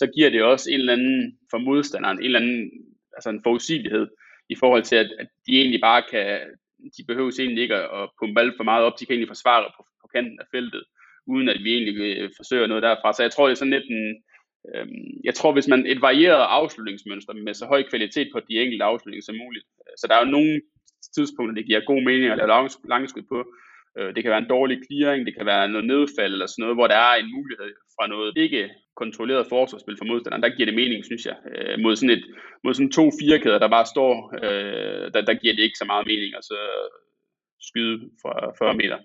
så 0.00 0.04
giver 0.14 0.30
det 0.30 0.42
også 0.52 0.66
en 0.72 0.80
eller 0.80 0.96
anden 0.98 1.22
for 1.50 1.58
modstanderen, 1.68 2.18
en 2.18 2.28
eller 2.28 2.40
anden 2.42 2.60
altså 3.16 3.30
en 3.30 3.44
forudsigelighed 3.46 4.06
i 4.54 4.56
forhold 4.62 4.84
til, 4.90 4.96
at, 5.02 5.08
at 5.22 5.28
de 5.46 5.52
egentlig 5.60 5.80
bare 5.88 6.02
kan, 6.10 6.26
de 6.96 7.02
behøver 7.08 7.30
egentlig 7.32 7.62
ikke 7.62 7.76
at 7.98 8.04
pumpe 8.18 8.40
alt 8.40 8.56
for 8.58 8.66
meget 8.70 8.84
op, 8.86 8.94
de 8.98 9.04
kan 9.04 9.12
egentlig 9.12 9.34
forsvare 9.34 9.62
på, 9.76 9.82
på 10.02 10.06
kanten 10.14 10.38
af 10.42 10.46
feltet, 10.54 10.84
uden 11.32 11.48
at 11.48 11.58
vi 11.64 11.70
egentlig 11.74 11.96
øh, 12.20 12.30
forsøger 12.38 12.66
noget 12.66 12.82
derfra. 12.82 13.12
Så 13.12 13.22
jeg 13.22 13.32
tror, 13.32 13.44
det 13.46 13.52
er 13.52 13.62
sådan 13.62 13.76
lidt 13.76 13.90
en, 13.90 14.06
Øhm, 14.74 15.20
jeg 15.24 15.34
tror, 15.34 15.52
hvis 15.52 15.68
man 15.68 15.86
et 15.86 16.00
varieret 16.00 16.46
afslutningsmønster 16.58 17.32
med 17.32 17.54
så 17.54 17.66
høj 17.66 17.82
kvalitet 17.90 18.28
på 18.32 18.40
de 18.48 18.60
enkelte 18.62 18.84
afslutninger 18.84 19.24
som 19.24 19.36
muligt, 19.44 19.66
øh, 19.80 19.94
så 19.98 20.06
der 20.06 20.14
er 20.14 20.24
jo 20.24 20.30
nogle 20.36 20.60
tidspunkter, 21.14 21.54
det 21.54 21.66
giver 21.66 21.90
god 21.92 22.02
mening 22.02 22.24
at 22.30 22.38
lave 22.38 22.68
langskud 22.94 23.22
på, 23.32 23.38
øh, 23.98 24.14
det 24.14 24.22
kan 24.22 24.30
være 24.30 24.44
en 24.44 24.54
dårlig 24.56 24.78
clearing, 24.86 25.26
det 25.26 25.36
kan 25.36 25.46
være 25.46 25.68
noget 25.68 25.86
nedfald 25.86 26.32
eller 26.32 26.46
sådan 26.46 26.62
noget, 26.62 26.76
hvor 26.76 26.86
der 26.86 26.98
er 27.08 27.14
en 27.14 27.34
mulighed 27.36 27.70
fra 27.94 28.06
noget 28.06 28.36
ikke 28.36 28.70
kontrolleret 28.96 29.46
forsvarsspil 29.48 29.98
for 29.98 30.04
modstanderen. 30.04 30.42
Der 30.42 30.56
giver 30.56 30.66
det 30.66 30.80
mening, 30.82 31.04
synes 31.04 31.26
jeg. 31.26 31.36
Øh, 31.54 31.78
mod, 31.84 31.96
sådan 31.96 32.16
et, 32.16 32.24
mod 32.64 32.74
sådan 32.74 32.92
to 32.98 33.04
firekæder, 33.20 33.58
der 33.58 33.76
bare 33.76 33.86
står, 33.94 34.14
der, 35.14 35.20
der 35.28 35.34
giver 35.34 35.54
det 35.54 35.62
ikke 35.62 35.78
så 35.78 35.84
meget 35.84 36.06
mening 36.06 36.30
at 36.38 36.44
så 36.44 36.58
skyde 37.68 37.96
fra 38.22 38.32
40 38.58 38.74
meter. 38.74 38.98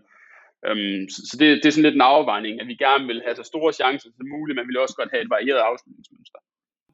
Øhm, 0.67 1.09
så, 1.09 1.19
så 1.29 1.37
det, 1.39 1.47
det 1.61 1.65
er 1.65 1.71
sådan 1.71 1.83
lidt 1.83 1.95
en 1.95 2.01
afvejning, 2.01 2.61
at 2.61 2.67
vi 2.67 2.75
gerne 2.75 3.07
vil 3.07 3.21
have 3.25 3.35
så 3.35 3.43
store 3.43 3.73
chancer 3.73 4.09
som 4.17 4.27
muligt, 4.35 4.55
men 4.55 4.67
vi 4.67 4.71
vil 4.71 4.79
også 4.79 4.95
godt 4.95 5.11
have 5.13 5.23
et 5.23 5.29
varieret 5.29 5.61
afslutningsmønster. 5.69 6.39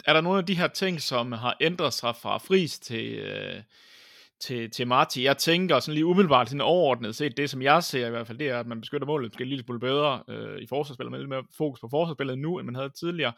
Er 0.08 0.14
der 0.14 0.22
nogle 0.22 0.40
af 0.40 0.46
de 0.46 0.58
her 0.58 0.68
ting, 0.68 1.02
som 1.02 1.32
har 1.32 1.58
ændret 1.62 1.94
sig 1.94 2.16
fra 2.16 2.38
fris 2.38 2.80
til, 2.80 3.08
øh, 3.20 3.62
til, 4.40 4.72
til 4.72 4.88
Marti. 4.88 5.24
Jeg 5.24 5.38
tænker 5.38 5.80
sådan 5.80 5.94
lige 5.94 6.06
umiddelbart 6.06 6.50
sådan 6.50 6.62
overordnet 6.62 7.16
set, 7.16 7.38
det 7.38 7.50
som 7.50 7.62
jeg 7.62 7.84
ser 7.84 8.08
i 8.08 8.10
hvert 8.10 8.28
fald, 8.28 8.38
det 8.38 8.50
er, 8.50 8.60
at 8.60 8.68
man 8.68 8.82
beskytter 8.82 9.08
målet 9.08 9.30
måske 9.30 9.42
en 9.42 9.50
lille 9.50 9.64
smule 9.64 9.80
bedre 9.80 10.24
øh, 10.30 10.62
i 10.62 10.68
forsvarsspillet, 10.68 11.12
med 11.12 11.20
lidt 11.20 11.30
mere 11.30 11.44
fokus 11.58 11.80
på 11.80 11.88
forsvarsspillet 11.92 12.38
nu, 12.38 12.60
end 12.60 12.66
man 12.66 12.76
havde 12.76 12.90
tidligere, 12.90 13.34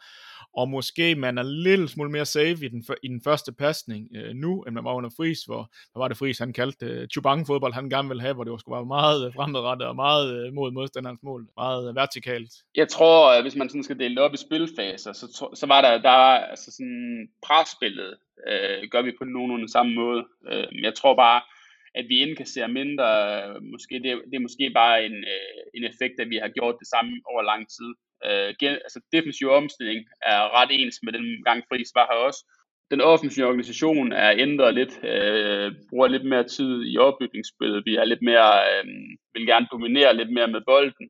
og 0.56 0.68
måske 0.68 1.14
man 1.14 1.38
er 1.38 1.42
lidt 1.42 1.90
smule 1.90 2.10
mere 2.10 2.24
safe 2.24 2.66
i 2.66 2.68
den, 2.68 2.84
i 3.02 3.08
den 3.08 3.20
første 3.24 3.52
pasning 3.52 4.08
øh, 4.16 4.34
nu, 4.34 4.62
end 4.62 4.74
man 4.74 4.84
var 4.84 4.94
under 4.94 5.10
Fris, 5.16 5.44
hvor 5.44 5.62
hvad 5.92 6.00
var 6.02 6.08
det 6.08 6.16
Fris, 6.16 6.38
han 6.38 6.52
kaldte 6.52 6.86
øh, 6.86 7.08
Chubang 7.08 7.46
fodbold, 7.46 7.74
han 7.74 7.90
gerne 7.90 8.08
ville 8.08 8.22
have, 8.22 8.34
hvor 8.34 8.44
det 8.44 8.60
skulle 8.60 8.76
være 8.76 8.86
meget 8.86 9.26
øh, 9.26 9.34
fremadrettet 9.34 9.88
og 9.88 9.96
meget 9.96 10.46
øh, 10.46 10.52
mod 10.52 10.70
modstanderens 10.70 11.22
mål, 11.22 11.48
meget 11.56 11.88
øh, 11.88 11.96
vertikalt. 11.96 12.52
Jeg 12.76 12.88
tror, 12.88 13.32
at 13.32 13.42
hvis 13.42 13.56
man 13.56 13.68
sådan 13.68 13.82
skal 13.82 13.98
dele 13.98 14.14
det 14.14 14.22
op 14.22 14.34
i 14.34 14.36
spilfaser, 14.36 15.12
så, 15.12 15.48
så 15.54 15.66
var 15.66 15.80
der, 15.80 16.02
der 16.02 16.10
altså 16.52 16.70
sådan 16.70 17.28
presspillet, 17.46 18.14
øh, 18.50 18.88
gør 18.90 19.02
vi 19.02 19.12
på 19.18 19.24
nogenlunde 19.24 19.72
samme 19.72 19.94
måde. 19.94 20.26
Øh, 20.50 20.82
jeg 20.82 20.94
tror 20.94 21.14
bare, 21.14 21.40
at 21.94 22.04
vi 22.08 22.16
indkasserer 22.18 22.66
mindre, 22.80 23.08
øh, 23.48 23.62
måske 23.62 23.94
det, 23.94 24.12
det 24.30 24.36
er 24.36 24.46
måske 24.46 24.70
bare 24.74 25.04
en, 25.06 25.16
øh, 25.34 25.60
en 25.74 25.84
effekt, 25.84 26.20
at 26.20 26.30
vi 26.30 26.36
har 26.36 26.48
gjort 26.48 26.76
det 26.78 26.88
samme 26.94 27.12
over 27.30 27.42
lang 27.42 27.62
tid. 27.76 27.90
Øh, 28.26 28.54
gen, 28.60 28.72
altså 28.86 29.00
defensiv 29.12 29.48
omstilling 29.60 30.00
er 30.22 30.40
ret 30.60 30.70
ens 30.72 30.98
med 31.02 31.12
den 31.12 31.44
gang 31.44 31.64
Friis 31.68 31.92
var 31.94 32.06
her 32.10 32.18
også. 32.28 32.40
Den 32.90 33.00
offensive 33.00 33.46
organisation 33.46 34.12
er 34.12 34.30
ændret 34.44 34.74
lidt, 34.74 34.94
øh, 35.04 35.72
bruger 35.90 36.08
lidt 36.08 36.24
mere 36.24 36.44
tid 36.44 36.72
i 36.92 36.98
opbygningsspillet, 36.98 37.86
vi 37.86 37.96
er 37.96 38.04
lidt 38.04 38.22
mere, 38.22 38.52
øh, 38.70 38.84
vil 39.34 39.46
gerne 39.46 39.66
dominere 39.72 40.16
lidt 40.16 40.32
mere 40.32 40.48
med 40.48 40.60
bolden, 40.66 41.06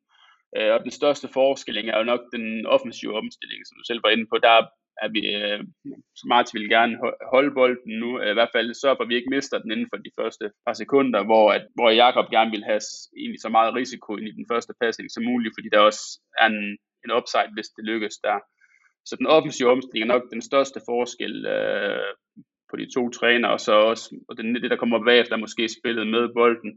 øh, 0.57 0.71
og 0.75 0.81
den 0.83 0.91
største 0.91 1.29
forskel 1.29 1.89
er 1.89 1.99
jo 1.99 2.05
nok 2.05 2.21
den 2.33 2.67
offensive 2.67 3.17
omstilling, 3.21 3.61
som 3.67 3.77
du 3.79 3.85
selv 3.87 4.01
var 4.05 4.11
inde 4.11 4.27
på. 4.33 4.39
Der 4.39 4.67
at 5.03 5.11
vi, 5.17 5.23
øh, 5.37 5.61
Martin 6.33 6.61
vil 6.61 6.69
gerne 6.77 6.95
holde 7.33 7.53
bolden 7.59 7.93
nu, 8.03 8.21
øh, 8.21 8.31
i 8.31 8.37
hvert 8.39 8.55
fald 8.55 8.75
så 8.75 8.89
at 9.01 9.09
vi 9.09 9.15
ikke 9.17 9.35
mister 9.37 9.59
den 9.59 9.71
inden 9.73 9.89
for 9.93 9.97
de 9.97 10.17
første 10.19 10.45
par 10.67 10.73
sekunder, 10.83 11.25
hvor, 11.25 11.53
at, 11.57 11.65
hvor 11.75 11.91
Jakob 11.91 12.27
gerne 12.31 12.51
vil 12.51 12.65
have 12.71 12.81
egentlig 13.21 13.41
så 13.43 13.49
meget 13.49 13.75
risiko 13.75 14.17
ind 14.17 14.29
i 14.29 14.39
den 14.39 14.47
første 14.53 14.73
passning 14.81 15.11
som 15.11 15.25
muligt, 15.31 15.55
fordi 15.57 15.69
der 15.73 15.81
også 15.89 16.03
er 16.43 16.47
en, 16.47 16.61
en 17.05 17.13
upside, 17.19 17.55
hvis 17.55 17.69
det 17.77 17.85
lykkes 17.85 18.17
der. 18.27 18.39
Så 19.09 19.17
den 19.21 19.27
offensive 19.27 19.71
omstilling 19.71 20.05
er 20.05 20.15
nok 20.15 20.31
den 20.35 20.43
største 20.43 20.81
forskel 20.91 21.47
øh, 21.47 22.13
på 22.71 22.77
de 22.77 22.87
to 22.95 23.11
træner, 23.11 23.49
og 23.49 23.61
så 23.61 23.73
også 23.73 24.07
og 24.29 24.37
det, 24.37 24.63
det, 24.63 24.71
der 24.71 24.83
kommer 24.83 25.05
bagefter, 25.05 25.37
måske 25.37 25.69
spillet 25.79 26.07
med 26.07 26.25
bolden. 26.39 26.71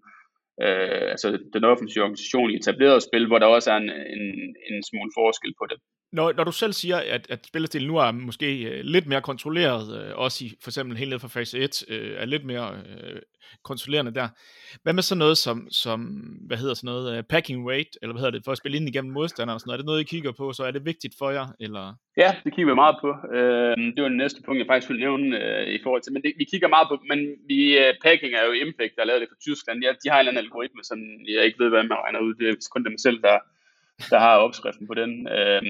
Øh, 0.66 1.06
altså 1.14 1.28
den 1.54 1.64
offensive 1.64 2.04
organisation 2.04 2.52
i 2.52 2.56
etableret 2.56 3.04
spil, 3.04 3.28
hvor 3.28 3.40
der 3.40 3.46
også 3.46 3.72
er 3.72 3.78
en, 3.78 3.90
en, 4.16 4.26
en 4.70 4.84
smule 4.90 5.12
forskel 5.20 5.54
på 5.60 5.66
det 5.72 5.80
når, 6.12 6.34
når 6.34 6.43
du 6.43 6.52
selv 6.52 6.74
siger, 6.74 6.97
at, 6.97 7.28
at 7.30 7.45
spillestilen 7.45 7.88
nu 7.88 7.97
er 7.97 8.12
måske 8.12 8.63
øh, 8.63 8.82
lidt 8.84 9.08
mere 9.08 9.21
kontrolleret, 9.21 9.86
øh, 10.02 10.12
også 10.15 10.45
i 10.45 10.54
for 10.63 10.69
eksempel 10.69 10.97
helt 10.97 11.10
ned 11.10 11.19
fra 11.19 11.28
fase 11.28 11.60
1, 11.60 11.84
øh, 11.88 12.15
er 12.17 12.26
lidt 12.26 12.45
mere 12.45 12.71
øh, 12.74 13.21
kontrollerende 13.63 14.13
der. 14.19 14.28
Hvad 14.84 14.93
med 14.93 15.04
sådan 15.04 15.19
noget 15.26 15.38
som, 15.38 15.58
som 15.84 16.00
hvad 16.47 16.58
hedder 16.58 16.74
sådan 16.74 16.91
noget, 16.93 17.17
uh, 17.17 17.24
packing 17.34 17.60
weight, 17.67 17.91
eller 18.02 18.13
hvad 18.13 18.21
hedder 18.21 18.38
det, 18.38 18.45
for 18.45 18.52
at 18.52 18.58
spille 18.62 18.78
ind 18.78 18.89
igennem 18.89 19.13
modstanderen 19.13 19.56
og 19.56 19.60
sådan 19.60 19.69
noget? 19.69 19.78
Er 19.78 19.82
det 19.82 19.89
noget, 19.91 20.02
I 20.06 20.12
kigger 20.13 20.32
på, 20.32 20.45
så 20.54 20.63
er 20.63 20.71
det 20.71 20.86
vigtigt 20.91 21.15
for 21.19 21.30
jer? 21.38 21.47
Eller? 21.65 21.86
Ja, 22.24 22.30
det 22.43 22.54
kigger 22.54 22.71
vi 22.71 22.82
meget 22.84 22.97
på. 23.04 23.10
Øh, 23.38 23.74
det 23.93 24.02
var 24.04 24.10
det 24.13 24.24
næste 24.24 24.39
punkt, 24.45 24.60
jeg 24.60 24.69
faktisk 24.71 24.89
ville 24.89 25.04
nævne 25.06 25.28
øh, 25.43 25.63
i 25.78 25.80
forhold 25.84 26.02
til, 26.02 26.13
men 26.13 26.21
det, 26.24 26.32
vi 26.41 26.45
kigger 26.52 26.69
meget 26.76 26.88
på, 26.91 26.95
men 27.12 27.19
vi, 27.50 27.60
uh, 27.82 27.91
packing 28.06 28.34
er 28.39 28.43
jo 28.47 28.54
Impact, 28.63 28.93
der 28.95 29.02
har 29.04 29.10
lavet 29.12 29.21
det 29.24 29.32
for 29.32 29.41
Tyskland. 29.47 29.78
Ja, 29.86 29.91
de 30.02 30.10
har 30.10 30.17
en 30.17 30.21
eller 30.21 30.32
anden 30.32 30.45
algoritme, 30.45 30.84
som 30.89 31.00
jeg 31.36 31.41
ikke 31.45 31.60
ved, 31.63 31.69
hvad 31.69 31.84
man 31.84 32.04
regner 32.06 32.21
ud. 32.28 32.34
Det 32.39 32.45
er 32.50 32.56
kun 32.74 32.86
dem 32.89 32.97
selv, 33.06 33.19
der, 33.28 33.38
der 34.10 34.20
har 34.20 34.38
opskriften 34.38 34.88
på 34.88 34.94
den. 34.94 35.28
Uh, 35.28 35.62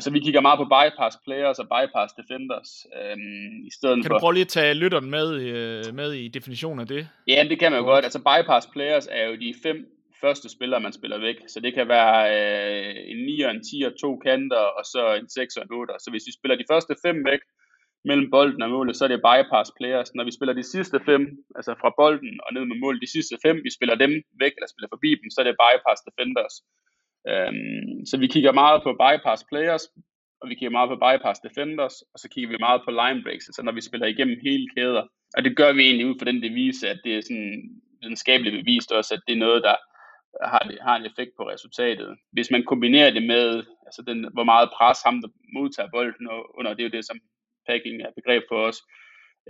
så 0.00 0.10
vi 0.10 0.20
kigger 0.20 0.40
meget 0.40 0.58
på 0.58 0.68
bypass 0.76 1.14
players 1.26 1.58
og 1.58 1.66
bypass 1.74 2.10
defenders. 2.20 2.70
Øhm, 2.98 3.66
i 3.70 3.72
stedet 3.76 4.02
kan 4.02 4.10
du 4.10 4.18
prøve 4.18 4.34
lige 4.34 4.48
at 4.48 4.54
tage 4.58 4.74
lytteren 4.74 5.10
med, 5.10 5.28
øh, 5.42 5.94
med 5.94 6.12
i 6.12 6.28
definitionen 6.28 6.80
af 6.80 6.86
det? 6.86 7.08
Ja, 7.26 7.44
det 7.50 7.58
kan 7.58 7.72
man 7.72 7.80
jo 7.80 7.86
godt. 7.86 8.04
Altså 8.04 8.20
bypass 8.30 8.66
players 8.74 9.06
er 9.10 9.24
jo 9.28 9.34
de 9.44 9.54
fem 9.62 9.78
første 10.22 10.48
spillere, 10.56 10.80
man 10.80 10.92
spiller 10.98 11.18
væk. 11.18 11.38
Så 11.52 11.60
det 11.60 11.74
kan 11.74 11.88
være 11.88 12.16
øh, 12.36 12.94
en 13.12 13.18
9 13.26 13.42
en 13.42 13.62
10 13.64 13.82
og 13.88 13.94
to 14.02 14.10
kanter, 14.26 14.64
og 14.78 14.84
så 14.92 15.02
en 15.20 15.28
6 15.28 15.56
og 15.56 15.62
en 15.62 15.72
8. 15.72 15.94
Så 16.04 16.08
hvis 16.10 16.26
vi 16.28 16.32
spiller 16.38 16.56
de 16.56 16.70
første 16.72 16.94
fem 17.04 17.16
væk 17.30 17.42
mellem 18.08 18.30
bolden 18.30 18.62
og 18.62 18.70
målet, 18.70 18.96
så 18.96 19.02
er 19.04 19.10
det 19.12 19.26
bypass 19.28 19.68
players. 19.78 20.14
Når 20.14 20.24
vi 20.28 20.32
spiller 20.36 20.54
de 20.60 20.70
sidste 20.74 20.98
fem, 21.08 21.22
altså 21.58 21.72
fra 21.80 21.90
bolden 22.00 22.34
og 22.44 22.50
ned 22.54 22.64
med 22.70 22.78
målet, 22.84 23.04
de 23.06 23.14
sidste 23.16 23.36
fem, 23.44 23.56
vi 23.66 23.70
spiller 23.76 23.96
dem 24.04 24.12
væk, 24.42 24.52
eller 24.56 24.70
spiller 24.72 24.90
forbi 24.94 25.10
dem, 25.20 25.28
så 25.30 25.38
er 25.40 25.46
det 25.46 25.60
bypass 25.64 26.00
defenders. 26.08 26.54
Øhm, 27.28 28.06
så 28.06 28.18
vi 28.18 28.26
kigger 28.26 28.52
meget 28.52 28.82
på 28.82 28.92
bypass 28.92 29.44
players, 29.50 29.84
og 30.40 30.48
vi 30.48 30.54
kigger 30.54 30.76
meget 30.78 30.88
på 30.90 30.96
bypass 31.04 31.40
defenders, 31.40 31.96
og 32.12 32.18
så 32.18 32.28
kigger 32.28 32.50
vi 32.50 32.56
meget 32.60 32.80
på 32.84 32.90
line 32.90 33.22
breaks, 33.22 33.48
altså 33.48 33.62
når 33.62 33.72
vi 33.72 33.80
spiller 33.80 34.06
igennem 34.06 34.38
hele 34.42 34.66
kæder. 34.76 35.04
Og 35.36 35.44
det 35.44 35.56
gør 35.56 35.72
vi 35.72 35.82
egentlig 35.82 36.06
ud 36.06 36.18
fra 36.18 36.30
den 36.30 36.42
devise, 36.42 36.88
at 36.88 37.00
det 37.04 37.16
er 37.16 37.20
sådan 37.20 37.82
videnskabeligt 38.02 38.56
bevist 38.60 38.92
også, 38.92 39.14
at 39.14 39.22
det 39.26 39.34
er 39.34 39.44
noget, 39.46 39.62
der 39.62 39.76
har, 40.52 40.62
har 40.86 40.96
en 40.96 41.06
effekt 41.10 41.32
på 41.36 41.48
resultatet. 41.48 42.18
Hvis 42.32 42.50
man 42.50 42.64
kombinerer 42.64 43.10
det 43.10 43.22
med, 43.22 43.64
altså 43.86 44.02
den, 44.06 44.28
hvor 44.32 44.44
meget 44.44 44.74
pres 44.76 44.98
ham, 45.06 45.20
der 45.22 45.28
modtager 45.54 45.88
bolden 45.94 46.26
under, 46.58 46.74
det 46.74 46.80
er 46.80 46.88
jo 46.88 46.96
det, 46.96 47.06
som 47.06 47.18
packing 47.68 48.02
er 48.02 48.10
begreb 48.16 48.42
for 48.50 48.60
os. 48.68 48.78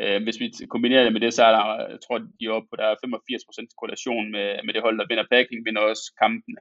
Øh, 0.00 0.22
hvis 0.22 0.40
vi 0.40 0.46
kombinerer 0.74 1.04
det 1.04 1.12
med 1.12 1.20
det, 1.20 1.34
så 1.34 1.44
er 1.44 1.52
der, 1.56 1.64
jeg 1.92 2.00
tror, 2.04 2.18
de 2.18 2.44
er 2.46 2.56
oppe 2.56 2.68
på, 2.68 2.76
der 2.76 2.86
er 2.86 2.94
85% 2.94 3.74
korrelation 3.78 4.30
med, 4.30 4.46
med 4.64 4.74
det 4.74 4.82
hold, 4.82 4.98
der 4.98 5.06
vinder 5.08 5.26
packing, 5.32 5.66
vinder 5.66 5.80
også 5.80 6.04
kampene. 6.22 6.58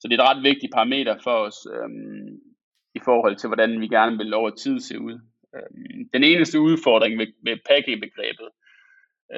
Så 0.00 0.08
det 0.08 0.14
er 0.14 0.22
et 0.22 0.30
ret 0.30 0.42
vigtigt 0.42 0.72
parameter 0.72 1.14
for 1.26 1.36
os 1.46 1.58
øhm, 1.74 2.30
i 2.94 3.00
forhold 3.04 3.36
til, 3.36 3.48
hvordan 3.48 3.80
vi 3.80 3.88
gerne 3.88 4.16
vil 4.18 4.34
over 4.34 4.50
tid 4.50 4.80
se 4.80 5.00
ud. 5.00 5.16
Øhm, 5.56 5.98
den 6.14 6.24
eneste 6.24 6.60
udfordring 6.60 7.18
ved, 7.18 7.26
ved 7.46 7.56
packing-begrebet, 7.68 8.48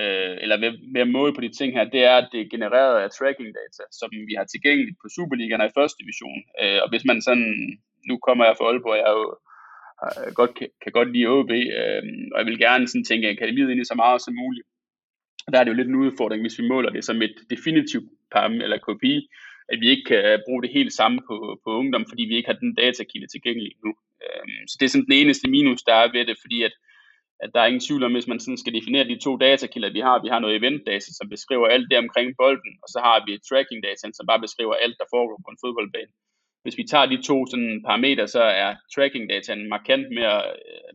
øh, 0.01 0.35
eller 0.43 0.57
ved, 0.63 0.73
ved 0.95 1.01
at 1.07 1.15
måle 1.17 1.35
på 1.35 1.41
de 1.41 1.53
ting 1.59 1.71
her, 1.77 1.85
det 1.95 2.03
er, 2.11 2.17
at 2.17 2.29
det 2.33 2.41
er 2.41 2.53
genereret 2.55 2.95
af 3.03 3.11
tracking 3.11 3.51
data, 3.61 3.85
som 4.01 4.09
vi 4.29 4.35
har 4.39 4.45
tilgængeligt 4.45 4.99
på 5.03 5.07
Superligaen 5.17 5.69
i 5.69 5.77
første 5.79 5.99
division. 6.03 6.41
Øh, 6.61 6.79
og 6.83 6.89
hvis 6.93 7.05
man 7.11 7.19
sådan, 7.23 7.51
nu 8.09 8.15
kommer 8.27 8.45
jeg 8.45 8.55
fra 8.57 8.67
Aalborg, 8.67 8.97
jeg 9.01 9.09
er 9.13 9.17
jo 9.21 9.27
godt, 10.41 10.53
kan, 10.59 10.69
kan 10.83 10.93
godt 10.93 11.13
lide 11.13 11.27
OB, 11.27 11.51
øh, 11.51 12.03
og 12.33 12.39
jeg 12.41 12.47
vil 12.47 12.59
gerne 12.67 12.89
sådan 12.89 13.05
tænke 13.05 13.31
akademiet 13.31 13.71
ind 13.71 13.81
i 13.81 13.91
så 13.91 13.95
meget 14.03 14.21
som 14.23 14.35
muligt. 14.43 14.67
Og 15.47 15.53
Der 15.53 15.59
er 15.59 15.65
det 15.65 15.71
jo 15.71 15.77
lidt 15.77 15.89
en 15.89 16.03
udfordring, 16.05 16.43
hvis 16.43 16.59
vi 16.59 16.69
måler 16.69 16.91
det 16.91 17.05
som 17.05 17.23
et 17.23 17.37
definitivt 17.51 18.09
par 18.33 18.47
eller 18.67 18.79
KPI, 18.87 19.29
at 19.73 19.81
vi 19.81 19.87
ikke 19.95 20.17
øh, 20.17 20.23
kan 20.23 20.43
bruge 20.47 20.63
det 20.63 20.71
helt 20.79 20.93
samme 20.93 21.19
på, 21.29 21.37
på 21.65 21.71
ungdom, 21.81 22.05
fordi 22.09 22.23
vi 22.23 22.37
ikke 22.37 22.51
har 22.53 22.63
den 22.65 22.75
datakilde 22.75 23.27
tilgængelig 23.27 23.73
nu. 23.85 23.91
Øhm, 24.25 24.63
så 24.69 24.75
det 24.79 24.85
er 24.87 24.93
sådan 24.93 25.11
den 25.11 25.21
eneste 25.23 25.51
minus, 25.51 25.83
der 25.83 25.95
er 25.95 26.13
ved 26.17 26.25
det, 26.27 26.37
fordi 26.45 26.63
at, 26.69 26.75
at 27.45 27.51
der 27.55 27.61
er 27.61 27.67
ingen 27.67 27.87
tvivl 27.87 28.05
om, 28.05 28.13
hvis 28.13 28.31
man 28.31 28.41
sådan 28.41 28.63
skal 28.63 28.75
definere 28.79 29.09
de 29.09 29.25
to 29.27 29.33
datakilder, 29.37 29.91
vi 29.93 30.01
har. 30.07 30.23
Vi 30.23 30.29
har 30.33 30.41
noget 30.41 30.57
eventdata, 30.57 31.11
som 31.19 31.29
beskriver 31.29 31.67
alt 31.67 31.91
det 31.91 31.99
omkring 31.99 32.29
bolden, 32.43 32.73
og 32.83 32.89
så 32.93 32.99
har 33.07 33.17
vi 33.27 33.33
tracking 33.49 33.81
data, 33.89 34.05
som 34.15 34.27
bare 34.27 34.45
beskriver 34.47 34.75
alt, 34.75 34.97
der 35.01 35.13
foregår 35.15 35.39
på 35.45 35.51
en 35.51 35.63
fodboldbane. 35.65 36.13
Hvis 36.63 36.79
vi 36.79 36.85
tager 36.85 37.07
de 37.07 37.23
to 37.23 37.37
sådan 37.47 37.83
parametre, 37.87 38.29
så 38.29 38.43
er 38.43 38.71
tracking 38.95 39.31
dataen 39.31 39.69
markant 39.69 40.07
mere 40.19 40.39
øh, 40.51 40.93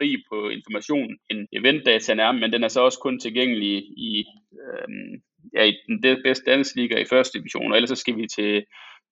rig 0.00 0.14
på 0.30 0.48
information, 0.48 1.10
end 1.30 1.48
eventdataen 1.52 2.20
er, 2.20 2.32
men 2.32 2.52
den 2.52 2.64
er 2.64 2.68
så 2.68 2.80
også 2.80 2.98
kun 2.98 3.20
tilgængelig 3.20 3.74
i 4.10 4.24
øh, 4.60 4.88
er 5.56 5.64
i 5.64 5.74
den 5.88 6.22
bedste 6.24 6.50
danske 6.50 6.80
liga 6.80 6.98
i 6.98 7.10
første 7.10 7.38
division, 7.38 7.72
og 7.72 7.76
ellers 7.76 7.90
så 7.90 7.96
skal 7.96 8.16
vi 8.16 8.26
til 8.26 8.64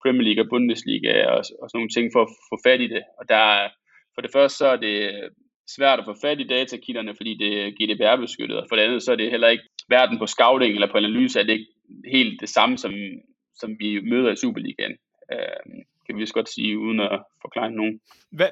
Premier 0.03 0.25
League 0.27 0.43
og 0.43 0.49
Bundesliga 0.49 1.25
og, 1.27 1.37
og 1.37 1.45
sådan 1.45 1.77
nogle 1.79 1.95
ting 1.95 2.09
for 2.13 2.21
at 2.21 2.33
få 2.49 2.55
fat 2.65 2.81
i 2.81 2.87
det. 2.87 3.03
Og 3.19 3.29
der, 3.29 3.69
for 4.15 4.21
det 4.21 4.31
første 4.33 4.57
så 4.57 4.67
er 4.67 4.75
det 4.75 5.29
svært 5.75 5.99
at 5.99 6.05
få 6.05 6.15
fat 6.21 6.39
i 6.39 6.47
datakilderne, 6.47 7.15
fordi 7.15 7.33
det 7.43 7.51
er 7.61 7.75
GDPR-beskyttet, 7.77 8.57
og 8.57 8.65
for 8.69 8.75
det 8.75 8.83
andet 8.83 9.03
så 9.03 9.11
er 9.11 9.15
det 9.15 9.31
heller 9.31 9.47
ikke 9.47 9.63
verden 9.89 10.17
på 10.19 10.27
scouting 10.27 10.73
eller 10.73 10.91
på 10.91 10.97
analyse, 10.97 11.39
er 11.39 11.43
det 11.43 11.53
ikke 11.53 11.71
helt 12.05 12.41
det 12.41 12.49
samme, 12.49 12.77
som, 12.77 12.93
som 13.55 13.75
vi 13.79 13.99
møder 13.99 14.31
i 14.31 14.35
Superligaen. 14.35 14.97
Øh, 15.33 15.83
kan 16.09 16.19
vi 16.19 16.25
godt 16.33 16.49
sige, 16.49 16.79
uden 16.79 16.99
at 16.99 17.19
forklare 17.41 17.71
nogen. 17.71 17.99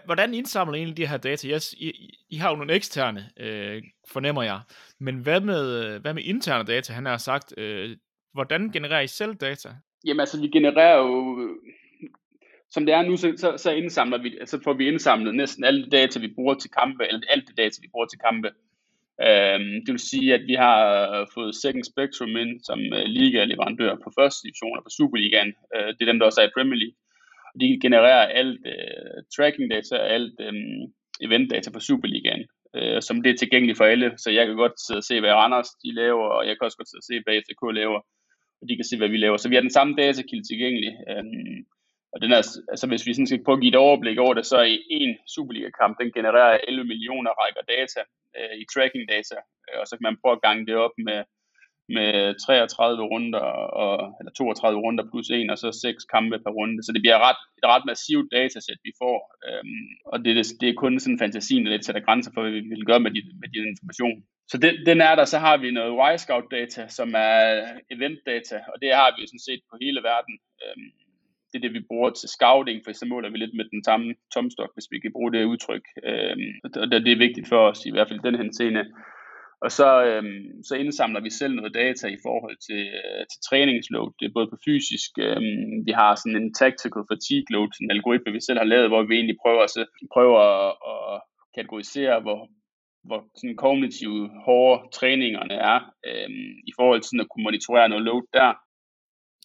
Hvordan 0.06 0.34
indsamler 0.34 0.76
I 0.76 0.78
egentlig 0.78 0.98
de 0.98 1.08
her 1.08 1.18
data? 1.18 1.48
Yes, 1.48 1.74
I, 1.74 1.92
I 2.30 2.36
har 2.36 2.50
jo 2.50 2.56
nogle 2.56 2.74
eksterne, 2.74 3.30
øh, 3.40 3.84
fornemmer 4.12 4.44
jeg. 4.44 4.60
Men 5.00 5.16
hvad 5.16 5.42
med, 5.42 6.00
hvad 6.00 6.14
med 6.14 6.24
interne 6.24 6.64
data? 6.64 6.94
Han 6.94 7.06
har 7.06 7.18
sagt, 7.18 7.54
øh, 7.58 7.98
hvordan 8.34 8.70
genererer 8.70 9.02
I 9.02 9.08
selv 9.08 9.34
data? 9.36 9.70
Jamen 10.06 10.20
altså, 10.20 10.42
vi 10.42 10.48
genererer 10.48 10.98
jo, 10.98 11.12
som 12.70 12.86
det 12.86 12.94
er 12.96 13.02
nu, 13.02 13.18
så, 13.18 13.34
så, 13.38 13.58
så 13.58 13.72
indsamler 13.72 14.18
vi, 14.18 14.38
altså 14.40 14.60
får 14.64 14.74
vi 14.74 14.88
indsamlet 14.88 15.36
næsten 15.36 15.64
alle 15.64 15.86
de 15.86 15.90
data, 15.90 16.20
vi 16.20 16.34
bruger 16.36 16.54
til 16.54 16.72
kampe, 16.72 17.04
eller 17.08 17.22
alt 17.30 17.48
det 17.48 17.58
data, 17.58 17.78
vi 17.82 17.88
bruger 17.92 18.08
til 18.08 18.20
kampe. 18.20 18.50
Øhm, 19.28 19.74
det 19.86 19.92
vil 19.96 20.10
sige, 20.12 20.34
at 20.34 20.44
vi 20.48 20.54
har 20.54 20.82
fået 21.34 21.56
Second 21.56 21.84
Spectrum 21.92 22.38
ind 22.38 22.54
som 22.68 22.80
uh, 22.98 23.04
liga-leverandør 23.18 23.94
på 24.04 24.10
første 24.20 24.40
division 24.44 24.78
og 24.78 24.84
på 24.84 24.92
Superligaen. 24.98 25.54
Uh, 25.76 25.90
det 25.94 26.02
er 26.02 26.12
dem, 26.12 26.20
der 26.20 26.26
også 26.26 26.42
er 26.42 26.48
i 26.48 26.56
Premier 26.58 26.80
League 26.82 26.98
de 27.62 27.80
genererer 27.86 28.26
alt 28.42 28.62
uh, 28.76 29.18
tracking 29.36 29.72
data 29.72 29.96
og 30.04 30.10
alt 30.16 30.36
øh, 30.42 30.48
um, 30.48 30.94
event 31.26 31.52
data 31.54 31.70
for 31.74 31.80
Superligaen, 31.80 32.44
uh, 32.78 33.00
som 33.08 33.16
det 33.24 33.30
er 33.32 33.38
tilgængeligt 33.38 33.78
for 33.78 33.86
alle, 33.86 34.10
så 34.18 34.30
jeg 34.38 34.46
kan 34.48 34.56
godt 34.56 34.76
sidde 34.86 35.02
og 35.04 35.08
se, 35.10 35.20
hvad 35.20 35.34
Randers 35.42 35.70
de 35.84 35.92
laver, 36.02 36.28
og 36.38 36.42
jeg 36.48 36.54
kan 36.56 36.66
også 36.66 36.78
godt 36.78 36.90
sidde 36.90 37.04
og 37.06 37.10
se, 37.10 37.16
hvad 37.24 37.42
FCK 37.44 37.64
laver, 37.82 38.00
og 38.60 38.64
de 38.70 38.76
kan 38.76 38.86
se, 38.90 38.98
hvad 38.98 39.10
vi 39.10 39.18
laver. 39.18 39.38
Så 39.38 39.50
vi 39.50 39.56
har 39.56 39.66
den 39.68 39.78
samme 39.78 39.94
datakilde 40.00 40.48
tilgængelig. 40.48 40.94
Um, 41.12 41.58
og 42.14 42.18
den 42.22 42.32
er, 42.32 42.42
altså 42.74 42.86
hvis 42.88 43.06
vi 43.08 43.14
sådan 43.14 43.28
skal 43.28 43.44
prøve 43.46 43.58
at 43.58 43.64
give 43.64 43.74
et 43.76 43.84
overblik 43.88 44.18
over 44.26 44.34
det, 44.34 44.46
så 44.46 44.60
i 44.62 44.98
en 45.06 45.16
Superliga-kamp, 45.34 45.94
den 46.02 46.12
genererer 46.18 46.58
11 46.68 46.88
millioner 46.94 47.32
rækker 47.42 47.64
data 47.76 48.02
uh, 48.38 48.56
i 48.62 48.64
tracking 48.74 49.06
data, 49.14 49.38
uh, 49.68 49.78
og 49.82 49.86
så 49.88 49.94
kan 49.96 50.08
man 50.10 50.20
prøve 50.22 50.36
at 50.38 50.46
gange 50.48 50.66
det 50.68 50.76
op 50.86 50.96
med 51.08 51.20
med 51.90 52.12
33 52.46 53.04
runder, 53.12 53.46
og, 53.84 53.96
eller 54.20 54.32
32 54.32 54.80
runder 54.86 55.04
plus 55.12 55.30
en, 55.30 55.50
og 55.50 55.58
så 55.58 55.70
seks 55.72 56.02
kampe 56.14 56.38
per 56.40 56.54
runde. 56.60 56.84
Så 56.84 56.92
det 56.96 57.02
bliver 57.02 57.20
ret, 57.28 57.42
et 57.58 57.66
ret 57.74 57.86
massivt 57.92 58.28
datasæt, 58.36 58.82
vi 58.88 58.94
får. 59.02 59.18
Øhm, 59.48 59.90
og 60.12 60.18
det, 60.24 60.36
det, 60.36 60.46
det 60.62 60.70
er 60.70 60.82
kun 60.84 61.00
sådan 61.00 61.24
fantasien, 61.24 61.66
der 61.66 61.72
lidt 61.72 61.86
sætter 61.86 62.08
grænser 62.08 62.32
for, 62.34 62.42
hvad 62.42 62.52
vi 62.52 62.62
vil 62.76 62.90
gøre 62.90 63.04
med 63.06 63.12
de, 63.16 63.22
med 63.42 63.50
de 63.54 63.70
information. 63.74 64.18
Så 64.52 64.58
den, 64.58 64.74
den 64.90 65.00
er 65.02 65.16
der, 65.16 65.26
så 65.26 65.38
har 65.46 65.58
vi 65.58 65.72
noget 65.72 65.94
Y-Scout-data, 66.06 66.84
som 66.98 67.10
er 67.16 67.38
event-data, 67.94 68.58
og 68.72 68.76
det 68.82 68.90
har 69.00 69.10
vi 69.16 69.28
sådan 69.28 69.48
set 69.48 69.62
på 69.70 69.76
hele 69.82 70.00
verden. 70.12 70.36
Øhm, 70.64 70.90
det 71.50 71.56
er 71.58 71.66
det, 71.66 71.74
vi 71.74 71.90
bruger 71.90 72.10
til 72.10 72.30
scouting, 72.30 72.80
for 72.84 72.92
så 72.92 73.06
måler 73.06 73.30
vi 73.30 73.38
lidt 73.38 73.56
med 73.58 73.66
den 73.74 73.84
samme 73.84 74.16
tomstok, 74.34 74.72
hvis 74.76 74.92
vi 74.92 75.00
kan 75.00 75.12
bruge 75.16 75.32
det 75.34 75.52
udtryk. 75.52 75.86
Øhm, 76.10 76.52
og 76.64 76.88
det 76.92 77.12
er 77.12 77.26
vigtigt 77.26 77.48
for 77.48 77.60
os, 77.70 77.86
i 77.86 77.92
hvert 77.92 78.08
fald 78.08 78.20
den 78.20 78.38
henseende. 78.44 78.84
Og 79.62 79.72
så, 79.72 79.90
øhm, 80.06 80.64
så 80.68 80.76
indsamler 80.76 81.22
vi 81.22 81.30
selv 81.30 81.54
noget 81.56 81.74
data 81.74 82.08
i 82.08 82.20
forhold 82.28 82.58
til, 82.68 82.82
øh, 83.02 83.24
til 83.32 83.40
træningsload. 83.50 84.10
Det 84.20 84.26
er 84.26 84.38
både 84.38 84.52
på 84.52 84.58
fysisk, 84.68 85.12
øhm, 85.28 85.86
vi 85.88 85.92
har 86.02 86.12
sådan 86.16 86.42
en 86.42 86.54
tactical 86.54 87.04
fatigue 87.12 87.50
load, 87.54 87.72
en 87.82 87.92
algoritme, 87.92 88.34
vi 88.34 88.42
selv 88.48 88.60
har 88.60 88.70
lavet, 88.74 88.90
hvor 88.90 89.04
vi 89.04 89.16
egentlig 89.16 89.40
prøver, 89.44 89.64
at, 89.64 89.88
prøver 90.16 90.40
at, 90.58 90.74
at 90.92 91.22
kategorisere, 91.56 92.16
hvor, 92.26 92.40
hvor 93.08 93.20
sådan 93.40 93.62
kognitive, 93.66 94.22
hårde 94.46 94.78
træningerne 94.98 95.56
er, 95.72 95.80
øhm, 96.10 96.52
i 96.70 96.72
forhold 96.78 97.02
til 97.02 97.20
at 97.22 97.30
kunne 97.30 97.48
monitorere 97.48 97.90
noget 97.90 98.06
load 98.10 98.26
der. 98.34 98.50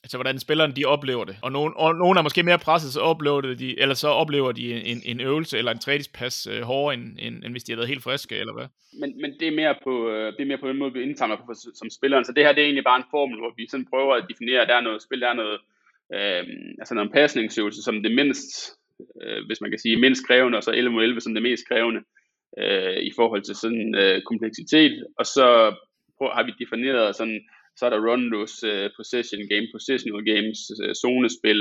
Altså, 0.04 0.16
hvordan 0.16 0.38
spillerne 0.38 0.72
de 0.72 0.84
oplever 0.84 1.24
det. 1.24 1.36
Og 1.42 1.52
nogen, 1.52 1.72
og 1.76 1.94
nogen 1.94 2.18
er 2.18 2.22
måske 2.22 2.42
mere 2.42 2.58
presset, 2.58 2.92
så 2.92 3.00
oplever, 3.00 3.40
det, 3.40 3.58
de, 3.58 3.80
eller 3.80 3.94
så 3.94 4.08
oplever 4.08 4.52
de 4.52 4.84
en, 4.84 5.00
en 5.04 5.20
øvelse 5.20 5.58
eller 5.58 5.72
en 5.72 5.78
træningspas 5.78 6.46
øh, 6.46 6.62
hårdere, 6.62 6.94
end, 6.94 7.04
end, 7.18 7.44
end, 7.44 7.52
hvis 7.52 7.64
de 7.64 7.72
har 7.72 7.76
været 7.76 7.88
helt 7.88 8.02
friske, 8.02 8.36
eller 8.36 8.52
hvad? 8.52 8.66
Men, 9.00 9.20
men 9.20 9.30
det, 9.40 9.48
er 9.48 9.56
mere 9.62 9.74
på, 9.84 10.10
øh, 10.10 10.32
det 10.32 10.40
er 10.40 10.46
mere 10.46 10.58
på 10.58 10.68
den 10.68 10.78
måde, 10.78 10.92
vi 10.92 11.02
indsamler 11.02 11.36
på 11.36 11.54
som 11.74 11.90
spilleren. 11.90 12.24
Så 12.24 12.32
det 12.32 12.44
her 12.44 12.52
det 12.52 12.60
er 12.60 12.64
egentlig 12.64 12.84
bare 12.84 12.96
en 12.96 13.10
formel, 13.10 13.38
hvor 13.38 13.52
vi 13.56 13.66
sådan 13.66 13.90
prøver 13.90 14.14
at 14.14 14.26
definere, 14.30 14.60
at 14.62 14.68
der 14.68 14.76
er 14.76 14.80
noget 14.80 15.02
spil, 15.02 15.20
der 15.20 15.28
er 15.28 15.40
noget, 15.42 15.58
øh, 16.14 16.44
altså 16.78 16.94
noget 16.94 17.12
pasningsøvelse 17.12 17.82
som 17.82 18.02
det 18.02 18.14
mindst, 18.14 18.48
øh, 19.22 19.46
hvis 19.46 19.60
man 19.60 19.70
kan 19.70 19.78
sige, 19.78 19.96
mindst 19.96 20.26
krævende, 20.26 20.58
og 20.58 20.62
så 20.62 20.70
11 20.70 20.94
mod 20.94 21.02
11 21.02 21.20
som 21.20 21.34
det 21.34 21.42
mest 21.42 21.68
krævende 21.68 22.00
øh, 22.58 22.96
i 23.08 23.12
forhold 23.16 23.42
til 23.42 23.54
sådan 23.54 23.94
øh, 23.94 24.22
kompleksitet. 24.22 25.06
Og 25.18 25.26
så 25.26 25.46
har 26.36 26.42
vi 26.42 26.52
defineret 26.64 27.16
sådan 27.16 27.40
så 27.76 27.86
er 27.86 27.90
der 27.90 28.04
run-loss, 28.08 28.54
uh, 28.66 28.70
øh, 28.70 28.90
possession 28.96 29.42
game, 29.52 29.66
positional 29.74 30.22
games, 30.32 30.58
uh, 30.82 30.92
zonespil, 31.02 31.60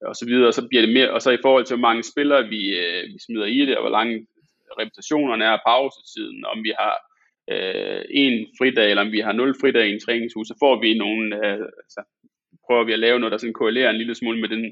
øh, 0.00 0.08
og 0.10 0.14
så 0.20 0.24
videre, 0.30 0.50
og 0.50 0.56
så 0.58 0.62
bliver 0.68 0.82
det 0.86 0.92
mere, 0.98 1.10
og 1.14 1.20
så 1.22 1.30
i 1.30 1.44
forhold 1.46 1.64
til, 1.64 1.76
hvor 1.76 1.88
mange 1.88 2.02
spillere 2.12 2.42
vi, 2.54 2.62
uh, 2.82 3.02
vi 3.12 3.18
smider 3.26 3.48
i 3.58 3.60
det, 3.68 3.76
og 3.76 3.82
hvor 3.82 3.96
lange 3.98 4.26
repetitionerne 4.80 5.44
er, 5.44 5.64
pausetiden, 5.66 6.44
om 6.52 6.58
vi 6.66 6.72
har 6.80 6.94
uh, 7.54 8.02
en 8.22 8.34
fridag, 8.58 8.90
eller 8.90 9.04
om 9.06 9.12
vi 9.12 9.20
har 9.26 9.32
nul 9.32 9.54
fridag 9.60 9.84
i 9.86 9.92
en 9.92 10.04
træningshus, 10.04 10.48
så 10.48 10.56
får 10.62 10.74
vi 10.84 10.98
nogle, 11.04 11.24
uh, 11.36 11.64
altså, 11.84 12.00
prøver 12.66 12.84
vi 12.84 12.92
at 12.92 13.04
lave 13.06 13.18
noget, 13.18 13.32
der 13.32 13.38
sådan 13.38 13.60
korrelerer 13.60 13.90
en 13.90 14.02
lille 14.02 14.14
smule 14.14 14.40
med, 14.40 14.48
den, 14.48 14.62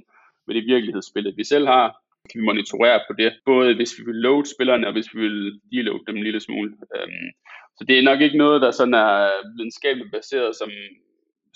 med 0.47 0.55
det 0.55 0.65
virkelighedsbillede, 0.67 1.37
vi 1.37 1.45
selv 1.45 1.67
har, 1.67 1.87
kan 2.31 2.41
vi 2.41 2.45
monitorere 2.45 3.01
på 3.09 3.13
det, 3.19 3.31
både 3.45 3.75
hvis 3.75 3.99
vi 3.99 4.03
vil 4.05 4.15
load 4.15 4.45
spillerne, 4.55 4.87
og 4.87 4.93
hvis 4.93 5.15
vi 5.15 5.21
vil 5.21 5.61
deload 5.73 6.01
dem 6.07 6.17
en 6.17 6.23
lille 6.23 6.41
smule. 6.41 6.71
Um, 6.97 7.29
så 7.77 7.83
det 7.89 7.99
er 7.99 8.09
nok 8.11 8.21
ikke 8.21 8.43
noget, 8.45 8.63
der 8.63 8.71
sådan 8.71 8.95
er 8.95 9.13
videnskabeligt 9.57 10.13
baseret, 10.13 10.57
som, 10.57 10.71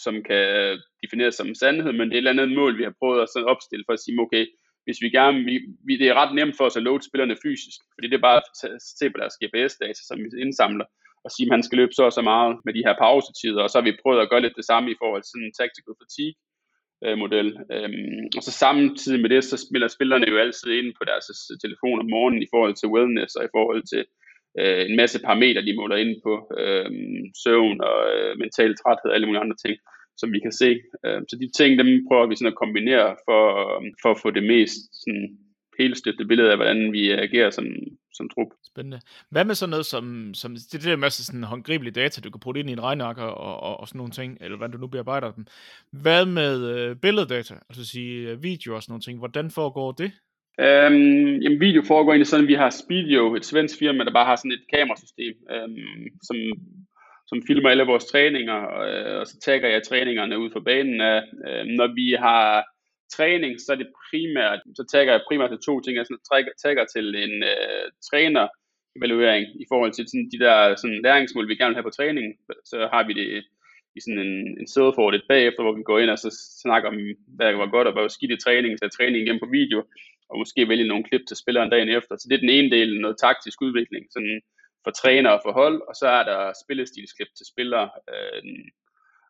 som 0.05 0.15
kan 0.29 0.45
defineres 1.03 1.35
som 1.35 1.55
sandhed, 1.55 1.93
men 1.93 2.05
det 2.09 2.15
er 2.15 2.19
et 2.19 2.25
eller 2.27 2.31
andet 2.31 2.59
mål, 2.61 2.79
vi 2.79 2.85
har 2.89 2.95
prøvet 3.01 3.23
at 3.23 3.29
sådan 3.29 3.49
opstille 3.55 3.85
for 3.87 3.93
at 3.93 4.05
sige, 4.05 4.21
okay, 4.21 4.45
hvis 4.85 5.03
vi 5.05 5.09
gerne, 5.19 5.39
vi, 5.51 5.55
vi, 5.87 5.93
det 6.01 6.09
er 6.09 6.21
ret 6.21 6.35
nemt 6.35 6.57
for 6.57 6.65
os 6.69 6.77
at 6.77 6.83
load 6.87 7.01
spillerne 7.01 7.37
fysisk, 7.45 7.81
fordi 7.95 8.07
det 8.09 8.17
er 8.17 8.29
bare 8.29 8.41
at 8.41 8.83
se 9.01 9.05
på 9.11 9.19
deres 9.23 9.37
GPS-data, 9.43 10.01
som 10.09 10.19
vi 10.25 10.29
indsamler, 10.45 10.87
og 11.25 11.31
sige, 11.31 11.47
at 11.47 11.55
han 11.57 11.67
skal 11.67 11.79
løbe 11.79 11.95
så 11.95 12.03
og 12.11 12.15
så 12.19 12.23
meget 12.33 12.53
med 12.67 12.73
de 12.75 12.85
her 12.87 12.95
pausetider, 13.05 13.63
og 13.63 13.71
så 13.71 13.77
har 13.79 13.87
vi 13.89 14.01
prøvet 14.03 14.21
at 14.23 14.31
gøre 14.31 14.45
lidt 14.45 14.61
det 14.61 14.69
samme 14.71 14.89
i 14.91 15.01
forhold 15.03 15.23
til 15.23 15.33
sådan 15.33 15.47
en 15.47 15.57
tactical 15.59 15.95
fatigue 16.01 16.39
øh, 17.05 17.17
model. 17.25 17.49
Øhm, 17.75 18.25
og 18.37 18.43
så 18.47 18.53
samtidig 18.65 19.21
med 19.23 19.31
det, 19.35 19.41
så 19.45 19.57
spiller 19.67 19.89
spillerne 19.89 20.27
jo 20.33 20.37
altid 20.45 20.69
ind 20.81 20.91
på 20.99 21.05
deres 21.11 21.27
øh, 21.53 21.57
telefon 21.65 22.03
om 22.03 22.09
morgenen 22.15 22.43
i 22.43 22.51
forhold 22.53 22.75
til 22.77 22.93
wellness 22.95 23.33
og 23.39 23.45
i 23.45 23.55
forhold 23.57 23.83
til 23.93 24.03
øh, 24.61 24.91
en 24.91 24.97
masse 24.97 25.19
parametre, 25.27 25.67
de 25.67 25.77
måler 25.77 25.97
ind 25.97 26.15
på, 26.27 26.35
øh, 26.61 26.91
søvn 27.45 27.81
og 27.81 27.99
øh, 28.15 28.39
mental 28.39 28.77
træthed 28.77 29.11
og 29.11 29.15
alle 29.15 29.27
mulige 29.27 29.45
andre 29.45 29.57
ting, 29.65 29.77
som 30.17 30.33
vi 30.33 30.39
kan 30.41 30.53
se. 30.53 30.71
Øh, 31.07 31.21
så 31.29 31.35
de 31.41 31.49
ting, 31.59 31.79
dem 31.79 31.91
prøver 32.09 32.27
vi 32.27 32.37
sådan 32.37 32.53
at 32.53 32.61
kombinere 32.63 33.17
for, 33.27 33.43
øh, 33.63 33.83
for 34.03 34.11
at 34.11 34.21
få 34.23 34.31
det 34.31 34.45
mest 34.55 34.79
sådan, 35.03 35.29
helstøbte 35.79 36.25
billede 36.25 36.51
af, 36.51 36.57
hvordan 36.57 36.93
vi 36.93 37.11
agerer 37.11 37.51
som, 37.51 37.67
som 38.15 38.29
trup. 38.29 38.47
Spændende. 38.67 39.01
Hvad 39.31 39.45
med 39.45 39.55
sådan 39.55 39.71
noget 39.71 39.87
som, 39.87 40.35
som 40.35 40.57
det, 40.73 40.85
der 40.85 40.97
masse 40.97 41.25
sådan 41.25 41.43
håndgribelige 41.43 41.93
data, 41.93 42.21
du 42.21 42.31
kan 42.31 42.41
putte 42.41 42.61
ind 42.61 42.71
i 42.71 42.73
en 42.73 42.83
regneark 42.83 43.19
og, 43.19 43.35
og, 43.35 43.81
og 43.81 43.89
sådan 43.89 43.99
nogle 43.99 44.13
ting, 44.13 44.39
eller 44.41 44.57
hvordan 44.57 44.73
du 44.73 44.79
nu 44.79 44.87
bearbejder 44.87 45.31
dem. 45.33 45.47
Hvad 45.91 46.27
med 46.27 46.71
øh, 46.71 46.97
billeddata, 46.97 47.55
altså 47.69 47.85
sige 47.85 48.31
øh, 48.31 48.43
video 48.43 48.75
og 48.75 48.83
sådan 48.83 48.93
nogle 48.93 49.03
ting, 49.03 49.19
hvordan 49.19 49.51
foregår 49.51 49.93
det? 49.93 50.13
Øhm, 50.61 51.37
jamen 51.43 51.61
video 51.61 51.83
foregår 51.83 52.13
egentlig 52.13 52.27
sådan, 52.27 52.45
at 52.45 52.49
vi 52.49 52.55
har 52.55 52.71
Speedio, 52.71 53.35
et 53.35 53.45
svensk 53.45 53.79
firma, 53.79 54.05
der 54.05 54.13
bare 54.13 54.25
har 54.25 54.37
sådan 54.37 54.57
et 54.59 54.65
kamerasystem, 54.75 55.35
øhm, 55.55 56.05
som, 56.23 56.37
som 57.27 57.43
filmer 57.47 57.69
alle 57.71 57.83
vores 57.83 58.05
træninger, 58.05 58.59
øh, 58.87 59.21
og 59.21 59.27
så 59.27 59.39
tagger 59.45 59.69
jeg 59.69 59.83
træningerne 59.83 60.39
ud 60.39 60.51
for 60.53 60.61
banen. 60.61 61.01
Øh, 61.01 61.65
når 61.79 61.95
vi 61.95 62.17
har 62.27 62.65
træning, 63.17 63.61
så 63.61 63.73
er 63.73 63.77
det 63.77 63.97
primært, 64.11 64.61
så 64.77 64.85
tagger 64.93 65.13
jeg 65.13 65.23
primært 65.29 65.51
til 65.51 65.67
to 65.67 65.81
ting. 65.81 65.97
Jeg 65.97 66.07
tagger, 66.33 66.53
tagger 66.65 66.85
til 66.95 67.07
en 67.25 67.43
øh, 67.43 67.85
træner 68.11 68.47
evaluering 68.97 69.45
i 69.63 69.65
forhold 69.71 69.93
til 69.93 70.05
sådan, 70.09 70.29
de 70.33 70.39
der 70.45 70.75
sådan, 70.77 71.03
læringsmål, 71.05 71.49
vi 71.49 71.57
gerne 71.57 71.73
vil 71.73 71.81
have 71.81 71.91
på 71.91 71.97
træningen. 71.99 72.33
Så 72.65 72.89
har 72.93 73.03
vi 73.07 73.13
det 73.21 73.45
i 73.97 74.01
sådan 74.01 74.23
en, 74.27 74.35
en 74.61 74.69
sæde 74.73 74.93
for 74.95 75.11
det 75.11 75.23
bagefter, 75.29 75.63
hvor 75.63 75.77
vi 75.77 75.83
går 75.83 75.99
ind 75.99 76.11
og 76.11 76.19
så 76.19 76.31
snakker 76.63 76.89
om, 76.89 76.97
hvad 77.37 77.47
der 77.47 77.59
var 77.65 77.71
godt 77.77 77.89
og 77.89 77.93
hvad 77.93 78.03
var 78.03 78.17
skidt 78.17 78.37
i 78.37 78.43
træningen, 78.45 78.79
så 78.79 78.89
træningen 78.89 79.27
igen 79.27 79.41
på 79.43 79.49
video, 79.59 79.79
og 80.29 80.39
måske 80.39 80.69
vælge 80.69 80.89
nogle 80.89 81.05
klip 81.05 81.21
til 81.29 81.37
spilleren 81.37 81.71
dagen 81.71 81.89
efter. 81.89 82.17
Så 82.17 82.27
det 82.29 82.35
er 82.35 82.45
den 82.47 82.57
ene 82.59 82.71
del, 82.71 83.01
noget 83.01 83.17
taktisk 83.21 83.63
udvikling, 83.63 84.07
sådan 84.11 84.41
for 84.85 84.91
træner 84.91 85.31
og 85.31 85.41
for 85.45 85.53
hold, 85.53 85.79
og 85.89 85.95
så 86.01 86.07
er 86.19 86.23
der 86.31 86.53
spillestilsklip 86.65 87.29
til 87.37 87.47
spillere. 87.53 87.91
Øh, 88.13 88.43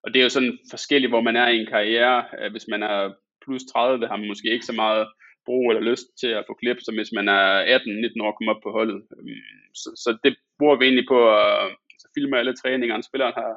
og 0.03 0.09
det 0.14 0.18
er 0.18 0.26
jo 0.26 0.36
sådan 0.36 0.59
forskelligt, 0.70 1.11
hvor 1.11 1.20
man 1.28 1.36
er 1.36 1.49
i 1.49 1.61
en 1.61 1.72
karriere. 1.74 2.24
Øh, 2.38 2.51
hvis 2.51 2.66
man 2.68 2.82
er 2.82 3.12
plus 3.44 3.62
30, 3.64 4.07
har 4.07 4.16
man 4.16 4.28
måske 4.28 4.51
ikke 4.51 4.66
så 4.66 4.72
meget 4.72 5.07
brug 5.47 5.70
eller 5.70 5.90
lyst 5.90 6.07
til 6.20 6.30
at 6.38 6.44
få 6.47 6.55
klip, 6.55 6.78
som 6.80 6.94
hvis 6.94 7.12
man 7.18 7.28
er 7.28 7.44
18-19 7.78 8.22
år 8.22 8.30
og 8.32 8.36
kommer 8.36 8.55
op 8.55 8.62
på 8.62 8.70
holdet. 8.78 9.01
Øh, 9.18 9.36
så, 9.74 9.88
så 10.05 10.18
det 10.24 10.36
bruger 10.59 10.76
vi 10.76 10.84
egentlig 10.84 11.09
på 11.09 11.18
at 11.30 11.76
så 12.03 12.09
filme 12.14 12.38
alle 12.38 12.57
træningerne. 12.57 13.03
Spilleren 13.03 13.34
har, 13.40 13.53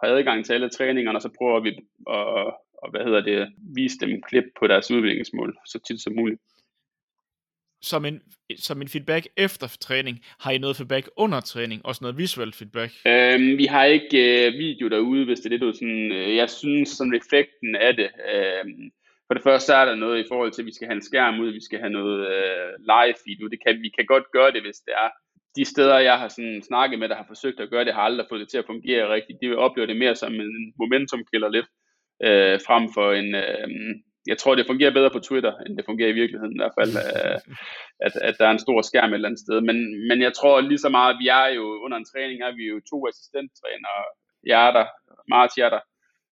har 0.00 0.08
adgang 0.14 0.44
til 0.44 0.52
alle 0.52 0.68
træningerne, 0.68 1.18
og 1.18 1.22
så 1.22 1.30
prøver 1.38 1.60
vi 1.60 1.70
at, 2.16 2.54
og, 2.82 2.90
hvad 2.90 3.04
hedder 3.04 3.20
det, 3.20 3.52
vise 3.76 3.98
dem 3.98 4.22
klip 4.22 4.44
på 4.58 4.66
deres 4.66 4.90
udviklingsmål 4.90 5.56
så 5.66 5.78
tit 5.86 6.00
som 6.00 6.14
muligt 6.14 6.40
som 7.84 8.04
en, 8.04 8.20
som 8.56 8.82
en 8.82 8.88
feedback 8.88 9.24
efter 9.36 9.76
træning, 9.80 10.16
har 10.40 10.50
I 10.52 10.58
noget 10.58 10.76
feedback 10.76 11.08
under 11.16 11.40
træning, 11.40 11.86
også 11.86 12.00
noget 12.04 12.18
visuelt 12.18 12.56
feedback? 12.56 12.92
Øhm, 13.06 13.58
vi 13.58 13.66
har 13.66 13.84
ikke 13.84 14.46
øh, 14.46 14.52
video 14.64 14.88
derude, 14.88 15.24
hvis 15.24 15.40
det 15.40 15.46
er 15.46 15.50
det, 15.50 15.60
du 15.60 15.72
sådan, 15.72 16.12
øh, 16.12 16.36
jeg 16.36 16.50
synes 16.50 16.88
sådan 16.88 17.14
effekten 17.14 17.76
af 17.76 17.96
det, 17.96 18.10
øh, 18.34 18.64
for 19.26 19.34
det 19.34 19.42
første 19.42 19.66
så 19.66 19.74
er 19.74 19.84
der 19.84 19.94
noget 19.94 20.18
i 20.24 20.28
forhold 20.30 20.52
til, 20.52 20.62
at 20.62 20.66
vi 20.66 20.74
skal 20.74 20.88
have 20.88 20.96
en 20.96 21.08
skærm 21.10 21.40
ud, 21.40 21.50
vi 21.52 21.64
skal 21.64 21.78
have 21.78 21.96
noget 21.98 22.20
øh, 22.34 22.70
live 22.92 23.16
feed 23.22 23.38
ud, 23.44 23.50
det 23.54 23.60
kan, 23.66 23.82
vi 23.86 23.90
kan 23.96 24.06
godt 24.06 24.26
gøre 24.36 24.52
det, 24.52 24.62
hvis 24.62 24.80
det 24.86 24.94
er. 25.04 25.08
De 25.56 25.64
steder, 25.64 25.98
jeg 25.98 26.18
har 26.18 26.28
sådan 26.28 26.62
snakket 26.62 26.98
med, 26.98 27.08
der 27.08 27.20
har 27.20 27.28
forsøgt 27.28 27.60
at 27.60 27.70
gøre 27.70 27.84
det, 27.84 27.94
har 27.94 28.02
aldrig 28.02 28.26
fået 28.28 28.40
det 28.40 28.48
til 28.48 28.58
at 28.58 28.70
fungere 28.72 29.12
rigtigt. 29.14 29.38
De 29.42 29.48
vil 29.48 29.58
opleve 29.66 29.86
det 29.86 29.96
mere 29.96 30.16
som 30.16 30.34
en 30.34 30.72
momentum 30.78 31.24
killer 31.32 31.48
lidt, 31.48 31.68
øh, 32.26 32.56
frem 32.66 32.84
for 32.94 33.12
en, 33.12 33.34
øh, 33.34 33.68
jeg 34.26 34.38
tror, 34.38 34.54
det 34.54 34.66
fungerer 34.66 34.96
bedre 34.98 35.10
på 35.10 35.18
Twitter, 35.18 35.52
end 35.66 35.76
det 35.76 35.84
fungerer 35.84 36.08
i 36.12 36.18
virkeligheden 36.20 36.54
i 36.54 36.60
hvert 36.60 36.76
fald, 36.78 36.92
øh, 37.06 37.38
at, 38.06 38.12
at 38.28 38.34
der 38.38 38.46
er 38.46 38.50
en 38.54 38.64
stor 38.66 38.82
skærm 38.82 39.10
et 39.10 39.14
eller 39.14 39.28
andet 39.28 39.44
sted. 39.46 39.60
Men, 39.60 40.08
men 40.08 40.18
jeg 40.22 40.32
tror 40.34 40.60
lige 40.60 40.84
så 40.84 40.88
meget, 40.88 41.20
vi 41.22 41.28
er 41.28 41.46
jo 41.58 41.64
under 41.84 41.96
en 41.98 42.10
træning, 42.12 42.38
er 42.42 42.52
vi 42.58 42.64
jo 42.72 42.76
to 42.90 42.98
assistenttrænere. 43.08 44.02
Jeg 44.46 44.68
er 44.68 44.72
der, 44.78 44.86
Martin 45.28 45.62
er 45.62 45.70
der, 45.70 45.82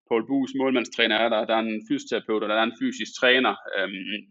Paul 0.08 0.26
Bus, 0.26 0.50
målmandstræner 0.58 1.16
er 1.16 1.28
der, 1.28 1.44
der 1.44 1.54
er 1.56 1.64
en 1.68 1.82
fysioterapeut, 1.88 2.42
og 2.42 2.48
der 2.48 2.54
er 2.54 2.68
en 2.68 2.80
fysisk 2.82 3.12
træner. 3.20 3.54
Øhm, 3.76 4.22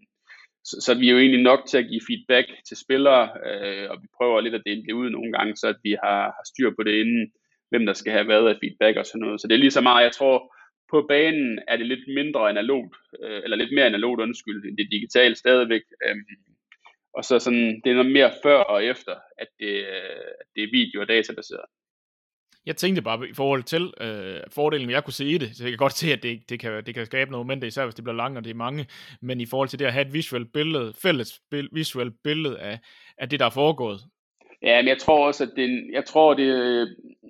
så, 0.70 0.76
så 0.86 0.92
vi 1.00 1.08
er 1.08 1.14
jo 1.14 1.20
egentlig 1.20 1.44
nok 1.44 1.62
til 1.68 1.78
at 1.78 1.90
give 1.92 2.08
feedback 2.10 2.48
til 2.68 2.78
spillere, 2.78 3.24
øh, 3.50 3.86
og 3.92 3.98
vi 4.02 4.08
prøver 4.18 4.42
lidt 4.42 4.56
at 4.56 4.66
dele 4.66 4.84
det 4.84 4.94
ud 5.02 5.10
nogle 5.10 5.32
gange, 5.38 5.56
så 5.56 5.68
at 5.68 5.80
vi 5.84 5.92
har, 6.04 6.22
har 6.38 6.46
styr 6.52 6.70
på 6.76 6.84
det 6.84 6.96
inden, 7.02 7.32
hvem 7.70 7.86
der 7.86 7.94
skal 7.94 8.14
have 8.14 8.28
været 8.28 8.50
af 8.50 8.60
feedback 8.62 8.98
og 8.98 9.06
sådan 9.06 9.22
noget. 9.26 9.42
Så 9.42 9.48
det 9.48 9.56
er 9.56 9.64
lige 9.66 9.78
så 9.78 9.82
meget, 9.82 10.04
jeg 10.04 10.12
tror, 10.12 10.56
på 10.92 11.06
banen 11.10 11.60
er 11.68 11.78
det 11.78 11.86
lidt 11.86 12.08
mindre 12.08 12.50
analogt, 12.50 12.96
øh, 13.24 13.42
eller 13.44 13.58
lidt 13.58 13.74
mere 13.76 13.86
analogt, 13.86 14.22
undskyld, 14.22 14.66
end 14.66 14.78
det 14.78 14.92
digitale 14.92 15.36
stadigvæk. 15.36 15.82
Øh, 16.06 16.16
og 17.14 17.26
så 17.26 17.40
sådan, 17.40 17.82
det 17.84 17.90
er 17.90 17.94
noget 17.94 18.12
mere 18.12 18.32
før 18.44 18.58
og 18.58 18.86
efter, 18.86 19.16
at 19.38 19.48
det, 19.60 19.84
at 20.42 20.48
det 20.56 20.64
er 20.64 20.72
video- 20.72 21.02
og 21.02 21.08
databaseret. 21.08 21.66
Jeg 22.66 22.78
tænkte 22.78 23.02
bare 23.02 23.30
i 23.30 23.34
forhold 23.34 23.64
til 23.64 23.94
øh, 24.02 24.42
fordelen, 24.52 24.90
jeg 24.90 25.04
kunne 25.04 25.14
se 25.14 25.26
i 25.26 25.38
det, 25.38 25.56
så 25.56 25.64
jeg 25.64 25.72
kan 25.72 25.78
godt 25.78 25.94
se, 25.94 26.14
at 26.14 26.24
det, 26.24 26.50
det, 26.50 26.60
kan, 26.60 26.86
det 26.86 26.94
kan 26.94 27.06
skabe 27.06 27.32
noget 27.32 27.46
momentum, 27.46 27.68
især 27.68 27.86
hvis 27.86 27.96
det 27.96 28.04
bliver 28.04 28.16
langt, 28.16 28.38
og 28.38 28.44
det 28.44 28.50
er 28.50 28.56
mange, 28.56 28.88
men 29.22 29.42
i 29.42 29.46
forhold 29.46 29.70
til 29.70 29.80
det 29.80 29.86
at 29.86 29.94
have 29.94 30.08
et 30.08 30.14
visuelt 30.14 30.54
billede, 30.54 30.94
fælles 31.02 31.42
visuelt 31.72 32.14
billede 32.24 32.60
af, 32.60 32.80
af 33.18 33.30
det, 33.30 33.40
der 33.40 33.46
er 33.46 33.50
foregået. 33.50 34.00
Ja, 34.64 34.82
men 34.82 34.88
jeg 34.88 34.98
tror 34.98 35.28
også, 35.28 35.44
at 35.44 35.52
det, 35.56 35.90
jeg 35.92 36.06
tror, 36.06 36.34
det, 36.34 36.48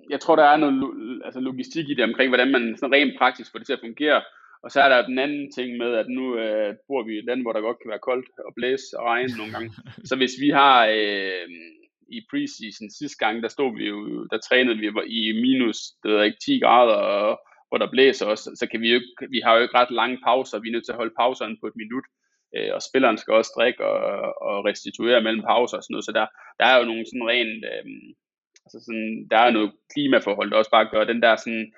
jeg 0.09 0.19
tror, 0.19 0.35
der 0.35 0.43
er 0.43 0.57
noget 0.57 1.21
altså, 1.25 1.39
logistik 1.39 1.89
i 1.89 1.93
det 1.93 2.03
omkring, 2.03 2.29
hvordan 2.29 2.51
man 2.51 2.77
sådan 2.77 2.93
rent 2.93 3.17
praktisk 3.17 3.51
får 3.51 3.59
det 3.59 3.65
til 3.65 3.73
at 3.73 3.85
fungere. 3.87 4.21
Og 4.63 4.71
så 4.71 4.81
er 4.81 4.89
der 4.89 5.07
den 5.07 5.19
anden 5.19 5.51
ting 5.51 5.77
med, 5.77 5.93
at 5.95 6.07
nu 6.09 6.37
øh, 6.37 6.75
bor 6.87 7.03
vi 7.03 7.13
i 7.15 7.17
et 7.17 7.25
land, 7.25 7.41
hvor 7.41 7.53
der 7.53 7.61
godt 7.61 7.77
kan 7.81 7.89
være 7.89 8.07
koldt 8.09 8.29
og 8.47 8.53
blæse 8.55 8.99
og 8.99 9.05
regne 9.05 9.37
nogle 9.37 9.51
gange. 9.51 9.71
Så 10.09 10.15
hvis 10.15 10.31
vi 10.41 10.49
har 10.49 10.87
øh, 10.87 11.47
i 12.17 12.19
preseason 12.29 12.89
sidste 12.89 13.25
gang, 13.25 13.43
der 13.43 13.49
stod 13.49 13.77
vi 13.77 13.85
jo, 13.87 14.25
der 14.31 14.37
trænede 14.37 14.77
vi 14.77 14.87
i 15.07 15.41
minus, 15.41 15.77
det 16.03 16.11
ved 16.11 16.23
ikke, 16.23 16.37
10 16.45 16.59
grader, 16.59 16.93
og, 16.93 17.39
hvor 17.69 17.77
der 17.77 17.91
blæser 17.91 18.25
også, 18.25 18.45
så 18.59 18.67
kan 18.71 18.81
vi 18.81 18.87
jo 18.89 18.95
ikke, 18.95 19.31
vi 19.35 19.39
har 19.45 19.55
jo 19.55 19.61
ikke 19.61 19.77
ret 19.77 19.91
lange 19.91 20.17
pauser, 20.25 20.59
vi 20.59 20.67
er 20.67 20.71
nødt 20.71 20.85
til 20.85 20.91
at 20.95 21.01
holde 21.01 21.19
pauserne 21.19 21.57
på 21.61 21.67
et 21.67 21.75
minut, 21.75 22.05
øh, 22.55 22.69
og 22.75 22.81
spilleren 22.81 23.17
skal 23.17 23.33
også 23.33 23.51
drikke 23.57 23.85
og, 23.85 23.97
og 24.47 24.65
restituere 24.65 25.21
mellem 25.21 25.43
pauser 25.43 25.77
og 25.77 25.83
sådan 25.83 25.93
noget, 25.93 26.05
så 26.05 26.11
der, 26.11 26.25
der 26.59 26.65
er 26.65 26.77
jo 26.79 26.85
nogle 26.85 27.05
sådan 27.05 27.27
rent, 27.31 27.63
øh, 27.71 27.85
altså 28.65 28.77
sådan, 28.85 29.27
der 29.31 29.37
er 29.37 29.51
noget 29.51 29.71
klimaforhold, 29.93 30.51
der 30.51 30.57
også 30.57 30.71
bare 30.71 30.91
gør 30.93 31.03
den 31.03 31.21
der 31.21 31.35
sådan 31.35 31.73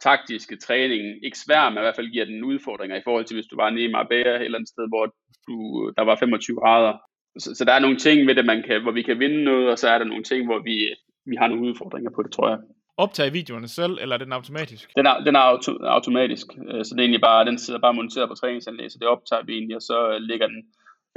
taktiske 0.00 0.56
træning 0.56 1.24
ikke 1.24 1.38
svær, 1.38 1.70
men 1.70 1.78
i 1.78 1.84
hvert 1.84 1.96
fald 1.96 2.12
giver 2.12 2.24
den 2.24 2.44
udfordringer 2.44 2.96
i 2.96 3.04
forhold 3.04 3.24
til, 3.24 3.36
hvis 3.36 3.46
du 3.46 3.56
var 3.56 3.70
nede 3.70 3.84
i 3.84 3.92
Marbella 3.92 4.36
et 4.36 4.44
eller 4.44 4.58
andet 4.58 4.68
sted, 4.74 4.88
hvor 4.88 5.04
du, 5.48 5.56
der 5.96 6.02
var 6.02 6.16
25 6.16 6.56
grader. 6.60 6.94
Så, 7.38 7.54
så 7.54 7.64
der 7.64 7.72
er 7.72 7.78
nogle 7.78 7.96
ting 7.96 8.26
ved 8.26 8.34
det, 8.34 8.46
man 8.46 8.62
kan, 8.62 8.82
hvor 8.82 8.92
vi 8.92 9.02
kan 9.02 9.18
vinde 9.18 9.44
noget, 9.44 9.70
og 9.70 9.78
så 9.78 9.88
er 9.88 9.98
der 9.98 10.04
nogle 10.04 10.24
ting, 10.24 10.46
hvor 10.46 10.58
vi, 10.58 10.94
vi 11.26 11.36
har 11.36 11.48
nogle 11.48 11.68
udfordringer 11.68 12.10
på 12.10 12.22
det, 12.22 12.32
tror 12.32 12.48
jeg 12.48 12.58
optage 12.96 13.32
videoerne 13.32 13.68
selv, 13.68 13.98
eller 14.00 14.14
er 14.14 14.18
den 14.24 14.32
automatisk? 14.32 14.96
Den 14.96 15.06
er, 15.06 15.24
den 15.24 15.36
er 15.36 15.40
auto, 15.40 15.72
automatisk, 15.82 16.46
øh, 16.68 16.84
så 16.84 16.90
det 16.94 17.00
er 17.00 17.04
egentlig 17.04 17.20
bare, 17.20 17.44
den 17.44 17.58
sidder 17.58 17.80
bare 17.80 17.94
monteret 17.94 18.28
på 18.28 18.34
træningsanlæg, 18.34 18.90
så 18.90 18.98
det 19.00 19.08
optager 19.08 19.44
vi 19.44 19.52
egentlig, 19.52 19.76
og 19.76 19.82
så 19.82 20.10
øh, 20.10 20.20
ligger 20.20 20.46
den, 20.46 20.62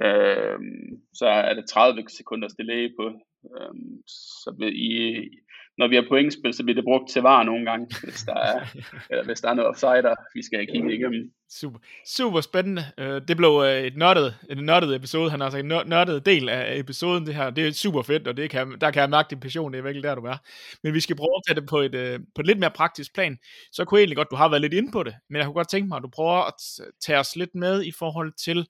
øh, 0.05 0.59
så 1.13 1.25
er 1.27 1.53
det 1.53 1.69
30 1.69 2.03
sekunders 2.09 2.53
delay 2.53 2.89
på, 2.99 3.05
øh, 3.55 3.73
så 4.07 4.49
i, 4.73 4.91
når 5.79 5.87
vi 5.87 5.95
har 5.95 6.05
pointspil, 6.09 6.53
så 6.53 6.63
bliver 6.63 6.75
det 6.75 6.83
brugt 6.83 7.09
til 7.09 7.21
var 7.21 7.43
nogle 7.43 7.65
gange, 7.65 7.87
hvis 8.03 8.23
der 8.23 8.33
er, 8.33 8.59
eller 9.09 9.25
hvis 9.25 9.41
der 9.41 9.49
er 9.49 9.53
noget 9.53 9.69
offside, 9.69 10.15
vi 10.33 10.43
skal 10.43 10.57
have 10.59 10.65
kigget 10.65 10.93
igennem. 10.93 11.31
Super, 11.49 11.79
super 12.05 12.41
spændende. 12.41 12.83
Øh, 12.97 13.21
det 13.27 13.37
blev 13.37 13.63
øh, 13.65 13.83
et 13.83 13.97
nørdet, 13.97 14.35
en 14.49 14.57
nørdet 14.57 14.95
episode. 14.95 15.31
Han 15.31 15.39
har 15.39 15.49
sagt 15.49 15.63
en 15.63 15.67
nørdet 15.67 16.25
del 16.25 16.49
af 16.49 16.79
episoden, 16.79 17.25
det 17.25 17.35
her. 17.35 17.49
Det 17.49 17.67
er 17.67 17.71
super 17.71 18.01
fedt, 18.01 18.27
og 18.27 18.37
det 18.37 18.49
kan, 18.49 18.77
der 18.81 18.91
kan 18.91 19.01
jeg 19.01 19.09
mærke 19.09 19.29
din 19.29 19.39
passion. 19.39 19.73
Det 19.73 19.79
er 19.79 19.83
virkelig 19.83 20.03
der, 20.03 20.15
du 20.15 20.21
er. 20.21 20.37
Men 20.83 20.93
vi 20.93 20.99
skal 20.99 21.15
prøve 21.15 21.35
at 21.37 21.41
tage 21.47 21.59
det 21.59 21.69
på 21.69 21.77
et, 21.77 21.95
øh, 21.95 22.19
på 22.35 22.41
et 22.41 22.47
lidt 22.47 22.59
mere 22.59 22.71
praktisk 22.71 23.13
plan. 23.13 23.37
Så 23.71 23.85
kunne 23.85 23.97
jeg 23.97 24.01
egentlig 24.01 24.17
godt, 24.17 24.31
du 24.31 24.35
har 24.35 24.49
været 24.49 24.61
lidt 24.61 24.73
inde 24.73 24.91
på 24.91 25.03
det, 25.03 25.15
men 25.29 25.37
jeg 25.37 25.45
kunne 25.45 25.53
godt 25.53 25.69
tænke 25.69 25.87
mig, 25.87 25.97
at 25.97 26.03
du 26.03 26.09
prøver 26.09 26.47
at 26.47 26.53
tage 27.05 27.19
os 27.19 27.35
lidt 27.35 27.55
med 27.55 27.83
i 27.83 27.91
forhold 27.91 28.33
til 28.45 28.67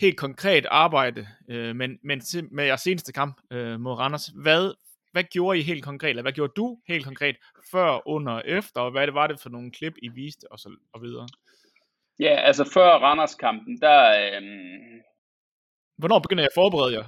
helt 0.00 0.16
konkret 0.16 0.66
arbejde 0.70 1.26
men, 1.48 1.98
men 2.04 2.22
med 2.50 2.64
jeres 2.64 2.80
seneste 2.80 3.12
kamp 3.12 3.36
mod 3.78 3.92
Randers. 3.92 4.26
Hvad 4.26 4.72
hvad 5.12 5.24
gjorde 5.24 5.58
I 5.58 5.62
helt 5.62 5.84
konkret, 5.84 6.10
eller 6.10 6.22
hvad 6.22 6.32
gjorde 6.32 6.52
du 6.56 6.78
helt 6.88 7.04
konkret 7.04 7.36
før, 7.72 8.08
under 8.08 8.32
og 8.32 8.42
efter, 8.46 8.80
og 8.80 8.90
hvad 8.90 9.06
det 9.06 9.14
var 9.14 9.26
det 9.26 9.40
for 9.40 9.50
nogle 9.50 9.70
klip, 9.70 9.94
I 10.02 10.08
viste, 10.08 10.44
og 10.52 10.58
så 10.58 10.68
og 10.94 11.02
videre? 11.02 11.26
Ja, 12.20 12.34
altså 12.48 12.64
før 12.74 12.90
Randers-kampen, 13.04 13.80
der... 13.80 13.98
Øhm, 14.22 15.00
Hvornår 15.98 16.18
begynder 16.18 16.42
jeg 16.42 16.52
at 16.52 16.60
forberede 16.60 16.94
jer? 16.96 17.06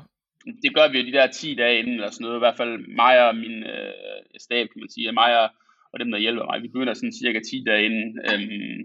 Det 0.65 0.71
gør 0.77 0.87
vi 0.89 0.99
jo 0.99 1.07
de 1.07 1.17
der 1.19 1.27
10 1.27 1.55
dage 1.55 1.79
inden, 1.79 1.95
eller 1.95 2.11
sådan 2.11 2.25
noget. 2.25 2.39
I 2.39 2.45
hvert 2.45 2.61
fald 2.61 2.75
mig 3.03 3.29
og 3.29 3.37
min 3.37 3.57
øh, 3.75 3.93
stab, 4.45 4.67
kan 4.69 4.81
man 4.83 4.91
sige, 4.95 5.13
mig 5.13 5.31
og, 5.43 5.49
og 5.93 6.01
dem, 6.01 6.11
der 6.11 6.19
hjælper 6.25 6.45
mig. 6.45 6.63
Vi 6.63 6.69
begynder 6.69 6.95
sådan 6.95 7.19
cirka 7.23 7.41
10 7.41 7.65
dage 7.67 7.85
inden. 7.89 8.09
Øhm, 8.31 8.81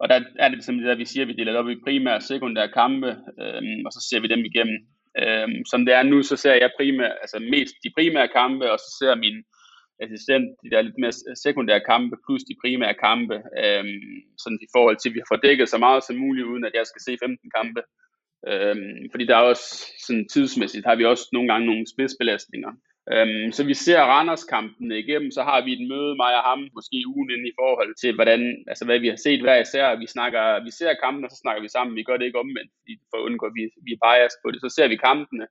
og 0.00 0.08
der 0.08 0.16
er 0.38 0.48
det 0.48 0.66
det 0.66 0.88
der, 0.90 1.02
vi 1.02 1.04
siger, 1.04 1.26
vi 1.26 1.32
deler 1.32 1.58
op 1.60 1.68
i 1.68 1.84
primære 1.86 2.20
og 2.20 2.22
sekundære 2.22 2.74
kampe, 2.80 3.10
øhm, 3.42 3.80
og 3.86 3.90
så 3.92 4.00
ser 4.08 4.20
vi 4.20 4.28
dem 4.34 4.42
igennem. 4.50 4.78
Øhm, 5.22 5.64
som 5.70 5.84
det 5.86 5.94
er 5.94 6.02
nu, 6.02 6.22
så 6.22 6.36
ser 6.36 6.54
jeg 6.54 6.70
primært, 6.78 7.16
altså 7.20 7.38
mest 7.38 7.74
de 7.84 7.90
primære 7.98 8.28
kampe, 8.28 8.72
og 8.72 8.78
så 8.78 8.90
ser 8.98 9.14
min 9.14 9.36
assistent 10.04 10.46
de 10.62 10.70
der 10.70 10.82
lidt 10.82 10.98
mere 10.98 11.36
sekundære 11.44 11.86
kampe, 11.92 12.16
plus 12.26 12.42
de 12.48 12.60
primære 12.62 12.94
kampe, 13.06 13.36
øhm, 13.64 14.00
sådan 14.42 14.58
i 14.62 14.68
forhold 14.74 14.96
til, 14.98 15.08
at 15.08 15.14
vi 15.14 15.20
har 15.30 15.36
dækket 15.36 15.68
så 15.68 15.78
meget 15.78 16.04
som 16.04 16.16
muligt, 16.16 16.46
uden 16.46 16.64
at 16.64 16.74
jeg 16.74 16.86
skal 16.86 17.02
se 17.02 17.12
15 17.22 17.50
kampe. 17.58 17.80
Øhm, 18.50 19.10
fordi 19.10 19.24
der 19.26 19.36
er 19.36 19.50
også 19.52 19.68
sådan 20.06 20.28
tidsmæssigt, 20.28 20.86
har 20.86 20.96
vi 20.96 21.04
også 21.04 21.28
nogle 21.32 21.48
gange 21.52 21.66
nogle 21.66 21.86
spidsbelastninger. 21.92 22.72
Øhm, 23.12 23.52
så 23.56 23.62
vi 23.64 23.74
ser 23.74 24.00
Randers-kampen 24.12 24.92
igennem, 24.92 25.30
så 25.30 25.42
har 25.42 25.64
vi 25.64 25.72
et 25.72 25.88
møde, 25.90 26.14
mig 26.22 26.32
og 26.38 26.44
ham, 26.50 26.60
måske 26.74 26.98
ugen 27.12 27.30
inden 27.30 27.46
i 27.46 27.58
forhold 27.60 27.92
til, 28.02 28.14
hvordan, 28.14 28.40
altså 28.70 28.84
hvad 28.84 28.98
vi 28.98 29.08
har 29.08 29.20
set 29.26 29.40
hver 29.42 29.58
især. 29.60 29.96
Vi, 30.02 30.06
snakker, 30.06 30.64
vi 30.66 30.70
ser 30.70 31.00
kampen, 31.04 31.24
og 31.24 31.30
så 31.30 31.38
snakker 31.42 31.62
vi 31.62 31.68
sammen. 31.68 31.96
Vi 31.96 32.02
gør 32.02 32.16
det 32.16 32.26
ikke 32.26 32.42
omvendt, 32.44 32.72
for 33.10 33.16
at 33.18 33.26
undgå, 33.28 33.46
at 33.46 33.56
vi, 33.58 33.62
vi 33.86 33.92
er 33.96 34.02
bias 34.06 34.34
på 34.42 34.50
det. 34.50 34.60
Så 34.60 34.68
ser 34.76 34.88
vi 34.88 34.96
kampene, 35.08 35.46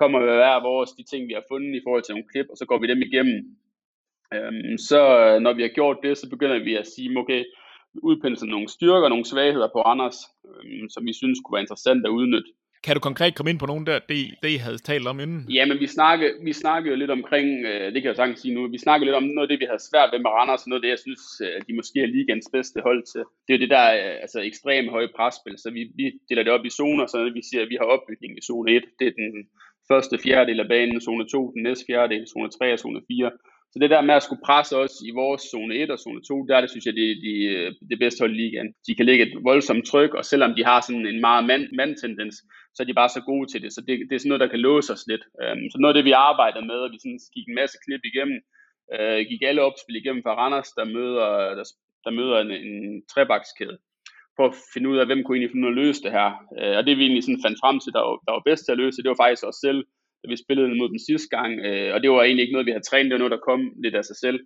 kommer 0.00 0.18
vi 0.20 0.26
hver 0.26 0.62
vores, 0.70 0.90
de 0.98 1.04
ting, 1.10 1.22
vi 1.28 1.34
har 1.38 1.44
fundet 1.50 1.72
i 1.76 1.84
forhold 1.86 2.04
til 2.04 2.14
nogle 2.14 2.30
klip, 2.32 2.46
og 2.52 2.56
så 2.56 2.64
går 2.70 2.78
vi 2.82 2.86
dem 2.92 3.02
igennem. 3.08 3.38
Øhm, 4.34 4.74
så 4.88 5.00
øh, 5.22 5.36
når 5.44 5.52
vi 5.52 5.62
har 5.62 5.72
gjort 5.78 5.98
det, 6.04 6.18
så 6.18 6.26
begynder 6.34 6.58
vi 6.68 6.74
at 6.82 6.86
sige, 6.94 7.18
okay, 7.22 7.42
udpensle 8.10 8.48
nogle 8.50 8.68
styrker 8.68 9.06
og 9.08 9.10
nogle 9.14 9.30
svagheder 9.32 9.68
på 9.72 9.80
Randers, 9.82 10.18
øhm, 10.48 10.88
som 10.94 11.02
vi 11.08 11.12
synes 11.12 11.38
kunne 11.38 11.54
være 11.56 11.66
interessant 11.66 12.06
at 12.06 12.16
udnytte. 12.18 12.50
Kan 12.84 12.94
du 12.96 13.00
konkret 13.00 13.34
komme 13.34 13.50
ind 13.50 13.58
på 13.58 13.66
nogen 13.66 13.86
der, 13.86 13.98
det, 14.08 14.18
det 14.42 14.50
I 14.56 14.56
havde 14.66 14.78
talt 14.78 15.06
om 15.12 15.20
inden? 15.20 15.40
Ja, 15.56 15.64
men 15.66 15.80
vi 15.80 15.86
snakkede, 15.86 16.32
vi 16.48 16.52
snakkede 16.52 16.90
jo 16.92 16.98
lidt 16.98 17.10
omkring, 17.10 17.48
øh, 17.70 17.86
det 17.92 17.98
kan 18.02 18.08
jeg 18.08 18.16
sagtens 18.16 18.40
sige 18.40 18.54
nu, 18.54 18.68
vi 18.68 18.78
snakkede 18.78 19.06
lidt 19.06 19.20
om 19.22 19.22
noget 19.22 19.46
af 19.46 19.52
det, 19.52 19.60
vi 19.60 19.70
havde 19.70 19.88
svært 19.90 20.10
ved 20.12 20.20
med 20.22 20.30
Randers, 20.36 20.62
og 20.64 20.68
noget 20.68 20.80
af 20.80 20.84
det, 20.84 20.94
jeg 20.94 21.04
synes, 21.06 21.22
øh, 21.46 21.56
de 21.66 21.72
måske 21.80 21.98
er 22.02 22.14
ligands 22.16 22.48
bedste 22.56 22.78
hold 22.88 23.02
til. 23.12 23.22
Det 23.44 23.50
er 23.50 23.58
jo 23.58 23.62
det 23.64 23.74
der 23.76 23.86
øh, 24.00 24.14
altså, 24.24 24.38
ekstremt 24.50 24.90
høje 24.94 25.10
presspil, 25.16 25.56
så 25.58 25.68
vi, 25.76 25.82
vi 25.98 26.04
deler 26.28 26.44
det 26.44 26.52
op 26.56 26.64
i 26.68 26.76
zoner, 26.78 27.06
så 27.06 27.18
vi 27.38 27.42
siger, 27.48 27.62
at 27.62 27.70
vi 27.72 27.78
har 27.80 27.88
opbygning 27.94 28.32
i 28.38 28.42
zone 28.48 28.68
1, 28.76 28.84
det 28.98 29.06
er 29.06 29.14
den 29.22 29.30
første 29.90 30.14
fjerdedel 30.24 30.60
af 30.64 30.68
banen, 30.74 31.00
zone 31.06 31.24
2, 31.28 31.52
den 31.56 31.62
næste 31.62 31.84
fjerdedel, 31.88 32.24
zone 32.32 32.50
3 32.50 32.72
og 32.72 32.78
zone 32.84 33.00
4. 33.08 33.30
Så 33.72 33.78
det 33.78 33.90
der 33.90 34.00
med 34.08 34.14
at 34.14 34.22
skulle 34.22 34.44
presse 34.48 34.76
os 34.76 34.94
i 35.08 35.10
vores 35.10 35.42
zone 35.42 35.74
1 35.74 35.90
og 35.90 35.98
zone 35.98 36.20
2, 36.22 36.46
der 36.48 36.56
er 36.56 36.60
det, 36.60 36.70
synes 36.70 36.86
jeg, 36.86 36.94
det 36.94 37.06
er 37.10 37.16
de, 37.26 37.34
øh, 37.54 37.72
det 37.90 37.98
bedste 37.98 38.22
hold 38.22 38.34
i 38.34 38.40
ligaen. 38.42 38.74
De 38.86 38.94
kan 38.94 39.06
lægge 39.06 39.26
et 39.26 39.34
voldsomt 39.44 39.84
tryk, 39.86 40.14
og 40.14 40.24
selvom 40.24 40.54
de 40.56 40.64
har 40.64 40.80
sådan 40.80 41.06
en 41.06 41.20
meget 41.20 41.44
mand, 41.50 41.64
mand-tendens, 41.78 42.36
så 42.74 42.78
er 42.82 42.86
de 42.88 43.00
bare 43.00 43.14
så 43.16 43.20
gode 43.30 43.46
til 43.52 43.62
det. 43.62 43.70
Så 43.72 43.80
det, 43.86 43.94
det 44.08 44.14
er 44.14 44.22
sådan 44.22 44.32
noget, 44.32 44.44
der 44.44 44.54
kan 44.54 44.64
låse 44.68 44.92
os 44.92 45.04
lidt. 45.10 45.24
Øhm, 45.42 45.64
så 45.70 45.76
noget 45.78 45.92
af 45.94 45.98
det, 45.98 46.08
vi 46.10 46.22
arbejder 46.30 46.62
med, 46.70 46.78
og 46.84 46.90
vi 46.92 46.98
sådan 47.00 47.20
gik 47.34 47.46
en 47.48 47.58
masse 47.60 47.76
klip 47.84 48.02
igennem, 48.10 48.38
øh, 48.94 49.20
gik 49.30 49.42
alle 49.48 49.62
opspil 49.68 49.96
igennem 49.96 50.22
fra 50.22 50.34
Randers, 50.40 50.70
der 50.78 50.84
møder, 50.96 51.28
der, 51.58 51.66
der 52.04 52.10
møder 52.18 52.36
en, 52.40 52.50
en 52.68 52.78
trebakskæde 53.12 53.78
for 54.36 54.44
at 54.48 54.54
finde 54.72 54.88
ud 54.92 54.98
af, 54.98 55.06
hvem 55.06 55.20
kunne 55.22 55.36
egentlig 55.36 55.52
finde 55.52 55.66
ud 55.66 55.72
af 55.72 55.76
at 55.76 55.80
løse 55.82 56.02
det 56.04 56.12
her. 56.18 56.28
Øh, 56.58 56.74
og 56.78 56.82
det 56.86 56.98
vi 56.98 57.02
egentlig 57.04 57.24
sådan 57.24 57.44
fandt 57.44 57.58
frem 57.62 57.76
til, 57.80 57.92
der 57.96 58.02
var, 58.06 58.14
der 58.26 58.32
var 58.36 58.44
bedst 58.48 58.62
til 58.64 58.74
at 58.74 58.80
løse, 58.82 59.02
det 59.02 59.12
var 59.12 59.22
faktisk 59.24 59.44
os 59.50 59.60
selv 59.66 59.80
da 60.22 60.26
vi 60.32 60.36
spillede 60.44 60.78
mod 60.80 60.88
dem 60.92 61.00
sidste 61.08 61.28
gang, 61.36 61.52
øh, 61.66 61.90
og 61.94 61.98
det 62.02 62.08
var 62.10 62.22
egentlig 62.22 62.42
ikke 62.44 62.56
noget, 62.56 62.68
vi 62.68 62.74
havde 62.74 62.88
trænet, 62.88 63.08
det 63.08 63.16
var 63.16 63.24
noget, 63.24 63.36
der 63.36 63.48
kom 63.48 63.60
lidt 63.84 63.96
af 64.00 64.04
sig 64.10 64.18
selv. 64.24 64.38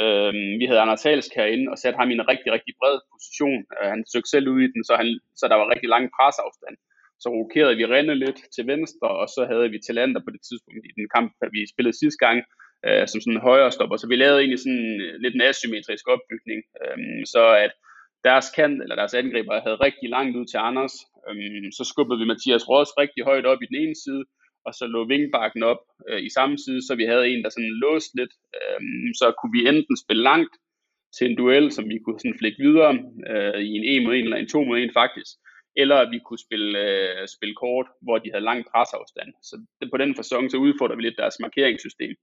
Øh, 0.00 0.32
vi 0.60 0.64
havde 0.68 0.84
Anders 0.84 1.06
Halsk 1.08 1.30
herinde, 1.38 1.66
og 1.72 1.78
satte 1.78 1.98
ham 2.00 2.10
i 2.10 2.14
en 2.18 2.28
rigtig, 2.32 2.50
rigtig 2.56 2.74
bred 2.80 2.96
position. 3.12 3.60
Øh, 3.76 3.88
han 3.94 4.02
søgte 4.12 4.30
selv 4.30 4.46
ud 4.54 4.60
i 4.62 4.72
den, 4.74 4.82
så, 4.88 4.94
han, 5.00 5.08
så 5.38 5.44
der 5.50 5.56
var 5.60 5.72
rigtig 5.72 5.88
lang 5.94 6.04
presafstand. 6.16 6.76
Så 7.22 7.28
rokerede 7.38 7.76
vi 7.80 7.84
Renne 7.86 8.14
lidt 8.24 8.40
til 8.54 8.64
venstre, 8.72 9.08
og 9.20 9.26
så 9.34 9.42
havde 9.50 9.68
vi 9.74 9.78
Talander 9.86 10.20
på 10.24 10.30
det 10.34 10.42
tidspunkt 10.48 10.84
i 10.90 10.92
den 10.98 11.06
kamp, 11.14 11.30
vi 11.56 11.60
spillede 11.72 12.00
sidste 12.02 12.20
gang, 12.26 12.38
øh, 12.86 13.04
som 13.10 13.18
sådan 13.20 13.36
en 13.36 13.46
højre 13.48 13.72
stopper. 13.76 13.96
Så 13.96 14.06
vi 14.12 14.16
lavede 14.16 14.40
egentlig 14.40 14.62
sådan 14.64 14.88
øh, 15.04 15.14
lidt 15.22 15.34
en 15.34 15.46
asymmetrisk 15.50 16.04
opbygning, 16.14 16.60
øh, 16.80 16.98
så 17.34 17.42
at 17.64 17.72
deres 18.28 18.46
kant, 18.56 18.78
eller 18.82 18.96
deres 19.00 19.14
angriber, 19.20 19.64
havde 19.66 19.84
rigtig 19.86 20.08
langt 20.16 20.34
ud 20.40 20.46
til 20.48 20.60
Anders. 20.68 20.94
Øh, 21.28 21.68
så 21.78 21.82
skubbede 21.90 22.20
vi 22.20 22.30
Mathias 22.32 22.68
Ross 22.70 22.90
rigtig 23.02 23.22
højt 23.30 23.46
op 23.52 23.60
i 23.62 23.70
den 23.70 23.78
ene 23.82 23.96
side, 24.04 24.24
og 24.66 24.72
så 24.78 24.84
lå 24.94 25.00
vingbakken 25.12 25.62
op 25.72 25.82
øh, 26.08 26.20
i 26.28 26.30
samme 26.38 26.56
side, 26.64 26.80
så 26.86 26.92
vi 27.00 27.04
havde 27.12 27.28
en, 27.28 27.42
der 27.44 27.50
sådan 27.50 27.78
låste 27.84 28.12
lidt. 28.20 28.34
Øh, 28.58 28.80
så 29.20 29.26
kunne 29.38 29.54
vi 29.56 29.68
enten 29.72 29.96
spille 30.04 30.22
langt 30.30 30.54
til 31.16 31.24
en 31.30 31.36
duel, 31.40 31.66
som 31.76 31.84
vi 31.92 31.96
kunne 31.98 32.20
sådan 32.20 32.38
flække 32.40 32.60
videre 32.66 32.92
øh, 33.30 33.60
i 33.68 33.72
en 33.78 33.84
1 33.84 34.02
mod 34.04 34.14
1 34.14 34.24
eller 34.24 34.36
en 34.36 34.48
2 34.48 34.64
mod 34.64 34.78
1 34.78 34.90
faktisk, 35.02 35.32
eller 35.76 36.10
vi 36.10 36.18
kunne 36.26 36.38
spille, 36.46 36.78
øh, 36.78 37.28
spille 37.28 37.54
kort, 37.54 37.86
hvor 38.00 38.18
de 38.18 38.30
havde 38.32 38.44
lang 38.44 38.60
presafstand. 38.72 39.30
Så 39.42 39.54
det, 39.80 39.90
på 39.90 39.96
den 39.96 40.16
fasong, 40.16 40.50
så 40.50 40.56
udfordrer 40.56 40.96
vi 40.96 41.02
lidt 41.02 41.20
deres 41.22 41.36
markeringssystem 41.40 42.14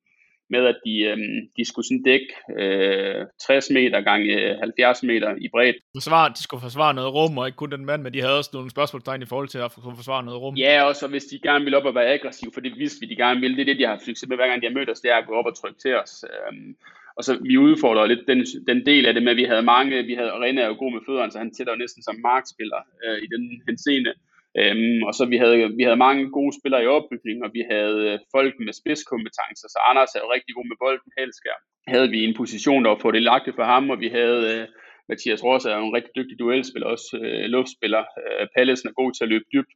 med, 0.49 0.65
at 0.65 0.77
de, 0.85 0.95
øh, 1.09 1.17
de 1.57 1.65
skulle 1.65 1.87
sådan 1.87 2.03
dække 2.03 2.29
øh, 2.59 3.25
60 3.47 3.69
meter 3.69 4.01
gange 4.01 4.57
70 4.59 5.03
meter 5.03 5.35
i 5.45 5.47
bredt. 5.53 5.75
Forsvar, 5.95 6.29
de 6.29 6.43
skulle 6.43 6.61
forsvare 6.61 6.93
noget 6.93 7.13
rum, 7.13 7.37
og 7.37 7.47
ikke 7.47 7.55
kun 7.55 7.71
den 7.71 7.85
mand, 7.85 8.01
men 8.01 8.13
de 8.13 8.21
havde 8.21 8.37
også 8.37 8.49
nogle 8.53 8.71
spørgsmålstegn 8.71 9.21
i 9.21 9.25
forhold 9.25 9.47
til 9.47 9.57
at 9.57 9.71
forsvare 9.71 10.23
noget 10.23 10.41
rum. 10.41 10.55
Ja, 10.55 10.83
og 10.83 10.95
så 10.95 11.07
hvis 11.07 11.25
de 11.25 11.39
gerne 11.39 11.63
ville 11.63 11.77
op 11.77 11.85
og 11.85 11.95
være 11.95 12.13
aggressive, 12.13 12.51
for 12.53 12.61
det 12.61 12.73
vidste 12.77 12.99
vi, 12.99 13.05
de 13.05 13.15
gerne 13.15 13.39
ville. 13.39 13.55
Det 13.57 13.61
er 13.61 13.65
det, 13.65 13.79
de 13.79 13.87
har 13.87 13.97
succes 14.05 14.29
med, 14.29 14.37
hver 14.37 14.47
gang 14.47 14.61
de 14.61 14.67
har 14.67 14.73
mødt 14.73 14.89
os, 14.89 14.99
det 14.99 15.11
er 15.11 15.17
at 15.17 15.27
gå 15.27 15.33
op 15.33 15.45
og 15.45 15.55
trykke 15.57 15.79
til 15.79 15.95
os. 15.95 16.25
Øhm, 16.33 16.75
og 17.19 17.23
så 17.27 17.33
vi 17.51 17.55
udfordrer 17.67 18.11
lidt 18.11 18.23
den, 18.31 18.39
den 18.69 18.79
del 18.89 19.03
af 19.05 19.13
det 19.13 19.23
med, 19.23 19.31
at 19.31 19.41
vi 19.43 19.47
havde 19.51 19.69
mange, 19.75 20.03
vi 20.11 20.15
havde 20.19 20.31
Arena 20.37 20.61
er 20.61 20.71
jo 20.71 20.81
god 20.83 20.91
med 20.93 21.05
fødderne, 21.07 21.31
så 21.31 21.37
han 21.43 21.51
tætter 21.53 21.73
jo 21.73 21.83
næsten 21.83 22.03
som 22.03 22.15
markspiller 22.29 22.81
øh, 23.05 23.17
i 23.25 23.27
den 23.33 23.43
henseende. 23.67 24.13
Øhm, 24.59 25.01
og 25.07 25.13
så 25.17 25.23
vi 25.33 25.37
havde, 25.43 25.55
vi 25.79 25.83
havde 25.87 26.05
mange 26.07 26.23
gode 26.37 26.53
spillere 26.59 26.83
i 26.83 26.93
opbygningen, 26.97 27.43
og 27.47 27.51
vi 27.57 27.63
havde 27.73 27.99
øh, 28.09 28.19
folk 28.35 28.53
med 28.65 28.73
spidskompetencer, 28.81 29.67
så 29.73 29.79
Anders 29.89 30.15
er 30.15 30.21
jo 30.23 30.33
rigtig 30.35 30.53
god 30.57 30.67
med 30.71 30.77
bolden, 30.83 31.11
Helskær. 31.19 31.57
Havde 31.93 32.09
vi 32.13 32.19
en 32.23 32.37
position, 32.41 32.83
der 32.83 32.89
var 32.91 33.05
fordelagtig 33.05 33.53
for 33.59 33.65
ham, 33.73 33.89
og 33.93 33.97
vi 34.03 34.09
havde 34.19 34.41
øh, 34.53 34.63
Mathias 35.09 35.43
Ross 35.43 35.65
er 35.65 35.75
jo 35.77 35.85
en 35.85 35.95
rigtig 35.97 36.13
dygtig 36.19 36.35
duelspiller, 36.39 36.87
også 36.95 37.09
øh, 37.23 37.45
luftspiller. 37.55 38.03
Øh, 38.19 38.47
Pallesen 38.55 38.89
er 38.89 38.99
god 39.01 39.11
til 39.13 39.23
at 39.25 39.31
løbe 39.33 39.47
dybt. 39.53 39.73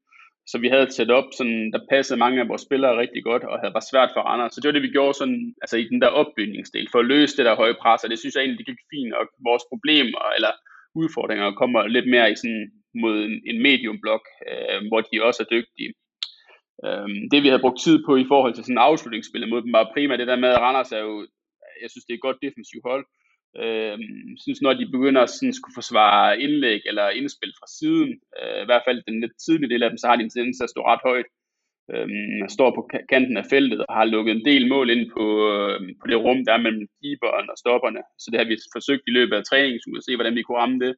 Så 0.51 0.55
vi 0.63 0.67
havde 0.67 0.87
et 0.87 0.93
setup, 0.93 1.27
sådan, 1.37 1.71
der 1.73 1.87
passede 1.93 2.19
mange 2.23 2.41
af 2.41 2.49
vores 2.51 2.65
spillere 2.67 2.99
rigtig 3.03 3.23
godt, 3.23 3.43
og 3.43 3.59
havde 3.59 3.77
var 3.77 3.89
svært 3.91 4.11
for 4.13 4.21
andre. 4.33 4.49
Så 4.49 4.57
det 4.59 4.67
var 4.67 4.75
det, 4.77 4.87
vi 4.87 4.95
gjorde 4.97 5.17
sådan, 5.21 5.41
altså 5.63 5.77
i 5.77 5.89
den 5.91 6.01
der 6.01 6.17
opbygningsdel, 6.21 6.87
for 6.91 6.99
at 6.99 7.09
løse 7.13 7.37
det 7.37 7.45
der 7.45 7.55
høje 7.61 7.79
pres, 7.81 8.03
og 8.03 8.09
det 8.09 8.19
synes 8.19 8.35
jeg 8.35 8.41
egentlig, 8.41 8.59
det 8.59 8.71
gik 8.71 8.83
fint, 8.93 9.13
og 9.19 9.23
vores 9.49 9.63
problemer, 9.71 10.23
eller 10.37 10.51
udfordringer, 11.01 11.59
kommer 11.61 11.79
lidt 11.95 12.07
mere 12.13 12.31
i 12.31 12.35
sådan, 12.41 12.63
mod 13.01 13.15
en, 13.27 13.35
en 13.49 13.57
mediumblok, 13.67 14.23
øh, 14.49 14.79
hvor 14.89 15.01
de 15.01 15.25
også 15.27 15.39
er 15.43 15.53
dygtige. 15.55 15.91
Øh, 16.85 17.09
det 17.31 17.39
vi 17.43 17.49
havde 17.49 17.65
brugt 17.65 17.83
tid 17.85 17.97
på 18.07 18.11
i 18.23 18.29
forhold 18.31 18.53
til 18.53 18.63
sådan 18.63 18.85
afslutningsspillet 18.87 18.87
afslutningsspil 18.87 19.51
mod 19.53 19.61
dem, 19.63 19.71
var 19.77 19.91
primært 19.93 20.19
det 20.19 20.31
der 20.31 20.43
med, 20.43 20.49
at 20.55 20.63
Randers 20.65 20.91
er 20.97 21.03
jo, 21.09 21.13
jeg 21.81 21.89
synes, 21.89 22.05
det 22.05 22.13
er 22.13 22.19
et 22.19 22.27
godt 22.27 22.43
defensivt 22.45 22.85
hold, 22.91 23.05
Øh, 23.61 23.97
synes, 24.43 24.61
når 24.61 24.73
de 24.73 24.85
begynder 24.95 25.21
at 25.21 25.29
sådan, 25.29 25.53
skulle 25.53 25.79
forsvare 25.79 26.39
indlæg 26.41 26.81
eller 26.85 27.09
indspil 27.09 27.53
fra 27.59 27.67
siden, 27.79 28.11
øh, 28.39 28.61
i 28.63 28.65
hvert 28.65 28.85
fald 28.87 29.03
den 29.07 29.21
lidt 29.21 29.35
tidlige 29.45 29.69
del 29.69 29.83
af 29.83 29.89
dem, 29.89 29.97
så 29.97 30.07
har 30.07 30.15
de 30.15 30.23
en 30.23 30.29
tendens 30.29 30.57
til 30.57 30.67
at 30.67 30.73
stå 30.73 30.81
ret 30.91 31.03
højt. 31.09 31.29
Øh, 31.93 32.07
står 32.57 32.69
på 32.75 32.81
kanten 33.09 33.37
af 33.37 33.45
feltet 33.53 33.79
og 33.85 33.95
har 33.95 34.05
lukket 34.05 34.31
en 34.35 34.45
del 34.45 34.67
mål 34.73 34.89
ind 34.89 35.05
på, 35.15 35.25
øh, 35.53 35.79
på 36.01 36.05
det 36.09 36.17
rum, 36.25 36.45
der 36.45 36.53
er 36.53 36.65
mellem 36.65 36.87
keeperen 36.99 37.47
og 37.53 37.57
stopperne. 37.57 38.01
Så 38.21 38.27
det 38.31 38.39
har 38.39 38.47
vi 38.47 38.57
forsøgt 38.75 39.05
i 39.07 39.15
løbet 39.17 39.35
af 39.35 39.43
træningen, 39.43 39.97
at 39.97 40.03
se, 40.03 40.15
hvordan 40.15 40.35
vi 40.35 40.43
kunne 40.43 40.61
ramme 40.63 40.79
det, 40.85 40.93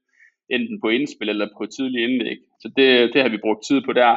enten 0.49 0.81
på 0.81 0.87
indspil 0.89 1.29
eller 1.29 1.47
på 1.57 1.65
tidlig 1.65 2.03
indlæg. 2.03 2.37
Så 2.61 2.67
det, 2.77 3.13
det 3.13 3.21
har 3.21 3.29
vi 3.29 3.45
brugt 3.45 3.63
tid 3.67 3.81
på 3.81 3.93
der. 3.93 4.13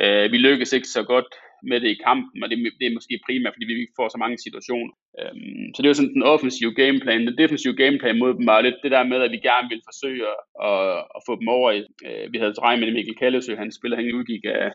Øh, 0.00 0.32
vi 0.32 0.38
lykkedes 0.38 0.72
ikke 0.72 0.88
så 0.88 1.02
godt 1.02 1.30
med 1.70 1.80
det 1.80 1.90
i 1.90 2.02
kampen, 2.08 2.42
og 2.42 2.50
det, 2.50 2.56
det 2.80 2.86
er 2.86 2.98
måske 2.98 3.24
primært, 3.26 3.54
fordi 3.54 3.66
vi 3.66 3.84
ikke 3.84 3.98
får 4.00 4.08
så 4.08 4.18
mange 4.22 4.38
situationer. 4.46 4.94
Øhm, 5.20 5.66
så 5.72 5.78
det 5.78 5.86
er 5.86 5.94
jo 5.94 6.00
sådan 6.00 6.16
den 6.18 6.30
offensive 6.34 6.74
gameplan. 6.82 7.26
Den 7.26 7.38
defensive 7.42 7.76
gameplan 7.82 8.18
mod 8.18 8.32
dem 8.38 8.46
var 8.46 8.60
lidt 8.60 8.82
det 8.84 8.90
der 8.96 9.04
med, 9.12 9.18
at 9.22 9.32
vi 9.34 9.46
gerne 9.50 9.68
ville 9.72 9.88
forsøge 9.90 10.24
at, 10.32 10.40
at, 10.68 10.98
at 11.16 11.20
få 11.28 11.32
dem 11.40 11.48
over 11.56 11.70
i. 11.78 11.80
Øh, 12.06 12.24
vi 12.32 12.38
havde 12.38 12.62
regnet 12.66 12.84
med 12.84 12.94
Mikkel 12.96 13.20
Kallesø, 13.22 13.52
han 13.62 13.72
spiller, 13.78 13.96
han 13.96 14.18
udgik 14.20 14.44
af, 14.44 14.70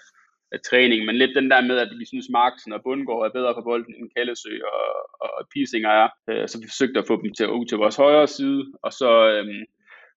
af 0.55 0.59
træning, 0.69 0.99
men 1.05 1.15
lidt 1.15 1.37
den 1.39 1.49
der 1.51 1.61
med, 1.69 1.77
at 1.77 1.91
vi 2.01 2.05
synes, 2.05 2.27
Marksen 2.39 2.73
og 2.73 2.81
Bundgaard 2.83 3.25
er 3.25 3.37
bedre 3.37 3.53
på 3.55 3.63
bolden 3.69 3.93
end 3.95 4.13
Kallesø 4.15 4.53
og, 4.73 4.83
og 5.23 5.47
Pisinger 5.53 5.93
er. 6.01 6.07
Øh, 6.29 6.47
så 6.47 6.55
vi 6.61 6.71
forsøgte 6.71 6.99
at 6.99 7.07
få 7.07 7.15
dem 7.21 7.33
til, 7.33 7.43
at 7.47 7.55
ud 7.57 7.65
til 7.65 7.77
vores 7.83 7.97
højre 8.03 8.27
side, 8.37 8.61
og 8.85 8.91
så, 9.01 9.11
øhm, 9.33 9.63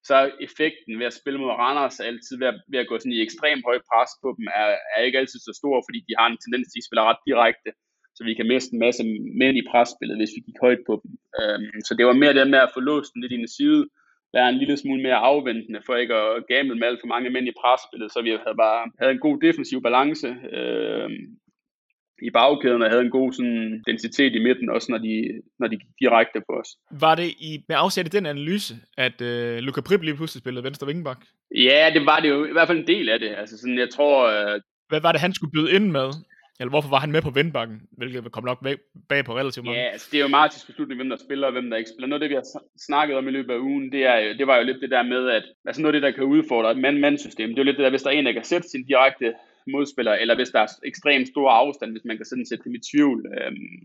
så 0.09 0.15
er 0.23 0.27
effekten 0.47 0.93
ved 1.01 1.07
at 1.11 1.19
spille 1.21 1.39
mod 1.41 1.57
Randers 1.63 2.01
altid 2.09 2.35
ved 2.41 2.49
at, 2.53 2.59
ved 2.73 2.79
at 2.83 2.89
gå 2.89 2.95
sådan 2.99 3.17
i 3.17 3.25
ekstremt 3.27 3.65
høj 3.69 3.79
pres 3.89 4.13
på 4.23 4.29
dem, 4.37 4.47
er, 4.61 4.69
er 4.95 5.03
ikke 5.07 5.19
altid 5.21 5.41
så 5.41 5.53
stor, 5.61 5.77
fordi 5.87 5.99
de 6.09 6.19
har 6.19 6.27
en 6.29 6.43
tendens 6.45 6.67
til 6.69 6.81
at 6.83 6.87
spille 6.89 7.07
ret 7.09 7.25
direkte, 7.29 7.71
så 8.17 8.21
vi 8.29 8.35
kan 8.35 8.51
miste 8.53 8.73
en 8.75 8.85
masse 8.87 9.03
mænd 9.41 9.57
i 9.59 9.69
presspillet, 9.71 10.17
hvis 10.19 10.37
vi 10.37 10.41
gik 10.47 10.59
højt 10.67 10.83
på 10.89 10.95
dem. 11.03 11.13
Øhm, 11.41 11.79
så 11.87 11.93
det 11.99 12.05
var 12.07 12.21
mere 12.23 12.35
det 12.37 12.51
med 12.55 12.63
at 12.67 12.75
få 12.75 12.81
låst 12.81 13.13
den 13.13 13.23
lidt 13.23 13.37
i 13.37 13.43
den 13.43 13.53
side, 13.59 13.83
være 14.37 14.49
en 14.49 14.61
lille 14.63 14.77
smule 14.77 15.03
mere 15.03 15.25
afventende, 15.31 15.81
for 15.87 15.95
ikke 15.97 16.15
at 16.15 16.47
gamble 16.53 16.79
med 16.79 16.87
alt 16.89 17.01
for 17.03 17.13
mange 17.15 17.31
mænd 17.31 17.47
i 17.49 17.59
presspillet, 17.61 18.13
så 18.13 18.19
vi 18.23 18.31
havde 18.31 18.61
bare 18.65 18.81
havde 19.01 19.13
en 19.13 19.25
god 19.27 19.37
defensiv 19.47 19.79
balance, 19.89 20.29
øh, 20.57 21.11
i 22.23 22.31
bagkæden 22.31 22.83
og 22.83 22.91
havde 22.91 23.03
en 23.03 23.11
god 23.11 23.33
sådan, 23.33 23.83
densitet 23.87 24.35
i 24.35 24.43
midten, 24.43 24.71
også 24.71 24.93
når 24.93 24.99
de, 24.99 25.41
når 25.59 25.67
de 25.69 25.77
gik 25.77 25.89
direkte 26.01 26.41
på 26.49 26.53
os. 26.61 26.69
Var 27.01 27.15
det 27.15 27.29
i, 27.29 27.65
med 27.69 27.77
afsæt 27.79 28.07
i 28.07 28.17
den 28.17 28.27
analyse, 28.27 28.75
at 28.99 29.21
øh, 29.21 29.59
Luka 29.59 29.81
Prip 29.81 30.03
lige 30.03 30.17
pludselig 30.17 30.41
spillede 30.41 30.65
venstre 30.65 30.87
vingebak? 30.87 31.21
Ja, 31.55 31.91
det 31.95 32.07
var 32.07 32.21
det 32.21 32.29
jo 32.29 32.45
i 32.45 32.53
hvert 32.53 32.69
fald 32.69 32.79
en 32.79 32.87
del 32.87 33.09
af 33.09 33.19
det. 33.19 33.31
Altså 33.39 33.59
sådan, 33.59 33.79
jeg 33.79 33.91
tror... 33.91 34.17
Øh... 34.29 34.61
Hvad 34.89 35.01
var 35.01 35.13
det, 35.13 35.21
han 35.21 35.35
skulle 35.35 35.53
byde 35.53 35.73
ind 35.73 35.91
med? 35.91 36.11
Eller 36.61 36.71
hvorfor 36.71 36.91
var 36.91 37.01
han 37.05 37.13
med 37.13 37.23
på 37.23 37.31
vindbakken, 37.31 37.77
hvilket 37.99 38.33
kom 38.33 38.45
nok 38.45 38.59
bag 39.09 39.25
på 39.25 39.37
relativt 39.37 39.65
meget? 39.65 39.77
Ja, 39.77 39.89
altså, 39.95 40.09
det 40.11 40.19
er 40.19 40.23
jo 40.23 40.37
meget 40.39 40.51
til 40.51 40.67
beslutning, 40.67 40.99
hvem 40.99 41.09
der 41.09 41.17
spiller 41.27 41.47
og 41.47 41.53
hvem 41.53 41.71
der 41.71 41.77
ikke 41.77 41.91
spiller. 41.91 42.09
Noget 42.09 42.23
af 42.23 42.25
det, 42.25 42.31
vi 42.31 42.41
har 42.41 42.47
snakket 42.89 43.17
om 43.17 43.29
i 43.29 43.31
løbet 43.31 43.55
af 43.55 43.59
ugen, 43.59 43.93
det, 43.93 44.03
er, 44.13 44.17
det 44.39 44.47
var 44.47 44.57
jo 44.57 44.65
lidt 44.65 44.81
det 44.81 44.91
der 44.91 45.03
med, 45.03 45.31
at 45.31 45.45
altså 45.67 45.83
noget 45.83 45.95
af 45.95 46.01
det, 46.01 46.07
der 46.07 46.17
kan 46.17 46.25
udfordre 46.25 46.71
et 46.71 46.79
mand-mand-system, 46.79 47.49
det 47.49 47.59
er 47.59 47.63
jo 47.63 47.69
lidt 47.71 47.77
det 47.77 47.85
der, 47.85 47.91
hvis 47.91 48.03
der 48.03 48.11
er 48.11 48.15
en, 48.15 48.27
der 48.27 48.33
kan 48.33 48.45
sætte 48.45 48.69
sin 48.69 48.87
direkte 48.87 49.33
modspiller, 49.71 50.13
eller 50.13 50.35
hvis 50.35 50.51
der 50.55 50.61
er 50.61 50.69
ekstremt 50.91 51.29
stor 51.29 51.51
afstand, 51.51 51.91
hvis 51.93 52.09
man 52.09 52.17
kan 52.17 52.27
sådan 52.27 52.47
sætte 52.47 52.65
dem 52.65 52.75
i 52.75 52.87
tvivl. 52.91 53.21
Øhm, 53.39 53.77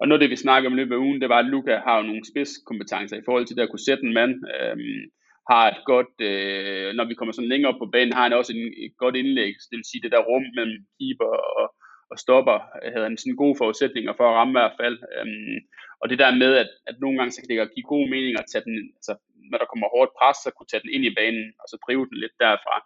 og 0.00 0.08
noget 0.08 0.18
af 0.18 0.22
det, 0.24 0.34
vi 0.34 0.44
snakker 0.44 0.66
om 0.68 0.74
i 0.76 0.80
løbet 0.80 0.94
af 0.94 1.04
ugen, 1.06 1.20
det 1.20 1.28
var, 1.28 1.38
at 1.38 1.50
Luca 1.52 1.76
har 1.86 1.96
jo 1.96 2.06
nogle 2.06 2.24
spidskompetencer 2.30 3.16
i 3.16 3.26
forhold 3.26 3.46
til 3.46 3.56
det 3.56 3.62
at 3.62 3.70
kunne 3.70 3.88
sætte 3.88 4.04
en 4.06 4.14
mand. 4.20 4.34
Øhm, 4.54 5.02
har 5.50 5.64
et 5.72 5.82
godt, 5.92 6.14
øh, 6.30 6.88
når 6.98 7.04
vi 7.08 7.14
kommer 7.14 7.32
sådan 7.32 7.52
længere 7.52 7.72
op 7.72 7.80
på 7.80 7.92
banen, 7.94 8.16
har 8.16 8.24
han 8.26 8.38
også 8.40 8.52
en, 8.56 8.64
et 8.86 8.94
godt 9.02 9.16
indlæg, 9.16 9.52
det 9.70 9.76
vil 9.78 9.90
sige 9.90 10.02
det 10.04 10.12
der 10.14 10.28
rum 10.30 10.46
mellem 10.58 10.78
keeper 10.96 11.32
og, 11.60 11.66
og 12.10 12.16
stopper, 12.24 12.58
øh, 12.82 12.88
havde 12.92 13.06
han 13.08 13.18
sådan 13.18 13.42
gode 13.42 13.58
forudsætninger 13.60 14.12
for 14.16 14.24
at 14.28 14.36
ramme 14.38 14.54
i 14.54 14.58
hvert 14.60 14.78
fald. 14.80 14.96
Øhm, 15.16 15.58
og 16.00 16.06
det 16.10 16.18
der 16.22 16.40
med, 16.42 16.52
at, 16.62 16.70
at 16.90 16.96
nogle 17.02 17.16
gange 17.18 17.32
så 17.32 17.38
kan 17.40 17.48
det 17.50 17.74
give 17.76 17.92
god 17.94 18.04
mening 18.14 18.32
at 18.38 18.48
tage 18.52 18.66
den, 18.68 18.76
altså 18.98 19.12
når 19.50 19.58
der 19.58 19.70
kommer 19.70 19.86
hårdt 19.94 20.12
pres, 20.18 20.36
så 20.44 20.50
kunne 20.50 20.70
tage 20.70 20.84
den 20.84 20.94
ind 20.96 21.04
i 21.06 21.16
banen, 21.20 21.46
og 21.60 21.66
så 21.70 21.76
drive 21.84 22.04
den 22.10 22.18
lidt 22.22 22.36
derfra. 22.44 22.76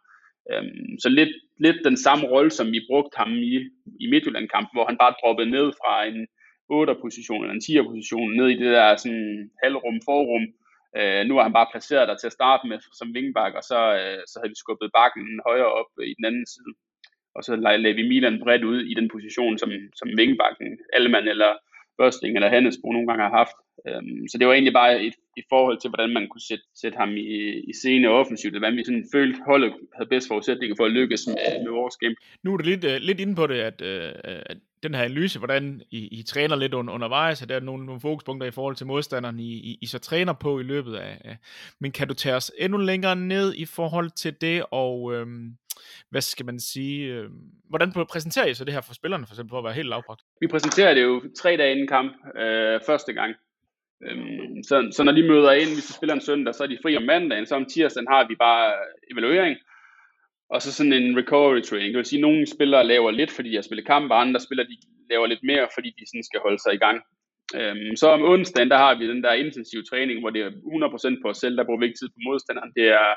Øhm, 0.50 0.98
så 1.02 1.08
lidt, 1.08 1.34
lidt 1.58 1.76
den 1.84 1.96
samme 1.96 2.24
rolle, 2.26 2.50
som 2.50 2.66
vi 2.72 2.80
brugte 2.88 3.16
ham 3.16 3.32
i, 3.32 3.54
i 4.00 4.06
Midtjylland-kampen, 4.10 4.74
hvor 4.76 4.86
han 4.86 4.98
bare 5.02 5.14
droppede 5.20 5.50
ned 5.50 5.66
fra 5.80 5.92
en 6.10 6.20
8'er-position 6.76 7.42
eller 7.42 7.54
en 7.54 7.66
10'er-position, 7.66 8.36
ned 8.36 8.48
i 8.48 8.60
det 8.62 8.70
der 8.76 8.96
sådan 8.96 9.50
halvrum, 9.62 9.98
forrum. 10.08 10.44
Øh, 10.98 11.22
nu 11.28 11.32
er 11.38 11.42
han 11.42 11.56
bare 11.58 11.72
placeret 11.72 12.08
der 12.08 12.16
til 12.16 12.30
at 12.30 12.38
starte 12.38 12.68
med 12.68 12.78
som 13.00 13.14
vingbak, 13.14 13.52
og 13.60 13.64
så, 13.70 13.80
øh, 14.00 14.22
så 14.30 14.34
havde 14.38 14.52
vi 14.52 14.62
skubbet 14.62 14.90
bakken 14.98 15.24
højere 15.48 15.72
op 15.80 15.90
i 16.10 16.14
den 16.18 16.24
anden 16.30 16.46
side. 16.54 16.72
Og 17.36 17.40
så 17.44 17.56
lagde 17.56 17.98
vi 17.98 18.08
Milan 18.08 18.40
bredt 18.42 18.64
ud 18.64 18.80
i 18.90 18.94
den 18.94 19.08
position, 19.14 19.58
som, 19.58 19.70
som 20.00 20.08
vingbakken, 20.20 20.68
Alman 20.92 21.28
eller 21.28 21.52
Børsting 22.02 22.32
eller 22.34 22.54
Hannesbo 22.54 22.86
nogle 22.92 23.08
gange 23.08 23.24
har 23.24 23.34
haft. 23.40 23.56
Øhm, 23.88 24.22
så 24.30 24.34
det 24.38 24.46
var 24.46 24.52
egentlig 24.52 24.72
bare 24.80 24.92
et, 25.06 25.14
i 25.36 25.42
forhold 25.52 25.78
til, 25.80 25.90
hvordan 25.90 26.12
man 26.18 26.28
kunne 26.28 26.46
sætte, 26.50 26.64
sætte 26.82 26.96
ham 27.02 27.10
i, 27.16 27.28
i 27.70 27.72
scene 27.80 28.08
offensivt, 28.08 28.52
hvordan 28.54 28.76
vi 28.76 28.84
sådan 28.84 29.08
følte, 29.14 29.38
holdet 29.46 29.72
havde 29.96 30.08
bedst 30.08 30.28
forudsætninger 30.28 30.76
for 30.78 30.84
at 30.84 30.92
lykkes 30.98 31.22
med, 31.26 31.36
med 31.64 31.72
vores 31.80 31.96
game. 31.96 32.14
Nu 32.42 32.52
er 32.52 32.56
du 32.56 32.64
lidt, 32.64 32.84
uh, 32.84 32.96
lidt 33.08 33.20
inde 33.20 33.34
på 33.34 33.46
det, 33.46 33.58
at, 33.70 33.78
uh, 33.80 34.10
at 34.52 34.58
den 34.82 34.94
her 34.94 35.02
analyse, 35.02 35.38
hvordan 35.38 35.82
I, 35.90 36.18
I 36.18 36.22
træner 36.22 36.56
lidt 36.56 36.74
un, 36.74 36.88
undervejs, 36.88 37.42
at 37.42 37.48
der 37.48 37.56
er 37.56 37.60
nogle, 37.60 37.86
nogle 37.86 38.00
fokuspunkter 38.00 38.46
i 38.46 38.50
forhold 38.50 38.76
til 38.76 38.86
modstanderen, 38.86 39.38
I, 39.40 39.52
I, 39.52 39.78
I 39.82 39.86
så 39.86 39.98
træner 39.98 40.32
på 40.32 40.60
i 40.60 40.62
løbet 40.62 40.94
af, 40.94 41.20
af. 41.24 41.36
Men 41.80 41.92
kan 41.92 42.08
du 42.08 42.14
tage 42.14 42.34
os 42.34 42.52
endnu 42.58 42.78
længere 42.78 43.16
ned 43.16 43.54
i 43.54 43.64
forhold 43.64 44.10
til 44.10 44.34
det, 44.40 44.64
og 44.70 45.14
øhm, 45.14 45.56
hvad 46.10 46.20
skal 46.20 46.46
man 46.46 46.60
sige, 46.60 47.14
øh, 47.14 47.30
hvordan 47.68 47.92
præsenterer 48.10 48.46
I 48.46 48.54
så 48.54 48.64
det 48.64 48.74
her 48.74 48.80
for 48.80 48.94
spillerne, 48.94 49.26
for 49.26 49.34
eksempel, 49.34 49.50
for 49.50 49.58
at 49.58 49.64
være 49.64 49.72
helt 49.80 49.88
lavpragt? 49.88 50.22
Vi 50.40 50.46
præsenterer 50.46 50.94
det 50.94 51.02
jo 51.02 51.22
tre 51.38 51.56
dage 51.56 51.72
inden 51.72 51.88
kamp, 51.88 52.12
øh, 52.36 52.80
første 52.86 53.12
gang. 53.12 53.34
Øhm, 54.06 54.62
så, 54.68 54.76
så 54.96 55.02
når 55.02 55.12
de 55.12 55.28
møder 55.28 55.52
ind, 55.52 55.72
hvis 55.74 55.86
de 55.86 55.92
spiller 55.92 56.14
en 56.14 56.28
søndag, 56.28 56.54
så 56.54 56.62
er 56.62 56.66
de 56.66 56.78
fri 56.82 56.96
om 56.96 57.02
mandagen, 57.02 57.46
så 57.46 57.54
om 57.54 57.64
tirsdagen 57.64 58.08
har 58.10 58.28
vi 58.28 58.34
bare 58.34 58.72
evaluering, 59.12 59.56
og 60.50 60.62
så 60.62 60.72
sådan 60.72 60.92
en 60.92 61.18
recovery 61.18 61.62
training. 61.62 61.90
Det 61.92 61.98
vil 61.98 62.12
sige, 62.12 62.18
at 62.20 62.26
nogle 62.28 62.46
spillere 62.46 62.86
laver 62.86 63.10
lidt, 63.10 63.30
fordi 63.30 63.50
de 63.50 63.54
har 63.54 63.62
spillet 63.62 63.86
kamp, 63.86 64.10
og 64.10 64.20
andre 64.20 64.40
spillere 64.40 64.66
de 64.66 64.76
laver 65.10 65.26
lidt 65.26 65.42
mere, 65.42 65.68
fordi 65.76 65.88
de 65.98 66.04
sådan 66.06 66.24
skal 66.24 66.40
holde 66.46 66.60
sig 66.62 66.74
i 66.74 66.82
gang. 66.86 66.98
Øhm, 67.58 67.96
så 67.96 68.06
om 68.16 68.22
onsdagen, 68.32 68.70
der 68.70 68.76
har 68.84 68.94
vi 68.98 69.08
den 69.08 69.22
der 69.24 69.32
intensive 69.32 69.84
træning, 69.90 70.20
hvor 70.20 70.30
det 70.30 70.42
er 70.42 70.50
100% 70.50 71.22
på 71.22 71.28
os 71.28 71.38
selv, 71.38 71.56
der 71.56 71.64
bruger 71.64 71.80
vi 71.80 71.86
ikke 71.86 71.98
tid 71.98 72.08
på 72.08 72.20
modstanderen. 72.26 72.72
Det 72.78 72.86
er 73.00 73.08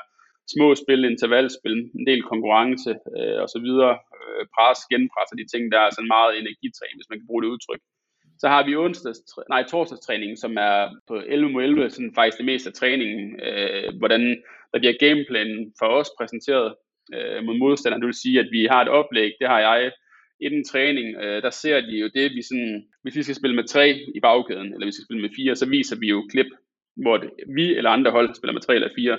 små 0.54 0.74
spil, 0.82 1.04
intervalspil, 1.04 1.76
en 1.98 2.06
del 2.10 2.22
konkurrence 2.22 2.92
øh, 3.18 3.38
og 3.44 3.48
så 3.54 3.58
videre, 3.66 3.94
øh, 4.16 4.42
pres, 4.54 4.78
genpres 4.90 5.32
og 5.32 5.38
de 5.38 5.46
ting, 5.52 5.62
der 5.72 5.80
er 5.80 5.90
sådan 5.90 6.14
meget 6.16 6.32
energitræning, 6.42 6.96
hvis 6.98 7.10
man 7.10 7.18
kan 7.18 7.28
bruge 7.28 7.42
det 7.42 7.52
udtryk. 7.54 7.82
Så 8.38 8.46
har 8.48 8.62
vi 8.66 8.76
onsdags, 8.76 9.20
nej, 9.48 9.62
torsdagstræningen, 9.62 10.36
som 10.36 10.52
er 10.70 10.78
på 11.08 11.14
11 11.26 11.52
mod 11.52 11.62
11, 11.62 11.90
sådan 11.90 12.14
faktisk 12.14 12.38
det 12.38 12.50
meste 12.50 12.68
af 12.70 12.74
træningen, 12.74 13.40
øh, 13.48 13.88
hvordan 13.98 14.22
der 14.72 14.78
bliver 14.78 14.96
gameplanen 15.04 15.72
for 15.78 15.86
os 15.86 16.10
præsenteret 16.18 16.74
øh, 17.14 17.44
mod 17.44 17.56
modstanderen. 17.58 18.02
Det 18.02 18.06
vil 18.06 18.24
sige, 18.24 18.40
at 18.40 18.48
vi 18.56 18.62
har 18.72 18.82
et 18.82 18.88
oplæg, 18.88 19.30
det 19.40 19.48
har 19.48 19.60
jeg 19.60 19.92
inden 20.40 20.64
træning, 20.64 21.16
øh, 21.22 21.42
der 21.42 21.50
ser 21.50 21.80
de 21.80 21.96
jo 22.02 22.08
det, 22.14 22.34
vi 22.36 22.42
sådan, 22.42 22.84
hvis 23.02 23.16
vi 23.16 23.22
skal 23.22 23.34
spille 23.34 23.56
med 23.56 23.64
tre 23.64 23.86
i 24.14 24.20
bagkæden, 24.20 24.66
eller 24.72 24.86
hvis 24.86 24.94
vi 24.94 24.98
skal 24.98 25.08
spille 25.08 25.22
med 25.22 25.36
fire, 25.36 25.56
så 25.56 25.66
viser 25.68 25.96
vi 25.98 26.08
jo 26.08 26.28
klip, 26.30 26.50
hvor 26.96 27.16
det, 27.16 27.30
vi 27.56 27.76
eller 27.76 27.90
andre 27.90 28.10
hold 28.10 28.34
spiller 28.34 28.52
med 28.52 28.60
tre 28.60 28.74
eller 28.74 28.96
fire. 28.98 29.18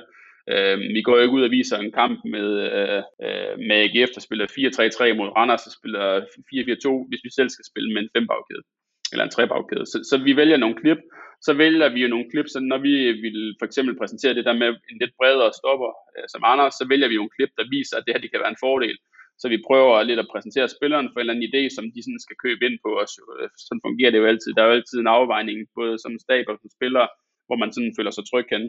Øh, 0.54 0.78
vi 0.96 1.02
går 1.06 1.16
jo 1.16 1.24
ikke 1.24 1.38
ud 1.38 1.48
og 1.48 1.56
viser 1.58 1.78
en 1.78 1.92
kamp 2.02 2.18
med, 2.36 2.48
øh, 2.68 3.02
øh 3.26 3.54
med 3.68 3.78
AGF, 3.86 4.12
der 4.16 4.22
spiller 4.28 4.46
4-3-3 4.46 5.18
mod 5.20 5.30
Randers, 5.38 5.64
der 5.68 5.74
spiller 5.80 6.04
4-4-2, 6.48 7.10
hvis 7.10 7.26
vi 7.26 7.32
selv 7.38 7.50
skal 7.50 7.66
spille 7.72 7.90
med 7.94 8.02
en 8.02 8.14
fembagkæde 8.16 8.64
eller 9.12 9.26
en 9.26 9.36
trebagkæde. 9.36 9.86
Så, 9.92 9.98
så 10.10 10.16
vi 10.28 10.32
vælger 10.42 10.58
nogle 10.58 10.80
klip, 10.82 11.00
så 11.48 11.52
vælger 11.64 11.90
vi 11.96 12.00
jo 12.04 12.10
nogle 12.14 12.30
klip, 12.32 12.48
så 12.54 12.60
når 12.72 12.80
vi 12.88 12.94
vil 13.26 13.40
for 13.60 13.66
eksempel 13.70 13.94
præsentere 14.02 14.38
det 14.38 14.46
der 14.50 14.62
med 14.62 14.70
en 14.92 14.98
lidt 15.02 15.14
bredere 15.20 15.52
stopper 15.60 15.92
øh, 16.16 16.26
som 16.34 16.42
Anders, 16.52 16.74
så 16.80 16.84
vælger 16.92 17.08
vi 17.10 17.16
jo 17.20 17.24
en 17.24 17.36
klip, 17.38 17.52
der 17.60 17.66
viser, 17.76 17.96
at 17.98 18.04
det 18.06 18.14
her 18.14 18.24
det 18.24 18.32
kan 18.32 18.44
være 18.44 18.56
en 18.56 18.64
fordel. 18.66 18.98
Så 19.42 19.46
vi 19.54 19.66
prøver 19.68 20.04
lidt 20.10 20.24
at 20.24 20.32
præsentere 20.34 20.74
spilleren 20.76 21.08
for 21.10 21.18
en 21.18 21.24
eller 21.24 21.34
anden 21.34 21.50
idé, 21.50 21.62
som 21.76 21.86
de 21.94 22.02
sådan 22.04 22.24
skal 22.26 22.38
købe 22.46 22.62
ind 22.68 22.78
på 22.86 22.92
os. 23.02 23.14
Øh, 23.24 23.50
sådan 23.66 23.86
fungerer 23.88 24.12
det 24.12 24.20
jo 24.22 24.30
altid. 24.32 24.50
Der 24.54 24.62
er 24.62 24.70
jo 24.70 24.78
altid 24.80 24.98
en 25.00 25.14
afvejning, 25.18 25.58
både 25.80 25.96
som 26.04 26.14
stab 26.26 26.46
og 26.52 26.58
som 26.62 26.70
spiller, 26.78 27.06
hvor 27.48 27.58
man 27.62 27.74
sådan 27.76 27.96
føler 27.98 28.12
sig 28.14 28.26
tryg 28.28 28.48
hen. 28.54 28.64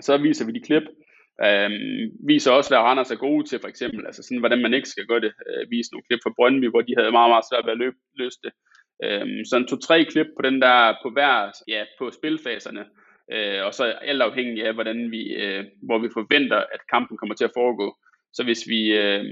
Så 0.00 0.18
viser 0.18 0.46
vi 0.46 0.52
de 0.52 0.60
klip, 0.60 0.82
Øhm, 1.46 2.10
viser 2.26 2.50
også, 2.52 2.70
hvad 2.70 2.78
Randers 2.78 3.10
er 3.10 3.24
gode 3.26 3.44
til, 3.48 3.58
for 3.60 3.68
eksempel. 3.68 4.06
Altså 4.06 4.22
sådan, 4.22 4.38
hvordan 4.38 4.62
man 4.62 4.74
ikke 4.74 4.88
skal 4.88 5.06
gøre 5.06 5.20
det. 5.20 5.32
Øh, 5.48 5.70
vise 5.70 5.92
nogle 5.92 6.06
klip 6.08 6.20
fra 6.22 6.34
Brøndby, 6.36 6.70
hvor 6.70 6.80
de 6.80 6.94
havde 6.98 7.10
meget, 7.18 7.30
meget 7.30 7.48
svært 7.50 7.64
ved 7.66 7.72
at 7.72 7.78
løbe, 7.78 7.96
løse 8.14 8.38
det. 8.44 8.52
Øhm, 9.04 9.44
sådan 9.44 9.66
to-tre 9.66 10.04
klip 10.04 10.26
på 10.36 10.42
den 10.48 10.62
der, 10.62 10.94
på 11.02 11.10
hver, 11.10 11.34
ja, 11.68 11.84
på 11.98 12.10
spilfaserne, 12.10 12.84
øh, 13.34 13.60
og 13.66 13.74
så 13.74 13.84
alt 13.84 14.22
afhængig 14.22 14.66
af, 14.66 14.74
hvordan 14.74 15.10
vi, 15.10 15.22
øh, 15.42 15.64
hvor 15.82 15.98
vi 15.98 16.08
forventer, 16.18 16.56
at 16.56 16.80
kampen 16.92 17.16
kommer 17.16 17.34
til 17.34 17.44
at 17.44 17.56
foregå. 17.56 17.96
Så 18.32 18.44
hvis 18.44 18.62
vi, 18.68 18.80
øh, 19.02 19.24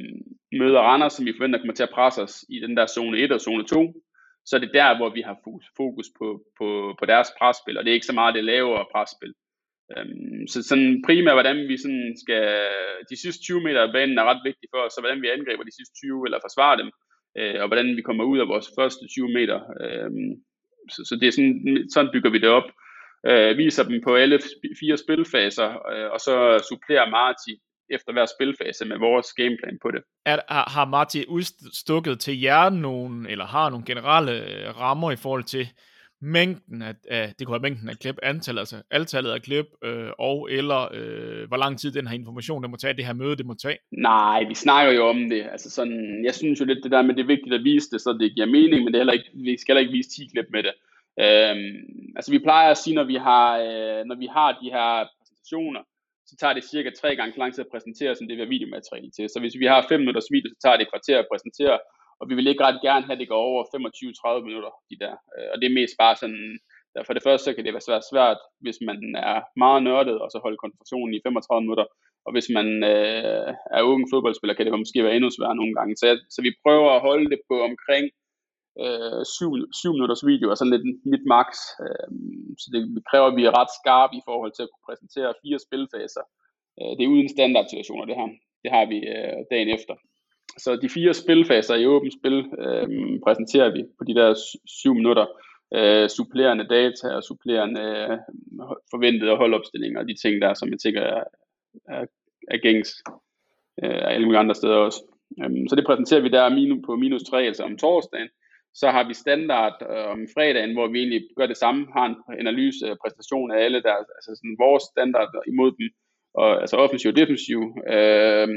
møder 0.52 0.80
Randers, 0.80 1.12
som 1.12 1.26
vi 1.26 1.34
forventer 1.36 1.58
kommer 1.58 1.74
til 1.74 1.88
at 1.88 1.96
presse 1.98 2.22
os 2.22 2.44
i 2.48 2.60
den 2.60 2.76
der 2.76 2.86
zone 2.86 3.18
1 3.18 3.32
og 3.32 3.40
zone 3.40 3.64
2, 3.64 3.94
så 4.44 4.56
er 4.56 4.60
det 4.60 4.70
der, 4.74 4.96
hvor 4.96 5.10
vi 5.10 5.20
har 5.20 5.36
fokus 5.76 6.06
på, 6.18 6.42
på, 6.58 6.94
på 6.98 7.04
deres 7.06 7.28
presspil, 7.38 7.78
og 7.78 7.84
det 7.84 7.90
er 7.90 7.94
ikke 7.94 8.06
så 8.12 8.18
meget 8.20 8.34
det 8.34 8.44
lavere 8.44 8.86
presspil. 8.94 9.34
Øhm, 9.94 10.46
så 10.52 10.58
sådan 10.62 11.02
primært, 11.06 11.38
hvordan 11.38 11.58
vi 11.70 11.76
sådan 11.84 12.14
skal, 12.22 12.44
de 13.10 13.16
sidste 13.22 13.42
20 13.42 13.60
meter 13.66 13.80
af 13.82 13.92
banen 13.92 14.18
er 14.18 14.28
ret 14.30 14.42
vigtige 14.48 14.70
for 14.74 14.80
os, 14.84 14.92
så 14.92 15.00
hvordan 15.00 15.22
vi 15.22 15.28
angriber 15.28 15.64
de 15.64 15.76
sidste 15.78 15.94
20, 15.94 16.26
eller 16.26 16.44
forsvarer 16.46 16.76
dem, 16.82 16.90
øh, 17.38 17.56
og 17.62 17.66
hvordan 17.68 17.88
vi 17.96 18.02
kommer 18.02 18.24
ud 18.24 18.38
af 18.38 18.48
vores 18.52 18.68
første 18.78 19.04
20 19.08 19.28
meter. 19.38 19.58
Øhm, 19.84 20.30
så, 20.94 21.00
så 21.08 21.14
det 21.20 21.26
er 21.28 21.34
sådan, 21.36 21.86
sådan 21.94 22.12
bygger 22.14 22.30
vi 22.30 22.38
det 22.44 22.50
op. 22.58 22.68
Øh, 23.30 23.58
viser 23.58 23.84
dem 23.90 23.98
på 24.06 24.14
alle 24.14 24.38
fire 24.80 24.96
spilfaser, 24.96 25.68
øh, 25.92 26.08
og 26.14 26.20
så 26.26 26.34
supplerer 26.70 27.10
Marti 27.10 27.52
efter 27.90 28.12
hver 28.12 28.26
spilfase 28.34 28.84
med 28.84 28.98
vores 28.98 29.32
gameplan 29.32 29.78
på 29.82 29.90
det. 29.90 30.02
Er, 30.26 30.38
har 30.70 30.84
Marti 30.84 31.24
udstukket 31.28 32.20
til 32.20 32.40
jer 32.40 32.70
nogen, 32.70 33.26
eller 33.26 33.46
har 33.46 33.70
nogle 33.70 33.86
generelle 33.86 34.32
øh, 34.32 34.80
rammer 34.80 35.10
i 35.12 35.16
forhold 35.16 35.44
til 35.44 35.68
mængden 36.26 36.82
af, 36.82 36.94
af 37.10 37.34
det 37.38 37.46
kunne 37.46 37.52
være 37.52 37.68
mængden 37.68 37.88
af 37.88 37.98
klip, 37.98 38.18
antallet, 38.22 38.60
altså 38.60 38.82
antallet 38.90 39.30
af 39.30 39.42
klip, 39.42 39.66
øh, 39.84 40.10
og 40.18 40.48
eller 40.50 40.88
øh, 40.94 41.48
hvor 41.48 41.56
lang 41.56 41.78
tid 41.80 41.92
den 41.92 42.06
her 42.06 42.14
information, 42.14 42.62
det 42.62 42.70
må 42.70 42.76
tage, 42.76 42.94
det 42.94 43.06
her 43.06 43.12
møde, 43.12 43.36
det 43.36 43.46
må 43.46 43.54
tage? 43.54 43.78
Nej, 43.92 44.44
vi 44.48 44.54
snakker 44.54 44.92
jo 44.92 45.06
om 45.06 45.28
det. 45.30 45.42
Altså 45.52 45.70
sådan, 45.70 46.24
jeg 46.24 46.34
synes 46.34 46.60
jo 46.60 46.64
lidt 46.64 46.84
det 46.84 46.90
der 46.92 47.02
med, 47.02 47.14
det 47.14 47.22
er 47.22 47.34
vigtigt 47.34 47.54
at 47.54 47.64
vise 47.64 47.90
det, 47.90 48.00
så 48.00 48.16
det 48.20 48.34
giver 48.34 48.46
mening, 48.46 48.84
men 48.84 48.86
det 48.86 48.94
er 48.94 49.04
heller 49.04 49.18
ikke, 49.18 49.30
vi 49.34 49.56
skal 49.56 49.72
heller 49.72 49.86
ikke 49.86 49.98
vise 49.98 50.10
10 50.10 50.26
klip 50.32 50.48
med 50.50 50.62
det. 50.62 50.74
Øhm, 51.24 52.12
altså 52.16 52.30
vi 52.30 52.38
plejer 52.38 52.70
at 52.70 52.78
sige, 52.78 52.94
når 52.94 53.04
vi 53.04 53.16
har, 53.28 53.46
øh, 53.66 54.00
når 54.08 54.16
vi 54.22 54.28
har 54.36 54.48
de 54.62 54.68
her 54.76 54.90
præsentationer, 55.18 55.82
så 56.28 56.34
tager 56.40 56.54
det 56.54 56.64
cirka 56.64 56.90
tre 57.00 57.16
gange 57.16 57.32
så 57.32 57.38
lang 57.38 57.52
tid 57.54 57.64
at 57.64 57.72
præsentere, 57.74 58.14
som 58.14 58.26
det 58.28 58.36
vi 58.36 58.42
har 58.42 58.54
videomateriale 58.56 59.10
til. 59.16 59.26
Så 59.28 59.38
hvis 59.40 59.56
vi 59.62 59.66
har 59.72 59.86
5 59.88 60.00
minutters 60.00 60.28
video, 60.34 60.48
så 60.50 60.58
tager 60.62 60.76
det 60.76 60.84
et 60.84 60.92
kvarter 60.92 61.18
at 61.18 61.30
præsentere, 61.32 61.76
og 62.20 62.24
vi 62.28 62.34
vil 62.34 62.50
ikke 62.50 62.64
ret 62.64 62.84
gerne 62.86 63.06
have, 63.06 63.16
at 63.16 63.22
det 63.22 63.32
går 63.32 63.42
over 63.50 63.60
25-30 63.64 64.48
minutter, 64.48 64.72
de 64.90 64.96
der. 65.02 65.14
Øh, 65.34 65.48
og 65.52 65.56
det 65.60 65.66
er 65.66 65.78
mest 65.80 65.94
bare 66.02 66.16
sådan, 66.22 66.44
for 67.06 67.12
det 67.14 67.22
første 67.26 67.44
så 67.44 67.52
kan 67.54 67.64
det 67.64 67.76
være 67.76 67.88
svært, 67.88 68.04
svært, 68.12 68.40
hvis 68.64 68.78
man 68.88 68.98
er 69.30 69.36
meget 69.62 69.82
nørdet, 69.88 70.16
og 70.22 70.28
så 70.30 70.38
holde 70.44 70.62
koncentrationen 70.62 71.14
i 71.14 71.20
35 71.24 71.62
minutter. 71.66 71.86
Og 72.26 72.30
hvis 72.34 72.48
man 72.58 72.68
øh, 72.92 73.48
er 73.76 73.82
ung 73.90 74.02
fodboldspiller, 74.12 74.54
kan 74.54 74.66
det 74.66 74.82
måske 74.84 75.04
være 75.04 75.16
endnu 75.16 75.30
sværere 75.30 75.60
nogle 75.60 75.74
gange. 75.78 75.92
Så, 76.00 76.06
så 76.34 76.38
vi 76.46 76.50
prøver 76.64 76.90
at 76.92 77.04
holde 77.08 77.28
det 77.32 77.40
på 77.50 77.56
omkring 77.70 78.04
øh, 78.82 79.22
7, 79.24 79.50
7 79.82 79.92
minutters 79.96 80.26
video, 80.30 80.46
og 80.50 80.56
sådan 80.56 80.74
lidt 80.74 80.86
mit 81.12 81.24
max. 81.34 81.48
Øh, 81.84 82.08
så 82.62 82.66
det 82.72 82.80
kræver, 83.10 83.26
at 83.28 83.38
vi 83.38 83.44
er 83.46 83.58
ret 83.60 83.72
skarpe 83.78 84.14
i 84.20 84.26
forhold 84.28 84.52
til 84.54 84.64
at 84.64 84.70
kunne 84.70 84.86
præsentere 84.88 85.38
fire 85.42 85.58
spilfaser. 85.66 86.24
Øh, 86.78 86.92
det 86.96 87.02
er 87.02 87.14
uden 87.14 87.30
standardsituationer, 87.36 88.04
det 88.08 88.16
her. 88.20 88.28
Det 88.62 88.70
har 88.76 88.84
vi 88.92 88.98
øh, 89.14 89.38
dagen 89.52 89.70
efter. 89.76 89.94
Så 90.58 90.76
de 90.82 90.88
fire 90.88 91.14
spilfaser 91.14 91.74
i 91.74 91.86
åbent 91.86 92.14
spil 92.18 92.38
øh, 92.58 92.88
præsenterer 93.24 93.70
vi 93.72 93.84
på 93.98 94.04
de 94.04 94.14
der 94.14 94.34
syv 94.66 94.94
minutter. 94.94 95.26
Øh, 95.74 96.08
supplerende 96.08 96.68
data 96.68 97.08
og 97.16 97.22
supplerende 97.22 97.80
øh, 97.80 98.18
forventede 98.90 99.36
holdopstillinger 99.36 100.00
og 100.00 100.08
de 100.08 100.16
ting 100.22 100.42
der, 100.42 100.54
som 100.54 100.70
jeg 100.70 100.78
tænker 100.78 101.02
er, 101.02 101.24
er, 101.88 102.04
er 102.48 102.58
gængs 102.62 102.90
øh, 103.82 104.00
alle 104.12 104.26
mulige 104.26 104.38
andre 104.38 104.54
steder 104.54 104.76
også. 104.76 105.00
Øhm, 105.42 105.68
så 105.68 105.76
det 105.76 105.86
præsenterer 105.86 106.20
vi 106.20 106.28
der 106.28 106.48
minu, 106.48 106.82
på 106.86 106.96
minus 106.96 107.22
3, 107.22 107.42
altså 107.42 107.62
om 107.62 107.78
torsdagen. 107.78 108.28
Så 108.74 108.90
har 108.90 109.08
vi 109.08 109.14
standard 109.14 109.76
øh, 109.90 110.06
om 110.14 110.20
fredagen, 110.34 110.72
hvor 110.72 110.86
vi 110.88 110.98
egentlig 110.98 111.22
gør 111.36 111.46
det 111.46 111.56
samme, 111.56 111.86
har 111.92 112.06
en 112.06 112.16
analyse 112.38 112.90
og 112.92 112.98
præstation 113.02 113.50
af 113.50 113.58
alle 113.64 113.82
der, 113.82 113.96
altså 114.18 114.30
sådan 114.36 114.56
vores 114.66 114.82
standard 114.82 115.32
imod 115.46 115.72
dem, 115.78 115.88
og, 116.34 116.60
altså 116.60 116.76
offensiv 116.76 117.08
og 117.08 117.16
defensiv. 117.16 117.60
Øh, 117.94 118.48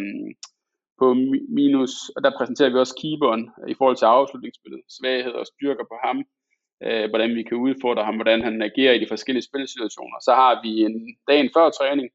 på 0.99 1.07
minus, 1.59 1.93
og 2.15 2.19
der 2.23 2.37
præsenterer 2.37 2.69
vi 2.69 2.77
også 2.83 2.95
keeperen 3.01 3.43
i 3.73 3.75
forhold 3.77 3.97
til 3.97 4.05
afslutningsspillet, 4.05 4.81
svagheder 4.97 5.39
og 5.43 5.47
styrker 5.53 5.85
på 5.91 5.97
ham, 6.05 6.17
øh, 6.85 7.05
hvordan 7.09 7.31
vi 7.37 7.43
kan 7.43 7.57
udfordre 7.57 8.03
ham, 8.07 8.15
hvordan 8.15 8.41
han 8.47 8.61
agerer 8.69 8.93
i 8.93 9.01
de 9.03 9.11
forskellige 9.13 9.47
spilsituationer. 9.49 10.17
Så 10.27 10.31
har 10.41 10.53
vi 10.63 10.71
en 10.87 10.95
dagen 11.29 11.49
før 11.55 11.69
træning, 11.69 12.09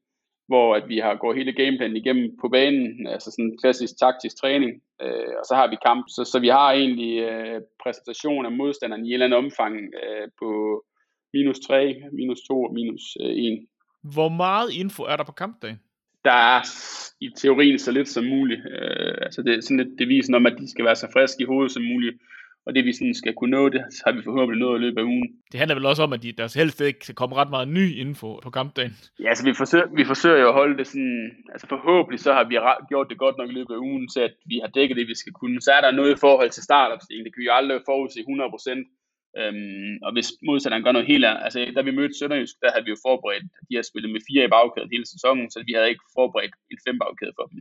hvor 0.47 0.75
at 0.75 0.85
vi 0.87 0.97
har 0.97 1.15
gået 1.15 1.37
hele 1.37 1.53
gameplanen 1.53 1.97
igennem 1.97 2.37
på 2.41 2.47
banen, 2.49 3.07
altså 3.07 3.31
sådan 3.31 3.45
en 3.45 3.57
klassisk 3.61 3.93
taktisk 3.99 4.35
træning, 4.41 4.71
øh, 5.01 5.33
og 5.39 5.45
så 5.49 5.53
har 5.59 5.67
vi 5.69 5.77
kamp, 5.87 6.05
så, 6.15 6.21
så 6.31 6.37
vi 6.39 6.47
har 6.47 6.71
egentlig 6.71 7.13
øh, 7.29 7.61
præsentation 7.83 8.45
af 8.45 8.51
modstanderen 8.51 9.05
i 9.05 9.07
en 9.07 9.13
eller 9.13 9.25
anden 9.25 9.43
omfang 9.45 9.75
øh, 9.75 10.27
på 10.39 10.49
minus 11.33 11.59
3, 11.59 11.95
minus 12.11 12.39
2 12.47 12.63
og 12.63 12.73
minus 12.73 13.17
øh, 13.21 13.29
1. 13.29 13.67
Hvor 14.15 14.29
meget 14.29 14.69
info 14.81 15.03
er 15.03 15.15
der 15.15 15.23
på 15.23 15.31
kampdagen? 15.31 15.79
Der 16.25 16.37
er 16.53 16.61
i 17.21 17.29
teorien 17.37 17.79
så 17.79 17.91
lidt 17.91 18.09
som 18.09 18.23
muligt. 18.23 18.61
Øh, 18.71 19.15
altså 19.21 19.41
det 19.41 19.51
er 19.55 19.61
sådan 19.61 19.77
lidt 19.77 19.99
devisen 19.99 20.35
om, 20.35 20.45
at 20.45 20.55
de 20.59 20.71
skal 20.71 20.85
være 20.85 20.95
så 20.95 21.07
friske 21.13 21.43
i 21.43 21.45
hovedet 21.51 21.71
som 21.71 21.83
muligt. 21.83 22.15
Og 22.65 22.75
det 22.75 22.85
vi 22.85 22.93
sådan 22.93 23.15
skal 23.21 23.33
kunne 23.33 23.55
nå, 23.57 23.69
det 23.69 23.81
har 24.05 24.11
vi 24.11 24.21
forhåbentlig 24.23 24.59
nået 24.59 24.79
i 24.79 24.83
løbet 24.85 24.99
af 25.01 25.03
ugen. 25.03 25.29
Det 25.51 25.59
handler 25.59 25.75
vel 25.75 25.85
også 25.85 26.03
om, 26.03 26.13
at 26.13 26.23
de, 26.23 26.31
der 26.31 26.59
helst 26.59 26.81
ikke 26.81 27.13
kommer 27.13 27.35
ret 27.37 27.49
meget 27.49 27.67
ny 27.67 27.85
info 28.03 28.39
på 28.43 28.49
kampdagen. 28.49 28.93
Ja, 29.23 29.29
altså 29.29 29.43
vi 29.49 29.53
forsøger, 29.53 29.87
vi 29.99 30.05
forsøger 30.05 30.39
jo 30.43 30.47
at 30.47 30.53
holde 30.59 30.77
det 30.77 30.87
sådan, 30.87 31.31
altså 31.53 31.67
forhåbentlig 31.73 32.19
så 32.19 32.33
har 32.33 32.43
vi 32.49 32.55
gjort 32.91 33.07
det 33.09 33.17
godt 33.17 33.37
nok 33.37 33.49
i 33.49 33.57
løbet 33.59 33.73
af 33.73 33.81
ugen, 33.89 34.09
så 34.09 34.19
at 34.23 34.33
vi 34.51 34.57
har 34.63 34.69
dækket 34.77 34.97
det, 34.97 35.07
vi 35.07 35.15
skal 35.21 35.33
kunne. 35.33 35.61
Så 35.61 35.71
er 35.77 35.81
der 35.81 35.91
noget 35.99 36.11
i 36.13 36.19
forhold 36.25 36.49
til 36.49 36.63
startopstillingen, 36.63 37.25
det 37.25 37.33
kan 37.33 37.41
vi 37.41 37.49
jo 37.49 37.57
aldrig 37.59 37.81
forudse 37.89 38.19
100%. 38.19 39.04
Øhm, 39.41 39.93
og 40.05 40.11
hvis 40.15 40.29
modstanderen 40.47 40.83
gør 40.83 40.95
noget 40.95 41.11
helt 41.11 41.25
andet, 41.25 41.43
altså 41.43 41.59
da 41.75 41.81
vi 41.81 41.97
mødte 41.99 42.17
Sønderjysk, 42.17 42.55
der 42.61 42.71
havde 42.71 42.85
vi 42.85 42.93
jo 42.95 43.03
forberedt, 43.07 43.45
de 43.69 43.75
har 43.75 43.85
spillet 43.89 44.11
med 44.11 44.21
fire 44.29 44.45
i 44.45 44.53
bagkæden 44.55 44.93
hele 44.95 45.07
sæsonen, 45.13 45.51
så 45.51 45.63
vi 45.67 45.73
havde 45.75 45.89
ikke 45.89 46.05
forberedt 46.17 46.55
en 46.71 46.79
fem 46.87 46.97
bagkæde 47.03 47.33
for 47.39 47.45
dem. 47.51 47.59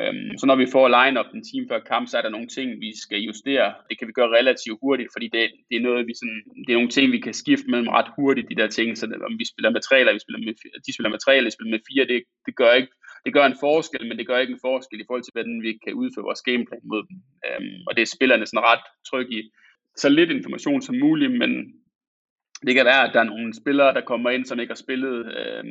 Øhm, 0.00 0.30
så 0.40 0.44
når 0.46 0.56
vi 0.62 0.72
får 0.74 0.86
line-up 0.96 1.30
en 1.34 1.44
time 1.50 1.66
før 1.70 1.80
kamp, 1.92 2.04
så 2.08 2.14
er 2.18 2.24
der 2.24 2.36
nogle 2.36 2.48
ting, 2.56 2.68
vi 2.84 2.90
skal 3.04 3.20
justere. 3.28 3.68
Det 3.88 3.98
kan 3.98 4.08
vi 4.08 4.12
gøre 4.18 4.36
relativt 4.38 4.78
hurtigt, 4.82 5.10
fordi 5.14 5.26
det, 5.36 5.42
det 5.68 5.76
er 5.76 5.86
noget, 5.88 6.06
vi 6.08 6.14
sådan, 6.20 6.42
det 6.64 6.70
er 6.72 6.80
nogle 6.80 6.96
ting, 6.96 7.06
vi 7.12 7.20
kan 7.26 7.34
skifte 7.42 7.70
mellem 7.72 7.88
ret 7.96 8.10
hurtigt, 8.16 8.50
de 8.50 8.60
der 8.60 8.68
ting. 8.78 8.88
Så 8.98 9.04
om 9.28 9.38
vi 9.40 9.44
spiller 9.52 9.70
med 9.70 9.82
tre, 9.88 9.96
eller 10.00 10.12
vi 10.12 10.24
spiller 10.24 10.40
med, 10.46 10.54
de 10.86 10.94
spiller 10.94 11.10
med 11.14 11.22
tre, 11.24 11.32
eller 11.36 11.50
vi 11.50 11.56
spiller 11.56 11.74
med 11.76 11.86
fire, 11.88 12.04
det, 12.12 12.18
det 12.46 12.54
gør 12.60 12.72
ikke 12.80 12.92
det 13.24 13.32
gør 13.32 13.46
en 13.46 13.60
forskel, 13.66 14.06
men 14.08 14.18
det 14.18 14.26
gør 14.26 14.38
ikke 14.38 14.52
en 14.52 14.64
forskel 14.68 15.00
i 15.00 15.06
forhold 15.06 15.24
til, 15.24 15.34
hvordan 15.34 15.62
vi 15.66 15.72
kan 15.84 15.94
udføre 15.94 16.28
vores 16.28 16.42
gameplan 16.48 16.84
mod 16.92 17.02
dem. 17.08 17.16
Øhm, 17.46 17.78
og 17.86 17.92
det 17.96 18.02
er 18.02 18.14
spillerne 18.16 18.46
sådan 18.46 18.66
ret 18.70 18.84
trygge 19.10 19.32
i 19.38 19.42
så 19.96 20.08
lidt 20.08 20.30
information 20.30 20.82
som 20.82 20.94
muligt, 20.98 21.32
men 21.32 21.50
det 22.66 22.74
kan 22.74 22.84
være, 22.84 23.04
at 23.06 23.14
der 23.14 23.20
er 23.20 23.32
nogle 23.32 23.54
spillere, 23.62 23.94
der 23.94 24.00
kommer 24.10 24.30
ind, 24.30 24.44
som 24.44 24.60
ikke 24.60 24.70
har 24.70 24.84
spillet, 24.86 25.16
øh, 25.38 25.64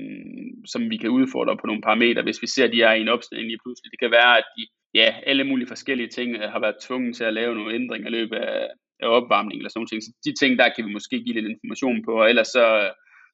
som 0.65 0.81
vi 0.91 0.97
kan 0.97 1.09
udfordre 1.09 1.57
på 1.57 1.67
nogle 1.67 1.81
parametre, 1.81 2.23
hvis 2.23 2.41
vi 2.41 2.47
ser, 2.47 2.65
at 2.65 2.73
de 2.73 2.81
er 2.81 2.93
i 2.93 3.01
en 3.01 3.13
opstilling 3.15 3.47
lige 3.47 3.63
pludselig. 3.63 3.91
Det 3.91 3.99
kan 3.99 4.11
være, 4.11 4.37
at 4.37 4.47
de, 4.57 4.63
ja, 4.93 5.07
alle 5.29 5.43
mulige 5.43 5.67
forskellige 5.73 6.09
ting 6.17 6.29
øh, 6.35 6.51
har 6.53 6.59
været 6.59 6.81
tvunget 6.85 7.15
til 7.15 7.23
at 7.23 7.33
lave 7.33 7.55
nogle 7.55 7.75
ændringer 7.75 8.07
i 8.09 8.15
løbet 8.17 8.35
af, 8.35 8.67
af 9.03 9.07
opvarmning 9.17 9.57
eller 9.57 9.69
sådan 9.69 9.87
noget. 9.91 10.03
Så 10.03 10.11
de 10.25 10.33
ting, 10.41 10.51
der 10.59 10.67
kan 10.75 10.85
vi 10.85 10.91
måske 10.97 11.23
give 11.23 11.35
lidt 11.35 11.51
information 11.53 12.05
på, 12.05 12.11
og 12.21 12.29
ellers 12.29 12.47
så, 12.47 12.65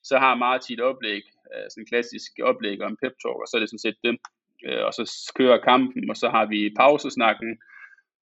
så 0.03 0.15
har 0.23 0.35
Martin 0.35 0.75
et 0.75 0.85
oplæg, 0.89 1.23
øh, 1.51 1.65
sådan 1.69 1.81
en 1.81 1.91
klassisk 1.91 2.31
oplæg 2.49 2.77
og 2.81 2.89
en 2.89 3.01
pep 3.01 3.15
talk, 3.21 3.39
og 3.43 3.47
så 3.47 3.53
er 3.55 3.61
det 3.61 3.69
sådan 3.69 3.85
set 3.85 3.99
det. 4.03 4.13
Øh, 4.67 4.83
og 4.87 4.93
så 4.93 5.03
kører 5.37 5.65
kampen, 5.71 6.09
og 6.09 6.17
så 6.21 6.27
har 6.35 6.45
vi 6.53 6.59
pausesnakken, 6.81 7.51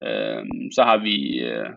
øhm, 0.08 0.62
så 0.76 0.82
har 0.90 0.98
vi 1.08 1.16
øh, 1.50 1.70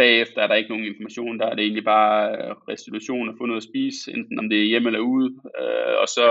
Bagefter 0.00 0.42
er 0.42 0.46
der 0.46 0.54
ikke 0.54 0.70
nogen 0.70 0.90
information, 0.90 1.38
der 1.38 1.46
er 1.46 1.54
det 1.54 1.62
egentlig 1.62 1.84
bare 1.84 2.30
øh, 2.30 2.54
restitution 2.68 3.28
at 3.28 3.34
få 3.38 3.46
noget 3.46 3.62
at 3.62 3.68
spise, 3.70 4.12
enten 4.16 4.38
om 4.38 4.48
det 4.48 4.58
er 4.60 4.70
hjemme 4.70 4.88
eller 4.88 5.00
ude, 5.00 5.30
øh, 5.60 5.94
og 6.02 6.08
så 6.16 6.26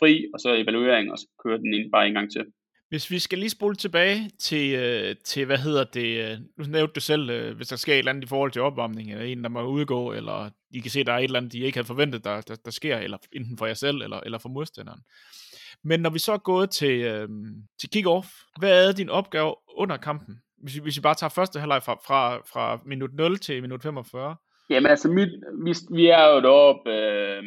fri, 0.00 0.26
og 0.34 0.40
så 0.40 0.54
evaluering, 0.54 1.12
og 1.12 1.18
så 1.18 1.26
kører 1.44 1.58
den 1.58 1.74
ind 1.74 1.92
bare 1.92 2.06
en 2.06 2.14
gang 2.14 2.32
til. 2.32 2.44
Hvis 2.88 3.10
vi 3.10 3.18
skal 3.18 3.38
lige 3.38 3.50
spole 3.50 3.76
tilbage 3.76 4.30
til, 4.38 4.74
øh, 4.74 5.16
til 5.24 5.46
hvad 5.46 5.58
hedder 5.58 5.84
det, 5.84 6.10
øh, 6.24 6.38
nu 6.58 6.64
nævnte 6.64 6.92
du 6.94 7.00
selv, 7.00 7.54
hvis 7.56 7.68
der 7.68 7.76
sker 7.76 7.94
et 7.94 7.98
eller 7.98 8.12
andet 8.12 8.24
i 8.24 8.28
forhold 8.28 8.52
til 8.52 8.62
opvarmning, 8.62 9.10
eller 9.10 9.24
en, 9.24 9.42
der 9.42 9.48
må 9.50 9.62
udgå, 9.62 10.12
eller 10.12 10.50
I 10.70 10.78
kan 10.78 10.90
se, 10.90 11.04
der 11.04 11.12
er 11.12 11.18
et 11.18 11.24
eller 11.24 11.38
andet, 11.38 11.52
de 11.52 11.58
ikke 11.58 11.78
havde 11.78 11.86
forventet, 11.86 12.24
der, 12.24 12.40
der, 12.40 12.56
der 12.64 12.70
sker, 12.70 12.96
eller 12.98 13.18
enten 13.32 13.58
for 13.58 13.66
jer 13.66 13.74
selv, 13.74 13.96
eller, 14.02 14.20
eller 14.20 14.38
for 14.38 14.48
modstanderen. 14.48 15.00
Men 15.84 16.00
når 16.00 16.10
vi 16.10 16.18
så 16.18 16.32
er 16.32 16.38
gået 16.38 16.70
til, 16.70 17.00
øh, 17.00 17.28
til 17.80 17.88
kick-off, 17.96 18.28
hvad 18.58 18.88
er 18.88 18.92
din 18.92 19.08
opgave 19.08 19.54
under 19.76 19.96
kampen? 19.96 20.40
Hvis, 20.60 20.74
hvis 20.74 20.96
I 20.96 21.00
bare 21.00 21.14
tager 21.14 21.36
første 21.38 21.60
halvleg 21.60 21.82
fra, 21.82 21.94
fra, 22.06 22.36
fra 22.52 22.80
minut 22.84 23.14
0 23.14 23.38
til 23.38 23.62
minut 23.62 23.82
45? 23.82 24.36
Jamen 24.70 24.90
altså, 24.90 25.08
mit, 25.08 25.28
vi, 25.64 25.72
vi 25.90 26.06
er 26.06 26.26
jo 26.32 26.40
deroppe, 26.40 26.90
øh, 26.90 27.42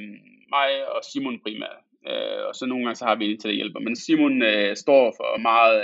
mig 0.56 0.70
og 0.96 1.02
Simon 1.14 1.40
primært, 1.44 1.80
øh, 2.10 2.48
og 2.48 2.56
så 2.56 2.66
nogle 2.66 2.84
gange 2.86 2.96
så 2.96 3.06
har 3.06 3.16
vi 3.16 3.26
en 3.26 3.40
til 3.40 3.50
at 3.50 3.56
hjælpe. 3.56 3.80
Men 3.80 3.96
Simon 3.96 4.42
øh, 4.42 4.76
står 4.76 5.14
for 5.18 5.40
meget 5.42 5.82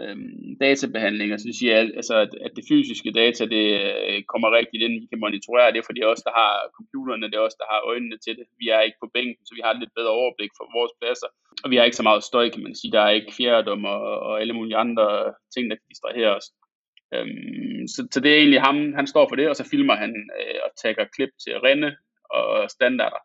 øh, 0.00 0.16
databehandling, 0.60 1.32
og 1.32 1.38
så 1.40 1.46
det 1.50 1.56
siger 1.60 1.76
altså, 2.00 2.14
at, 2.24 2.32
at 2.46 2.52
det 2.56 2.64
fysiske 2.70 3.10
data, 3.20 3.42
det 3.56 3.66
øh, 4.08 4.22
kommer 4.32 4.56
rigtigt 4.58 4.82
ind, 4.82 5.00
vi 5.02 5.08
kan 5.10 5.20
monitorere 5.24 5.72
det, 5.72 5.84
fordi 5.84 6.00
det 6.00 6.06
er 6.06 6.14
os, 6.14 6.28
der 6.28 6.34
har 6.40 6.52
computerne, 6.78 7.30
det 7.30 7.36
er 7.38 7.48
os, 7.48 7.60
der 7.60 7.68
har 7.72 7.80
øjnene 7.90 8.18
til 8.24 8.34
det. 8.38 8.46
Vi 8.60 8.66
er 8.68 8.80
ikke 8.80 9.02
på 9.02 9.10
bænken, 9.14 9.46
så 9.46 9.52
vi 9.54 9.62
har 9.64 9.72
et 9.72 9.80
lidt 9.80 9.96
bedre 9.98 10.16
overblik 10.20 10.52
for 10.58 10.66
vores 10.76 10.92
pladser, 11.00 11.30
og 11.64 11.70
vi 11.70 11.76
har 11.76 11.84
ikke 11.84 12.00
så 12.00 12.08
meget 12.08 12.28
støj, 12.30 12.46
kan 12.50 12.62
man 12.62 12.74
sige. 12.74 12.92
Der 12.92 13.02
er 13.04 13.18
ikke 13.18 13.36
fjerdedom 13.38 13.84
og, 13.84 14.02
og 14.26 14.40
alle 14.40 14.54
mulige 14.58 14.76
andre 14.84 15.06
ting, 15.54 15.64
der 15.70 15.76
kan 15.76 15.90
distrahere 15.92 16.36
os. 16.38 16.46
Øhm, 17.14 17.82
så, 17.94 18.00
så 18.12 18.18
det 18.20 18.30
er 18.30 18.38
egentlig 18.38 18.60
ham, 18.68 18.78
han 18.98 19.06
står 19.06 19.24
for 19.28 19.36
det, 19.36 19.48
og 19.48 19.56
så 19.56 19.64
filmer 19.72 19.96
han 20.02 20.12
øh, 20.38 20.58
og 20.64 20.70
tager 20.82 21.12
klip 21.16 21.32
til 21.44 21.52
rende 21.66 21.90
og 22.30 22.70
standarder. 22.70 23.20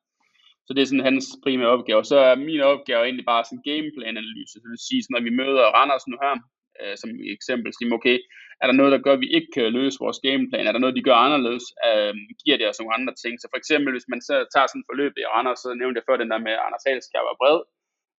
Så 0.65 0.73
det 0.73 0.81
er 0.81 0.89
sådan 0.89 1.09
hans 1.09 1.25
primære 1.43 1.73
opgave. 1.75 2.03
Så 2.05 2.17
er 2.29 2.35
min 2.35 2.61
opgave 2.73 3.03
egentlig 3.03 3.25
bare 3.25 3.43
sådan 3.45 3.67
gameplan-analyse. 3.69 4.51
Så 4.51 4.59
det 4.63 4.69
vil 4.73 4.87
sige, 4.87 5.01
sådan, 5.01 5.13
når 5.15 5.27
vi 5.27 5.39
møder 5.41 5.73
Randers 5.77 6.07
nu 6.07 6.17
her, 6.23 6.35
øh, 6.81 6.95
som 7.01 7.09
eksempel. 7.37 7.69
Sige, 7.73 7.97
okay, 7.99 8.17
er 8.61 8.67
der 8.67 8.79
noget, 8.79 8.91
der 8.93 9.05
gør, 9.05 9.13
at 9.15 9.23
vi 9.25 9.29
ikke 9.37 9.51
kan 9.55 9.75
løse 9.77 10.01
vores 10.05 10.19
gameplan? 10.25 10.67
Er 10.67 10.73
der 10.73 10.83
noget, 10.83 10.97
de 10.97 11.07
gør 11.07 11.17
anderledes? 11.25 11.65
Øh, 11.87 12.13
giver 12.43 12.57
det 12.57 12.69
os 12.69 12.79
nogle 12.79 12.95
andre 12.97 13.13
ting? 13.23 13.33
Så 13.39 13.47
for 13.51 13.57
eksempel, 13.61 13.91
hvis 13.93 14.11
man 14.13 14.21
så 14.29 14.35
tager 14.53 14.67
sådan 14.67 14.81
et 14.81 14.89
forløb 14.89 15.13
i 15.17 15.29
Randers, 15.33 15.59
så 15.63 15.69
nævnte 15.81 15.97
jeg 15.99 16.07
før 16.07 16.21
den 16.21 16.31
der 16.31 16.45
med, 16.45 16.63
Anders 16.65 16.87
Halskær 16.87 17.27
var 17.29 17.39
bred, 17.41 17.59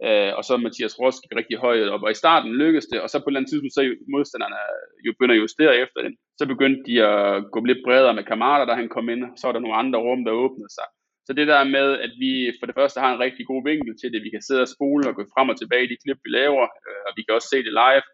øh, 0.07 0.33
og 0.39 0.43
så 0.49 0.55
Mathias 0.57 0.99
Rosk 1.01 1.19
gik 1.23 1.35
rigtig 1.41 1.57
højt 1.67 1.93
op, 1.95 2.03
og 2.07 2.11
i 2.13 2.21
starten 2.23 2.51
lykkedes 2.63 2.87
det, 2.93 2.99
og 3.05 3.09
så 3.11 3.17
på 3.19 3.27
et 3.27 3.31
eller 3.31 3.41
andet 3.41 3.51
tidspunkt, 3.51 3.77
så 3.79 3.83
modstanderne 4.15 4.61
øh, 4.75 4.87
jo 5.05 5.11
begynder 5.15 5.35
at 5.37 5.43
justere 5.45 5.75
efter 5.85 6.01
det. 6.05 6.13
Så 6.39 6.45
begyndte 6.53 6.81
de 6.89 6.95
at 7.11 7.21
gå 7.53 7.59
lidt 7.71 7.85
bredere 7.87 8.15
med 8.19 8.25
kammerater, 8.31 8.67
da 8.67 8.75
han 8.81 8.89
kom 8.95 9.07
ind, 9.13 9.23
så 9.39 9.43
var 9.47 9.55
der 9.55 9.65
nogle 9.65 9.81
andre 9.83 9.99
rum, 10.07 10.23
der 10.27 10.41
åbnede 10.45 10.73
sig. 10.79 10.89
Så 11.27 11.31
det 11.39 11.47
der 11.53 11.73
med, 11.77 11.89
at 12.07 12.13
vi 12.23 12.33
for 12.59 12.67
det 12.67 12.79
første 12.79 12.99
har 13.03 13.11
en 13.13 13.25
rigtig 13.27 13.45
god 13.51 13.63
vinkel 13.71 13.93
til 13.97 14.13
det, 14.13 14.21
vi 14.27 14.31
kan 14.35 14.43
sidde 14.47 14.65
og 14.67 14.73
spole 14.77 15.05
og 15.09 15.15
gå 15.19 15.23
frem 15.35 15.49
og 15.53 15.57
tilbage 15.59 15.85
i 15.85 15.93
de 15.93 16.01
klip, 16.03 16.21
vi 16.25 16.31
laver, 16.41 16.67
øh, 16.87 17.03
og 17.07 17.13
vi 17.17 17.23
kan 17.23 17.35
også 17.37 17.49
se 17.53 17.59
det 17.67 17.75
live. 17.83 18.07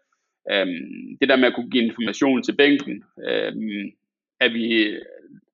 Øhm, 0.51 1.17
det 1.21 1.29
der 1.29 1.35
med 1.35 1.47
at 1.47 1.55
kunne 1.55 1.69
give 1.69 1.83
information 1.83 2.43
til 2.43 2.55
bænken, 2.55 3.03
øhm, 3.27 3.85
er 4.39 4.49
vi, 4.49 4.97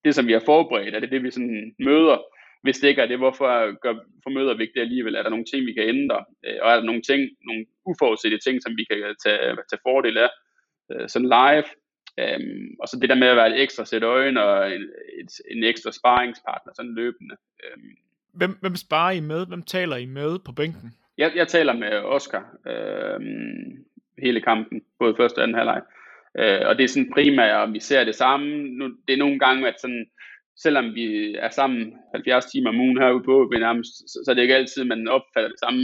det 0.05 0.15
som 0.15 0.27
vi 0.27 0.33
har 0.33 0.43
forberedt, 0.45 0.95
er 0.95 0.99
det 0.99 1.11
det, 1.11 1.23
vi 1.23 1.31
sådan 1.31 1.75
møder. 1.79 2.17
Hvis 2.63 2.77
det 2.77 2.87
ikke 2.87 3.01
er 3.01 3.05
det, 3.05 3.17
hvorfor 3.17 3.79
gør, 3.79 3.93
formøder 4.23 4.57
vi 4.57 4.63
ikke 4.63 4.73
det 4.73 4.81
alligevel? 4.81 5.15
Er 5.15 5.23
der 5.23 5.29
nogle 5.29 5.45
ting, 5.45 5.65
vi 5.65 5.73
kan 5.73 5.89
ændre? 5.95 6.25
Øh, 6.45 6.57
og 6.61 6.71
er 6.71 6.75
der 6.75 6.83
nogle 6.83 7.01
ting, 7.01 7.21
nogle 7.45 7.65
uforudsete 7.85 8.37
ting, 8.37 8.61
som 8.61 8.77
vi 8.77 8.83
kan 8.83 9.15
tage, 9.25 9.55
tage 9.69 9.85
fordel 9.87 10.17
af? 10.17 10.29
Øh, 10.91 11.09
sådan 11.09 11.27
live. 11.37 11.67
Øhm, 12.19 12.75
og 12.79 12.87
så 12.87 12.99
det 13.01 13.09
der 13.09 13.15
med 13.15 13.27
at 13.27 13.35
være 13.35 13.55
et 13.55 13.61
ekstra 13.61 13.85
sæt 13.85 14.03
øjne 14.03 14.43
og 14.43 14.75
en, 14.75 14.81
et, 15.19 15.31
en 15.51 15.63
ekstra 15.63 15.91
sparringspartner, 15.91 16.73
sådan 16.75 16.95
løbende. 16.95 17.35
Øhm. 17.63 17.91
Hvem, 18.33 18.57
hvem 18.61 18.75
sparer 18.75 19.11
I 19.11 19.19
med? 19.19 19.47
Hvem 19.47 19.63
taler 19.63 19.95
I 19.95 20.05
med 20.05 20.39
på 20.45 20.51
bænken? 20.51 20.93
Jeg, 21.17 21.31
jeg 21.35 21.47
taler 21.47 21.73
med 21.73 21.91
Oscar 21.91 22.43
øhm, 22.67 23.85
hele 24.21 24.41
kampen, 24.41 24.81
både 24.99 25.15
første 25.17 25.37
og 25.39 25.43
anden 25.43 25.57
halvleg. 25.57 25.81
Øh, 26.39 26.61
og 26.67 26.77
det 26.77 26.83
er 26.83 26.87
sådan 26.87 27.13
primært, 27.13 27.63
om 27.65 27.73
vi 27.73 27.79
ser 27.79 28.03
det 28.03 28.15
samme. 28.15 28.47
Nu, 28.79 28.85
det 29.07 29.13
er 29.13 29.23
nogle 29.23 29.39
gange, 29.39 29.67
at 29.67 29.81
sådan, 29.81 30.05
selvom 30.63 30.95
vi 30.95 31.35
er 31.39 31.49
sammen 31.49 31.93
70 32.13 32.45
timer 32.45 32.69
om 32.69 32.79
ugen 32.79 33.01
herude 33.01 33.23
på, 33.23 33.35
nærmest, 33.59 33.93
så, 34.11 34.17
så 34.25 34.31
er 34.31 34.35
det 34.35 34.41
ikke 34.41 34.55
altid, 34.55 34.83
man 34.83 35.07
opfatter 35.07 35.49
det 35.49 35.59
samme 35.59 35.81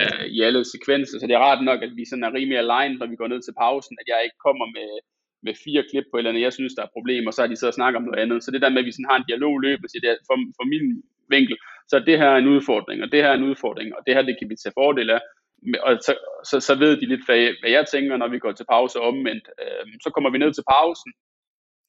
øh, 0.00 0.24
i 0.36 0.40
alle 0.46 0.64
sekvenser. 0.64 1.18
Så 1.18 1.26
det 1.26 1.34
er 1.34 1.46
rart 1.48 1.64
nok, 1.64 1.82
at 1.82 1.92
vi 1.96 2.04
sådan 2.04 2.24
er 2.24 2.34
rimelig 2.34 2.58
aligned, 2.58 2.98
når 2.98 3.06
vi 3.06 3.16
går 3.20 3.28
ned 3.32 3.40
til 3.42 3.58
pausen, 3.62 3.96
at 4.00 4.08
jeg 4.12 4.20
ikke 4.24 4.40
kommer 4.46 4.66
med 4.78 4.90
med 5.46 5.54
fire 5.64 5.82
klip 5.90 6.06
på 6.08 6.16
et 6.16 6.20
eller 6.20 6.30
andet, 6.30 6.46
jeg 6.46 6.52
synes, 6.52 6.74
der 6.74 6.82
er 6.82 6.96
problemer, 6.96 7.28
og 7.30 7.34
så 7.34 7.40
har 7.42 7.50
de 7.52 7.56
så 7.56 7.68
snakket 7.70 7.98
om 8.00 8.06
noget 8.08 8.22
andet. 8.22 8.44
Så 8.44 8.50
det 8.50 8.62
der 8.62 8.74
med, 8.74 8.82
at 8.82 8.88
vi 8.88 8.96
sådan 8.96 9.10
har 9.10 9.18
en 9.18 9.28
dialog 9.30 9.54
løbende, 9.66 9.88
så 9.88 9.98
det 10.02 10.10
er 10.10 10.16
for, 10.28 10.36
for 10.58 10.64
min 10.72 10.84
vinkel, 11.34 11.56
så 11.90 11.96
det 12.08 12.18
her 12.20 12.30
er 12.30 12.40
en 12.40 12.52
udfordring, 12.54 12.98
og 13.04 13.08
det 13.12 13.22
her 13.22 13.30
er 13.30 13.38
en 13.38 13.48
udfordring, 13.50 13.88
og 13.96 14.00
det 14.06 14.14
her, 14.14 14.22
det 14.28 14.36
kan 14.38 14.50
vi 14.50 14.56
tage 14.56 14.78
fordel 14.80 15.10
af. 15.16 15.20
Og 15.82 15.98
så, 16.06 16.12
så, 16.44 16.60
så 16.60 16.74
ved 16.74 16.96
de 17.00 17.06
lidt, 17.06 17.26
hvad, 17.26 17.40
hvad 17.60 17.70
jeg 17.70 17.84
tænker, 17.92 18.16
når 18.16 18.28
vi 18.28 18.38
går 18.38 18.52
til 18.52 18.66
pause 18.70 19.00
omvendt. 19.00 19.48
Øh, 19.62 19.86
så 20.02 20.10
kommer 20.10 20.30
vi 20.30 20.38
ned 20.38 20.52
til 20.54 20.64
pausen, 20.70 21.12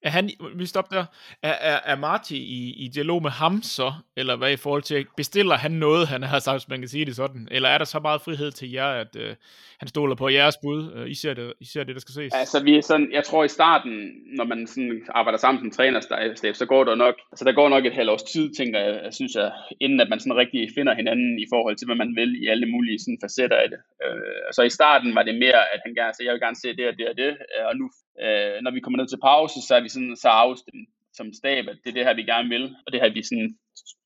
er 0.02 0.10
han, 0.10 0.30
vi 0.56 0.66
stopper 0.66 0.96
der, 0.96 1.06
er, 1.44 1.52
er, 1.52 1.80
er 1.86 1.96
Marty 1.96 2.32
i, 2.32 2.74
i 2.86 2.88
dialog 2.88 3.22
med 3.22 3.32
ham 3.32 3.62
så, 3.62 3.94
eller 4.18 4.36
hvad 4.36 4.52
i 4.52 4.56
forhold 4.56 4.82
til, 4.82 5.06
bestiller 5.18 5.56
han 5.56 5.72
noget, 5.72 6.08
han 6.08 6.24
har 6.24 6.40
sagt, 6.40 6.56
hvis 6.56 6.70
man 6.70 6.80
kan 6.80 6.90
sige 6.90 7.06
det 7.06 7.16
sådan, 7.16 7.48
eller 7.52 7.70
er 7.70 7.78
der 7.78 7.86
så 7.86 8.00
meget 8.00 8.22
frihed 8.22 8.52
til 8.52 8.72
jer, 8.72 8.88
at 8.88 9.16
øh, 9.16 9.36
han 9.80 9.88
stoler 9.88 10.16
på 10.16 10.30
jeres 10.30 10.58
bud, 10.58 10.92
øh, 10.96 11.10
I, 11.10 11.16
ser 11.16 11.34
det, 11.34 11.54
I 11.60 11.66
ser 11.66 11.84
det, 11.84 11.96
der 11.96 12.02
skal 12.02 12.14
ses? 12.14 12.34
Altså 12.34 12.64
vi 12.64 12.78
er 12.78 12.82
sådan, 12.82 13.10
jeg 13.12 13.24
tror 13.24 13.44
i 13.44 13.48
starten, 13.48 13.94
når 14.38 14.46
man 14.46 14.68
sådan 14.68 15.02
arbejder 15.10 15.40
sammen 15.40 15.60
som 15.62 15.72
trænerstab, 15.72 16.56
så 16.56 16.66
går 16.66 16.84
der 16.84 16.96
nok, 16.96 17.16
altså 17.32 17.46
der 17.46 17.52
går 17.52 17.70
nok 17.70 17.86
et 17.86 17.94
halvt 17.94 18.10
års 18.10 18.24
tid, 18.24 18.54
tænker 18.58 18.80
jeg, 18.80 19.02
jeg 19.04 19.14
synes 19.14 19.36
jeg, 19.36 19.52
inden 19.80 20.00
at 20.00 20.10
man 20.10 20.20
sådan 20.20 20.38
rigtig 20.38 20.70
finder 20.76 20.94
hinanden 20.96 21.40
i 21.40 21.46
forhold 21.54 21.76
til, 21.76 21.86
hvad 21.86 21.96
man 21.96 22.16
vil 22.16 22.44
i 22.44 22.48
alle 22.48 22.66
mulige 22.66 23.00
sådan 23.00 23.22
facetter 23.24 23.58
af 23.58 23.70
det. 23.70 23.80
Øh, 24.06 24.48
så 24.56 24.62
i 24.64 24.70
starten 24.70 25.16
var 25.16 25.24
det 25.24 25.36
mere, 25.36 25.62
at 25.74 25.80
han 25.86 25.94
gerne, 25.96 26.14
så 26.14 26.24
jeg 26.24 26.34
vil 26.34 26.46
gerne 26.46 26.62
se 26.64 26.70
det 26.78 26.88
og 26.88 26.96
det 27.00 27.08
og 27.12 27.16
det, 27.18 27.32
øh, 27.54 27.64
og 27.70 27.74
nu 27.82 27.86
øh, 28.24 28.56
når 28.64 28.72
vi 28.72 28.80
kommer 28.80 28.98
ned 28.98 29.08
til 29.08 29.26
pause, 29.30 29.58
så 29.68 29.76
er 29.76 29.82
vi 29.82 29.90
sådan 29.90 30.16
så 30.16 30.30
afstemt 30.30 30.90
som 31.14 31.34
stab, 31.34 31.64
at 31.68 31.78
det 31.84 31.90
er 31.90 31.98
det 31.98 32.06
her, 32.06 32.20
vi 32.20 32.32
gerne 32.34 32.50
vil, 32.50 32.66
og 32.86 32.90
det 32.92 33.02
her, 33.02 33.14
vi 33.14 33.24
sådan 33.24 33.52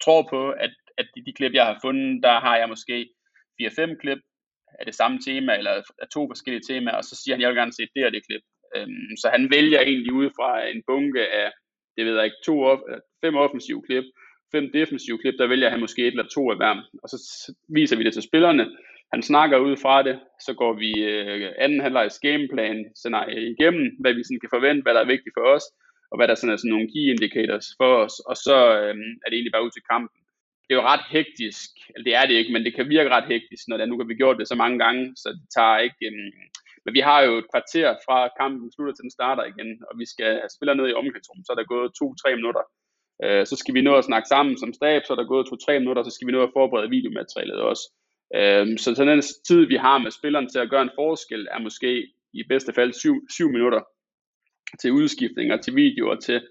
tror 0.03 0.21
på, 0.33 0.41
at, 0.49 0.73
at 0.97 1.07
de, 1.13 1.25
de 1.25 1.33
klip, 1.33 1.53
jeg 1.53 1.65
har 1.65 1.77
fundet, 1.81 2.23
der 2.23 2.35
har 2.45 2.55
jeg 2.57 2.69
måske 2.69 3.09
4-5 3.61 3.95
klip 4.01 4.21
af 4.79 4.85
det 4.85 4.95
samme 4.95 5.17
tema, 5.27 5.51
eller 5.57 5.71
af 6.03 6.07
to 6.13 6.21
forskellige 6.31 6.67
temaer, 6.69 6.95
og 6.95 7.03
så 7.03 7.15
siger 7.15 7.35
han, 7.35 7.41
jeg 7.41 7.49
vil 7.49 7.61
gerne 7.61 7.77
se 7.79 7.87
det 7.95 8.05
og 8.05 8.11
det 8.11 8.27
klip. 8.27 8.43
Øhm, 8.75 9.11
så 9.21 9.27
han 9.35 9.51
vælger 9.55 9.79
egentlig 9.81 10.13
ud 10.13 10.29
fra 10.37 10.49
en 10.67 10.83
bunke 10.87 11.23
af, 11.41 11.51
det 11.97 12.05
ved 12.05 12.15
jeg 12.15 12.25
ikke, 12.25 12.43
to 12.45 12.55
off, 12.71 12.81
fem 13.23 13.35
offensive 13.35 13.81
klip, 13.87 14.03
fem 14.51 14.65
defensive 14.73 15.17
klip, 15.21 15.35
der 15.39 15.47
vælger 15.47 15.69
han 15.69 15.79
måske 15.79 16.01
et 16.01 16.07
eller 16.07 16.27
to 16.35 16.51
af 16.51 16.57
hver, 16.57 16.75
og 17.03 17.09
så 17.09 17.17
viser 17.69 17.95
vi 17.97 18.03
det 18.03 18.13
til 18.13 18.27
spillerne, 18.29 18.65
han 19.13 19.21
snakker 19.31 19.57
ud 19.67 19.75
fra 19.83 19.97
det, 20.07 20.15
så 20.45 20.51
går 20.61 20.73
vi 20.83 20.91
øh, 21.11 21.51
anden 21.65 21.81
halvlejs 21.85 22.19
gameplan 22.19 22.79
scenarie 22.95 23.41
igennem, 23.53 23.85
hvad 24.01 24.13
vi 24.13 24.23
sådan 24.23 24.43
kan 24.43 24.55
forvente, 24.55 24.83
hvad 24.83 24.93
der 24.93 25.03
er 25.03 25.13
vigtigt 25.13 25.35
for 25.37 25.45
os, 25.55 25.65
og 26.11 26.15
hvad 26.17 26.27
der 26.27 26.35
sådan 26.35 26.53
er 26.53 26.59
sådan 26.59 26.73
nogle 26.75 26.91
key 26.93 27.05
indicators 27.13 27.67
for 27.79 27.91
os, 28.05 28.15
og 28.29 28.35
så 28.45 28.57
øh, 28.79 28.95
er 29.23 29.27
det 29.27 29.35
egentlig 29.37 29.55
bare 29.55 29.67
ud 29.67 29.73
til 29.73 29.87
kampen. 29.91 30.19
Det 30.65 30.71
er 30.71 30.79
jo 30.79 30.89
ret 30.93 31.05
hektisk, 31.15 31.69
eller 31.93 32.05
det 32.07 32.15
er 32.19 32.25
det 32.27 32.35
ikke, 32.39 32.53
men 32.53 32.63
det 32.65 32.73
kan 32.75 32.89
virke 32.95 33.13
ret 33.17 33.31
hektisk, 33.33 33.63
når 33.67 33.77
det 33.77 33.89
nu 33.89 33.97
kan 33.97 34.09
vi 34.11 34.21
gjort 34.21 34.39
det 34.39 34.47
så 34.47 34.55
mange 34.63 34.77
gange, 34.83 35.03
så 35.21 35.27
det 35.37 35.47
tager 35.57 35.77
ikke... 35.85 36.01
Øh, 36.09 36.33
men 36.85 36.93
vi 36.97 37.01
har 37.09 37.19
jo 37.27 37.31
et 37.41 37.47
kvarter 37.51 37.89
fra 38.05 38.17
kampen 38.39 38.71
slutter 38.71 38.93
til 38.93 39.05
den 39.05 39.17
starter 39.17 39.43
igen, 39.53 39.69
og 39.87 39.93
vi 40.01 40.05
skal 40.13 40.31
altså, 40.43 40.55
spille 40.55 40.75
ned 40.75 40.87
i 40.89 40.97
omklædningsrummet, 40.99 41.45
så 41.45 41.51
er 41.53 41.59
der 41.59 41.73
gået 41.73 41.95
to-tre 41.99 42.31
minutter. 42.39 42.63
Øh, 43.23 43.43
så 43.49 43.55
skal 43.61 43.73
vi 43.77 43.81
nå 43.87 43.93
at 43.97 44.07
snakke 44.09 44.27
sammen 44.33 44.53
som 44.57 44.73
stab, 44.79 45.01
så 45.03 45.13
er 45.13 45.19
der 45.19 45.33
gået 45.33 45.47
to-tre 45.47 45.73
minutter, 45.79 46.03
så 46.03 46.11
skal 46.13 46.27
vi 46.27 46.35
nå 46.35 46.41
at 46.43 46.55
forberede 46.57 46.93
videomaterialet 46.95 47.59
også. 47.71 47.83
Øhm, 48.35 48.77
så 48.77 48.95
sådan 48.95 49.13
den 49.13 49.23
tid, 49.47 49.65
vi 49.65 49.75
har 49.75 49.97
med 49.97 50.11
spilleren 50.11 50.49
til 50.49 50.59
at 50.59 50.69
gøre 50.69 50.81
en 50.81 50.97
forskel, 50.97 51.47
er 51.51 51.59
måske 51.59 52.07
i 52.33 52.43
bedste 52.49 52.73
fald 52.73 52.93
7, 53.29 53.49
minutter 53.49 53.81
til 54.81 54.91
udskiftninger, 54.91 55.57
til 55.57 55.75
videoer, 55.75 56.15
til 56.15 56.41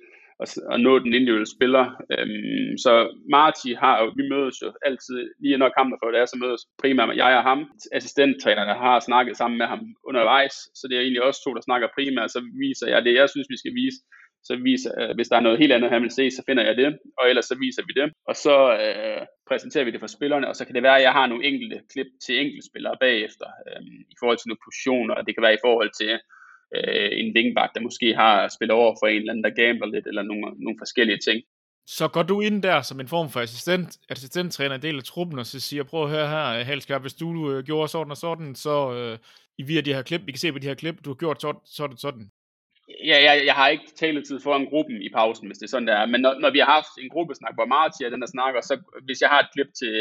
at, 0.41 0.49
at 0.73 0.81
nå 0.81 0.99
den 0.99 1.13
individuelle 1.15 1.55
spiller. 1.57 1.85
Øhm, 2.13 2.79
så 2.85 2.93
Marti 3.31 3.73
har 3.73 3.95
jo, 4.03 4.07
vi 4.17 4.25
mødes 4.33 4.57
jo 4.63 4.73
altid, 4.89 5.19
lige 5.43 5.59
når 5.59 5.77
kampen 5.79 5.99
for 6.03 6.11
det 6.11 6.21
er, 6.21 6.27
så 6.27 6.39
mødes 6.45 6.63
primært 6.83 7.09
med 7.09 7.17
jeg 7.17 7.37
og 7.37 7.43
ham. 7.43 7.61
Assistenttrænerne 7.93 8.75
har 8.85 9.01
snakket 9.01 9.37
sammen 9.37 9.59
med 9.59 9.67
ham 9.67 9.81
undervejs, 10.09 10.55
så 10.79 10.83
det 10.89 10.97
er 10.97 11.03
egentlig 11.03 11.23
også 11.23 11.41
to, 11.45 11.55
der 11.55 11.61
snakker 11.69 11.89
primært, 11.97 12.31
så 12.31 12.41
viser 12.65 12.87
jeg 12.93 13.05
det, 13.05 13.15
jeg 13.15 13.29
synes, 13.31 13.47
vi 13.55 13.59
skal 13.63 13.75
vise 13.75 13.99
så 14.45 14.57
viser, 14.57 14.91
øh, 15.01 15.15
hvis 15.15 15.29
der 15.29 15.37
er 15.37 15.47
noget 15.47 15.59
helt 15.59 15.73
andet, 15.73 15.91
han 15.91 16.03
vil 16.03 16.11
se, 16.11 16.31
så 16.31 16.43
finder 16.49 16.65
jeg 16.69 16.77
det, 16.77 16.99
og 17.19 17.29
ellers 17.31 17.45
så 17.45 17.57
viser 17.65 17.83
vi 17.89 17.93
det, 18.01 18.13
og 18.29 18.37
så 18.37 18.57
øh, 18.85 19.27
præsenterer 19.49 19.85
vi 19.85 19.91
det 19.91 20.01
for 20.01 20.07
spillerne, 20.17 20.49
og 20.49 20.57
så 20.57 20.65
kan 20.65 20.75
det 20.75 20.83
være, 20.83 20.97
at 20.97 21.03
jeg 21.03 21.13
har 21.13 21.27
nogle 21.27 21.45
enkelte 21.45 21.81
klip 21.93 22.07
til 22.25 22.41
enkelte 22.41 22.67
spillere 22.71 22.97
bagefter, 23.01 23.49
øh, 23.69 23.83
i 24.13 24.17
forhold 24.21 24.39
til 24.39 24.49
nogle 24.49 24.65
positioner, 24.67 25.15
og 25.15 25.27
det 25.27 25.35
kan 25.35 25.43
være 25.47 25.59
i 25.59 25.65
forhold 25.67 25.91
til 26.01 26.13
øh, 26.77 27.11
en 27.21 27.29
wingback, 27.37 27.71
der 27.75 27.81
måske 27.89 28.15
har 28.15 28.49
spillet 28.57 28.75
over 28.81 28.93
for 29.01 29.07
en 29.07 29.21
eller 29.21 29.33
anden, 29.33 29.45
der 29.45 29.61
gambler 29.61 29.89
lidt, 29.95 30.07
eller 30.07 30.23
nogle, 30.23 30.45
nogle 30.65 30.79
forskellige 30.83 31.23
ting. 31.29 31.39
Så 31.87 32.09
går 32.09 32.23
du 32.23 32.41
ind 32.41 32.63
der 32.63 32.83
som 32.83 33.01
en 33.01 33.09
form 33.09 33.31
for 33.31 33.41
assistent, 33.41 33.99
assistenttræner, 34.09 34.75
en 34.75 34.83
del 34.83 34.97
af 34.97 35.05
truppen, 35.05 35.39
og 35.39 35.47
så 35.47 35.61
siger, 35.61 35.83
prøv 35.83 36.05
at 36.05 36.11
høre 36.11 36.29
her, 36.29 36.65
Halskær, 36.65 36.99
hvis 36.99 37.15
du 37.15 37.53
øh, 37.53 37.65
gjorde 37.65 37.89
sådan 37.89 38.11
og 38.11 38.17
sådan, 38.17 38.55
så 38.55 38.93
øh, 38.93 39.19
i 39.59 39.63
via 39.63 39.81
de 39.81 39.95
her 39.95 40.03
klip, 40.03 40.27
vi 40.27 40.33
kan 40.33 40.39
se 40.39 40.53
på 40.53 40.59
de 40.59 40.67
her 40.67 40.75
klip, 40.75 41.05
du 41.05 41.11
har 41.11 41.15
gjort 41.15 41.43
sådan, 41.43 41.61
sådan, 41.65 41.97
sådan 41.97 42.31
ja, 42.89 43.19
jeg, 43.27 43.47
jeg 43.47 43.55
har 43.55 43.69
ikke 43.69 43.89
taletid 43.97 44.41
foran 44.41 44.67
gruppen 44.67 45.03
i 45.03 45.11
pausen, 45.17 45.47
hvis 45.47 45.59
det 45.59 45.67
er 45.67 45.75
sådan, 45.75 45.89
der 45.89 45.97
er. 45.97 46.07
Men 46.07 46.21
når, 46.21 46.35
når 46.39 46.51
vi 46.51 46.59
har 46.59 46.71
haft 46.79 46.95
en 46.99 47.11
gruppesnak, 47.15 47.55
hvor 47.55 47.67
Martia 47.75 48.11
den 48.11 48.21
der 48.21 48.35
snakker, 48.37 48.61
så 48.61 48.75
hvis 49.07 49.21
jeg 49.21 49.29
har 49.29 49.41
et 49.41 49.53
klip 49.55 49.71
til, 49.81 49.95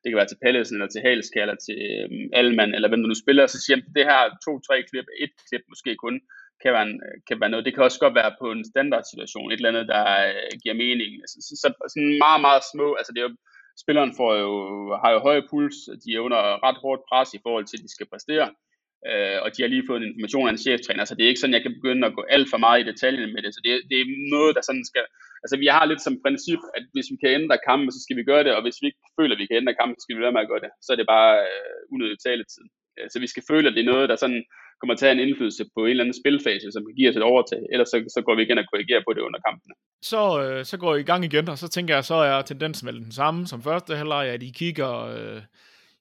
det 0.00 0.08
kan 0.08 0.20
være 0.20 0.30
til 0.30 0.42
Pallesen, 0.44 0.76
eller 0.76 0.92
til 0.92 1.04
Halske, 1.06 1.40
eller 1.40 1.58
til 1.66 1.78
øhm, 1.90 2.22
um, 2.24 2.30
Alman, 2.38 2.74
eller 2.74 2.88
hvem 2.88 3.02
der 3.02 3.12
nu 3.12 3.18
spiller, 3.24 3.46
så 3.46 3.58
siger 3.60 3.76
jeg, 3.76 3.84
det 3.96 4.04
her 4.10 4.20
to-tre 4.44 4.76
klip, 4.90 5.06
et 5.24 5.34
klip 5.48 5.64
måske 5.72 5.96
kun, 6.04 6.16
kan 6.62 6.72
være, 6.72 6.86
en, 6.90 7.00
kan 7.28 7.40
være 7.40 7.50
noget. 7.50 7.66
Det 7.66 7.74
kan 7.74 7.86
også 7.88 8.00
godt 8.04 8.14
være 8.20 8.32
på 8.40 8.46
en 8.56 8.64
standard 8.72 9.04
situation, 9.10 9.50
et 9.50 9.56
eller 9.56 9.72
andet, 9.72 9.88
der 9.94 10.04
uh, 10.30 10.54
giver 10.62 10.76
mening. 10.84 11.10
Så, 11.30 11.36
så, 11.46 11.52
så, 11.62 11.68
sådan 11.92 12.18
meget, 12.26 12.40
meget 12.46 12.62
små, 12.72 12.86
altså 13.00 13.12
det 13.12 13.20
er 13.20 13.28
jo, 13.28 13.34
spilleren 13.82 14.12
får 14.20 14.32
jo, 14.44 14.50
har 15.02 15.10
jo 15.14 15.18
høj 15.28 15.38
puls, 15.50 15.76
de 16.02 16.08
er 16.14 16.20
under 16.26 16.40
ret 16.66 16.78
hårdt 16.84 17.02
pres 17.08 17.30
i 17.34 17.42
forhold 17.44 17.66
til, 17.66 17.76
at 17.78 17.84
de 17.86 17.94
skal 17.96 18.10
præstere 18.12 18.48
øh, 19.10 19.38
og 19.44 19.48
de 19.54 19.62
har 19.62 19.70
lige 19.72 19.88
fået 19.88 20.00
en 20.00 20.08
information 20.10 20.48
af 20.48 20.52
en 20.52 20.64
cheftræner, 20.66 21.04
så 21.04 21.14
det 21.14 21.22
er 21.22 21.32
ikke 21.32 21.42
sådan, 21.42 21.56
jeg 21.58 21.64
kan 21.66 21.76
begynde 21.78 22.06
at 22.06 22.16
gå 22.18 22.22
alt 22.34 22.48
for 22.52 22.60
meget 22.64 22.80
i 22.80 22.88
detaljen 22.90 23.32
med 23.34 23.42
det, 23.44 23.50
så 23.54 23.60
det, 23.64 23.70
det 23.90 23.96
er 24.00 24.06
noget, 24.34 24.52
der 24.56 24.62
sådan 24.68 24.86
skal, 24.90 25.04
altså 25.42 25.56
vi 25.62 25.68
har 25.76 25.84
lidt 25.86 26.02
som 26.04 26.20
princip, 26.24 26.62
at 26.76 26.84
hvis 26.94 27.08
vi 27.12 27.16
kan 27.22 27.30
ændre 27.38 27.58
kampen, 27.68 27.90
så 27.92 28.00
skal 28.04 28.16
vi 28.20 28.24
gøre 28.30 28.44
det, 28.46 28.52
og 28.56 28.62
hvis 28.64 28.78
vi 28.80 28.86
ikke 28.90 29.02
føler, 29.18 29.34
at 29.34 29.42
vi 29.42 29.48
kan 29.48 29.60
ændre 29.60 29.78
kampen, 29.78 29.96
så 29.96 30.04
skal 30.04 30.16
vi 30.16 30.24
være 30.24 30.36
med 30.36 30.44
at 30.44 30.50
gøre 30.52 30.64
det, 30.64 30.70
så 30.84 30.88
er 30.92 30.98
det 30.98 31.12
bare 31.16 31.32
øh, 31.48 31.80
unødig 31.94 32.18
taletid. 32.26 32.64
Øh, 32.96 33.06
så 33.12 33.16
vi 33.24 33.28
skal 33.32 33.44
føle, 33.50 33.66
at 33.68 33.74
det 33.76 33.82
er 33.82 33.92
noget, 33.92 34.10
der 34.12 34.18
sådan 34.24 34.42
kommer 34.80 34.94
til 34.94 35.06
at 35.06 35.10
have 35.10 35.18
en 35.22 35.28
indflydelse 35.28 35.64
på 35.74 35.80
en 35.84 35.90
eller 35.90 36.04
anden 36.04 36.20
spilfase, 36.22 36.66
som 36.72 36.82
kan 36.86 36.94
give 36.98 37.08
os 37.10 37.16
et 37.20 37.28
overtag, 37.32 37.62
ellers 37.72 37.88
så, 37.92 37.98
så 38.16 38.20
går 38.26 38.34
vi 38.36 38.42
igen 38.42 38.58
og 38.62 38.66
korrigerer 38.72 39.02
på 39.06 39.12
det 39.16 39.22
under 39.28 39.40
kampene. 39.48 39.74
Så, 40.12 40.22
øh, 40.42 40.64
så 40.70 40.76
går 40.82 40.92
I 40.94 41.00
i 41.00 41.08
gang 41.10 41.22
igen, 41.24 41.48
og 41.52 41.58
så 41.58 41.68
tænker 41.68 41.94
jeg, 41.94 42.04
så 42.04 42.14
er 42.14 42.42
tendensen 42.42 42.86
vel 42.88 43.04
den 43.06 43.12
samme 43.20 43.46
som 43.46 43.62
første 43.62 43.92
halvleg, 44.00 44.26
at 44.26 44.42
I 44.42 44.50
kigger 44.60 44.92
øh, 45.16 45.42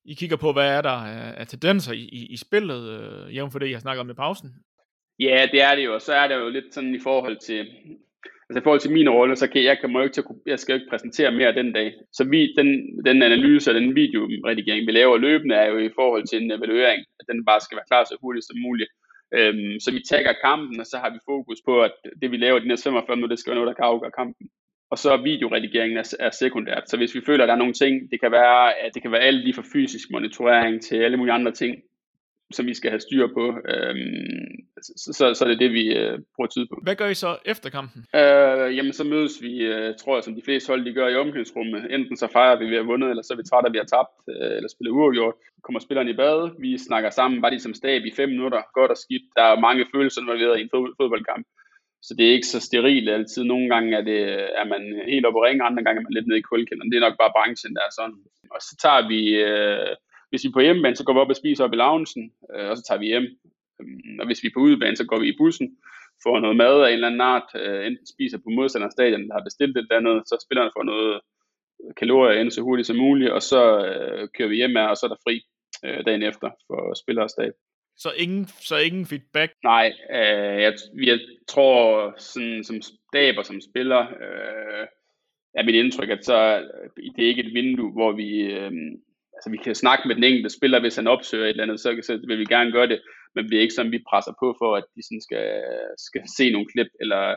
i 0.07 0.13
kigger 0.13 0.37
på, 0.37 0.49
hvad 0.53 0.69
er 0.77 0.81
der 0.81 0.97
af 1.41 1.47
tendenser 1.47 1.93
i, 1.93 2.03
i, 2.19 2.21
i 2.35 2.37
spillet, 2.37 2.81
øh, 2.95 3.35
jævnt 3.35 3.51
for 3.51 3.59
det, 3.59 3.71
jeg 3.71 3.81
snakker 3.81 4.01
om 4.01 4.09
i 4.09 4.13
pausen? 4.13 4.49
Ja, 5.19 5.47
det 5.51 5.61
er 5.61 5.75
det 5.75 5.85
jo, 5.85 5.93
og 5.93 6.01
så 6.01 6.13
er 6.13 6.27
det 6.27 6.35
jo 6.35 6.49
lidt 6.49 6.73
sådan 6.73 6.95
i 6.95 6.99
forhold 6.99 7.37
til, 7.47 7.59
altså 8.47 8.59
i 8.59 8.63
forhold 8.63 8.79
til 8.79 8.91
min 8.91 9.09
rolle, 9.09 9.35
så 9.35 9.47
kan 9.47 9.63
jeg, 9.63 9.77
kan 9.79 10.03
ikke 10.03 10.13
til, 10.13 10.23
jeg 10.45 10.59
skal 10.59 10.73
jo 10.73 10.79
ikke 10.79 10.89
præsentere 10.89 11.31
mere 11.31 11.55
den 11.59 11.73
dag. 11.73 11.93
Så 12.13 12.23
vi, 12.31 12.53
den, 12.57 12.69
den 13.05 13.21
analyse 13.21 13.71
og 13.71 13.75
den 13.75 13.95
videoredigering, 13.95 14.87
vi 14.87 14.91
laver 14.91 15.17
løbende, 15.17 15.55
er 15.55 15.69
jo 15.73 15.77
i 15.77 15.95
forhold 15.95 16.27
til 16.27 16.43
en 16.43 16.51
evaluering, 16.51 17.01
at 17.19 17.25
den 17.31 17.45
bare 17.45 17.61
skal 17.61 17.75
være 17.75 17.89
klar 17.89 18.03
så 18.03 18.17
hurtigt 18.21 18.45
som 18.45 18.57
muligt. 18.67 18.89
Øhm, 19.37 19.79
så 19.79 19.89
vi 19.91 20.01
tager 20.09 20.33
kampen, 20.45 20.79
og 20.79 20.85
så 20.85 20.97
har 20.97 21.09
vi 21.09 21.19
fokus 21.25 21.59
på, 21.65 21.81
at 21.81 21.95
det 22.21 22.31
vi 22.31 22.37
laver 22.37 22.59
de 22.59 22.67
næste 22.67 22.83
45 22.83 23.15
minutter, 23.15 23.35
det 23.35 23.39
skal 23.39 23.51
være 23.51 23.59
noget, 23.59 23.71
der 23.71 23.79
kan 23.79 23.91
afgøre 23.91 24.17
kampen. 24.21 24.45
Og 24.91 24.97
så 24.97 25.17
videoredigeringen 25.17 25.97
er, 25.97 26.15
er 26.19 26.29
sekundært. 26.29 26.89
Så 26.89 26.97
hvis 26.97 27.15
vi 27.15 27.21
føler, 27.25 27.43
at 27.43 27.47
der 27.47 27.53
er 27.53 27.63
nogle 27.63 27.73
ting, 27.73 28.11
det 28.11 28.19
kan 28.21 28.31
være, 28.31 28.79
at 28.79 28.91
det 28.93 29.01
kan 29.01 29.11
være 29.11 29.21
alt 29.21 29.43
lige 29.43 29.53
fra 29.53 29.69
fysisk 29.73 30.11
monitorering 30.11 30.81
til 30.81 30.95
alle 30.95 31.17
mulige 31.17 31.33
andre 31.33 31.51
ting, 31.51 31.75
som 32.51 32.65
vi 32.65 32.73
skal 32.73 32.89
have 32.89 32.99
styr 32.99 33.27
på, 33.27 33.45
øhm, 33.73 34.51
så, 34.81 35.13
så, 35.17 35.33
så 35.33 35.45
er 35.45 35.49
det 35.49 35.59
det, 35.59 35.71
vi 35.71 35.85
øh, 35.95 36.19
bruger 36.35 36.47
tid 36.47 36.65
på. 36.71 36.79
Hvad 36.83 36.95
gør 36.95 37.07
I 37.07 37.13
så 37.13 37.37
efter 37.45 37.69
kampen? 37.69 38.05
Øh, 38.15 38.75
jamen, 38.77 38.93
så 38.93 39.03
mødes 39.03 39.41
vi, 39.41 39.53
øh, 39.57 39.95
tror 40.01 40.15
jeg, 40.15 40.23
som 40.23 40.35
de 40.35 40.41
fleste 40.45 40.67
hold, 40.69 40.85
de 40.85 40.93
gør 40.93 41.07
i 41.07 41.15
omklædningsrummet. 41.15 41.93
Enten 41.95 42.17
så 42.17 42.27
fejrer 42.27 42.57
vi, 42.59 42.65
at 42.65 42.71
vi 42.71 42.75
har 42.75 42.83
vundet, 42.83 43.09
eller 43.09 43.23
så 43.23 43.33
er 43.33 43.37
vi 43.37 43.43
trætte, 43.43 43.67
at 43.67 43.73
vi 43.73 43.83
har 43.83 43.89
tabt, 43.95 44.13
øh, 44.29 44.55
eller 44.57 44.69
spillet 44.69 44.91
uafgjort. 44.91 45.35
Kommer 45.63 45.79
spillerne 45.79 46.11
i 46.11 46.19
bad, 46.21 46.39
vi 46.59 46.77
snakker 46.77 47.09
sammen, 47.09 47.41
bare 47.41 47.51
ligesom 47.51 47.73
stab 47.73 48.01
i 48.05 48.11
fem 48.19 48.29
minutter, 48.29 48.61
godt 48.73 48.91
og 48.91 48.97
skidt. 48.97 49.25
Der 49.37 49.43
er 49.43 49.59
mange 49.67 49.85
følelser 49.93 50.21
involveret 50.21 50.59
i 50.59 50.61
en 50.61 50.69
fodboldkamp. 50.99 51.45
Så 52.05 52.11
det 52.17 52.23
er 52.25 52.35
ikke 52.37 52.53
så 52.53 52.59
sterilt 52.59 53.09
altid. 53.09 53.43
Nogle 53.43 53.69
gange 53.73 53.97
er, 53.97 54.01
det, 54.01 54.19
er 54.61 54.65
man 54.73 54.81
helt 55.11 55.25
oppe 55.25 55.37
på 55.37 55.43
ringen, 55.43 55.67
andre 55.69 55.83
gange 55.83 55.99
er 55.99 56.05
man 56.07 56.15
lidt 56.15 56.27
nede 56.27 56.39
i 56.39 56.49
kulkælderen. 56.51 56.91
Det 56.91 56.97
er 56.97 57.07
nok 57.07 57.17
bare 57.23 57.35
branchen, 57.37 57.75
der 57.75 57.83
er 57.85 57.93
sådan. 57.99 58.19
Og 58.55 58.59
så 58.67 58.73
tager 58.83 59.07
vi... 59.11 59.21
Øh, 59.49 59.95
hvis 60.29 60.43
vi 60.43 60.49
er 60.49 60.57
på 60.57 60.65
hjemmebane, 60.65 60.95
så 60.95 61.03
går 61.03 61.13
vi 61.13 61.19
op 61.19 61.33
og 61.33 61.41
spiser 61.41 61.63
op 61.63 61.73
i 61.73 61.81
loungen, 61.81 62.25
øh, 62.53 62.69
og 62.69 62.77
så 62.77 62.83
tager 62.87 62.99
vi 62.99 63.07
hjem. 63.13 63.27
Øhm, 63.81 64.19
og 64.19 64.25
hvis 64.25 64.43
vi 64.43 64.47
er 64.47 64.55
på 64.55 64.59
udebane, 64.59 64.97
så 64.97 65.05
går 65.05 65.19
vi 65.19 65.27
i 65.29 65.37
bussen, 65.39 65.67
får 66.23 66.39
noget 66.39 66.57
mad 66.57 66.75
af 66.83 66.87
en 66.87 66.93
eller 66.93 67.07
anden 67.07 67.21
art, 67.21 67.49
øh, 67.55 67.87
enten 67.87 68.07
spiser 68.15 68.37
på 68.37 68.49
modstanderens 68.49 68.93
stadion, 68.93 69.27
der 69.27 69.33
har 69.37 69.43
bestilt 69.49 69.77
et 69.77 69.91
andet, 69.91 70.17
så 70.29 70.35
spillerne 70.45 70.71
får 70.77 70.83
noget 70.83 71.21
kalorier 71.97 72.39
ind 72.39 72.51
så 72.51 72.61
hurtigt 72.61 72.87
som 72.87 72.97
muligt, 72.97 73.31
og 73.31 73.41
så 73.41 73.61
øh, 73.87 74.27
kører 74.35 74.49
vi 74.49 74.55
hjem 74.55 74.77
af, 74.77 74.89
og 74.89 74.97
så 74.97 75.05
er 75.05 75.11
der 75.11 75.23
fri 75.25 75.35
øh, 75.85 76.05
dagen 76.05 76.23
efter 76.23 76.49
for 76.67 76.79
spillerstab. 77.01 77.53
Så 77.97 78.11
ingen, 78.17 78.47
så 78.47 78.77
ingen 78.77 79.05
feedback? 79.05 79.53
Nej, 79.63 79.93
øh, 80.11 80.61
jeg, 80.61 80.73
jeg 81.03 81.19
tror, 81.47 82.13
sådan, 82.17 82.63
som 82.63 82.81
stab 82.81 83.35
og 83.37 83.45
som 83.45 83.61
spiller, 83.61 84.01
øh, 84.01 84.87
er 85.53 85.63
mit 85.63 85.75
indtryk, 85.75 86.09
at 86.09 86.25
så 86.25 86.39
øh, 86.59 87.05
det 87.15 87.23
er 87.23 87.27
ikke 87.27 87.43
et 87.43 87.53
vindue, 87.53 87.91
hvor 87.91 88.11
vi, 88.11 88.29
øh, 88.57 88.71
altså 89.35 89.49
vi 89.51 89.57
kan 89.57 89.75
snakke 89.75 90.07
med 90.07 90.15
den 90.15 90.23
enkelte 90.23 90.49
spiller, 90.49 90.79
hvis 90.79 90.95
han 90.95 91.07
opsøger 91.07 91.45
et 91.45 91.49
eller 91.49 91.63
andet, 91.63 91.79
så, 91.79 91.89
så 92.03 92.19
vil 92.27 92.39
vi 92.39 92.45
gerne 92.45 92.71
gøre 92.71 92.87
det, 92.87 93.01
men 93.35 93.49
det 93.49 93.57
er 93.57 93.61
ikke 93.61 93.73
sådan, 93.73 93.91
vi 93.91 94.07
presser 94.09 94.33
på 94.41 94.55
for, 94.61 94.75
at 94.75 94.85
de 94.95 95.01
sådan 95.03 95.21
skal, 95.21 95.47
skal 95.97 96.23
se 96.37 96.51
nogle 96.51 96.67
klip, 96.73 96.91
eller 97.01 97.35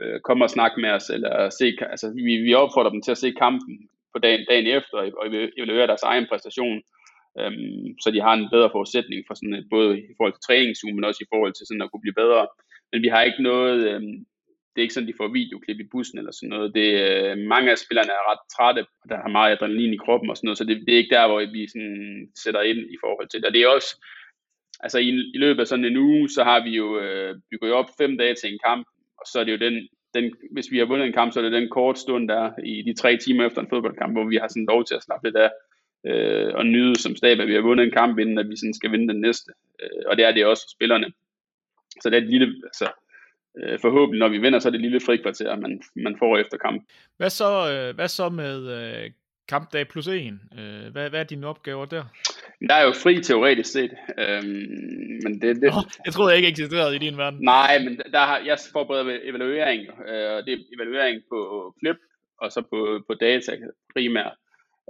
øh, 0.00 0.20
komme 0.20 0.44
og 0.44 0.50
snakke 0.50 0.80
med 0.80 0.90
os, 0.90 1.10
eller 1.10 1.50
se, 1.58 1.66
altså 1.94 2.12
vi, 2.14 2.36
vi 2.46 2.54
opfordrer 2.54 2.90
dem 2.90 3.02
til 3.02 3.10
at 3.10 3.22
se 3.24 3.30
kampen 3.44 3.74
på 4.12 4.18
dagen, 4.18 4.46
dagen 4.50 4.66
efter, 4.66 4.96
og 5.20 5.26
evaluere 5.58 5.86
deres 5.86 6.02
egen 6.02 6.26
præstation, 6.30 6.82
øhm, 7.38 7.98
så 8.02 8.08
de 8.10 8.20
har 8.20 8.34
en 8.34 8.48
bedre 8.54 8.70
forudsætning 8.72 9.20
for 9.26 9.34
sådan 9.34 9.54
et, 9.54 9.66
både 9.70 9.98
i 9.98 10.14
forhold 10.16 10.34
til 10.34 10.46
træningsugen, 10.46 10.96
men 10.96 11.04
også 11.04 11.22
i 11.22 11.30
forhold 11.32 11.52
til 11.54 11.66
sådan 11.66 11.82
at 11.82 11.90
kunne 11.90 12.04
blive 12.04 12.20
bedre. 12.22 12.46
Men 12.92 13.02
vi 13.02 13.08
har 13.08 13.22
ikke 13.22 13.42
noget, 13.42 13.78
øhm, 13.90 14.16
det 14.70 14.78
er 14.78 14.86
ikke 14.86 14.94
sådan, 14.94 15.08
de 15.08 15.20
får 15.20 15.28
videoklip 15.38 15.80
i 15.80 15.90
bussen 15.92 16.18
eller 16.18 16.32
sådan 16.32 16.52
noget. 16.54 16.74
Det, 16.74 16.88
øh, 17.06 17.38
mange 17.54 17.70
af 17.70 17.78
spillerne 17.78 18.12
er 18.18 18.30
ret 18.30 18.42
trætte, 18.54 18.80
og 19.02 19.06
der 19.10 19.16
har 19.16 19.28
meget 19.28 19.52
adrenalin 19.52 19.94
i 19.94 20.02
kroppen 20.04 20.30
og 20.30 20.36
sådan 20.36 20.46
noget, 20.46 20.58
så 20.58 20.64
det, 20.64 20.76
det 20.86 20.92
er 20.94 21.02
ikke 21.02 21.14
der, 21.16 21.26
hvor 21.28 21.40
vi 21.56 21.68
sådan 21.68 22.28
sætter 22.42 22.62
ind 22.70 22.78
i 22.78 22.96
forhold 23.02 23.28
til 23.28 23.40
det. 23.40 23.46
Og 23.48 23.54
det 23.54 23.62
er 23.62 23.68
også, 23.68 23.90
altså 24.80 24.98
i, 24.98 25.10
i 25.34 25.38
løbet 25.44 25.60
af 25.60 25.66
sådan 25.66 25.84
en 25.84 25.96
uge, 25.96 26.28
så 26.28 26.44
har 26.44 26.64
vi 26.64 26.70
jo 26.70 27.00
øh, 27.00 27.34
bygget 27.50 27.68
jo 27.70 27.76
op 27.76 27.90
fem 28.00 28.18
dage 28.18 28.34
til 28.34 28.52
en 28.52 28.60
kamp, 28.66 28.86
og 29.20 29.24
så 29.30 29.40
er 29.40 29.44
det 29.44 29.52
jo 29.52 29.64
den, 29.66 29.88
den, 30.14 30.24
hvis 30.52 30.70
vi 30.72 30.78
har 30.78 30.84
vundet 30.84 31.06
en 31.06 31.18
kamp, 31.18 31.32
så 31.32 31.40
er 31.40 31.44
det 31.44 31.52
den 31.52 31.68
kort 31.68 31.98
stund 31.98 32.28
der 32.28 32.50
i 32.64 32.82
de 32.82 32.94
tre 32.94 33.16
timer 33.16 33.46
efter 33.46 33.60
en 33.60 33.72
fodboldkamp, 33.72 34.12
hvor 34.14 34.24
vi 34.24 34.36
har 34.36 34.48
sådan 34.48 34.70
lov 34.72 34.84
til 34.84 34.94
at 34.94 35.02
slappe 35.02 35.26
lidt 35.26 35.36
af 35.36 35.50
øh, 36.06 36.54
og 36.54 36.66
nyde 36.66 36.96
som 36.98 37.16
stab, 37.16 37.40
at 37.40 37.48
vi 37.48 37.54
har 37.54 37.60
vundet 37.60 37.84
en 37.84 37.92
kamp, 37.92 38.18
inden 38.18 38.38
at 38.38 38.48
vi 38.48 38.56
sådan 38.56 38.74
skal 38.74 38.92
vinde 38.92 39.12
den 39.12 39.20
næste. 39.20 39.52
Øh, 39.82 40.02
og 40.06 40.16
det 40.16 40.24
er 40.24 40.32
det 40.32 40.46
også 40.46 40.62
for 40.62 40.76
spillerne. 40.76 41.12
Så 42.02 42.10
det 42.10 42.16
er 42.16 42.22
et 42.22 42.30
lille, 42.30 42.46
altså, 42.64 42.90
øh, 43.58 43.78
forhåbentlig, 43.80 44.18
når 44.18 44.28
vi 44.28 44.38
vinder, 44.38 44.58
så 44.58 44.68
er 44.68 44.70
det 44.70 44.78
et 44.78 44.82
lille 44.82 45.00
frikvarter, 45.00 45.56
man, 45.56 45.82
man 45.96 46.16
får 46.18 46.38
efter 46.38 46.56
kamp. 46.56 46.82
Hvad 47.16 47.30
så, 47.30 47.50
øh, 47.72 47.94
hvad 47.94 48.08
så 48.08 48.28
med 48.28 48.56
øh, 48.78 49.10
kampdag 49.48 49.88
plus 49.88 50.08
en? 50.08 50.40
Øh, 50.58 50.92
hvad, 50.92 51.10
hvad 51.10 51.20
er 51.20 51.24
dine 51.24 51.46
opgaver 51.46 51.84
der? 51.84 52.04
Der 52.68 52.74
er 52.74 52.84
jo 52.84 52.92
fri 52.92 53.22
teoretisk 53.22 53.72
set. 53.72 53.92
Øhm, 54.18 55.20
men 55.24 55.40
det, 55.40 55.56
det... 55.62 55.68
Oh, 55.76 55.84
jeg 56.04 56.12
troede 56.12 56.36
ikke 56.36 56.48
eksisterede 56.48 56.96
i 56.96 56.98
din 56.98 57.16
verden. 57.16 57.40
Nej, 57.40 57.78
men 57.84 58.00
der 58.12 58.18
har, 58.18 58.38
jeg 58.46 58.58
forbereder 58.72 59.18
evaluering, 59.22 59.82
øh, 60.08 60.30
og 60.36 60.46
det 60.46 60.52
er 60.52 60.58
evaluering 60.76 61.22
på 61.28 61.38
klip, 61.80 61.96
og 62.38 62.52
så 62.52 62.60
på, 62.70 63.04
på 63.06 63.14
data 63.14 63.52
primært. 63.94 64.36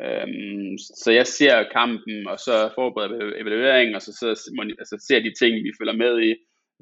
Øhm, 0.05 0.79
så 1.03 1.11
jeg 1.13 1.27
ser 1.27 1.69
kampen, 1.73 2.27
og 2.27 2.39
så 2.39 2.71
forbereder 2.75 3.33
evaluering, 3.41 3.95
og 3.97 4.03
så, 4.03 4.13
så 4.21 4.27
altså, 4.79 5.05
ser 5.09 5.21
de 5.21 5.33
ting, 5.39 5.65
vi 5.65 5.73
følger 5.79 5.97
med 6.05 6.23
i, 6.29 6.35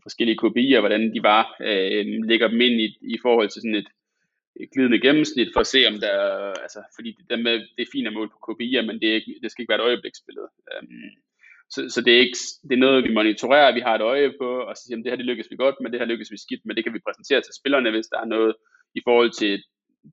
forskellige 0.02 0.40
KPI'er, 0.42 0.80
hvordan 0.80 1.14
de 1.14 1.22
var, 1.22 1.44
øh, 1.68 2.04
lægger 2.30 2.48
dem 2.48 2.60
ind 2.60 2.80
i, 2.86 2.88
i 3.14 3.18
forhold 3.22 3.48
til 3.48 3.62
sådan 3.62 3.80
et, 3.82 3.88
et 4.62 4.68
glidende 4.74 5.00
gennemsnit, 5.06 5.50
for 5.52 5.60
at 5.60 5.72
se 5.74 5.80
om 5.90 5.96
der, 6.04 6.16
altså, 6.64 6.80
fordi 6.96 7.10
det, 7.30 7.38
med, 7.46 7.54
det 7.76 7.82
er 7.82 7.92
fint 7.92 8.06
at 8.06 8.12
måle 8.12 8.30
på 8.30 8.40
KPI'er, 8.46 8.84
men 8.88 8.96
det, 9.00 9.08
er 9.08 9.14
ikke, 9.14 9.34
det 9.42 9.50
skal 9.50 9.62
ikke 9.62 9.72
være 9.72 9.82
et 9.82 9.88
øjebliksbillede. 9.88 10.48
Øhm, 10.72 11.10
så, 11.74 11.80
så 11.94 11.98
det, 12.04 12.12
er 12.14 12.20
ikke, 12.26 12.38
det 12.68 12.74
er 12.74 12.84
noget, 12.86 13.04
vi 13.04 13.12
monitorerer, 13.18 13.74
vi 13.74 13.80
har 13.86 13.94
et 13.94 14.08
øje 14.12 14.32
på, 14.40 14.50
og 14.68 14.76
så 14.76 14.82
siger, 14.82 14.96
det 14.96 15.10
her 15.12 15.20
det 15.20 15.30
lykkes 15.30 15.50
vi 15.50 15.56
godt 15.56 15.76
men 15.80 15.92
det 15.92 16.00
her 16.00 16.10
lykkes 16.12 16.32
vi 16.32 16.38
skidt 16.44 16.62
men 16.64 16.76
det 16.76 16.84
kan 16.84 16.94
vi 16.94 17.06
præsentere 17.06 17.40
til 17.40 17.54
spillerne, 17.60 17.90
hvis 17.90 18.06
der 18.12 18.20
er 18.20 18.28
noget 18.34 18.54
i 18.98 19.00
forhold 19.06 19.30
til 19.40 19.52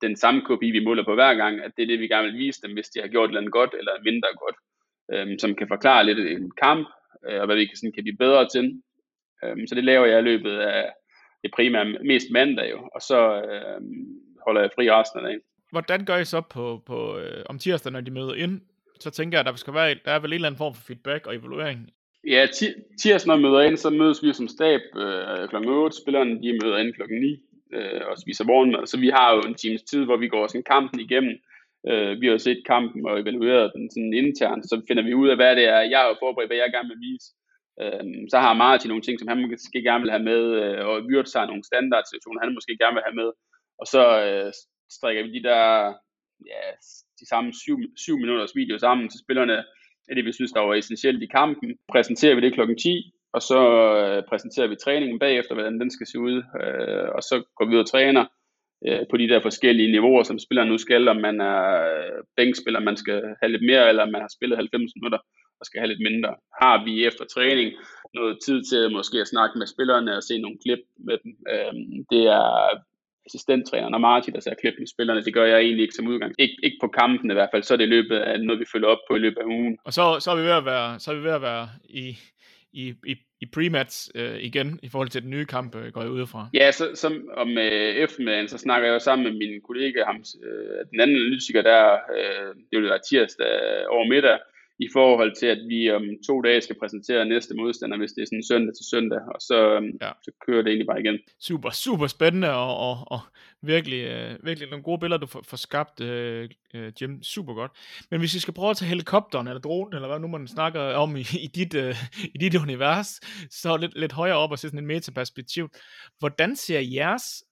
den 0.01 0.15
samme 0.15 0.41
KPI, 0.41 0.71
vi 0.71 0.86
måler 0.86 1.05
på 1.05 1.13
hver 1.13 1.33
gang, 1.33 1.61
at 1.61 1.71
det 1.77 1.83
er 1.83 1.88
det, 1.88 1.99
vi 1.99 2.07
gerne 2.07 2.27
vil 2.27 2.38
vise 2.38 2.61
dem, 2.61 2.73
hvis 2.73 2.89
de 2.89 3.01
har 3.01 3.07
gjort 3.07 3.31
noget 3.31 3.51
godt 3.51 3.73
eller 3.77 3.91
mindre 4.03 4.27
godt, 4.43 4.57
um, 5.15 5.39
som 5.39 5.55
kan 5.55 5.67
forklare 5.67 6.05
lidt 6.05 6.19
en 6.19 6.51
kamp, 6.51 6.88
uh, 7.27 7.39
og 7.39 7.45
hvad 7.45 7.55
vi 7.55 7.65
kan, 7.65 7.77
sådan, 7.77 7.91
kan 7.91 8.03
blive 8.03 8.17
bedre 8.17 8.47
til. 8.49 8.81
Um, 9.43 9.67
så 9.67 9.75
det 9.75 9.83
laver 9.83 10.05
jeg 10.05 10.19
i 10.19 10.29
løbet 10.31 10.57
af 10.57 10.91
det 11.43 11.51
primære 11.55 11.86
mest 11.86 12.27
mandag 12.31 12.71
jo, 12.71 12.89
og 12.95 13.01
så 13.01 13.19
um, 13.77 13.86
holder 14.45 14.61
jeg 14.61 14.69
fri 14.75 14.91
resten 14.91 15.19
af 15.19 15.25
dagen. 15.25 15.41
Hvordan 15.71 16.05
gør 16.05 16.17
I 16.17 16.25
så 16.25 16.41
på, 16.41 16.83
på 16.86 17.17
øh, 17.17 17.43
om 17.49 17.59
tirsdag, 17.59 17.91
når 17.91 18.01
de 18.01 18.11
møder 18.11 18.33
ind? 18.33 18.61
Så 18.99 19.09
tænker 19.09 19.38
jeg, 19.38 19.47
at 19.47 19.51
der, 19.51 19.57
skal 19.57 19.73
være, 19.73 19.95
der 20.05 20.11
er 20.11 20.19
vel 20.19 20.29
en 20.29 20.33
eller 20.33 20.47
anden 20.47 20.57
form 20.57 20.73
for 20.73 20.81
feedback 20.81 21.27
og 21.27 21.36
evaluering. 21.36 21.89
Ja, 22.27 22.47
tirsdag, 23.01 23.27
når 23.27 23.36
vi 23.36 23.41
møder 23.41 23.61
ind, 23.61 23.77
så 23.77 23.89
mødes 23.89 24.23
vi 24.23 24.33
som 24.33 24.47
stab 24.47 24.81
øh, 24.95 25.49
kl. 25.49 25.55
8. 25.55 25.97
Spillerne 26.01 26.41
de 26.43 26.59
møder 26.63 26.77
ind 26.77 26.93
kl. 26.93 27.01
9 27.09 27.41
øh, 27.74 28.01
og 28.09 28.18
spiser 28.18 28.45
morgenmad. 28.51 28.86
Så 28.88 28.97
vi 28.99 29.09
har 29.09 29.36
jo 29.36 29.41
en 29.41 29.55
times 29.55 29.84
tid, 29.84 30.05
hvor 30.05 30.18
vi 30.18 30.28
går 30.28 30.47
sådan 30.47 30.72
kampen 30.74 30.99
igennem. 30.99 31.36
Øh, 31.89 32.22
vi 32.22 32.28
har 32.28 32.38
set 32.38 32.61
kampen 32.74 33.05
og 33.09 33.20
evalueret 33.20 33.72
den 33.76 33.86
sådan 33.91 34.13
internt, 34.13 34.63
så 34.70 34.76
finder 34.88 35.03
vi 35.03 35.13
ud 35.13 35.30
af, 35.30 35.36
hvad 35.36 35.55
det 35.55 35.66
er. 35.76 35.80
Jeg 35.91 35.99
har 35.99 36.07
jo 36.07 36.16
forberedt, 36.24 36.49
hvad 36.49 36.57
jeg 36.57 36.72
gerne 36.76 36.89
vil 36.93 37.05
vise. 37.09 37.28
Øh, 37.82 38.03
så 38.32 38.38
har 38.45 38.53
Martin 38.53 38.89
nogle 38.89 39.05
ting, 39.05 39.20
som 39.20 39.28
han 39.28 39.39
måske 39.51 39.82
gerne 39.89 40.03
vil 40.03 40.16
have 40.16 40.28
med, 40.32 40.43
øh, 40.61 40.80
og 40.88 40.95
Vyrt 41.09 41.30
har 41.36 41.45
nogle 41.45 41.68
standardsituationer, 41.72 42.43
han 42.43 42.57
måske 42.57 42.78
gerne 42.82 42.95
vil 42.97 43.07
have 43.07 43.20
med. 43.22 43.30
Og 43.82 43.86
så 43.93 44.03
øh, 44.26 44.49
strikker 44.97 45.24
vi 45.24 45.30
de 45.38 45.43
der, 45.49 45.63
ja, 46.51 46.63
de 47.20 47.26
samme 47.32 47.49
syv, 47.63 47.78
syv 48.05 48.16
minutters 48.24 48.55
video 48.55 48.78
sammen 48.78 49.09
til 49.09 49.20
spillerne, 49.26 49.57
af 50.09 50.16
det 50.16 50.26
vi 50.26 50.34
synes, 50.34 50.51
der 50.51 50.61
var 50.61 50.76
essentielt 50.76 51.24
i 51.24 51.34
kampen. 51.39 51.70
Præsenterer 51.93 52.36
vi 52.36 52.41
det 52.41 52.53
klokken 52.53 52.78
10, 52.78 53.11
og 53.36 53.41
så 53.41 53.61
øh, 54.01 54.23
præsenterer 54.29 54.67
vi 54.67 54.75
træningen 54.75 55.19
bagefter, 55.19 55.53
hvordan 55.53 55.79
den 55.79 55.91
skal 55.91 56.07
se 56.07 56.17
ud, 56.19 56.38
øh, 56.61 57.07
og 57.15 57.21
så 57.29 57.36
går 57.57 57.65
vi 57.65 57.75
ud 57.75 57.86
og 57.86 57.91
træner 57.93 58.25
øh, 58.88 59.03
på 59.11 59.15
de 59.17 59.29
der 59.31 59.39
forskellige 59.47 59.91
niveauer, 59.91 60.23
som 60.23 60.39
spilleren 60.39 60.69
nu 60.69 60.77
skal, 60.77 61.07
om 61.07 61.19
man 61.27 61.41
er 61.41 61.61
øh, 61.91 62.19
bænkspiller, 62.38 62.79
man 62.79 62.97
skal 62.97 63.19
have 63.41 63.51
lidt 63.51 63.65
mere, 63.69 63.89
eller 63.89 64.05
man 64.05 64.21
har 64.21 64.31
spillet 64.38 64.57
90 64.57 64.91
minutter 64.97 65.19
og 65.59 65.65
skal 65.65 65.79
have 65.79 65.91
lidt 65.93 66.03
mindre. 66.09 66.31
Har 66.61 66.75
vi 66.86 67.05
efter 67.09 67.25
træning 67.36 67.67
noget 68.13 68.38
tid 68.45 68.59
til 68.69 68.91
måske 68.97 69.17
at 69.21 69.31
snakke 69.33 69.57
med 69.59 69.67
spillerne 69.67 70.17
og 70.17 70.23
se 70.23 70.36
nogle 70.41 70.57
klip 70.63 70.83
med 71.07 71.17
dem. 71.23 71.31
Øh, 71.53 71.73
det 72.11 72.23
er 72.39 72.45
assistenttræneren 73.27 73.93
og 73.93 74.01
Martin, 74.01 74.33
der 74.33 74.39
ser 74.39 74.61
klip 74.61 74.73
med 74.79 74.88
spillerne. 74.88 75.23
Det 75.23 75.33
gør 75.33 75.45
jeg 75.45 75.59
egentlig 75.59 75.83
ikke 75.83 75.93
som 75.95 76.07
udgang. 76.07 76.31
Ik- 76.41 76.59
ikke 76.63 76.77
på 76.81 76.88
kampen 76.88 77.31
i 77.31 77.33
hvert 77.33 77.49
fald, 77.53 77.63
så 77.63 77.73
er 77.73 77.77
det 77.77 77.86
i 77.88 77.95
løbet 77.97 78.17
af 78.17 78.41
noget, 78.41 78.59
vi 78.59 78.65
følger 78.73 78.88
op 78.88 79.03
på 79.09 79.15
i 79.15 79.19
løbet 79.19 79.38
af 79.38 79.45
ugen. 79.45 79.77
Og 79.86 79.93
så, 79.93 80.03
så 80.19 80.31
er 80.31 80.36
vi 80.36 80.41
ved 80.41 80.57
at 80.61 80.65
være, 80.65 80.99
så 80.99 81.11
er 81.11 81.15
vi 81.15 81.23
ved 81.23 81.31
at 81.31 81.41
være 81.41 81.67
i, 81.89 82.17
i, 82.76 82.93
i, 83.11 83.15
i 83.41 83.45
pre-match 83.55 84.09
øh, 84.15 84.38
igen, 84.39 84.80
i 84.84 84.89
forhold 84.89 85.09
til 85.09 85.21
den 85.21 85.30
nye 85.30 85.45
kamp, 85.45 85.76
øh, 85.76 85.91
går 85.93 86.01
jeg 86.01 86.11
ud 86.11 86.28
fra. 86.28 86.49
Ja, 86.53 86.71
så, 86.71 86.91
som 86.95 87.30
om 87.38 87.49
øh, 87.57 87.91
eftermiddagen, 88.05 88.47
så 88.47 88.57
snakker 88.57 88.88
jeg 88.88 88.93
jo 88.93 88.99
sammen 88.99 89.23
med 89.28 89.34
min 89.41 89.61
kollega, 89.67 90.03
ham, 90.05 90.23
øh, 90.43 90.80
den 90.91 90.99
anden 91.01 91.15
analytiker 91.15 91.61
der, 91.61 91.84
øh, 92.17 92.51
det 92.71 92.89
var 92.89 92.97
tirsdag 93.09 93.88
over 93.88 94.07
middag, 94.07 94.38
i 94.80 94.88
forhold 94.93 95.36
til, 95.36 95.45
at 95.45 95.57
vi 95.67 95.91
om 95.91 96.03
to 96.28 96.41
dage 96.41 96.61
skal 96.61 96.80
præsentere 96.80 97.26
næste 97.26 97.55
modstander, 97.55 97.97
hvis 97.97 98.11
det 98.11 98.21
er 98.21 98.26
sådan 98.26 98.43
søndag 98.43 98.76
til 98.76 98.86
søndag, 98.89 99.19
og 99.36 99.41
så, 99.41 99.76
øhm, 99.76 99.91
ja. 100.01 100.11
så 100.23 100.32
kører 100.45 100.61
det 100.61 100.69
egentlig 100.69 100.88
bare 100.88 100.99
igen. 100.99 101.19
Super, 101.39 101.69
super 101.69 102.07
spændende, 102.07 102.51
og, 102.53 102.78
og, 102.78 102.97
og 103.07 103.19
virkelig, 103.61 104.01
øh, 104.05 104.45
virkelig 104.45 104.69
nogle 104.69 104.84
gode 104.84 104.99
billeder, 104.99 105.19
du 105.19 105.26
får, 105.26 105.41
får 105.49 105.57
skabt, 105.57 106.01
øh, 106.01 106.49
øh, 106.73 106.91
Jim. 107.01 107.23
Super 107.23 107.53
godt. 107.53 107.71
Men 108.11 108.19
hvis 108.19 108.34
vi 108.36 108.39
skal 108.39 108.53
prøve 108.53 108.69
at 108.69 108.78
tage 108.78 108.89
helikopteren, 108.89 109.47
eller 109.47 109.61
dronen, 109.61 109.93
eller 109.95 110.07
hvad 110.07 110.19
nu 110.19 110.28
man 110.28 110.47
snakker 110.47 110.82
om 110.82 111.15
i, 111.15 111.26
i, 111.45 111.47
dit, 111.55 111.76
øh, 111.76 111.95
i 112.36 112.38
dit 112.38 112.55
univers, 112.55 113.07
så 113.49 113.78
lidt, 113.78 113.99
lidt 113.99 114.11
højere 114.11 114.38
op 114.38 114.51
og 114.51 114.59
se 114.59 114.67
sådan 114.67 114.80
en 114.80 114.88
metaperspektiv. 114.88 115.69
Hvordan 116.19 116.55
ser 116.55 116.80
jeres 116.80 117.43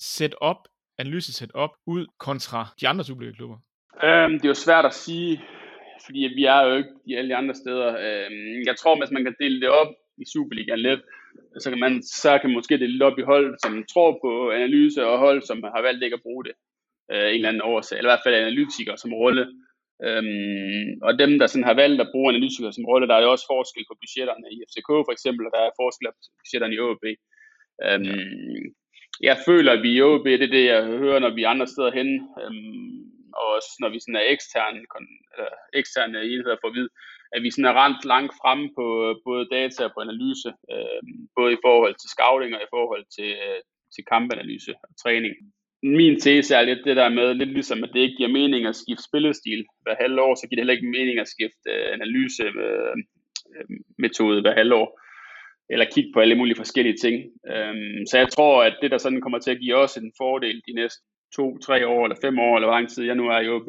setup, 0.00 0.56
analyse 0.98 1.32
setup 1.32 1.70
ud 1.86 2.06
kontra 2.18 2.66
de 2.80 2.88
andre 2.88 3.04
Superliga-klubber? 3.04 3.56
Øhm, 4.04 4.32
det 4.32 4.44
er 4.44 4.48
jo 4.48 4.54
svært 4.54 4.84
at 4.84 4.94
sige 4.94 5.42
fordi 6.04 6.20
vi 6.38 6.44
er 6.44 6.60
jo 6.66 6.76
ikke 6.76 6.94
i 7.06 7.14
alle 7.14 7.30
de 7.30 7.36
andre 7.36 7.54
steder. 7.54 7.88
Øh, 8.04 8.30
jeg 8.66 8.76
tror, 8.76 8.98
hvis 8.98 9.10
man 9.10 9.24
kan 9.24 9.34
dele 9.40 9.60
det 9.60 9.68
op 9.68 9.92
i 10.18 10.24
Superligaen 10.32 10.78
lidt, 10.78 11.00
så 11.62 11.70
kan 11.70 11.80
man 11.80 12.02
så 12.02 12.38
kan 12.38 12.52
måske 12.52 12.78
det 12.78 12.90
lidt 12.90 13.02
op 13.02 13.18
i 13.18 13.28
hold, 13.32 13.56
som 13.64 13.84
tror 13.92 14.18
på 14.24 14.50
analyse, 14.50 15.06
og 15.06 15.18
hold, 15.18 15.42
som 15.42 15.62
har 15.62 15.82
valgt 15.82 16.04
ikke 16.04 16.14
at 16.14 16.26
bruge 16.26 16.44
det 16.44 16.54
øh, 17.12 17.28
en 17.28 17.34
eller 17.34 17.48
anden 17.48 17.68
årsag, 17.72 17.96
eller 17.98 18.10
i 18.10 18.12
hvert 18.12 18.26
fald 18.26 18.34
analytikere 18.34 18.98
som 18.98 19.12
rolle. 19.12 19.46
Øhm, 20.06 20.88
og 21.06 21.18
dem, 21.18 21.38
der 21.38 21.46
sådan 21.46 21.68
har 21.70 21.74
valgt 21.82 22.00
at 22.00 22.12
bruge 22.12 22.28
analytikere 22.32 22.72
som 22.72 22.88
rolle, 22.90 23.08
der 23.08 23.14
er 23.14 23.22
jo 23.22 23.30
også 23.30 23.46
forskel 23.54 23.84
på 23.90 23.96
budgetterne 24.02 24.46
i 24.54 24.56
FCK 24.68 24.90
for 25.06 25.12
eksempel, 25.16 25.46
og 25.46 25.52
der 25.54 25.62
er 25.64 25.78
forskel 25.82 26.06
på 26.08 26.20
budgetterne 26.40 26.74
i 26.74 26.82
OB. 26.88 27.04
Øhm, 27.86 28.64
jeg 29.28 29.36
føler, 29.48 29.72
at 29.72 29.82
vi 29.82 29.90
i 29.94 30.02
OB, 30.02 30.26
det 30.26 30.46
er 30.46 30.56
det, 30.56 30.64
jeg 30.64 30.80
hører, 31.02 31.18
når 31.18 31.32
vi 31.34 31.42
er 31.42 31.48
andre 31.48 31.66
steder 31.66 31.90
hen, 31.98 32.10
øhm, 32.42 33.15
og 33.38 33.46
også 33.56 33.70
når 33.80 33.90
vi 33.94 33.98
sådan 34.00 34.20
er 34.20 34.26
eksterne, 34.34 34.78
eller 35.34 35.52
eksterne 35.80 36.18
enheder 36.32 36.56
for 36.60 36.68
at 36.68 36.88
at 37.34 37.42
vi 37.42 37.50
sådan 37.50 37.70
er 37.70 37.78
rent 37.82 38.04
langt 38.12 38.34
fremme 38.40 38.66
på 38.78 38.86
både 39.28 39.44
data 39.58 39.80
og 39.84 39.92
på 39.94 40.00
analyse, 40.06 40.50
øh, 40.72 41.00
både 41.36 41.52
i 41.52 41.62
forhold 41.66 41.94
til 41.98 42.08
scouting 42.14 42.52
og 42.54 42.62
i 42.62 42.72
forhold 42.76 43.04
til, 43.16 43.30
øh, 43.46 43.60
til 43.94 44.02
kampanalyse 44.12 44.72
og 44.82 44.88
træning 45.02 45.34
min 45.82 46.20
tese 46.20 46.54
er 46.54 46.62
lidt 46.62 46.84
det 46.84 46.96
der 46.96 47.08
med, 47.08 47.34
lidt 47.34 47.52
ligesom 47.52 47.84
at 47.84 47.90
det 47.94 48.00
ikke 48.00 48.16
giver 48.16 48.28
mening 48.28 48.66
at 48.66 48.76
skifte 48.76 49.04
spillestil 49.04 49.66
hver 49.82 49.94
halvår, 50.00 50.34
så 50.34 50.46
giver 50.46 50.56
det 50.56 50.62
heller 50.62 50.78
ikke 50.78 50.96
mening 50.98 51.18
at 51.18 51.28
skifte 51.28 51.70
øh, 51.70 51.92
analyse 51.92 52.42
øh, 52.42 52.96
øh 53.56 53.64
metode 53.98 54.40
hver 54.40 54.54
halvår, 54.54 55.00
eller 55.70 55.86
kigge 55.94 56.10
på 56.14 56.20
alle 56.20 56.34
mulige 56.34 56.56
forskellige 56.56 56.96
ting. 56.96 57.16
Øhm, 57.52 58.06
så 58.10 58.18
jeg 58.18 58.28
tror, 58.28 58.62
at 58.62 58.76
det 58.82 58.90
der 58.90 58.98
sådan 58.98 59.20
kommer 59.20 59.38
til 59.38 59.50
at 59.50 59.60
give 59.60 59.76
os 59.76 59.96
en 59.96 60.12
fordel 60.18 60.62
de 60.68 60.72
næste 60.72 61.02
to, 61.34 61.58
tre 61.58 61.88
år, 61.88 62.04
eller 62.04 62.16
fem 62.20 62.38
år, 62.38 62.56
eller 62.56 62.68
hvor 62.68 62.76
lang 62.76 62.88
tid 62.88 63.04
jeg 63.04 63.14
nu 63.14 63.28
er 63.28 63.40
i 63.40 63.48
OB, 63.48 63.68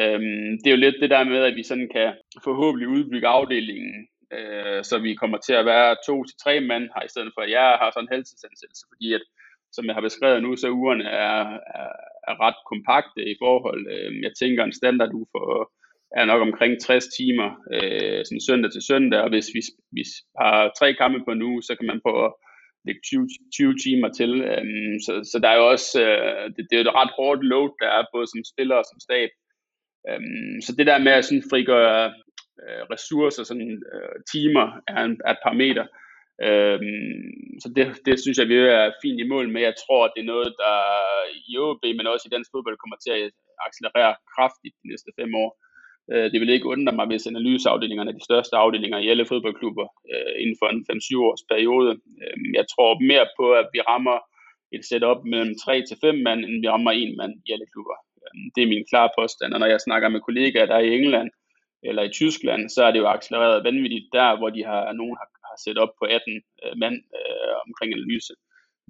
Øhm, 0.00 0.50
det 0.60 0.66
er 0.68 0.76
jo 0.76 0.84
lidt 0.84 0.98
det 1.02 1.10
der 1.10 1.24
med, 1.24 1.40
at 1.48 1.56
vi 1.56 1.62
sådan 1.62 1.88
kan 1.96 2.08
forhåbentlig 2.44 2.88
udbygge 2.88 3.28
afdelingen, 3.36 4.08
øh, 4.36 4.80
så 4.88 4.98
vi 4.98 5.14
kommer 5.14 5.38
til 5.38 5.54
at 5.60 5.66
være 5.66 5.96
to 6.06 6.24
til 6.24 6.36
tre 6.44 6.54
mand 6.60 6.84
her, 6.94 7.02
i 7.04 7.12
stedet 7.12 7.32
for 7.34 7.40
at 7.42 7.50
jeg 7.50 7.68
har 7.80 7.90
sådan 7.90 8.04
en 8.04 8.14
heltidsansættelse, 8.14 8.84
fordi 8.92 9.08
at 9.18 9.24
som 9.72 9.86
jeg 9.86 9.94
har 9.94 10.04
beskrevet 10.08 10.42
nu, 10.42 10.56
så 10.56 10.68
ugerne 10.80 11.04
er, 11.04 11.40
er, 11.80 11.90
er 12.28 12.34
ret 12.44 12.60
kompakte 12.70 13.20
i 13.32 13.34
forhold. 13.44 13.82
Øh, 13.94 14.22
jeg 14.26 14.32
tænker, 14.40 14.64
en 14.64 14.78
standard 14.80 15.12
uge 15.18 15.28
for, 15.32 15.72
er 16.20 16.24
nok 16.24 16.42
omkring 16.48 16.72
60 16.80 17.04
timer, 17.18 17.48
øh, 17.76 18.20
sådan 18.26 18.46
søndag 18.48 18.70
til 18.72 18.86
søndag, 18.90 19.20
og 19.20 19.28
hvis 19.32 19.48
vi, 19.54 19.60
vi 19.96 20.02
har 20.40 20.72
tre 20.78 20.88
kampe 20.94 21.18
på 21.24 21.30
en 21.32 21.42
uge, 21.50 21.62
så 21.62 21.72
kan 21.78 21.86
man 21.86 22.00
på 22.06 22.12
lægge 22.86 23.02
20, 23.04 23.28
20 23.54 23.74
timer 23.84 24.08
til. 24.18 24.30
Øhm, 24.52 24.94
så, 25.04 25.12
så 25.30 25.36
der 25.42 25.48
er 25.50 25.58
jo 25.60 25.66
også, 25.74 25.90
øh, 26.06 26.44
det, 26.54 26.62
det 26.66 26.72
er 26.74 26.80
jo 26.80 26.88
et 26.88 26.98
ret 27.00 27.12
hårdt 27.18 27.42
load, 27.52 27.70
der 27.82 27.88
er 27.98 28.12
både 28.14 28.26
som 28.32 28.40
spiller 28.52 28.76
og 28.78 28.86
som 28.90 28.98
stab. 29.06 29.30
Øhm, 30.08 30.54
så 30.64 30.70
det 30.78 30.86
der 30.90 30.98
med 31.06 31.12
at 31.18 31.24
sådan 31.24 31.50
frigøre 31.52 32.00
øh, 32.62 32.82
ressourcer, 32.92 33.42
sådan 33.44 33.72
øh, 33.94 34.16
timer, 34.32 34.66
er, 34.92 35.02
en, 35.08 35.14
er 35.28 35.32
et 35.34 35.44
parameter. 35.46 35.86
Øhm, 36.46 37.36
så 37.62 37.68
det, 37.76 37.84
det 38.06 38.14
synes 38.22 38.38
jeg, 38.38 38.48
vi 38.52 38.56
er 38.80 38.96
fint 39.02 39.20
i 39.20 39.30
mål 39.32 39.46
med. 39.52 39.60
Jeg 39.68 39.76
tror, 39.82 40.00
at 40.04 40.12
det 40.14 40.22
er 40.22 40.32
noget, 40.34 40.50
der 40.62 40.76
i 41.50 41.52
OB, 41.64 41.82
men 41.98 42.06
også 42.12 42.24
i 42.26 42.34
dansk 42.34 42.50
fodbold, 42.52 42.76
kommer 42.82 42.98
til 43.04 43.12
at 43.16 43.32
accelerere 43.66 44.14
kraftigt 44.34 44.74
de 44.80 44.88
næste 44.92 45.10
fem 45.20 45.32
år. 45.44 45.50
Øh, 46.12 46.26
det 46.32 46.40
vil 46.40 46.54
ikke 46.54 46.72
undre 46.74 46.92
mig, 46.92 47.06
hvis 47.06 47.26
analyseafdelingerne 47.26 48.10
er 48.10 48.18
de 48.18 48.28
største 48.28 48.56
afdelinger 48.56 48.98
i 48.98 49.08
alle 49.08 49.26
fodboldklubber 49.26 49.86
øh, 50.12 50.32
inden 50.42 50.56
for 50.60 50.68
en 50.68 50.86
5-7 50.90 51.18
års 51.28 51.44
periode. 51.50 51.90
Øh, 52.22 52.36
jeg 52.58 52.64
tror 52.72 53.06
mere 53.10 53.26
på, 53.38 53.46
at 53.60 53.68
vi 53.74 53.80
rammer 53.80 54.18
et 54.76 54.84
setup 54.84 55.20
mellem 55.32 55.54
3 55.64 55.82
til 55.88 55.96
5 56.00 56.14
mand, 56.26 56.40
end 56.44 56.60
vi 56.62 56.68
rammer 56.68 56.90
en 56.90 57.16
mand 57.20 57.32
i 57.46 57.52
alle 57.54 57.66
klubber. 57.72 57.96
Øh, 58.22 58.34
det 58.54 58.60
er 58.62 58.72
min 58.72 58.88
klare 58.90 59.10
påstand, 59.18 59.50
og 59.54 59.60
når 59.60 59.70
jeg 59.74 59.80
snakker 59.80 60.08
med 60.08 60.20
kollegaer, 60.20 60.66
der 60.66 60.76
er 60.76 60.86
i 60.86 60.94
England 60.98 61.30
eller 61.88 62.02
i 62.02 62.14
Tyskland, 62.20 62.62
så 62.74 62.80
er 62.84 62.90
det 62.90 62.98
jo 62.98 63.08
accelereret 63.08 63.64
vanvittigt 63.64 64.06
der, 64.12 64.38
hvor 64.38 64.50
de 64.50 64.62
har, 64.64 64.92
nogen 64.92 65.16
har 65.20 65.28
har 65.56 65.60
set 65.64 65.78
op 65.84 65.92
på 66.00 66.04
18 66.04 66.42
øh, 66.64 66.74
mand 66.82 66.96
øh, 67.18 67.54
omkring 67.66 67.90
analyse, 67.96 68.32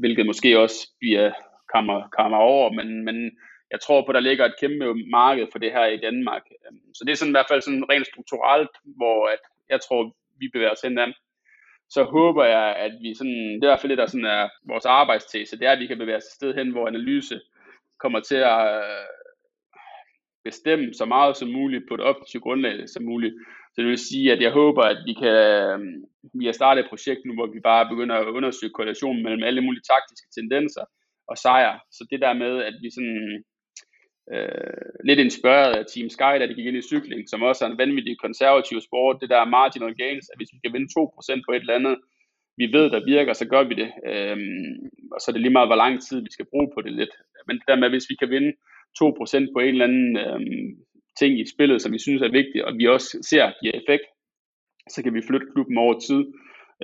hvilket 0.01 0.27
måske 0.27 0.51
også 0.65 0.79
bliver 1.01 1.27
kammer, 1.75 1.99
kammer 2.19 2.41
over, 2.53 2.67
men, 2.79 2.89
men 3.09 3.17
jeg 3.71 3.81
tror 3.81 4.03
på, 4.03 4.11
at 4.11 4.15
der 4.15 4.29
ligger 4.29 4.45
et 4.45 4.61
kæmpe 4.61 4.95
marked 5.11 5.47
for 5.53 5.59
det 5.59 5.73
her 5.73 5.87
i 5.87 5.97
Danmark. 5.97 6.43
Øhm, 6.67 6.95
så 6.95 7.05
det 7.05 7.13
er 7.13 7.17
sådan 7.17 7.33
i 7.33 7.39
hvert 7.39 7.51
fald 7.51 7.63
sådan 7.63 7.91
rent 7.91 8.07
strukturelt, 8.07 8.75
hvor 8.85 9.27
at 9.27 9.43
jeg 9.69 9.81
tror, 9.81 10.17
vi 10.41 10.49
bevæger 10.53 10.73
os 10.73 10.81
hen 10.81 11.15
Så 11.89 12.05
håber 12.05 12.45
jeg, 12.45 12.77
at 12.77 12.93
vi 13.03 13.15
sådan, 13.15 13.43
det 13.55 13.63
er 13.63 13.69
i 13.69 13.73
hvert 13.73 13.81
fald 13.81 13.91
det, 13.91 13.99
der 13.99 14.07
sådan 14.07 14.31
er 14.39 14.49
vores 14.69 14.85
arbejdstese, 14.85 15.59
det 15.59 15.67
er, 15.67 15.73
at 15.73 15.79
vi 15.79 15.87
kan 15.87 15.99
bevæge 15.99 16.17
os 16.17 16.25
et 16.25 16.39
sted 16.39 16.55
hen, 16.55 16.71
hvor 16.73 16.87
analyse 16.87 17.41
kommer 18.03 18.21
til 18.21 18.41
at 18.57 18.61
øh, 18.77 19.07
bestemme 20.45 20.95
så 20.95 21.05
meget 21.05 21.37
som 21.37 21.49
muligt 21.49 21.85
på 21.89 21.95
et 21.95 22.07
objektivt 22.11 22.43
grundlag 22.43 22.89
som 22.89 23.03
muligt. 23.05 23.35
Så 23.73 23.77
det 23.83 23.91
vil 23.91 24.09
sige, 24.11 24.33
at 24.33 24.41
jeg 24.43 24.53
håber, 24.61 24.83
at 24.83 24.99
vi 25.09 25.15
kan, 25.23 25.37
øhm, 25.71 25.95
vi 26.41 26.45
har 26.47 26.53
startet 26.53 26.81
et 26.83 26.91
projekt 26.93 27.21
nu, 27.25 27.33
hvor 27.35 27.49
vi 27.55 27.61
bare 27.71 27.89
begynder 27.93 28.17
at 28.17 28.33
undersøge 28.39 28.73
korrelationen 28.73 29.23
mellem 29.23 29.43
alle 29.49 29.63
mulige 29.67 29.89
taktiske 29.93 30.29
tendenser 30.37 30.85
og 31.31 31.37
sejre. 31.45 31.79
Så 31.97 32.03
det 32.11 32.21
der 32.21 32.33
med, 32.43 32.55
at 32.69 32.75
vi 32.83 32.89
sådan 32.91 33.45
øh, 34.35 34.87
lidt 35.09 35.19
inspireret 35.19 35.73
af 35.77 35.85
Team 35.87 36.09
Sky, 36.17 36.35
da 36.41 36.47
de 36.47 36.55
gik 36.55 36.67
ind 36.67 36.77
i 36.83 36.89
cykling, 36.91 37.29
som 37.29 37.43
også 37.43 37.65
er 37.65 37.69
en 37.71 37.79
vanvittig 37.79 38.19
konservativ 38.19 38.81
sport, 38.81 39.21
det 39.21 39.31
der 39.31 39.53
marginal 39.59 39.95
gains, 40.03 40.27
at 40.31 40.39
hvis 40.39 40.53
vi 40.55 40.59
kan 40.65 40.73
vinde 40.73 40.89
2% 40.99 41.43
på 41.47 41.53
et 41.53 41.63
eller 41.65 41.79
andet, 41.81 41.97
vi 42.61 42.67
ved, 42.77 42.87
der 42.95 43.09
virker, 43.15 43.33
så 43.33 43.47
gør 43.53 43.65
vi 43.71 43.75
det. 43.83 43.91
Øhm, 44.11 44.77
og 45.13 45.19
så 45.21 45.27
er 45.29 45.33
det 45.33 45.43
lige 45.43 45.57
meget, 45.57 45.69
hvor 45.69 45.83
lang 45.85 45.95
tid 46.07 46.19
vi 46.27 46.31
skal 46.31 46.51
bruge 46.53 46.69
på 46.75 46.81
det 46.83 46.93
lidt. 46.93 47.15
Men 47.47 47.57
det 47.59 47.69
der 47.69 47.83
med, 47.83 47.89
hvis 47.91 48.11
vi 48.11 48.17
kan 48.21 48.31
vinde 48.31 48.53
2% 49.03 49.53
på 49.55 49.59
en 49.61 49.75
eller 49.75 49.89
anden 49.89 50.17
øhm, 50.25 50.69
ting 51.21 51.33
i 51.41 51.47
spillet, 51.55 51.83
som 51.83 51.93
vi 51.93 51.99
synes 51.99 52.23
er 52.23 52.37
vigtigt, 52.41 52.65
og 52.65 52.73
vi 52.79 52.85
også 52.87 53.09
ser 53.31 53.45
giver 53.61 53.75
effekt, 53.81 54.07
så 54.93 54.99
kan 55.03 55.15
vi 55.15 55.27
flytte 55.29 55.47
klubben 55.53 55.79
over 55.79 55.99
tid 56.09 56.23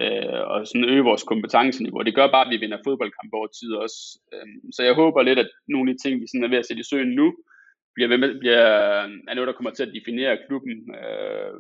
øh, 0.01 0.41
og 0.53 0.67
sådan 0.67 0.89
øge 0.89 1.09
vores 1.11 1.23
kompetenceniveau. 1.23 2.03
Det 2.03 2.15
gør 2.15 2.31
bare, 2.31 2.47
at 2.47 2.51
vi 2.51 2.57
vinder 2.57 2.79
fodboldkampe 2.85 3.37
over 3.37 3.47
tid 3.47 3.73
også. 3.73 4.19
Øh, 4.33 4.47
så 4.75 4.83
jeg 4.83 4.95
håber 4.95 5.23
lidt, 5.23 5.39
at 5.39 5.51
nogle 5.69 5.91
af 5.91 5.97
de 5.97 6.03
ting, 6.03 6.21
vi 6.21 6.27
sådan 6.27 6.45
er 6.45 6.49
ved 6.49 6.59
at 6.59 6.67
sætte 6.67 6.81
i 6.81 6.91
søen 6.91 7.09
nu, 7.09 7.37
bliver, 7.95 8.39
bliver, 8.41 8.63
er 9.29 9.35
noget, 9.35 9.49
der 9.49 9.53
kommer 9.53 9.71
til 9.71 9.83
at 9.83 9.95
definere 9.95 10.39
klubben 10.49 10.95
øh, 11.01 11.53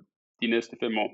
de 0.42 0.46
næste 0.46 0.76
fem 0.80 0.98
år. 0.98 1.10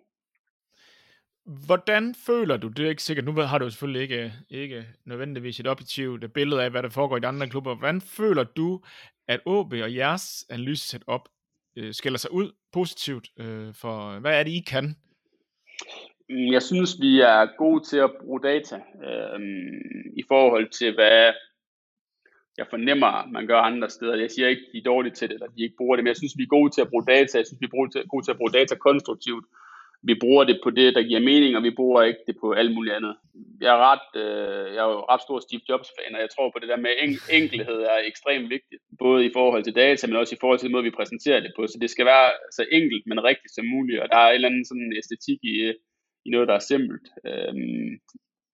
Hvordan 1.67 2.15
føler 2.15 2.57
du, 2.57 2.69
det 2.69 2.85
er 2.85 2.91
ikke 2.91 3.03
sikkert, 3.03 3.25
nu 3.25 3.33
har 3.33 3.59
du 3.59 3.71
selvfølgelig 3.71 4.03
ikke, 4.03 4.33
ikke 4.51 4.87
nødvendigvis 5.05 5.61
et 5.61 5.67
objektivt 5.67 6.33
billede 6.33 6.65
af, 6.65 6.71
hvad 6.71 6.83
der 6.83 6.89
foregår 6.89 7.17
i 7.17 7.21
de 7.21 7.27
andre 7.27 7.49
klubber. 7.49 7.75
Hvordan 7.75 8.01
føler 8.01 8.45
du, 8.45 8.81
at 9.29 9.41
OB 9.47 9.73
og 9.73 9.95
jeres 9.95 10.47
analysesæt 10.51 11.03
op 11.07 11.29
øh, 11.77 11.95
skiller 11.95 12.19
sig 12.19 12.33
ud 12.33 12.53
positivt 12.73 13.29
øh, 13.39 13.75
for, 13.75 14.19
hvad 14.19 14.39
er 14.39 14.43
det, 14.43 14.51
I 14.51 14.61
kan? 14.67 14.97
Mm, 16.31 16.53
jeg 16.53 16.63
synes, 16.63 16.91
vi 17.01 17.21
er 17.21 17.57
gode 17.57 17.85
til 17.85 17.99
at 17.99 18.11
bruge 18.21 18.41
data 18.41 18.77
øh, 19.07 19.41
i 20.17 20.23
forhold 20.29 20.69
til, 20.71 20.95
hvad 20.95 21.33
jeg 22.59 22.67
fornemmer, 22.71 23.27
man 23.27 23.47
gør 23.47 23.61
andre 23.61 23.91
steder. 23.91 24.15
Jeg 24.17 24.31
siger 24.31 24.49
ikke, 24.49 24.63
de 24.73 24.79
er 24.79 24.83
dårlige 24.93 25.15
til 25.15 25.29
det, 25.29 25.35
eller 25.35 25.47
de 25.47 25.63
ikke 25.63 25.77
bruger 25.79 25.97
det, 25.97 26.03
men 26.05 26.09
jeg 26.09 26.17
synes, 26.17 26.35
vi 26.37 26.43
er 26.43 26.57
gode 26.59 26.71
til 26.75 26.81
at 26.81 26.89
bruge 26.91 27.07
data. 27.07 27.39
Jeg 27.39 27.47
synes, 27.47 27.61
vi 27.61 27.67
er 27.67 27.77
gode 27.79 27.91
til, 27.91 28.09
gode 28.09 28.25
til 28.25 28.31
at 28.31 28.37
bruge 28.37 28.53
data 28.53 28.75
konstruktivt 28.75 29.45
vi 30.03 30.15
bruger 30.15 30.45
det 30.45 30.61
på 30.65 30.71
det, 30.71 30.95
der 30.95 31.03
giver 31.03 31.21
mening, 31.21 31.57
og 31.57 31.63
vi 31.63 31.71
bruger 31.71 32.03
ikke 32.03 32.21
det 32.27 32.37
på 32.41 32.53
alt 32.53 32.75
muligt 32.75 32.95
andet. 32.95 33.15
Jeg 33.61 33.71
er, 33.77 33.81
ret, 33.91 34.09
øh, 34.23 34.75
jeg 34.75 34.83
er 34.87 34.91
jo 34.95 35.01
ret 35.13 35.23
stor 35.23 35.39
Steve 35.41 35.61
Jobs-fan, 35.69 36.15
og 36.15 36.21
jeg 36.21 36.31
tror 36.31 36.51
på 36.51 36.59
det 36.61 36.69
der 36.69 36.77
med 36.87 36.93
en- 37.05 37.25
enkelhed 37.39 37.79
er 37.93 37.99
ekstremt 38.11 38.51
vigtigt, 38.57 38.83
både 38.99 39.27
i 39.27 39.31
forhold 39.39 39.63
til 39.65 39.75
data, 39.75 40.07
men 40.07 40.17
også 40.17 40.35
i 40.35 40.41
forhold 40.41 40.59
til 40.59 40.67
den 40.67 40.73
måde, 40.77 40.89
vi 40.89 40.99
præsenterer 40.99 41.41
det 41.41 41.53
på. 41.57 41.67
Så 41.67 41.77
det 41.81 41.91
skal 41.91 42.07
være 42.07 42.29
så 42.57 42.63
enkelt, 42.79 43.03
men 43.07 43.25
rigtigt 43.31 43.55
som 43.55 43.67
muligt, 43.67 44.01
og 44.03 44.09
der 44.13 44.19
er 44.19 44.29
en 44.29 44.35
eller 44.35 44.49
anden 44.49 44.65
sådan 44.65 44.93
æstetik 45.01 45.41
i, 45.43 45.55
i 46.29 46.31
noget, 46.31 46.49
der 46.49 46.55
er 46.55 46.69
simpelt. 46.73 47.07
Øhm, 47.31 47.91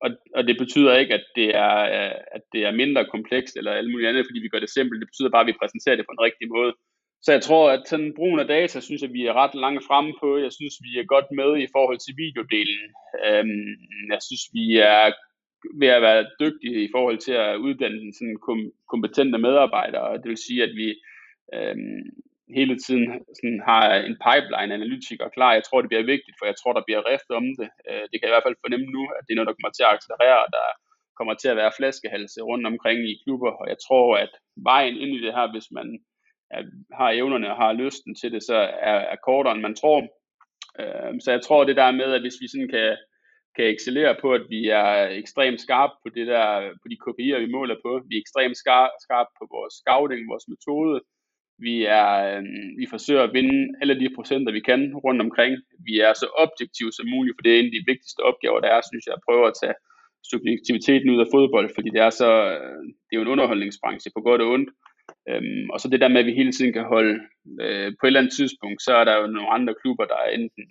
og, 0.04 0.10
og 0.36 0.42
det 0.48 0.56
betyder 0.62 0.92
ikke, 0.96 1.14
at 1.14 1.26
det, 1.38 1.48
er, 1.66 1.74
at 2.36 2.42
det 2.52 2.60
er 2.64 2.80
mindre 2.82 3.04
komplekst 3.14 3.56
eller 3.56 3.72
alt 3.72 3.90
muligt 3.90 4.08
andet, 4.08 4.26
fordi 4.28 4.38
vi 4.40 4.48
gør 4.52 4.62
det 4.64 4.70
simpelt. 4.70 5.00
Det 5.00 5.08
betyder 5.10 5.30
bare, 5.30 5.44
at 5.44 5.50
vi 5.50 5.60
præsenterer 5.60 5.96
det 5.96 6.06
på 6.06 6.14
en 6.14 6.24
rigtig 6.28 6.48
måde. 6.56 6.72
Så 7.24 7.32
jeg 7.32 7.42
tror, 7.42 7.70
at 7.70 7.82
sådan 7.86 8.12
brugen 8.16 8.40
af 8.40 8.46
data, 8.46 8.80
synes 8.80 9.02
jeg, 9.02 9.12
vi 9.12 9.26
er 9.26 9.32
ret 9.42 9.54
langt 9.54 9.84
fremme 9.88 10.12
på. 10.20 10.38
Jeg 10.38 10.52
synes, 10.52 10.74
vi 10.86 10.90
er 11.00 11.12
godt 11.14 11.28
med 11.40 11.50
i 11.64 11.68
forhold 11.76 11.98
til 11.98 12.14
videodelen. 12.22 12.82
Øhm, 13.28 13.70
jeg 14.12 14.20
synes, 14.26 14.44
vi 14.58 14.66
er 14.76 15.12
ved 15.80 15.88
at 15.88 16.02
være 16.02 16.26
dygtige 16.40 16.84
i 16.84 16.88
forhold 16.94 17.18
til 17.18 17.32
at 17.32 17.56
uddanne 17.56 18.14
sådan 18.18 18.38
kom- 18.46 18.72
kompetente 18.92 19.38
medarbejdere. 19.38 20.18
Det 20.22 20.28
vil 20.28 20.46
sige, 20.46 20.62
at 20.62 20.74
vi 20.80 20.88
øhm, 21.54 22.04
hele 22.58 22.74
tiden 22.84 23.06
sådan 23.38 23.60
har 23.70 23.84
en 24.08 24.16
pipeline 24.26 24.74
analytikere 24.78 25.34
klar. 25.36 25.52
Jeg 25.58 25.64
tror, 25.64 25.80
det 25.80 25.90
bliver 25.92 26.12
vigtigt, 26.14 26.36
for 26.38 26.46
jeg 26.50 26.56
tror, 26.58 26.72
der 26.74 26.86
bliver 26.86 27.02
rift 27.10 27.30
om 27.38 27.46
det. 27.60 27.68
Øh, 27.88 28.04
det 28.08 28.16
kan 28.16 28.24
jeg 28.24 28.32
i 28.32 28.36
hvert 28.36 28.48
fald 28.48 28.64
fornemme 28.64 28.88
nu, 28.96 29.02
at 29.16 29.22
det 29.24 29.32
er 29.32 29.38
noget, 29.38 29.50
der 29.50 29.58
kommer 29.58 29.74
til 29.74 29.86
at 29.86 29.94
accelerere, 29.96 30.40
og 30.46 30.50
der 30.58 30.66
kommer 31.18 31.34
til 31.34 31.48
at 31.52 31.58
være 31.60 31.76
flaskehalse 31.78 32.40
rundt 32.50 32.66
omkring 32.72 32.98
i 33.10 33.20
klubber. 33.24 33.52
Og 33.60 33.66
jeg 33.72 33.78
tror, 33.86 34.06
at 34.24 34.32
vejen 34.70 34.96
ind 35.02 35.12
i 35.14 35.22
det 35.24 35.32
her, 35.36 35.46
hvis 35.54 35.68
man 35.78 35.88
har 36.98 37.10
evnerne 37.20 37.50
og 37.52 37.56
har 37.62 37.72
lysten 37.72 38.12
til 38.20 38.32
det, 38.34 38.42
så 38.50 38.56
er, 38.90 38.98
er 39.12 39.18
kortere, 39.26 39.54
end 39.54 39.66
man 39.68 39.76
tror. 39.80 39.98
Øh, 40.80 41.12
så 41.22 41.28
jeg 41.34 41.42
tror 41.42 41.64
det 41.64 41.76
der 41.76 41.90
med, 42.00 42.08
at 42.16 42.24
hvis 42.24 42.40
vi 42.42 42.48
sådan 42.48 42.70
kan, 42.76 42.90
kan 43.56 43.66
excellere 43.74 44.14
på, 44.22 44.28
at 44.38 44.44
vi 44.54 44.60
er 44.82 44.92
ekstremt 45.22 45.60
skarpe 45.60 45.94
på 46.02 46.08
det 46.16 46.26
der, 46.32 46.46
på 46.82 46.86
de 46.90 46.96
KPI'er, 47.04 47.40
vi 47.44 47.54
måler 47.56 47.78
på. 47.84 47.92
Vi 48.08 48.14
er 48.16 48.22
ekstremt 48.24 48.56
skarpe 48.62 48.96
skarp 49.04 49.28
på 49.38 49.44
vores 49.54 49.74
scouting, 49.82 50.22
vores 50.32 50.46
metode. 50.54 50.96
Vi, 51.58 51.84
er, 51.84 52.10
øh, 52.30 52.42
vi 52.80 52.86
forsøger 52.90 53.22
at 53.22 53.34
vinde 53.38 53.58
alle 53.80 54.00
de 54.00 54.14
procenter, 54.16 54.52
vi 54.52 54.60
kan 54.60 54.94
rundt 55.06 55.20
omkring. 55.26 55.52
Vi 55.88 55.94
er 56.06 56.12
så 56.12 56.26
objektive 56.44 56.92
som 56.92 57.06
muligt, 57.14 57.36
for 57.36 57.42
det 57.42 57.52
er 57.52 57.58
en 57.58 57.70
af 57.70 57.76
de 57.76 57.88
vigtigste 57.92 58.20
opgaver, 58.20 58.60
der 58.60 58.70
er, 58.76 58.80
synes 58.90 59.06
jeg, 59.06 59.14
at 59.16 59.26
prøve 59.28 59.46
at 59.46 59.58
tage 59.62 59.76
subjektiviteten 60.30 61.10
ud 61.14 61.20
af 61.24 61.32
fodbold, 61.34 61.68
fordi 61.74 61.88
det 61.94 62.00
er 62.08 62.10
så, 62.10 62.30
øh, 62.54 62.82
det 63.06 63.12
er 63.12 63.20
jo 63.20 63.26
en 63.26 63.34
underholdningsbranche 63.34 64.10
på 64.16 64.20
godt 64.28 64.42
og 64.44 64.50
ondt. 64.54 64.70
Øhm, 65.30 65.66
og 65.72 65.80
så 65.80 65.86
det 65.88 66.00
der 66.00 66.08
med, 66.08 66.20
at 66.20 66.26
vi 66.26 66.40
hele 66.40 66.52
tiden 66.52 66.72
kan 66.72 66.84
holde, 66.94 67.14
øh, 67.64 67.88
på 67.96 68.02
et 68.04 68.08
eller 68.08 68.20
andet 68.20 68.36
tidspunkt, 68.38 68.82
så 68.82 68.92
er 69.00 69.04
der 69.04 69.14
jo 69.20 69.26
nogle 69.26 69.54
andre 69.56 69.74
klubber, 69.82 70.04
der 70.04 70.34
enten 70.38 70.64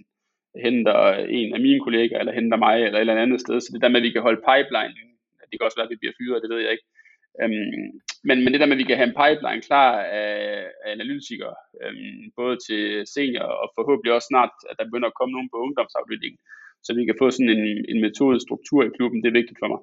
henter 0.66 0.98
en 1.40 1.54
af 1.56 1.62
mine 1.66 1.80
kollegaer, 1.86 2.20
eller 2.20 2.34
henter 2.40 2.58
mig, 2.58 2.76
eller 2.76 3.00
et 3.00 3.08
eller 3.08 3.26
andet 3.26 3.42
sted. 3.42 3.62
Så 3.62 3.70
det 3.74 3.82
der 3.82 3.90
med, 3.90 4.02
at 4.02 4.08
vi 4.08 4.16
kan 4.16 4.28
holde 4.28 4.46
pipeline, 4.50 4.96
det 5.50 5.56
kan 5.60 5.66
også 5.68 5.80
være, 5.80 5.90
at 5.90 5.94
vi 5.96 6.02
bliver 6.02 6.18
fyret, 6.20 6.42
det 6.44 6.50
ved 6.54 6.62
jeg 6.64 6.72
ikke. 6.76 6.88
Øhm, 7.42 7.86
men, 8.28 8.38
men 8.44 8.50
det 8.52 8.60
der 8.60 8.70
med, 8.70 8.78
at 8.78 8.84
vi 8.84 8.90
kan 8.90 9.00
have 9.00 9.10
en 9.10 9.20
pipeline 9.24 9.66
klar 9.70 9.92
af, 10.22 10.32
af 10.86 10.90
analytikere, 10.96 11.56
øhm, 11.84 12.22
både 12.40 12.56
til 12.68 12.84
senior 13.16 13.48
og 13.62 13.68
forhåbentlig 13.78 14.12
også 14.14 14.30
snart, 14.32 14.54
at 14.70 14.76
der 14.78 14.86
begynder 14.90 15.10
at 15.10 15.18
komme 15.20 15.34
nogen 15.36 15.50
på 15.54 15.58
ungdomsafdelingen, 15.66 16.40
så 16.86 16.90
vi 16.98 17.04
kan 17.06 17.20
få 17.22 17.26
sådan 17.32 17.54
en, 17.58 17.64
en 17.92 18.00
metodestruktur 18.06 18.82
i 18.84 18.96
klubben, 18.98 19.22
det 19.22 19.30
er 19.30 19.40
vigtigt 19.42 19.60
for 19.62 19.70
mig. 19.74 19.82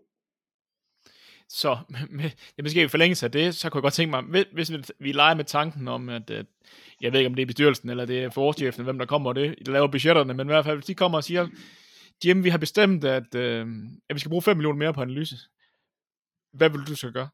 Så 1.60 1.70
med, 2.18 2.30
ja, 2.56 2.62
måske 2.62 2.82
i 2.82 2.94
forlængelse 2.94 3.26
af 3.26 3.32
det, 3.32 3.54
så 3.54 3.64
kunne 3.70 3.78
jeg 3.78 3.86
godt 3.88 3.98
tænke 3.98 4.10
mig, 4.16 4.44
hvis, 4.52 4.72
vi, 4.72 4.76
vi 4.98 5.12
leger 5.12 5.34
med 5.34 5.44
tanken 5.44 5.88
om, 5.88 6.08
at, 6.08 6.30
at 6.30 6.46
jeg 7.00 7.12
ved 7.12 7.20
ikke, 7.20 7.30
om 7.30 7.34
det 7.34 7.42
er 7.42 7.46
bestyrelsen, 7.52 7.90
eller 7.90 8.04
det 8.04 8.24
er 8.24 8.30
forårschefen, 8.30 8.84
hvem 8.84 8.98
der 8.98 9.06
kommer 9.06 9.30
og 9.30 9.36
det, 9.36 9.66
der 9.66 9.72
laver 9.72 9.86
budgetterne, 9.86 10.34
men 10.34 10.46
i 10.46 10.52
hvert 10.52 10.64
fald, 10.64 10.76
hvis 10.76 10.86
de 10.86 10.94
kommer 10.94 11.18
og 11.18 11.24
siger, 11.24 11.48
Jim, 12.24 12.44
vi 12.44 12.48
har 12.48 12.58
bestemt, 12.58 13.04
at, 13.04 13.34
øh, 13.34 13.66
at 14.08 14.14
vi 14.14 14.20
skal 14.20 14.30
bruge 14.30 14.42
5 14.42 14.56
millioner 14.56 14.78
mere 14.78 14.94
på 14.94 15.02
analyse. 15.02 15.36
Hvad 16.52 16.70
vil 16.70 16.80
du 16.80 16.96
så 16.96 17.10
gøre? 17.10 17.28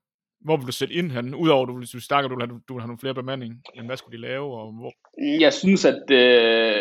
Hvor 0.47 0.57
vil 0.57 0.71
du 0.71 0.77
sætte 0.81 0.95
ind 0.95 1.11
han? 1.17 1.35
Udover, 1.35 1.65
du, 1.67 1.75
du 1.97 2.01
snakker, 2.01 2.29
du 2.29 2.37
vil 2.37 2.47
have, 2.47 2.61
du 2.69 2.73
vil 2.75 2.83
have 2.83 2.93
nogle 2.93 3.05
flere 3.05 3.21
bemanding, 3.21 3.53
men 3.77 3.87
hvad 3.87 3.97
skulle 3.97 4.17
de 4.17 4.27
lave? 4.29 4.47
Og 4.61 4.67
hvor? 4.79 4.93
Jeg 5.45 5.53
synes, 5.53 5.83
at 5.93 6.05
øh, 6.23 6.81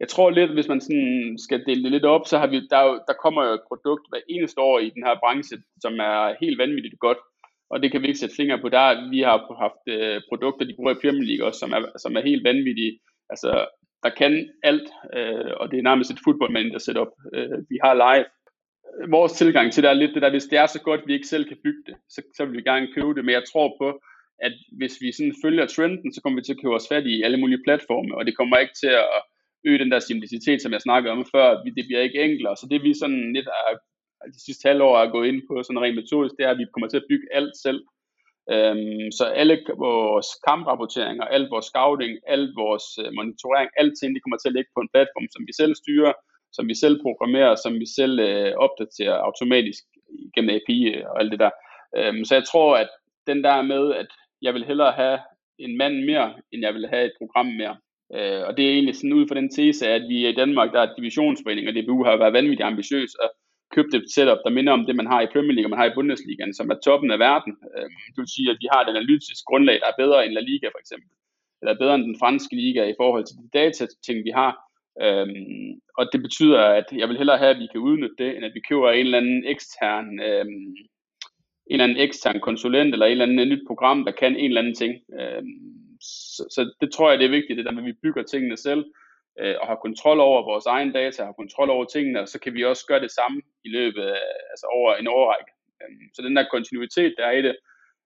jeg 0.00 0.08
tror 0.08 0.30
lidt, 0.30 0.52
hvis 0.56 0.68
man 0.68 0.80
sådan 0.80 1.36
skal 1.46 1.64
dele 1.66 1.82
det 1.82 1.92
lidt 1.92 2.04
op, 2.14 2.24
så 2.26 2.38
har 2.38 2.46
vi, 2.46 2.56
der, 2.74 2.82
der 3.08 3.22
kommer 3.22 3.42
jo 3.44 3.52
et 3.58 3.68
produkt 3.70 4.04
hver 4.10 4.22
eneste 4.28 4.60
år 4.60 4.78
i 4.78 4.90
den 4.94 5.02
her 5.06 5.16
branche, 5.22 5.56
som 5.84 5.92
er 6.10 6.34
helt 6.42 6.58
vanvittigt 6.58 6.98
godt. 7.06 7.20
Og 7.72 7.82
det 7.82 7.88
kan 7.90 8.02
vi 8.02 8.06
ikke 8.06 8.22
sætte 8.22 8.38
fingre 8.40 8.60
på. 8.60 8.68
Der, 8.68 9.10
vi 9.10 9.20
har 9.20 9.36
haft 9.64 9.84
øh, 9.96 10.20
produkter, 10.30 10.64
de 10.66 10.76
bruger 10.76 10.94
i 10.94 11.02
Premier 11.02 11.26
League 11.28 11.46
også, 11.46 11.58
som 11.58 11.72
er, 11.76 11.80
som 12.04 12.16
er 12.16 12.22
helt 12.30 12.44
vanvittige. 12.44 12.98
Altså, 13.32 13.50
der 14.04 14.10
kan 14.20 14.32
alt, 14.62 14.88
øh, 15.16 15.52
og 15.60 15.70
det 15.70 15.78
er 15.78 15.88
nærmest 15.88 16.10
et 16.10 16.24
fodboldmanager 16.24 16.78
setup. 16.78 17.12
Øh, 17.34 17.58
vi 17.70 17.76
har 17.84 17.94
live. 18.04 18.26
Vores 19.10 19.32
tilgang 19.32 19.72
til 19.72 19.82
det 19.82 19.90
er 19.90 19.94
lidt 19.94 20.14
det 20.14 20.22
der, 20.22 20.30
hvis 20.30 20.44
det 20.44 20.58
er 20.58 20.66
så 20.66 20.80
godt, 20.82 21.06
vi 21.06 21.12
ikke 21.12 21.26
selv 21.26 21.44
kan 21.48 21.56
bygge 21.64 21.82
det, 21.86 21.96
så, 22.08 22.22
så 22.36 22.44
vil 22.44 22.56
vi 22.56 22.62
gerne 22.62 22.92
købe 22.94 23.14
det. 23.14 23.24
Men 23.24 23.34
jeg 23.34 23.44
tror 23.52 23.76
på, 23.80 23.88
at 24.46 24.52
hvis 24.78 24.94
vi 25.00 25.12
sådan 25.12 25.34
følger 25.44 25.66
trenden, 25.66 26.14
så 26.14 26.20
kommer 26.20 26.38
vi 26.38 26.44
til 26.44 26.52
at 26.52 26.62
købe 26.62 26.74
os 26.74 26.88
fat 26.92 27.06
i 27.06 27.22
alle 27.22 27.40
mulige 27.42 27.64
platforme, 27.66 28.16
og 28.16 28.26
det 28.26 28.36
kommer 28.36 28.56
ikke 28.56 28.74
til 28.82 28.92
at 29.04 29.22
øge 29.66 29.78
den 29.78 29.90
der 29.90 29.98
simplicitet, 29.98 30.62
som 30.62 30.72
jeg 30.72 30.80
snakkede 30.80 31.12
om 31.12 31.24
før. 31.34 31.62
Det 31.76 31.84
bliver 31.88 32.02
ikke 32.02 32.22
enklere, 32.22 32.56
så 32.56 32.66
det 32.70 32.82
vi 32.82 32.92
sådan 33.02 33.32
lidt 33.36 33.46
er, 33.46 33.78
de 34.36 34.44
sidste 34.46 34.68
halvår 34.68 34.98
er 34.98 35.10
gået 35.14 35.28
ind 35.28 35.40
på 35.48 35.62
sådan 35.62 35.82
rent 35.82 35.98
metodisk, 36.00 36.34
det 36.36 36.44
er, 36.44 36.50
at 36.52 36.58
vi 36.62 36.72
kommer 36.72 36.88
til 36.88 37.02
at 37.02 37.08
bygge 37.10 37.26
alt 37.38 37.54
selv. 37.64 37.80
Øhm, 38.52 39.06
så 39.18 39.24
alle 39.40 39.56
vores 39.86 40.28
kamprapporteringer, 40.48 41.24
alt 41.36 41.48
vores 41.54 41.66
scouting, 41.72 42.12
alt 42.34 42.50
vores 42.62 42.86
øh, 43.02 43.08
monitorering, 43.16 43.70
alting, 43.80 44.10
det 44.14 44.22
kommer 44.22 44.38
til 44.38 44.50
at 44.50 44.56
ligge 44.56 44.70
på 44.74 44.80
en 44.82 44.92
platform, 44.94 45.26
som 45.34 45.42
vi 45.48 45.52
selv 45.60 45.74
styrer, 45.82 46.12
som 46.56 46.68
vi 46.68 46.74
selv 46.74 47.02
programmerer, 47.02 47.54
som 47.54 47.72
vi 47.82 47.86
selv 47.98 48.20
øh, 48.20 48.52
opdaterer 48.66 49.16
automatisk 49.28 49.82
gennem 50.34 50.54
API 50.56 50.80
øh, 50.94 51.04
og 51.10 51.20
alt 51.20 51.32
det 51.32 51.40
der. 51.40 51.50
Øhm, 51.96 52.24
så 52.24 52.34
jeg 52.34 52.44
tror, 52.44 52.76
at 52.76 52.90
den 53.26 53.44
der 53.44 53.62
med, 53.62 53.94
at 53.94 54.06
jeg 54.42 54.54
vil 54.54 54.64
hellere 54.64 54.92
have 54.92 55.18
en 55.58 55.76
mand 55.76 56.04
mere, 56.04 56.34
end 56.52 56.62
jeg 56.62 56.74
vil 56.74 56.86
have 56.92 57.04
et 57.04 57.16
program 57.20 57.46
mere. 57.46 57.76
Øh, 58.16 58.42
og 58.46 58.56
det 58.56 58.62
er 58.64 58.72
egentlig 58.72 58.96
sådan 58.96 59.18
ud 59.18 59.28
fra 59.28 59.34
den 59.40 59.50
tese, 59.50 59.88
at 59.88 60.02
vi 60.08 60.28
i 60.28 60.38
Danmark, 60.42 60.72
der 60.72 60.80
er 60.80 60.94
divisionsforening, 60.94 61.68
og 61.68 61.74
DBU 61.74 62.04
har 62.04 62.16
været 62.16 62.32
vanvittigt 62.32 62.70
ambitiøs 62.72 63.14
og 63.14 63.28
købt 63.76 63.94
et 63.94 64.10
setup, 64.14 64.40
der 64.44 64.56
minder 64.56 64.72
om 64.72 64.86
det, 64.86 64.96
man 64.96 65.10
har 65.12 65.20
i 65.20 65.32
Premier 65.32 65.54
League 65.54 65.66
og 65.66 65.74
man 65.74 65.82
har 65.82 65.88
i 65.90 65.96
Bundesligaen, 65.98 66.54
som 66.54 66.70
er 66.70 66.78
toppen 66.86 67.10
af 67.10 67.18
verden. 67.18 67.52
Øh, 67.74 67.88
det 68.12 68.18
vil 68.22 68.34
sige, 68.36 68.50
at 68.50 68.58
vi 68.62 68.68
har 68.72 68.80
et 68.82 68.92
analytisk 68.94 69.42
grundlag, 69.50 69.76
der 69.82 69.88
er 69.90 70.02
bedre 70.02 70.18
end 70.24 70.32
La 70.34 70.42
Liga 70.50 70.68
for 70.74 70.80
eksempel, 70.84 71.10
eller 71.60 71.80
bedre 71.82 71.94
end 71.94 72.04
den 72.10 72.18
franske 72.22 72.54
liga 72.56 72.82
i 72.88 72.98
forhold 73.00 73.24
til 73.26 73.36
de 73.40 73.48
datating, 73.60 74.18
vi 74.28 74.32
har. 74.40 74.52
Øhm, 75.02 75.80
og 75.98 76.08
det 76.12 76.22
betyder, 76.22 76.60
at 76.60 76.84
jeg 76.92 77.08
vil 77.08 77.16
hellere 77.16 77.38
have, 77.38 77.50
at 77.50 77.58
vi 77.58 77.68
kan 77.72 77.80
udnytte 77.80 78.16
det, 78.18 78.36
end 78.36 78.44
at 78.44 78.54
vi 78.54 78.60
køber 78.68 78.90
en 78.90 79.06
eller 79.06 79.18
anden 79.18 79.44
ekstern, 79.46 80.20
øhm, 80.20 80.76
en 81.66 81.74
eller 81.80 81.84
anden 81.84 81.98
ekstern 81.98 82.40
konsulent, 82.40 82.92
eller 82.92 83.06
en 83.06 83.12
eller 83.12 83.24
anden 83.24 83.48
nyt 83.48 83.66
program, 83.66 84.04
der 84.04 84.12
kan 84.12 84.36
en 84.36 84.44
eller 84.44 84.60
anden 84.60 84.74
ting. 84.74 84.94
Øhm, 85.20 85.98
så, 86.00 86.42
så 86.50 86.72
det 86.80 86.92
tror 86.92 87.10
jeg, 87.10 87.18
det 87.18 87.24
er 87.24 87.36
vigtigt, 87.38 87.56
det 87.56 87.64
der 87.64 87.72
med, 87.72 87.82
at 87.82 87.86
vi 87.86 88.02
bygger 88.02 88.22
tingene 88.22 88.56
selv, 88.56 88.84
øh, 89.40 89.54
og 89.60 89.66
har 89.66 89.74
kontrol 89.74 90.20
over 90.20 90.42
vores 90.42 90.66
egen 90.66 90.92
data, 90.92 91.24
har 91.24 91.32
kontrol 91.32 91.70
over 91.70 91.84
tingene, 91.84 92.20
og 92.20 92.28
så 92.28 92.38
kan 92.40 92.54
vi 92.54 92.64
også 92.64 92.86
gøre 92.86 93.00
det 93.00 93.10
samme 93.10 93.42
i 93.64 93.68
løbet 93.68 94.02
af, 94.02 94.20
altså 94.50 94.66
over 94.74 94.94
en 94.94 95.06
årrække. 95.06 95.52
Øhm, 95.82 96.08
så 96.14 96.22
den 96.22 96.36
der 96.36 96.44
kontinuitet, 96.50 97.14
der 97.18 97.24
er 97.24 97.32
i 97.32 97.42
det, 97.42 97.56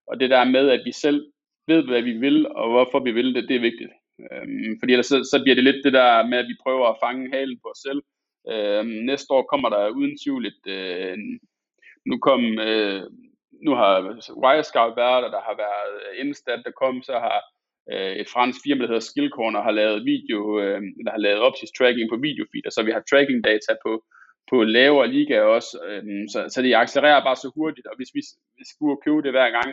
og 0.07 0.19
det 0.19 0.29
der 0.29 0.43
med, 0.43 0.69
at 0.69 0.81
vi 0.85 0.91
selv 0.91 1.31
ved, 1.67 1.83
hvad 1.83 2.01
vi 2.01 2.11
vil, 2.11 2.47
og 2.47 2.69
hvorfor 2.71 2.99
vi 2.99 3.11
vil 3.11 3.35
det, 3.35 3.49
det 3.49 3.55
er 3.55 3.67
vigtigt. 3.69 3.91
Øhm, 4.31 4.71
fordi 4.79 4.91
ellers 4.93 5.11
så, 5.13 5.17
så 5.31 5.37
bliver 5.43 5.55
det 5.55 5.63
lidt 5.63 5.85
det 5.85 5.93
der 5.93 6.27
med, 6.27 6.37
at 6.37 6.49
vi 6.51 6.61
prøver 6.63 6.87
at 6.87 6.99
fange 7.03 7.31
halen 7.35 7.59
på 7.61 7.67
os 7.73 7.81
selv. 7.87 8.01
Øhm, 8.53 8.95
næste 9.11 9.29
år 9.33 9.43
kommer 9.51 9.69
der 9.69 9.95
uden 9.99 10.15
tvivl 10.23 10.45
et, 10.51 10.63
øh, 10.77 11.17
nu 12.09 12.15
kom, 12.27 12.41
øh, 12.69 13.01
nu 13.65 13.71
har 13.81 13.91
Wirescout 14.43 14.93
været 15.03 15.23
der, 15.23 15.31
der 15.35 15.41
har 15.47 15.55
været 15.65 15.91
Instat, 16.21 16.61
der 16.65 16.79
kom, 16.81 16.95
så 17.09 17.13
har 17.25 17.39
øh, 17.91 18.13
et 18.21 18.29
fransk 18.33 18.59
firma, 18.63 18.81
der 18.81 18.91
hedder 18.91 19.09
Skillcorner, 19.11 19.61
har 19.61 19.75
lavet 19.81 20.05
video, 20.13 20.59
øh, 20.61 20.81
der 21.05 21.11
har 21.11 21.23
lavet 21.27 21.41
optisk 21.47 21.73
tracking 21.77 22.09
på 22.09 22.17
videofeed, 22.27 22.71
så 22.71 22.83
vi 22.83 22.91
har 22.91 23.03
tracking 23.09 23.43
data 23.43 23.73
på, 23.85 23.91
på 24.49 24.63
lavere 24.63 25.07
liga 25.15 25.41
også, 25.41 25.73
øh, 25.87 26.03
så, 26.33 26.39
så 26.53 26.61
det 26.61 26.75
accelererer 26.75 27.23
bare 27.23 27.35
så 27.43 27.51
hurtigt, 27.55 27.87
og 27.87 27.95
hvis 27.97 28.11
vi, 28.15 28.21
vi 28.59 28.63
skulle 28.71 28.97
købe 29.05 29.21
det 29.25 29.31
hver 29.31 29.49
gang, 29.57 29.69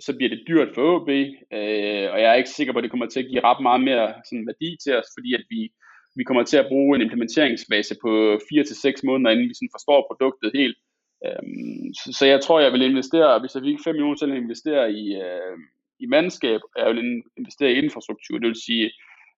så 0.00 0.16
bliver 0.16 0.30
det 0.30 0.44
dyrt 0.48 0.68
for 0.74 0.82
OB, 0.94 1.08
øh, 1.08 2.06
og 2.12 2.16
jeg 2.20 2.30
er 2.30 2.34
ikke 2.34 2.56
sikker 2.56 2.72
på, 2.72 2.78
at 2.78 2.82
det 2.82 2.90
kommer 2.90 3.06
til 3.06 3.20
at 3.20 3.28
give 3.30 3.44
ret 3.44 3.62
meget 3.62 3.82
mere 3.88 4.14
sådan, 4.28 4.46
værdi 4.46 4.76
til 4.84 4.92
os, 4.98 5.08
fordi 5.16 5.34
at 5.34 5.44
vi, 5.50 5.72
vi 6.16 6.24
kommer 6.24 6.44
til 6.44 6.56
at 6.56 6.68
bruge 6.68 6.96
en 6.96 7.02
implementeringsfase 7.02 7.94
på 8.02 8.10
4-6 8.34 9.00
måneder, 9.04 9.30
inden 9.30 9.48
vi 9.48 9.54
sådan 9.54 9.76
forstår 9.76 10.06
produktet 10.10 10.50
helt. 10.54 10.76
Øhm, 11.26 11.94
så, 12.00 12.08
så 12.18 12.26
jeg 12.26 12.40
tror, 12.40 12.60
jeg 12.60 12.72
vil 12.72 12.82
investere, 12.82 13.40
hvis 13.40 13.54
jeg 13.54 13.62
fik 13.62 13.78
5 13.84 13.94
millioner 13.94 14.16
til 14.16 14.30
at 14.30 14.42
investere 14.44 14.92
i, 14.92 15.04
øh, 15.14 15.56
i 16.00 16.06
mandskab, 16.06 16.60
jeg 16.78 16.86
vil 16.90 17.22
investere 17.36 17.72
i 17.72 17.80
infrastruktur. 17.82 18.38
Det 18.38 18.48
vil 18.48 18.64
sige, 18.66 18.86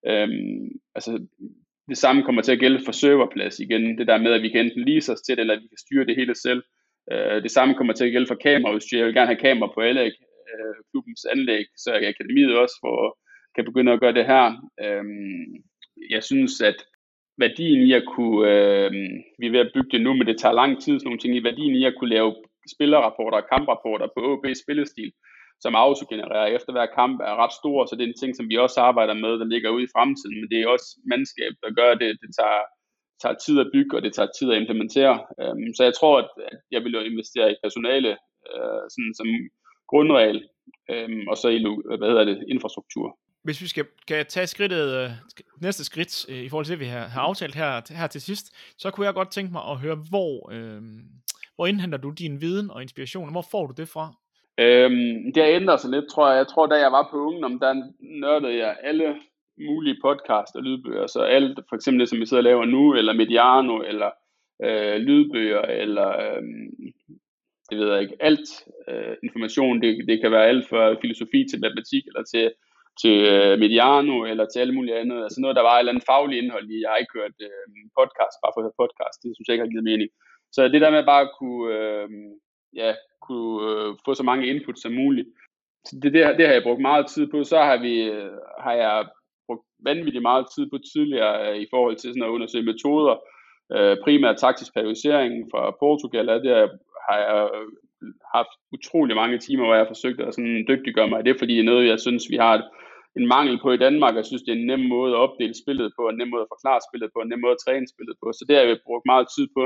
øh, 0.09 0.29
altså 0.95 1.11
det 1.89 1.97
samme 1.97 2.23
kommer 2.23 2.41
til 2.41 2.51
at 2.51 2.59
gælde 2.59 2.81
for 2.85 2.91
serverplads 2.91 3.59
igen. 3.59 3.97
Det 3.97 4.07
der 4.07 4.17
med, 4.17 4.31
at 4.33 4.41
vi 4.41 4.49
kan 4.49 4.65
enten 4.65 4.85
lease 4.89 5.13
os 5.13 5.21
til 5.21 5.35
det, 5.35 5.41
eller 5.41 5.55
at 5.55 5.61
vi 5.63 5.67
kan 5.67 5.83
styre 5.85 6.05
det 6.05 6.15
hele 6.15 6.35
selv. 6.35 6.63
Øh, 7.11 7.43
det 7.43 7.51
samme 7.51 7.75
kommer 7.75 7.93
til 7.93 8.05
at 8.05 8.11
gælde 8.11 8.27
for 8.27 8.35
kameraudstyr. 8.35 8.97
Jeg 8.97 9.05
vil 9.05 9.13
gerne 9.13 9.33
have 9.33 9.45
kamera 9.47 9.71
på 9.73 9.81
alle 9.81 10.01
øh, 10.51 10.75
klubbens 10.89 11.25
anlæg, 11.33 11.65
så 11.77 11.89
akademiet 12.13 12.57
også 12.63 12.77
for, 12.83 13.17
kan 13.55 13.65
begynde 13.65 13.91
at 13.91 14.01
gøre 14.03 14.17
det 14.19 14.25
her. 14.25 14.45
Øhm, 14.83 15.47
jeg 16.15 16.23
synes, 16.23 16.61
at 16.61 16.79
værdien 17.43 17.81
i 17.87 17.91
at 17.99 18.05
kunne, 18.13 18.41
øh, 18.51 18.91
vi 19.39 19.45
er 19.47 19.53
ved 19.55 19.65
at 19.65 19.73
bygge 19.75 19.91
det 19.93 20.01
nu, 20.01 20.11
men 20.13 20.27
det 20.27 20.37
tager 20.39 20.59
lang 20.61 20.71
tid, 20.83 20.93
sådan 20.95 21.07
nogle 21.07 21.23
ting, 21.23 21.33
i 21.35 21.47
værdien 21.49 21.75
i 21.75 21.85
at 21.85 21.95
kunne 21.97 22.15
lave 22.17 22.35
spillerrapporter 22.73 23.37
og 23.41 23.49
kamprapporter 23.53 24.07
på 24.15 24.19
OB 24.31 24.45
spillestil, 24.63 25.11
som 25.63 25.75
autogenererer 25.75 26.49
efter 26.57 26.71
hver 26.73 26.87
kamp, 26.99 27.17
er 27.29 27.35
ret 27.43 27.53
stor, 27.61 27.77
så 27.85 27.93
det 27.95 28.03
er 28.03 28.11
en 28.11 28.21
ting, 28.21 28.35
som 28.35 28.49
vi 28.51 28.55
også 28.65 28.79
arbejder 28.89 29.15
med, 29.23 29.31
der 29.41 29.51
ligger 29.53 29.69
ude 29.75 29.87
i 29.87 29.93
fremtiden, 29.95 30.37
men 30.39 30.49
det 30.51 30.57
er 30.59 30.73
også 30.75 30.87
mandskab, 31.11 31.53
der 31.63 31.77
gør 31.79 31.91
det. 32.01 32.09
Det 32.23 32.29
tager, 32.39 32.61
tager 33.21 33.37
tid 33.45 33.55
at 33.63 33.71
bygge, 33.75 33.95
og 33.97 34.01
det 34.03 34.13
tager 34.13 34.31
tid 34.37 34.47
at 34.51 34.59
implementere. 34.61 35.15
Øhm, 35.41 35.69
så 35.77 35.81
jeg 35.87 35.95
tror, 35.99 36.15
at, 36.23 36.29
at 36.51 36.59
jeg 36.73 36.81
vil 36.83 36.93
investere 37.11 37.51
i 37.51 37.61
personale 37.65 38.11
øh, 38.49 38.83
sådan 38.93 39.13
som 39.19 39.29
grundregel, 39.87 40.43
um, 40.93 41.27
og 41.27 41.37
så 41.37 41.47
hvad 41.97 42.07
hedder 42.07 42.25
det, 42.25 42.45
infrastruktur. 42.47 43.17
Hvis 43.43 43.61
vi 43.61 43.67
skal, 43.67 43.85
skal 44.01 44.25
tage 44.25 44.47
skridtet, 44.47 45.05
uh, 45.05 45.11
næste 45.61 45.83
skridt 45.83 46.25
uh, 46.29 46.35
i 46.35 46.49
forhold 46.49 46.65
til 46.65 46.71
det, 46.71 46.79
vi 46.79 46.85
har, 46.85 47.07
har 47.07 47.21
aftalt 47.21 47.55
her, 47.55 47.81
her 47.97 48.07
til 48.07 48.21
sidst, 48.21 48.45
så 48.77 48.91
kunne 48.91 49.05
jeg 49.05 49.13
godt 49.13 49.31
tænke 49.31 49.51
mig 49.51 49.61
at 49.71 49.77
høre, 49.77 49.97
hvor, 50.09 50.51
uh, 50.53 50.81
hvor 51.55 51.67
indhenter 51.67 51.97
du 51.97 52.09
din 52.09 52.41
viden 52.41 52.71
og 52.71 52.81
inspiration, 52.81 53.25
og 53.25 53.31
hvor 53.31 53.45
får 53.51 53.67
du 53.67 53.73
det 53.77 53.89
fra? 53.89 54.13
Øhm, 54.59 55.33
det 55.33 55.43
har 55.43 55.51
ændret 55.51 55.79
sig 55.79 55.91
lidt, 55.91 56.09
tror 56.09 56.29
jeg. 56.29 56.37
Jeg 56.37 56.47
tror, 56.47 56.65
da 56.67 56.75
jeg 56.75 56.91
var 56.91 57.07
på 57.11 57.17
Ungdom, 57.17 57.59
der 57.59 57.73
nørdede 57.99 58.57
jeg 58.57 58.77
alle 58.83 59.15
mulige 59.67 59.97
podcast 60.01 60.55
og 60.55 60.63
lydbøger. 60.63 61.07
Så 61.07 61.21
alt, 61.21 61.59
for 61.69 61.75
eksempel 61.75 61.99
det, 61.99 62.09
som 62.09 62.19
vi 62.19 62.25
sidder 62.25 62.41
og 62.41 62.49
laver 62.49 62.65
nu, 62.65 62.95
eller 62.95 63.13
Mediano, 63.13 63.81
eller 63.81 64.09
øh, 64.63 64.97
lydbøger, 64.97 65.61
eller 65.61 66.09
øh, 66.09 66.43
det 67.69 67.75
ved 67.77 67.87
jeg 67.91 68.01
ikke, 68.01 68.17
alt 68.19 68.49
øh, 68.89 69.15
information. 69.23 69.81
Det, 69.83 69.91
det 70.09 70.21
kan 70.21 70.31
være 70.31 70.49
alt 70.51 70.65
fra 70.69 70.81
filosofi 71.03 71.39
til 71.49 71.61
matematik, 71.63 72.03
eller 72.09 72.23
til, 72.33 72.45
til 73.01 73.15
øh, 73.33 73.59
Mediano, 73.63 74.17
eller 74.31 74.45
til 74.45 74.59
alt 74.63 74.75
muligt 74.77 74.97
andet. 75.01 75.19
Altså 75.25 75.39
noget, 75.41 75.55
der 75.55 75.67
var 75.67 75.75
et 75.75 75.79
eller 75.81 75.93
andet 75.93 76.09
fagligt 76.11 76.41
indhold 76.41 76.67
i. 76.69 76.81
Jeg 76.81 76.89
har 76.91 76.99
ikke 77.01 77.17
hørt 77.19 77.37
øh, 77.47 77.63
podcast, 77.99 78.35
bare 78.41 78.53
for 78.53 78.59
at 78.61 78.65
høre 78.67 78.81
podcast. 78.83 79.17
Det 79.23 79.29
synes 79.31 79.45
jeg 79.45 79.53
ikke 79.55 79.65
har 79.65 79.73
givet 79.73 79.89
mening. 79.91 80.09
Så 80.55 80.59
det 80.73 80.81
der 80.83 80.91
med 80.95 81.03
bare 81.11 81.25
at 81.27 81.33
kunne... 81.39 81.65
Øh, 81.77 82.09
ja, 82.81 82.91
kunne 83.27 83.53
øh, 83.69 83.95
få 84.05 84.13
så 84.13 84.23
mange 84.23 84.47
input 84.47 84.79
som 84.79 84.91
muligt. 84.91 85.27
Så 85.85 85.99
det, 86.01 86.13
det, 86.13 86.37
det 86.37 86.45
har 86.47 86.53
jeg 86.53 86.63
brugt 86.63 86.81
meget 86.81 87.07
tid 87.07 87.27
på. 87.27 87.43
Så 87.43 87.57
har, 87.57 87.77
vi, 87.77 87.95
øh, 88.01 88.31
har 88.59 88.73
jeg 88.73 89.07
brugt 89.47 89.65
vanvittigt 89.79 90.21
meget 90.21 90.45
tid 90.55 90.69
på 90.69 90.77
tidligere 90.93 91.33
øh, 91.51 91.57
i 91.57 91.67
forhold 91.69 91.95
til 91.95 92.09
sådan 92.09 92.23
at 92.23 92.35
undersøge 92.35 92.69
metoder. 92.71 93.15
Øh, 93.75 93.97
primært 94.03 94.37
taktisk 94.37 94.73
periodisering 94.73 95.33
fra 95.51 95.71
Portugal, 95.79 96.27
det 96.27 96.51
har 97.07 97.17
jeg 97.25 97.49
øh, 97.55 97.67
haft 98.35 98.53
utrolig 98.75 99.15
mange 99.15 99.37
timer, 99.37 99.63
hvor 99.63 99.75
jeg 99.75 99.83
har 99.83 99.93
forsøgt 99.93 100.19
at 100.21 100.33
sådan 100.35 100.65
dygtiggøre 100.71 101.09
mig 101.09 101.17
Det 101.17 101.25
det, 101.25 101.39
fordi 101.41 101.53
det 101.53 101.63
er 101.63 101.71
noget, 101.71 101.91
jeg 101.93 101.99
synes, 101.99 102.23
vi 102.33 102.37
har 102.45 102.55
en 103.19 103.27
mangel 103.35 103.57
på 103.61 103.69
i 103.73 103.83
Danmark. 103.85 104.15
Jeg 104.15 104.25
synes, 104.25 104.43
det 104.43 104.51
er 104.51 104.59
en 104.59 104.69
nem 104.71 104.83
måde 104.95 105.11
at 105.13 105.21
opdele 105.25 105.55
spillet 105.63 105.89
på, 105.97 106.01
en 106.09 106.17
nem 106.17 106.29
måde 106.33 106.45
at 106.45 106.53
forklare 106.53 106.81
spillet 106.87 107.09
på, 107.11 107.19
en 107.19 107.29
nem 107.29 107.41
måde 107.43 107.55
at 107.57 107.63
træne 107.65 107.87
spillet 107.93 108.15
på. 108.21 108.27
Så 108.37 108.43
det 108.47 108.55
har 108.55 108.63
jeg 108.63 108.85
brugt 108.87 109.05
meget 109.11 109.27
tid 109.35 109.47
på. 109.57 109.63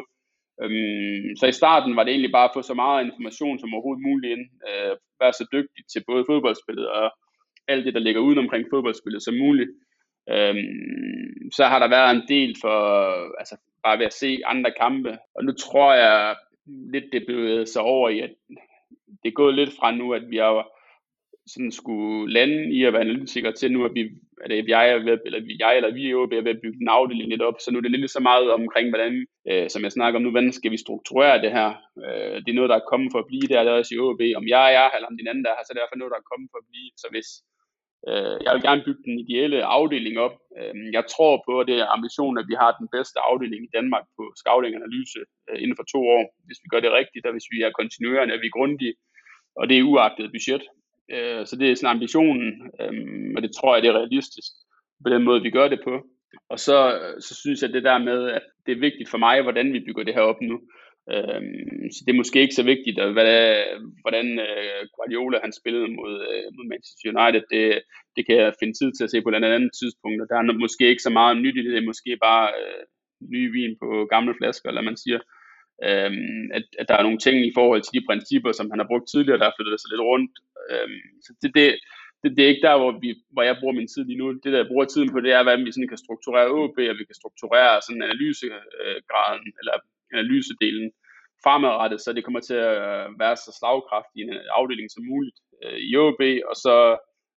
Øhm, 0.63 1.27
så 1.39 1.45
i 1.47 1.59
starten 1.59 1.95
var 1.95 2.03
det 2.03 2.11
egentlig 2.11 2.35
bare 2.37 2.49
at 2.49 2.55
få 2.55 2.61
så 2.61 2.75
meget 2.83 3.05
information 3.05 3.59
som 3.59 3.73
overhovedet 3.73 4.07
muligt 4.09 4.31
ind. 4.35 4.45
Øh, 4.69 4.93
være 5.21 5.33
så 5.39 5.45
dygtig 5.55 5.81
til 5.91 6.01
både 6.09 6.23
fodboldspillet 6.29 6.87
og 6.99 7.07
alt 7.71 7.85
det, 7.85 7.93
der 7.93 8.05
ligger 8.05 8.21
uden 8.21 8.43
omkring 8.43 8.65
fodboldspillet 8.73 9.23
som 9.23 9.35
muligt. 9.43 9.71
Øhm, 10.33 11.51
så 11.57 11.63
har 11.71 11.79
der 11.79 11.89
været 11.97 12.11
en 12.11 12.27
del 12.27 12.51
for, 12.63 12.77
altså 13.41 13.55
bare 13.83 13.99
ved 13.99 14.05
at 14.05 14.19
se 14.23 14.39
andre 14.45 14.71
kampe. 14.81 15.17
Og 15.35 15.41
nu 15.45 15.51
tror 15.51 15.93
jeg 15.93 16.35
lidt, 16.93 17.05
det 17.11 17.25
bevæget 17.27 17.69
sig 17.69 17.81
over 17.81 18.09
i, 18.09 18.19
at 18.19 18.33
det 19.23 19.29
er 19.29 19.39
gået 19.41 19.55
lidt 19.55 19.73
fra 19.79 19.91
nu, 19.95 20.13
at 20.13 20.23
vi 20.29 20.37
har 20.37 20.67
sådan 21.47 21.71
skulle 21.71 22.33
lande 22.33 22.59
i 22.77 22.83
at 22.83 22.93
være 22.93 23.07
analytikere 23.07 23.53
til 23.53 23.71
nu, 23.71 23.85
at 23.85 23.93
vi, 23.97 24.01
at 24.45 24.67
jeg, 24.75 24.83
er 24.91 24.97
ved, 25.07 25.17
eller 25.25 25.39
jeg 25.59 25.73
eller 25.77 25.93
vi 25.93 26.03
er 26.09 26.43
ved 26.47 26.55
at 26.55 26.63
bygge 26.63 26.81
en 26.81 26.93
afdeling 26.97 27.29
lidt 27.29 27.47
op, 27.49 27.57
så 27.59 27.67
nu 27.71 27.77
er 27.77 27.81
det 27.81 27.91
lidt 27.91 28.11
så 28.17 28.21
meget 28.29 28.47
omkring, 28.59 28.87
hvordan, 28.89 29.13
øh, 29.49 29.69
som 29.73 29.83
jeg 29.83 29.91
snakker 29.91 30.17
om 30.17 30.23
nu, 30.23 30.31
hvordan 30.31 30.53
skal 30.59 30.71
vi 30.71 30.85
strukturere 30.85 31.41
det 31.45 31.51
her? 31.57 31.69
Øh, 32.05 32.35
det 32.43 32.49
er 32.49 32.59
noget, 32.59 32.71
der 32.73 32.77
er 32.79 32.89
kommet 32.91 33.09
for 33.11 33.19
at 33.19 33.29
blive, 33.29 33.47
det 33.49 33.57
er 33.57 33.63
det 33.63 33.73
også 33.79 33.91
i 33.95 34.01
OB. 34.05 34.21
Om 34.39 34.45
jeg 34.55 34.67
er 34.81 34.87
eller 34.95 35.07
om 35.11 35.17
den 35.19 35.27
anden 35.29 35.43
der 35.45 35.51
er, 35.53 35.61
så 35.61 35.69
er 35.69 35.73
det 35.73 35.79
i 35.79 35.83
hvert 35.83 35.93
fald 35.93 36.03
noget, 36.03 36.13
der 36.15 36.21
er 36.21 36.31
kommet 36.31 36.49
for 36.51 36.59
at 36.61 36.69
blive. 36.71 36.89
Så 37.01 37.07
hvis, 37.13 37.29
øh, 38.09 38.35
jeg 38.45 38.51
vil 38.53 38.65
gerne 38.67 38.85
bygge 38.85 39.03
den 39.07 39.15
ideelle 39.23 39.59
afdeling 39.77 40.15
op. 40.25 40.35
Øh, 40.59 40.73
jeg 40.97 41.03
tror 41.13 41.43
på, 41.47 41.53
at 41.59 41.67
det 41.67 41.77
er 41.79 41.93
ambitionen, 41.95 42.37
at 42.41 42.49
vi 42.51 42.55
har 42.61 42.71
den 42.81 42.87
bedste 42.95 43.17
afdeling 43.29 43.61
i 43.63 43.73
Danmark 43.77 44.05
på 44.17 44.23
scouting 44.41 44.75
analyse 44.75 45.19
øh, 45.49 45.57
inden 45.61 45.77
for 45.79 45.85
to 45.93 45.99
år, 46.17 46.23
hvis 46.45 46.59
vi 46.63 46.67
gør 46.71 46.81
det 46.83 46.97
rigtigt, 46.99 47.25
og 47.25 47.31
hvis 47.35 47.51
vi 47.53 47.57
er 47.61 47.77
kontinuerende, 47.79 48.33
at 48.33 48.41
vi 48.43 48.49
er 48.49 48.57
grundige, 48.59 48.93
og 49.59 49.63
det 49.69 49.75
er 49.77 49.89
uagtet 49.91 50.33
budget. 50.35 50.63
Øh, 51.13 51.41
så 51.47 51.53
det 51.59 51.67
er 51.67 51.75
sådan 51.75 51.95
ambitionen, 51.95 52.49
øh, 52.81 52.93
og 53.35 53.41
det 53.43 53.51
tror 53.53 53.73
jeg, 53.73 53.81
det 53.83 53.89
er 53.89 53.99
realistisk 54.01 54.51
på 55.03 55.09
den 55.13 55.23
måde, 55.23 55.41
vi 55.41 55.51
gør 55.57 55.67
det 55.67 55.81
på. 55.83 55.95
Og 56.49 56.59
så, 56.59 56.77
så 57.19 57.35
synes 57.35 57.61
jeg 57.61 57.73
det 57.73 57.83
der 57.83 57.97
med, 57.97 58.29
at 58.37 58.41
det 58.65 58.71
er 58.71 58.79
vigtigt 58.87 59.09
for 59.09 59.17
mig, 59.17 59.41
hvordan 59.41 59.73
vi 59.73 59.79
bygger 59.79 60.03
det 60.03 60.13
her 60.13 60.21
op 60.21 60.41
nu. 60.41 60.61
Øh, 61.13 61.41
så 61.93 61.99
det 62.03 62.11
er 62.11 62.21
måske 62.21 62.41
ikke 62.41 62.59
så 62.59 62.65
vigtigt, 62.73 62.97
at, 63.03 63.13
hvad, 63.13 63.33
hvordan 64.03 64.27
øh, 64.47 64.81
Guardiola 64.95 65.37
han 65.45 65.53
spillede 65.59 65.87
mod, 65.97 66.13
øh, 66.29 66.45
mod 66.55 66.65
Manchester 66.71 67.05
United. 67.11 67.43
Det, 67.53 67.63
det 68.15 68.23
kan 68.27 68.35
jeg 68.37 68.59
finde 68.59 68.75
tid 68.77 68.89
til 68.93 69.03
at 69.05 69.11
se 69.11 69.21
på 69.21 69.29
et 69.29 69.35
eller 69.35 69.59
andet 69.59 69.73
tidspunkt. 69.81 70.21
Og 70.21 70.27
der 70.29 70.37
er 70.37 70.63
måske 70.65 70.89
ikke 70.89 71.07
så 71.07 71.13
meget 71.19 71.35
nyt 71.43 71.57
i 71.57 71.63
det. 71.63 71.71
Det 71.73 71.81
er 71.81 71.91
måske 71.91 72.11
bare 72.27 72.47
øh, 72.61 72.83
ny 73.33 73.41
vin 73.55 73.73
på 73.81 73.87
gamle 74.13 74.33
flasker, 74.39 74.67
eller 74.69 74.89
man 74.89 74.97
siger. 75.03 75.21
Øhm, 75.87 76.43
at, 76.57 76.65
at 76.79 76.85
der 76.89 76.95
er 76.97 77.03
nogle 77.07 77.21
ting 77.25 77.35
i 77.45 77.55
forhold 77.57 77.81
til 77.81 77.95
de 77.97 78.07
principper, 78.09 78.51
som 78.51 78.69
han 78.71 78.79
har 78.81 78.89
brugt 78.91 79.07
tidligere, 79.09 79.39
der 79.39 79.47
har 79.49 79.57
flyttet 79.57 79.81
sig 79.81 79.91
lidt 79.91 80.07
rundt. 80.11 80.33
Øhm, 80.71 81.01
så 81.25 81.29
det, 81.41 81.49
det, 81.57 81.65
det, 82.21 82.29
det 82.35 82.41
er 82.43 82.51
ikke 82.51 82.67
der, 82.67 82.77
hvor, 82.81 82.91
vi, 83.03 83.09
hvor 83.33 83.43
jeg 83.49 83.59
bruger 83.59 83.75
min 83.77 83.91
tid 83.91 84.03
lige 84.05 84.21
nu. 84.21 84.27
Det, 84.43 84.49
der 84.53 84.61
jeg 84.63 84.71
bruger 84.71 84.85
tiden 84.85 85.09
på, 85.11 85.19
det 85.25 85.31
er, 85.33 85.43
hvordan 85.43 85.65
vi 85.65 85.71
sådan 85.71 85.91
kan 85.91 86.03
strukturere 86.05 86.53
OB, 86.59 86.77
og 86.91 86.95
vi 86.99 87.05
kan 87.09 87.19
strukturere 87.21 87.73
sådan 87.85 88.05
analysegraden, 88.07 89.47
eller 89.61 89.75
analysedelen 90.13 90.91
fremadrettet, 91.43 92.01
så 92.01 92.13
det 92.13 92.23
kommer 92.23 92.39
til 92.39 92.59
at 92.71 92.81
være 93.21 93.35
så 93.35 93.49
slagkraftig 93.59 94.19
en 94.21 94.33
afdeling 94.59 94.87
som 94.91 95.03
muligt 95.11 95.37
øh, 95.63 95.77
i 95.89 95.91
OB, 95.97 96.21
og 96.49 96.55
så 96.65 96.75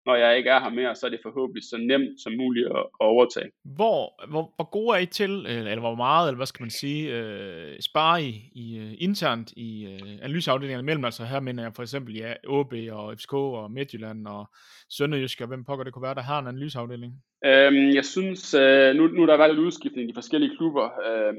når 0.07 0.15
jeg 0.15 0.37
ikke 0.37 0.51
er 0.51 0.61
her 0.61 0.71
mere, 0.71 0.95
så 0.95 1.07
er 1.07 1.11
det 1.11 1.21
forhåbentlig 1.23 1.65
så 1.65 1.77
nemt 1.77 2.21
som 2.23 2.33
muligt 2.33 2.67
at, 2.67 2.85
at 3.03 3.07
overtage. 3.15 3.51
Hvor, 3.65 4.27
hvor, 4.31 4.53
hvor 4.57 4.71
gode 4.71 4.97
er 4.97 5.01
I 5.01 5.07
til, 5.07 5.47
eller 5.47 5.81
hvor 5.81 5.95
meget, 5.95 6.29
eller 6.29 6.37
hvad 6.37 6.47
skal 6.47 6.63
man 6.63 6.71
sige, 6.71 7.17
øh, 7.17 7.77
spare 7.81 8.23
I, 8.23 8.51
I 8.55 8.97
internt 8.99 9.53
i 9.57 9.87
øh, 9.87 10.19
analyseafdelingerne 10.23 10.87
mellem, 10.87 11.05
altså 11.05 11.25
her 11.25 11.41
mener 11.41 11.63
jeg 11.63 11.73
for 11.77 11.83
eksempel 11.83 12.15
ja, 12.17 12.35
OB 12.49 12.73
og 12.91 13.15
FCK 13.19 13.33
og 13.35 13.73
Midtjylland 13.73 14.27
og 14.27 14.47
Sønderjysk, 14.91 15.41
og 15.41 15.49
hvem 15.49 15.65
pokker 15.65 15.85
det 15.85 15.93
kunne 15.93 16.09
være, 16.09 16.15
der 16.15 16.31
har 16.31 16.39
en 16.39 16.47
analyseafdeling? 16.47 17.13
Øhm, 17.45 17.89
jeg 17.99 18.05
synes, 18.05 18.55
øh, 18.55 18.95
nu, 18.97 19.07
nu 19.07 19.27
der 19.27 19.33
har 19.33 19.39
været 19.39 19.55
lidt 19.55 19.67
udskiftning 19.67 20.09
i 20.09 20.13
de 20.13 20.17
forskellige 20.17 20.57
klubber, 20.57 20.85
øh, 21.09 21.35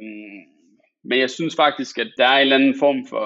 men 1.10 1.19
jeg 1.19 1.30
synes 1.30 1.56
faktisk, 1.56 1.98
at 1.98 2.11
der 2.18 2.27
er 2.27 2.38
en 2.38 2.41
eller 2.41 2.56
anden 2.56 2.80
form 2.80 2.99
for 3.10 3.26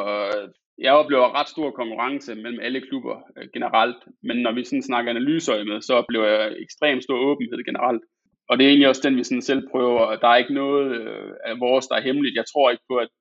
jeg 0.86 0.94
oplever 1.02 1.36
ret 1.40 1.50
stor 1.50 1.72
konkurrence 1.72 2.36
mellem 2.36 2.60
alle 2.66 2.82
klubber 2.88 3.16
øh, 3.38 3.48
generelt, 3.56 4.02
men 4.28 4.38
når 4.46 4.54
vi 4.56 4.64
sådan 4.64 4.90
snakker 4.90 5.10
analyser 5.12 5.64
med, 5.72 5.82
så 5.82 5.94
oplever 6.02 6.28
jeg 6.28 6.56
ekstremt 6.66 7.04
stor 7.04 7.20
åbenhed 7.30 7.60
generelt. 7.70 8.04
Og 8.50 8.54
det 8.58 8.64
er 8.64 8.70
egentlig 8.70 8.92
også 8.92 9.06
den, 9.06 9.18
vi 9.18 9.24
sådan 9.24 9.50
selv 9.50 9.64
prøver. 9.72 10.16
Der 10.22 10.28
er 10.28 10.42
ikke 10.42 10.60
noget 10.64 10.86
øh, 11.00 11.32
af 11.50 11.60
vores, 11.66 11.88
der 11.88 11.96
er 11.96 12.08
hemmeligt. 12.08 12.40
Jeg 12.40 12.46
tror 12.52 12.72
ikke 12.72 12.90
på, 12.92 12.96
at, 13.06 13.12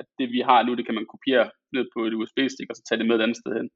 at 0.00 0.06
det 0.18 0.28
vi 0.36 0.40
har 0.50 0.60
nu, 0.62 0.72
det 0.74 0.86
kan 0.86 0.98
man 0.98 1.12
kopiere 1.14 1.50
ned 1.74 1.84
på 1.94 2.00
et 2.06 2.16
USB-stik 2.18 2.70
og 2.70 2.76
så 2.76 2.82
tage 2.84 2.98
det 2.98 3.06
med 3.06 3.16
et 3.16 3.24
andet 3.24 3.40
sted 3.42 3.52
hen. 3.58 3.68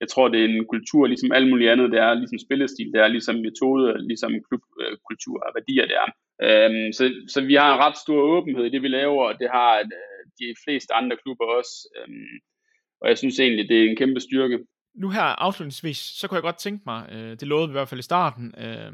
Jeg 0.00 0.08
tror, 0.08 0.28
det 0.28 0.40
er 0.40 0.48
en 0.48 0.66
kultur, 0.74 1.06
ligesom 1.06 1.32
alt 1.32 1.48
muligt 1.50 1.70
andet. 1.70 1.92
Det 1.92 2.00
er 2.00 2.14
ligesom 2.14 2.38
spillestil, 2.46 2.92
det 2.94 3.00
er 3.00 3.08
ligesom 3.08 3.36
metode, 3.48 3.86
ligesom 4.10 4.32
klubkultur 4.48 5.36
øh, 5.38 5.46
og 5.46 5.52
værdier, 5.56 5.86
det 5.90 5.96
er. 6.04 6.08
Øhm, 6.46 6.92
så, 6.98 7.04
så 7.32 7.38
vi 7.50 7.54
har 7.54 7.68
en 7.72 7.82
ret 7.84 7.98
stor 8.04 8.20
åbenhed 8.34 8.64
i 8.66 8.72
det, 8.74 8.82
vi 8.82 8.88
laver, 8.88 9.22
og 9.28 9.34
det 9.40 9.48
har 9.56 9.72
øh, 9.78 10.22
de 10.40 10.48
fleste 10.64 10.92
andre 11.00 11.16
klubber 11.22 11.46
også. 11.58 11.74
Øhm, 11.96 12.36
og 13.00 13.06
jeg 13.08 13.18
synes 13.18 13.40
egentlig, 13.40 13.68
det 13.68 13.78
er 13.78 13.88
en 13.90 14.00
kæmpe 14.02 14.20
styrke. 14.20 14.58
Nu 14.94 15.10
her 15.10 15.22
afslutningsvis, 15.22 15.96
så 15.96 16.28
kunne 16.28 16.36
jeg 16.36 16.42
godt 16.42 16.58
tænke 16.58 16.82
mig, 16.86 17.08
øh, 17.12 17.30
det 17.30 17.42
lovede 17.42 17.68
vi 17.68 17.72
i 17.72 17.78
hvert 17.78 17.88
fald 17.88 17.98
i 17.98 18.02
starten, 18.02 18.54
øh, 18.58 18.92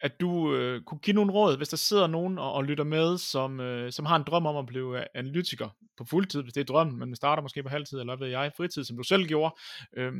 at 0.00 0.20
du 0.20 0.54
øh, 0.54 0.82
kunne 0.82 0.98
give 0.98 1.14
nogle 1.14 1.32
råd, 1.32 1.56
hvis 1.56 1.68
der 1.68 1.76
sidder 1.76 2.06
nogen 2.06 2.38
og, 2.38 2.52
og 2.52 2.64
lytter 2.64 2.84
med, 2.84 3.18
som, 3.18 3.60
øh, 3.60 3.92
som 3.92 4.06
har 4.06 4.16
en 4.16 4.22
drøm 4.26 4.46
om 4.46 4.56
at 4.56 4.66
blive 4.66 5.16
analytiker 5.16 5.68
på 5.98 6.04
fuldtid, 6.04 6.42
hvis 6.42 6.52
det 6.52 6.60
er 6.60 6.64
drømmen, 6.64 6.98
men 6.98 7.16
starter 7.16 7.42
måske 7.42 7.62
på 7.62 7.68
halvtid, 7.68 8.00
eller 8.00 8.16
hvad 8.16 8.26
ved 8.26 8.32
jeg, 8.32 8.52
fritid, 8.56 8.84
som 8.84 8.96
du 8.96 9.02
selv 9.02 9.26
gjorde. 9.26 9.54
Øh, 9.96 10.12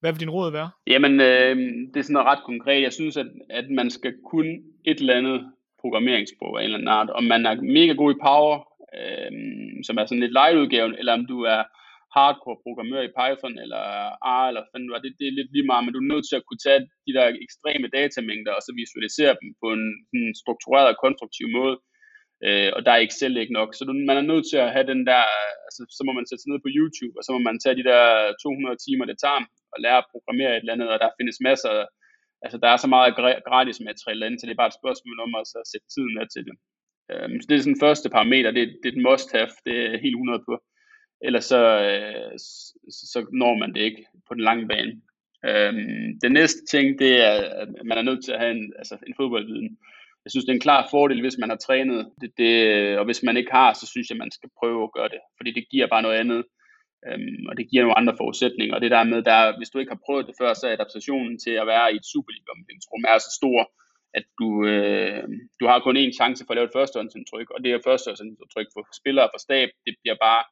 hvad 0.00 0.12
vil 0.12 0.20
din 0.20 0.30
råd 0.30 0.52
være? 0.52 0.70
Jamen, 0.86 1.20
øh, 1.20 1.56
det 1.94 1.96
er 1.96 2.02
sådan 2.02 2.12
noget 2.12 2.28
ret 2.28 2.44
konkret. 2.44 2.82
Jeg 2.82 2.92
synes, 2.92 3.16
at, 3.16 3.26
at 3.50 3.70
man 3.70 3.90
skal 3.90 4.14
kunne 4.30 4.58
et 4.84 5.00
eller 5.00 5.14
andet 5.14 5.52
programmeringssprog 5.80 6.58
af 6.58 6.60
en 6.60 6.64
eller 6.64 6.78
anden 6.78 6.88
art. 6.88 7.10
Om 7.10 7.24
man 7.24 7.46
er 7.46 7.54
mega 7.54 7.92
god 7.92 8.14
i 8.14 8.22
Power, 8.22 8.56
øh, 8.98 9.30
som 9.86 9.98
er 9.98 10.06
sådan 10.06 10.20
lidt 10.20 10.32
light-udgaven, 10.32 10.94
eller 10.98 11.12
om 11.12 11.26
du 11.26 11.42
er 11.42 11.62
hardcore 12.16 12.62
programmør 12.64 13.02
i 13.06 13.14
Python 13.18 13.56
eller 13.64 13.82
R, 14.38 14.44
eller 14.50 14.62
hvad 14.90 15.02
det, 15.04 15.12
det 15.20 15.26
er 15.26 15.38
lidt 15.38 15.50
lige 15.52 15.68
meget, 15.70 15.84
men 15.84 15.94
du 15.94 16.00
er 16.02 16.12
nødt 16.12 16.26
til 16.28 16.38
at 16.38 16.46
kunne 16.46 16.64
tage 16.66 16.82
de 17.06 17.12
der 17.16 17.26
ekstreme 17.46 17.86
datamængder 17.96 18.52
og 18.58 18.62
så 18.64 18.72
visualisere 18.82 19.34
dem 19.40 19.48
på 19.62 19.66
en, 19.76 19.84
en 20.16 20.24
struktureret 20.42 20.88
og 20.92 21.00
konstruktiv 21.04 21.46
måde. 21.58 21.76
Øh, 22.46 22.70
og 22.76 22.80
der 22.86 22.92
er 22.94 23.04
Excel 23.06 23.36
ikke 23.36 23.56
nok, 23.60 23.70
så 23.74 23.82
du, 23.84 23.92
man 24.10 24.20
er 24.20 24.30
nødt 24.32 24.46
til 24.50 24.58
at 24.64 24.72
have 24.74 24.86
den 24.92 25.02
der, 25.10 25.22
altså 25.66 25.80
så 25.96 26.02
må 26.06 26.12
man 26.18 26.26
sætte 26.26 26.42
sig 26.42 26.50
ned 26.50 26.60
på 26.64 26.72
YouTube, 26.78 27.14
og 27.18 27.22
så 27.24 27.30
må 27.34 27.40
man 27.48 27.56
tage 27.58 27.78
de 27.80 27.88
der 27.90 28.02
200 28.42 28.76
timer, 28.86 29.04
det 29.10 29.18
tager, 29.24 29.42
og 29.72 29.78
lære 29.84 30.02
at 30.02 30.10
programmere 30.12 30.52
et 30.52 30.62
eller 30.62 30.76
andet, 30.76 30.88
og 30.94 30.98
der 31.02 31.16
findes 31.18 31.38
masser, 31.48 31.72
altså 32.44 32.56
der 32.62 32.68
er 32.70 32.78
så 32.80 32.88
meget 32.96 33.12
gratis 33.48 33.78
materiale 33.88 34.20
derinde, 34.20 34.38
så 34.38 34.46
det 34.46 34.54
er 34.54 34.62
bare 34.62 34.72
et 34.72 34.80
spørgsmål 34.80 35.18
om 35.26 35.32
at 35.40 35.44
så 35.52 35.58
sætte 35.72 35.86
tiden 35.94 36.14
af 36.22 36.26
til 36.34 36.42
det. 36.48 36.54
Øh, 37.10 37.28
så 37.40 37.46
det 37.46 37.54
er 37.54 37.62
sådan 37.62 37.74
den 37.74 37.84
første 37.86 38.08
parameter, 38.16 38.50
det, 38.56 38.64
det 38.80 38.88
er 38.88 38.96
et 38.96 39.04
must 39.08 39.28
have, 39.36 39.50
det 39.66 39.74
er 39.86 40.02
helt 40.04 40.18
100 40.18 40.42
på 40.48 40.54
ellers 41.20 41.44
så, 41.44 41.62
øh, 41.88 42.38
så 42.90 43.26
når 43.32 43.58
man 43.58 43.74
det 43.74 43.80
ikke 43.80 44.06
på 44.28 44.34
den 44.34 44.42
lange 44.42 44.68
bane. 44.68 45.00
Øhm, 45.44 46.20
det 46.22 46.32
næste 46.32 46.60
ting, 46.70 46.98
det 46.98 47.24
er, 47.24 47.36
at 47.62 47.68
man 47.84 47.98
er 47.98 48.02
nødt 48.02 48.24
til 48.24 48.32
at 48.32 48.40
have 48.40 48.50
en, 48.50 48.72
altså 48.78 48.96
en 49.06 49.14
fodboldviden. 49.16 49.78
Jeg 50.24 50.30
synes, 50.30 50.44
det 50.44 50.52
er 50.52 50.60
en 50.60 50.68
klar 50.68 50.88
fordel, 50.90 51.20
hvis 51.20 51.38
man 51.38 51.48
har 51.48 51.56
trænet 51.56 52.10
det, 52.20 52.30
det, 52.38 52.52
og 52.98 53.04
hvis 53.04 53.22
man 53.22 53.36
ikke 53.36 53.52
har, 53.52 53.72
så 53.72 53.86
synes 53.86 54.10
jeg, 54.10 54.18
man 54.18 54.30
skal 54.30 54.50
prøve 54.58 54.82
at 54.84 54.92
gøre 54.92 55.08
det, 55.08 55.20
fordi 55.36 55.50
det 55.52 55.68
giver 55.70 55.86
bare 55.86 56.02
noget 56.02 56.16
andet, 56.16 56.44
øhm, 57.06 57.46
og 57.48 57.56
det 57.56 57.70
giver 57.70 57.82
nogle 57.82 57.98
andre 57.98 58.14
forudsætninger, 58.16 58.74
og 58.74 58.80
det 58.80 58.90
der 58.90 59.04
med, 59.04 59.22
der, 59.22 59.56
hvis 59.56 59.70
du 59.70 59.78
ikke 59.78 59.92
har 59.92 60.04
prøvet 60.06 60.26
det 60.26 60.34
før, 60.40 60.54
så 60.54 60.66
er 60.66 60.72
adaptationen 60.72 61.38
til 61.38 61.50
at 61.50 61.66
være 61.66 61.92
i 61.92 61.96
et 61.96 62.06
Superliga-omklædningsrum 62.12 63.04
er 63.08 63.18
så 63.18 63.32
stor, 63.40 63.60
at 64.14 64.24
du, 64.40 64.48
øh, 64.66 65.24
du 65.60 65.64
har 65.66 65.78
kun 65.80 65.96
én 65.96 66.12
chance 66.20 66.44
for 66.44 66.52
at 66.52 66.56
lave 66.56 66.68
et 66.68 66.76
førstehåndsindtryk, 66.78 67.50
og 67.50 67.58
det 67.64 67.70
er 67.72 67.86
førstehåndsindtryk 67.88 68.68
for 68.74 68.82
spillere 69.00 69.26
og 69.26 69.32
for 69.34 69.42
stab, 69.46 69.68
det 69.86 69.94
bliver 70.02 70.18
bare 70.28 70.42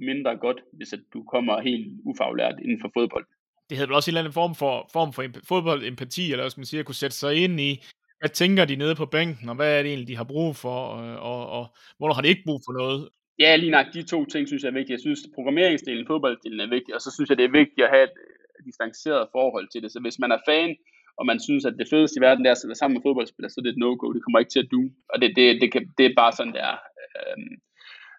mindre 0.00 0.36
godt, 0.36 0.60
hvis 0.72 0.92
at 0.92 1.00
du 1.14 1.22
kommer 1.22 1.60
helt 1.60 1.86
ufaglært 2.04 2.54
inden 2.64 2.80
for 2.80 2.90
fodbold. 2.94 3.26
Det 3.68 3.76
havde 3.76 3.88
vel 3.88 3.96
også 3.96 4.10
en 4.10 4.12
eller 4.12 4.20
anden 4.20 4.40
form 4.42 4.54
for, 4.54 4.88
form 4.92 5.12
for 5.12 5.22
fodboldempati, 5.48 6.24
eller 6.32 6.44
hvad 6.44 6.52
man 6.56 6.66
siger, 6.66 6.80
at 6.80 6.86
kunne 6.86 7.02
sætte 7.04 7.16
sig 7.16 7.34
ind 7.44 7.60
i, 7.60 7.72
hvad 8.20 8.30
tænker 8.30 8.64
de 8.64 8.76
nede 8.76 8.94
på 8.94 9.06
bænken, 9.06 9.48
og 9.48 9.56
hvad 9.56 9.78
er 9.78 9.82
det 9.82 9.88
egentlig, 9.88 10.08
de 10.08 10.16
har 10.16 10.24
brug 10.24 10.56
for, 10.56 10.76
og, 10.96 11.02
og, 11.30 11.40
og 11.58 11.64
hvornår 11.98 12.14
har 12.14 12.22
de 12.22 12.28
ikke 12.28 12.46
brug 12.46 12.60
for 12.66 12.72
noget? 12.72 13.08
Ja, 13.38 13.56
lige 13.56 13.70
nok 13.76 13.86
de 13.94 14.02
to 14.02 14.24
ting 14.24 14.48
synes 14.48 14.62
jeg 14.62 14.70
er 14.70 14.78
vigtige. 14.80 14.96
Jeg 14.96 15.00
synes, 15.00 15.20
programmeringsdelen, 15.34 16.06
fodbolddelen 16.06 16.60
er 16.60 16.70
vigtig, 16.76 16.94
og 16.94 17.00
så 17.00 17.10
synes 17.14 17.28
jeg, 17.30 17.38
det 17.38 17.44
er 17.44 17.58
vigtigt 17.60 17.86
at 17.86 17.94
have 17.96 18.04
et 18.04 18.16
distanceret 18.68 19.28
forhold 19.32 19.68
til 19.68 19.82
det. 19.82 19.92
Så 19.92 20.00
hvis 20.00 20.18
man 20.18 20.32
er 20.32 20.40
fan, 20.48 20.70
og 21.18 21.24
man 21.30 21.38
synes, 21.46 21.64
at 21.64 21.74
det 21.78 21.88
fedeste 21.92 22.18
i 22.18 22.24
verden 22.26 22.46
er 22.46 22.50
at 22.50 22.70
være 22.70 22.80
sammen 22.80 22.96
med 22.96 23.06
fodboldspillere, 23.06 23.50
så 23.50 23.58
er 23.60 23.64
det 23.64 23.72
et 23.74 23.82
no-go. 23.84 24.06
Det 24.12 24.22
kommer 24.22 24.38
ikke 24.38 24.54
til 24.54 24.64
at 24.64 24.72
du. 24.74 24.82
Og 25.12 25.16
det, 25.20 25.28
det, 25.36 25.46
det, 25.62 25.68
kan, 25.72 25.82
det 25.98 26.04
er 26.06 26.20
bare 26.22 26.32
sådan, 26.32 26.52
det 26.56 26.62
er. 26.70 26.76
Øhm, 27.18 27.52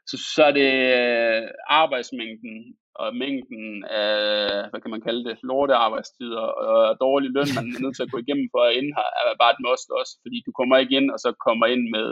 så, 0.09 0.15
så 0.35 0.43
er 0.49 0.53
det 0.61 0.71
øh, 0.99 1.47
arbejdsmængden 1.81 2.55
og 2.95 3.15
mængden 3.23 3.83
af, 3.83 4.69
hvad 4.69 4.81
kan 4.81 4.91
man 4.91 5.05
kalde 5.07 5.23
det, 5.29 5.43
lortearbejdstider 5.43 6.45
og 6.71 6.97
dårlig 7.05 7.29
løn, 7.35 7.51
man 7.57 7.65
er 7.75 7.81
nødt 7.83 7.95
til 7.95 8.05
at 8.07 8.13
gå 8.13 8.17
igennem 8.21 8.47
for 8.53 8.61
at 8.65 8.75
ende 8.77 8.91
her, 8.97 9.07
er 9.19 9.41
bare 9.43 9.53
et 9.55 9.63
must 9.65 9.89
også, 9.99 10.13
fordi 10.23 10.37
du 10.47 10.51
kommer 10.59 10.75
ikke 10.77 10.95
ind, 10.99 11.07
og 11.13 11.19
så 11.25 11.29
kommer 11.47 11.65
ind 11.73 11.83
med 11.95 12.07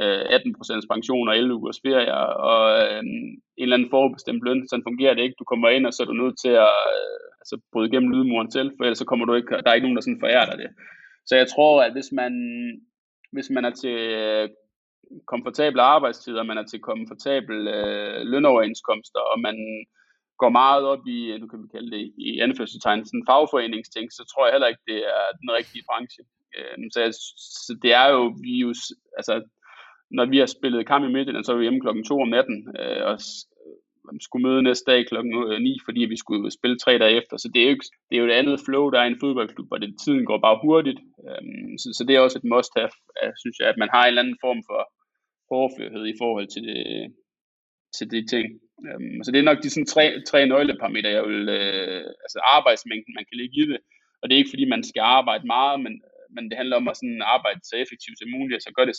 øh, 0.00 0.22
18% 0.22 0.92
pension 0.92 1.28
og 1.28 1.36
11 1.36 1.54
ugers 1.54 1.80
ferie 1.86 2.14
og 2.48 2.60
øh, 2.82 3.02
en 3.02 3.64
eller 3.64 3.76
anden 3.76 3.94
forbestemt 3.96 4.42
løn. 4.46 4.68
Sådan 4.68 4.88
fungerer 4.88 5.14
det 5.14 5.22
ikke. 5.22 5.40
Du 5.42 5.44
kommer 5.44 5.68
ind, 5.68 5.86
og 5.86 5.92
så 5.92 6.02
er 6.02 6.08
du 6.10 6.22
nødt 6.22 6.36
til 6.44 6.54
at 6.66 6.74
øh, 6.96 7.20
altså, 7.40 7.54
bryde 7.72 7.88
igennem 7.88 8.12
lydmuren 8.12 8.50
selv, 8.56 8.70
for 8.76 8.84
ellers 8.84 8.98
så 9.02 9.08
kommer 9.10 9.24
du 9.26 9.34
ikke, 9.34 9.50
der 9.62 9.70
er 9.70 9.76
ikke 9.76 9.86
nogen, 9.86 9.98
der 9.98 10.06
sådan 10.06 10.24
forærer 10.24 10.46
dig 10.50 10.58
det. 10.62 10.70
Så 11.28 11.36
jeg 11.36 11.46
tror, 11.54 11.82
at 11.82 11.92
hvis 11.92 12.10
man, 12.20 12.32
hvis 13.32 13.48
man 13.50 13.64
er 13.64 13.74
til 13.82 13.98
øh, 14.22 14.48
komfortable 15.26 15.82
arbejdstider, 15.82 16.42
man 16.42 16.58
er 16.58 16.66
til 16.66 16.80
komfortable 16.80 17.58
øh, 17.76 18.20
lønoverenskomster, 18.32 19.20
og 19.20 19.40
man 19.40 19.56
går 20.38 20.48
meget 20.48 20.84
op 20.92 21.06
i, 21.06 21.18
øh, 21.32 21.40
nu 21.40 21.46
kan 21.46 21.62
vi 21.62 21.68
kalde 21.74 21.90
det 21.96 22.12
i 22.18 22.40
anførselstegn, 22.40 23.06
sådan 23.06 23.28
fagforeningsting, 23.30 24.12
så 24.12 24.22
tror 24.30 24.46
jeg 24.46 24.54
heller 24.54 24.72
ikke, 24.72 24.86
det 24.92 25.00
er 25.16 25.24
den 25.40 25.50
rigtige 25.58 25.84
branche. 25.88 26.22
Øh, 26.56 26.76
så, 26.92 27.00
jeg, 27.00 27.12
så 27.66 27.72
det 27.82 27.92
er 28.02 28.08
jo, 28.14 28.22
vi 28.42 28.52
jo, 28.64 28.70
altså, 29.18 29.34
når 30.10 30.26
vi 30.32 30.38
har 30.38 30.46
spillet 30.46 30.86
kamp 30.86 31.04
i 31.04 31.12
Midtjylland, 31.12 31.44
så 31.44 31.52
er 31.52 31.56
vi 31.56 31.62
hjemme 31.62 31.80
klokken 31.80 32.04
2 32.04 32.20
om 32.20 32.28
natten, 32.28 32.58
øh, 32.80 33.02
og 33.10 33.16
skulle 34.20 34.46
møde 34.48 34.62
næste 34.62 34.90
dag 34.92 35.00
klokken 35.06 35.32
øh, 35.52 35.60
9, 35.60 35.78
fordi 35.86 36.00
vi 36.00 36.16
skulle 36.16 36.50
spille 36.58 36.78
tre 36.78 36.98
dage 36.98 37.16
efter. 37.20 37.36
Så 37.36 37.48
det 37.54 37.60
er 37.60 37.66
jo, 37.66 37.74
ikke, 37.74 37.88
det 38.08 38.14
er 38.14 38.22
jo 38.22 38.28
et 38.28 38.38
andet 38.40 38.58
flow, 38.66 38.90
der 38.90 38.98
er 39.00 39.04
i 39.04 39.12
en 39.12 39.22
fodboldklub, 39.22 39.68
hvor 39.68 39.78
det, 39.78 40.00
tiden 40.04 40.24
går 40.30 40.38
bare 40.46 40.60
hurtigt. 40.64 41.00
Øhm, 41.26 41.72
så, 41.80 41.88
så 41.96 42.02
det 42.06 42.16
er 42.16 42.20
også 42.20 42.38
et 42.38 42.50
must-have, 42.52 42.94
øh, 43.22 43.32
synes 43.42 43.56
jeg, 43.60 43.68
at 43.68 43.78
man 43.82 43.92
har 43.94 44.02
en 44.02 44.08
eller 44.08 44.22
anden 44.22 44.42
form 44.46 44.60
for 44.68 44.80
hårdførhed 45.50 46.04
i 46.06 46.18
forhold 46.22 46.46
til, 46.54 46.62
det, 46.70 46.78
til 47.96 48.06
de 48.12 48.20
ting. 48.34 48.46
Øhm, 48.86 49.18
så 49.24 49.28
det 49.32 49.38
er 49.38 49.50
nok 49.50 49.62
de 49.62 49.70
sådan 49.70 49.92
tre, 49.94 50.04
tre 50.30 50.46
nøgleparametre, 50.46 51.16
jeg 51.18 51.24
vil, 51.30 51.48
øh, 51.58 52.04
altså 52.24 52.38
arbejdsmængden, 52.56 53.12
man 53.18 53.26
kan 53.28 53.38
ligge 53.40 53.56
i 53.62 53.66
det. 53.72 53.80
Og 54.20 54.24
det 54.24 54.34
er 54.34 54.42
ikke 54.42 54.54
fordi, 54.54 54.64
man 54.74 54.84
skal 54.90 55.04
arbejde 55.18 55.46
meget, 55.46 55.76
men, 55.84 55.94
men 56.34 56.44
det 56.48 56.56
handler 56.60 56.76
om 56.76 56.88
at 56.88 56.96
sådan 56.96 57.22
arbejde 57.34 57.60
så 57.62 57.76
effektivt 57.84 58.18
som 58.18 58.30
muligt, 58.36 58.62
så 58.62 58.70
gør 58.76 58.84
det 58.90 58.96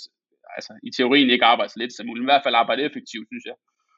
altså, 0.58 0.74
i 0.88 0.90
teorien 0.98 1.30
ikke 1.30 1.50
arbejde 1.52 1.72
så 1.72 1.80
lidt 1.80 1.94
som 1.94 2.06
muligt, 2.06 2.24
men 2.24 2.30
i 2.30 2.34
hvert 2.34 2.46
fald 2.46 2.62
arbejde 2.62 2.88
effektivt, 2.90 3.28
synes 3.32 3.46
jeg. 3.50 3.58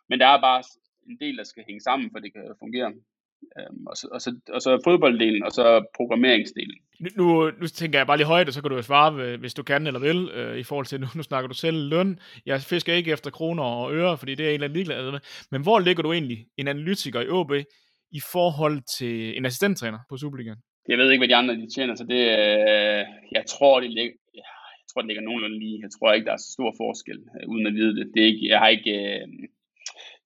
Men 0.09 0.19
der 0.21 0.27
er 0.27 0.41
bare 0.47 0.61
en 1.09 1.17
del, 1.23 1.35
der 1.37 1.43
skal 1.43 1.63
hænge 1.67 1.81
sammen, 1.87 2.07
for 2.11 2.19
det 2.19 2.29
kan 2.33 2.61
fungere. 2.63 2.89
Øhm, 3.57 3.87
og, 3.87 3.95
så, 3.97 4.07
og, 4.11 4.21
så, 4.21 4.35
og 4.49 4.61
så 4.61 4.81
fodbolddelen, 4.83 5.43
og 5.43 5.51
så 5.51 5.85
programmeringsdelen. 5.97 6.77
Nu, 7.17 7.51
nu 7.61 7.67
tænker 7.67 7.99
jeg 7.99 8.07
bare 8.07 8.17
lige 8.17 8.27
højt, 8.27 8.47
og 8.47 8.53
så 8.53 8.61
kan 8.61 8.69
du 8.69 8.75
jo 8.75 8.81
svare, 8.81 9.37
hvis 9.37 9.53
du 9.53 9.63
kan 9.63 9.87
eller 9.87 9.99
vil, 9.99 10.29
øh, 10.33 10.57
i 10.57 10.63
forhold 10.63 10.85
til, 10.85 10.99
nu, 10.99 11.07
nu 11.19 11.23
snakker 11.23 11.47
du 11.47 11.55
selv 11.55 11.89
løn. 11.89 12.19
Jeg 12.45 12.61
fisker 12.61 12.93
ikke 12.93 13.11
efter 13.11 13.31
kroner 13.31 13.63
og 13.63 13.93
øre, 13.93 14.17
fordi 14.17 14.35
det 14.35 14.45
er 14.45 14.49
en 14.49 14.53
eller 14.53 14.67
anden 14.67 14.77
ligeglad 14.77 15.11
med. 15.11 15.19
Men 15.51 15.61
hvor 15.61 15.79
ligger 15.79 16.03
du 16.03 16.11
egentlig 16.13 16.45
en 16.57 16.67
analytiker 16.67 17.21
i 17.21 17.29
OB 17.29 17.51
i 18.11 18.21
forhold 18.31 18.77
til 18.97 19.37
en 19.37 19.45
assistenttræner 19.45 19.99
på 20.09 20.17
Superligaen? 20.17 20.59
Jeg 20.87 20.97
ved 20.97 21.11
ikke, 21.11 21.21
hvad 21.21 21.27
de 21.27 21.35
andre 21.41 21.55
de 21.55 21.73
tjener, 21.75 21.95
så 21.95 22.05
det, 22.13 22.21
øh, 22.39 23.01
jeg 23.37 23.43
tror, 23.53 23.79
det 23.79 23.91
ligger, 23.97 24.13
jeg 24.35 24.43
tror, 24.89 25.01
det 25.01 25.07
ligger 25.07 25.23
nogenlunde 25.23 25.59
lige. 25.59 25.79
Jeg 25.85 25.91
tror 25.91 26.13
ikke, 26.13 26.25
der 26.25 26.33
er 26.33 26.43
så 26.45 26.51
stor 26.57 26.71
forskel, 26.83 27.19
øh, 27.35 27.49
uden 27.51 27.67
at 27.67 27.73
vide 27.73 27.95
det. 27.97 28.05
det 28.13 28.19
er 28.21 28.27
ikke, 28.31 28.47
jeg 28.51 28.59
har 28.59 28.67
ikke, 28.77 28.93
øh, 29.09 29.27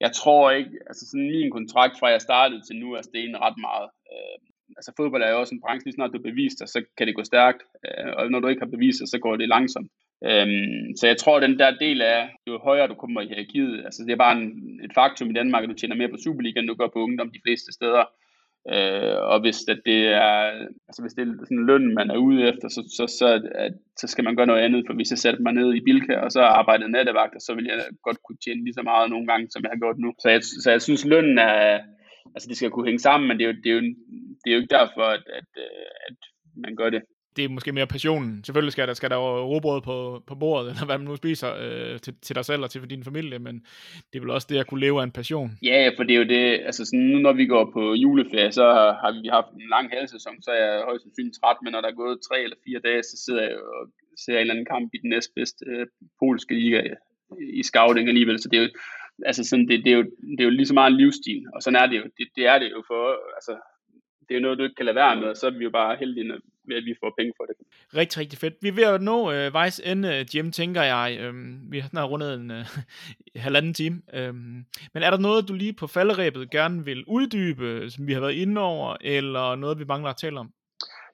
jeg 0.06 0.12
tror 0.20 0.52
ikke, 0.60 0.76
altså 0.90 1.04
sådan 1.10 1.32
min 1.32 1.52
kontrakt 1.58 1.96
fra 2.00 2.08
jeg 2.16 2.22
startede 2.22 2.62
til 2.64 2.76
nu 2.84 2.88
er 2.98 3.02
steget 3.02 3.42
ret 3.46 3.60
meget. 3.68 3.88
Øh, 4.12 4.38
altså 4.78 4.92
fodbold 4.98 5.24
er 5.24 5.32
jo 5.32 5.40
også 5.40 5.56
en 5.56 5.64
branche, 5.64 5.86
lige 5.86 5.98
snart 5.98 6.14
du 6.14 6.22
beviser 6.30 6.58
dig, 6.60 6.70
så 6.76 6.80
kan 6.98 7.08
det 7.08 7.16
gå 7.16 7.24
stærkt, 7.32 7.62
øh, 7.86 8.12
og 8.18 8.32
når 8.32 8.40
du 8.40 8.48
ikke 8.48 8.64
har 8.66 8.76
bevist 8.76 9.00
dig, 9.00 9.08
så 9.14 9.20
går 9.24 9.36
det 9.36 9.54
langsomt. 9.56 9.90
Øhm, 10.30 10.86
så 11.00 11.04
jeg 11.12 11.18
tror, 11.18 11.36
at 11.38 11.46
den 11.48 11.60
der 11.60 11.82
del 11.86 12.00
af, 12.02 12.22
jo 12.48 12.54
højere 12.68 12.88
du 12.88 12.96
kommer 13.02 13.22
i 13.22 13.30
hierarkiet, 13.32 13.76
altså 13.88 14.00
det 14.06 14.12
er 14.14 14.24
bare 14.26 14.38
en, 14.40 14.48
et 14.86 14.94
faktum 15.00 15.30
i 15.30 15.38
Danmark, 15.40 15.64
at 15.64 15.70
du 15.70 15.80
tjener 15.80 15.96
mere 15.96 16.14
på 16.14 16.22
Superliga, 16.24 16.60
end 16.60 16.68
du 16.72 16.76
gør 16.82 16.90
på 16.94 17.04
ungdom 17.08 17.32
de 17.32 17.44
fleste 17.46 17.72
steder. 17.78 18.04
Øh, 18.72 19.18
og 19.32 19.38
hvis 19.42 19.58
det, 19.68 19.82
det 19.86 20.00
er, 20.08 20.34
altså 20.88 21.02
hvis 21.02 21.14
det 21.14 21.22
er 21.24 21.46
sådan 21.50 21.66
løn, 21.66 21.96
man 22.00 22.10
er 22.12 22.18
ude 22.18 22.48
efter, 22.50 22.68
så, 22.68 22.82
så, 22.98 23.04
så, 23.20 23.28
at, 23.56 23.74
så 24.00 24.08
skal 24.08 24.24
man 24.24 24.36
gøre 24.36 24.52
noget 24.52 24.62
andet. 24.62 24.84
For 24.88 24.94
hvis 24.94 25.12
jeg 25.12 25.18
satte 25.18 25.44
mig 25.44 25.54
ned 25.54 25.74
i 25.74 25.86
Bilka, 25.88 26.16
og 26.26 26.32
så 26.32 26.42
arbejdede 26.42 26.92
nattevagt, 26.92 27.44
så 27.44 27.52
vil 27.56 27.66
jeg 27.66 27.80
godt 28.04 28.20
kunne 28.24 28.42
tjene 28.44 28.64
lige 28.64 28.74
så 28.74 28.82
meget 28.82 29.10
nogle 29.10 29.28
gange, 29.28 29.48
som 29.50 29.64
jeg 29.64 29.72
har 29.72 29.82
gjort 29.84 29.98
nu. 29.98 30.14
Så 30.20 30.30
jeg, 30.30 30.44
så 30.64 30.72
jeg 30.72 30.82
synes, 30.82 31.06
lønnen 31.06 31.38
er, 31.38 31.80
altså 32.36 32.50
det 32.50 32.58
skal 32.58 32.72
kunne 32.72 32.90
hænge 32.90 33.06
sammen, 33.08 33.28
men 33.28 33.38
det 33.38 33.44
er 33.44 33.52
jo, 33.52 33.56
det 33.64 33.70
er 33.72 33.76
jo, 33.80 33.82
det 34.42 34.48
er 34.48 34.56
jo 34.56 34.62
ikke 34.62 34.76
derfor, 34.80 35.06
at, 35.18 35.24
at, 35.40 35.50
at 36.08 36.18
man 36.64 36.76
gør 36.76 36.90
det 36.90 37.02
det 37.36 37.46
er 37.46 37.50
måske 37.50 37.72
mere 37.72 37.88
passionen. 37.88 38.44
Selvfølgelig 38.44 38.72
skal 38.72 38.88
der, 38.88 38.94
skal 38.94 39.10
der 39.10 39.16
jo 39.16 39.46
robrød 39.52 39.82
på, 39.82 40.24
på 40.28 40.36
bordet, 40.36 40.70
eller 40.72 40.86
hvad 40.86 40.98
man 40.98 41.08
nu 41.08 41.16
spiser 41.16 41.50
øh, 41.64 42.00
til, 42.00 42.14
til 42.22 42.36
dig 42.36 42.46
selv 42.46 42.64
og 42.64 42.70
til 42.70 42.82
for 42.82 42.88
din 42.88 43.04
familie, 43.04 43.40
men 43.40 43.56
det 44.10 44.16
er 44.16 44.24
vel 44.24 44.30
også 44.30 44.48
det 44.50 44.58
at 44.58 44.68
kunne 44.68 44.80
leve 44.80 45.00
af 45.00 45.04
en 45.04 45.12
passion. 45.12 45.52
Ja, 45.62 45.90
for 45.98 46.04
det 46.04 46.14
er 46.14 46.20
jo 46.24 46.30
det, 46.36 46.46
altså 46.66 46.86
sådan, 46.86 47.00
nu 47.00 47.20
når 47.20 47.34
vi 47.34 47.46
går 47.46 47.66
på 47.74 47.94
juleferie, 47.94 48.52
så 48.52 48.66
har 49.02 49.12
vi 49.22 49.28
haft 49.28 49.52
en 49.54 49.70
lang 49.70 49.90
halvsæson, 49.94 50.42
så 50.42 50.52
er 50.52 50.60
jeg 50.66 50.84
højst 50.84 51.04
sandsynligt 51.04 51.38
træt, 51.40 51.58
men 51.64 51.72
når 51.72 51.82
der 51.82 51.90
er 51.90 52.02
gået 52.04 52.26
tre 52.28 52.38
eller 52.44 52.58
fire 52.66 52.80
dage, 52.88 53.04
så 53.04 53.16
sidder 53.26 53.42
jeg 53.42 53.56
og 53.58 53.82
ser 54.24 54.34
en 54.34 54.40
eller 54.40 54.54
anden 54.54 54.72
kamp 54.74 54.90
i 54.94 54.98
den 55.04 55.10
næstbedste 55.10 55.66
øh, 55.72 55.88
polske 56.20 56.54
liga 56.60 56.82
øh, 56.90 56.98
i 57.60 57.64
scouting 57.64 58.08
alligevel, 58.08 58.40
så 58.40 58.50
det 58.50 58.58
er 58.58 58.64
jo, 58.64 58.70
altså 59.26 59.44
sådan, 59.44 59.68
det, 59.68 59.86
det, 59.86 59.92
er 59.94 59.98
jo, 59.98 60.06
det 60.36 60.40
er 60.40 60.50
jo 60.50 60.58
lige 60.58 60.72
så 60.72 60.74
meget 60.74 60.92
en 60.92 60.98
livsstil, 61.02 61.44
og 61.54 61.60
sådan 61.62 61.80
er 61.82 61.88
det 61.88 61.98
jo, 62.02 62.04
det, 62.18 62.28
det 62.36 62.46
er 62.54 62.58
det 62.60 62.70
jo 62.76 62.84
for, 62.88 63.04
altså, 63.38 63.54
det 64.26 64.32
er 64.32 64.40
jo 64.40 64.46
noget, 64.46 64.58
du 64.58 64.64
ikke 64.64 64.76
kan 64.76 64.86
lade 64.86 65.02
være 65.04 65.16
med, 65.20 65.28
og 65.28 65.38
så 65.38 65.48
er 65.48 65.58
vi 65.58 65.64
jo 65.64 65.70
bare 65.70 65.98
heldige 66.00 66.28
med, 66.68 66.76
at 66.78 66.86
vi 66.86 66.96
får 67.00 67.14
penge 67.18 67.34
for 67.38 67.46
det. 67.46 67.56
Rigtig, 67.96 68.20
rigtig 68.22 68.40
fedt. 68.40 68.54
Vi 68.62 68.68
er 68.68 68.74
ved 68.74 68.84
at 68.84 69.02
nå 69.02 69.32
øh, 69.32 69.54
vejs 69.54 69.80
ende, 69.80 70.26
Jim, 70.36 70.52
tænker 70.52 70.82
jeg. 70.82 71.18
Øhm, 71.22 71.72
vi 71.72 71.80
har 71.80 71.90
snart 71.90 72.10
rundet 72.10 72.34
en 72.34 72.52
øh, 72.52 72.66
halvanden 73.46 73.74
time. 73.74 74.02
Øhm, 74.14 74.66
men 74.94 75.04
er 75.04 75.10
der 75.10 75.18
noget, 75.18 75.48
du 75.48 75.54
lige 75.54 75.74
på 75.74 75.88
falderæbet 75.88 76.52
gerne 76.52 76.86
vil 76.86 77.04
uddybe, 77.08 77.90
som 77.90 78.08
vi 78.08 78.14
har 78.14 78.22
været 78.22 78.34
inde 78.34 78.62
over, 78.62 78.98
eller 79.02 79.56
noget, 79.56 79.80
vi 79.80 79.86
mangler 79.86 80.10
at 80.10 80.18
tale 80.18 80.40
om? 80.40 80.50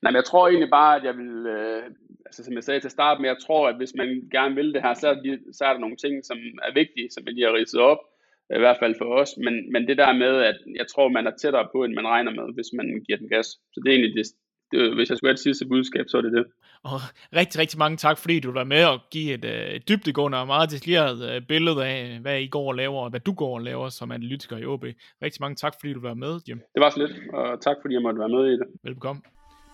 Nej, 0.01 0.11
men 0.11 0.15
jeg 0.15 0.25
tror 0.25 0.47
egentlig 0.47 0.69
bare, 0.69 0.95
at 0.95 1.03
jeg 1.03 1.15
vil, 1.17 1.33
øh, 1.55 1.83
altså 2.25 2.43
som 2.43 2.53
jeg 2.53 2.63
sagde 2.63 2.79
til 2.79 2.91
start, 2.97 3.19
men 3.19 3.25
jeg 3.25 3.37
tror, 3.45 3.69
at 3.69 3.77
hvis 3.77 3.93
man 3.95 4.29
gerne 4.31 4.55
vil 4.55 4.73
det 4.73 4.81
her, 4.81 4.93
så 4.93 5.07
er, 5.07 5.13
de, 5.13 5.39
så 5.53 5.65
er 5.65 5.73
der 5.73 5.79
nogle 5.79 5.97
ting, 5.97 6.25
som 6.25 6.37
er 6.67 6.73
vigtige, 6.73 7.09
som 7.11 7.23
jeg 7.25 7.33
lige 7.33 7.45
har 7.45 7.53
ridset 7.53 7.81
op 7.81 8.01
i 8.57 8.63
hvert 8.63 8.81
fald 8.81 8.95
for 8.97 9.09
os, 9.21 9.31
men, 9.45 9.71
men 9.73 9.87
det 9.87 9.97
der 9.97 10.13
med, 10.23 10.33
at 10.51 10.57
jeg 10.79 10.87
tror, 10.87 11.07
man 11.17 11.27
er 11.27 11.35
tættere 11.41 11.67
på, 11.73 11.83
end 11.83 11.93
man 11.93 12.07
regner 12.07 12.31
med, 12.31 12.53
hvis 12.53 12.71
man 12.73 12.87
giver 13.05 13.17
den 13.17 13.29
gas. 13.29 13.47
Så 13.73 13.77
det 13.81 13.87
er 13.89 13.95
egentlig 13.95 14.17
det, 14.19 14.27
det 14.71 14.95
hvis 14.95 15.09
jeg 15.09 15.17
skulle 15.17 15.29
have 15.29 15.33
et 15.33 15.39
sidste 15.39 15.65
budskab, 15.65 16.05
så 16.07 16.17
er 16.17 16.21
det 16.21 16.31
det. 16.31 16.45
Og 16.83 16.99
rigtig, 17.35 17.61
rigtig 17.61 17.79
mange 17.79 17.97
tak, 17.97 18.17
fordi 18.17 18.39
du 18.39 18.51
var 18.51 18.63
med 18.63 18.85
og 18.85 18.99
give 19.11 19.33
et, 19.33 19.45
øh, 19.45 19.67
et 19.75 19.89
dybdegående 19.89 20.37
og 20.37 20.47
meget 20.47 20.71
detaljeret 20.71 21.35
øh, 21.35 21.41
billede 21.47 21.85
af, 21.85 22.19
hvad 22.21 22.39
I 22.39 22.47
går 22.47 22.67
og 22.67 22.75
laver, 22.75 23.01
og 23.01 23.09
hvad 23.09 23.19
du 23.19 23.33
går 23.33 23.53
og 23.53 23.61
laver 23.61 23.89
som 23.89 24.11
analytiker 24.11 24.57
i 24.57 24.65
OB. 24.65 24.85
Rigtig 25.23 25.41
mange 25.41 25.55
tak, 25.55 25.73
fordi 25.79 25.93
du 25.93 26.01
var 26.01 26.13
med, 26.13 26.39
Jim. 26.47 26.61
Det 26.73 26.81
var 26.81 26.89
så 26.89 26.99
lidt, 26.99 27.11
og 27.33 27.61
tak 27.61 27.75
fordi 27.81 27.93
jeg 27.93 28.01
måtte 28.01 28.19
være 28.19 28.29
med 28.29 28.45
i 28.45 28.51
det. 28.51 28.67
Velkommen. 28.83 29.23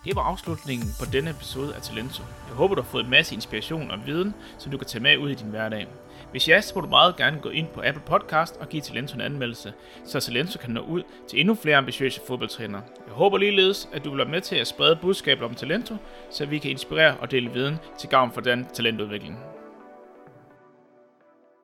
Det 0.04 0.16
var 0.16 0.22
afslutningen 0.22 0.88
på 1.00 1.04
denne 1.12 1.30
episode 1.30 1.74
af 1.74 1.82
Talento. 1.82 2.22
Jeg 2.48 2.56
håber, 2.56 2.74
du 2.74 2.80
har 2.80 2.88
fået 2.88 3.04
en 3.04 3.10
masse 3.10 3.34
inspiration 3.34 3.90
og 3.90 3.98
viden, 4.06 4.34
som 4.58 4.72
du 4.72 4.78
kan 4.78 4.86
tage 4.86 5.02
med 5.02 5.18
ud 5.18 5.30
i 5.30 5.34
din 5.34 5.50
hverdag. 5.50 5.86
Hvis 6.30 6.48
ja, 6.48 6.60
så 6.60 6.72
må 6.74 6.80
du 6.80 6.88
meget 6.88 7.16
gerne 7.16 7.38
gå 7.40 7.48
ind 7.48 7.66
på 7.74 7.82
Apple 7.84 8.02
Podcast 8.06 8.56
og 8.56 8.68
give 8.68 8.82
Talento 8.82 9.14
en 9.14 9.20
anmeldelse, 9.20 9.72
så 10.04 10.20
Talento 10.20 10.58
kan 10.58 10.70
nå 10.70 10.80
ud 10.80 11.02
til 11.28 11.40
endnu 11.40 11.54
flere 11.54 11.76
ambitiøse 11.76 12.20
fodboldtrænere. 12.26 12.82
Jeg 13.06 13.14
håber 13.14 13.38
ligeledes, 13.38 13.88
at 13.92 14.04
du 14.04 14.10
vil 14.10 14.18
være 14.18 14.28
med 14.28 14.40
til 14.40 14.56
at 14.56 14.66
sprede 14.66 14.96
budskabet 14.96 15.44
om 15.44 15.54
Talento, 15.54 15.96
så 16.30 16.46
vi 16.46 16.58
kan 16.58 16.70
inspirere 16.70 17.16
og 17.16 17.30
dele 17.30 17.50
viden 17.52 17.76
til 17.98 18.08
gavn 18.08 18.32
for 18.32 18.40
den 18.40 18.66
talentudvikling. 18.74 19.55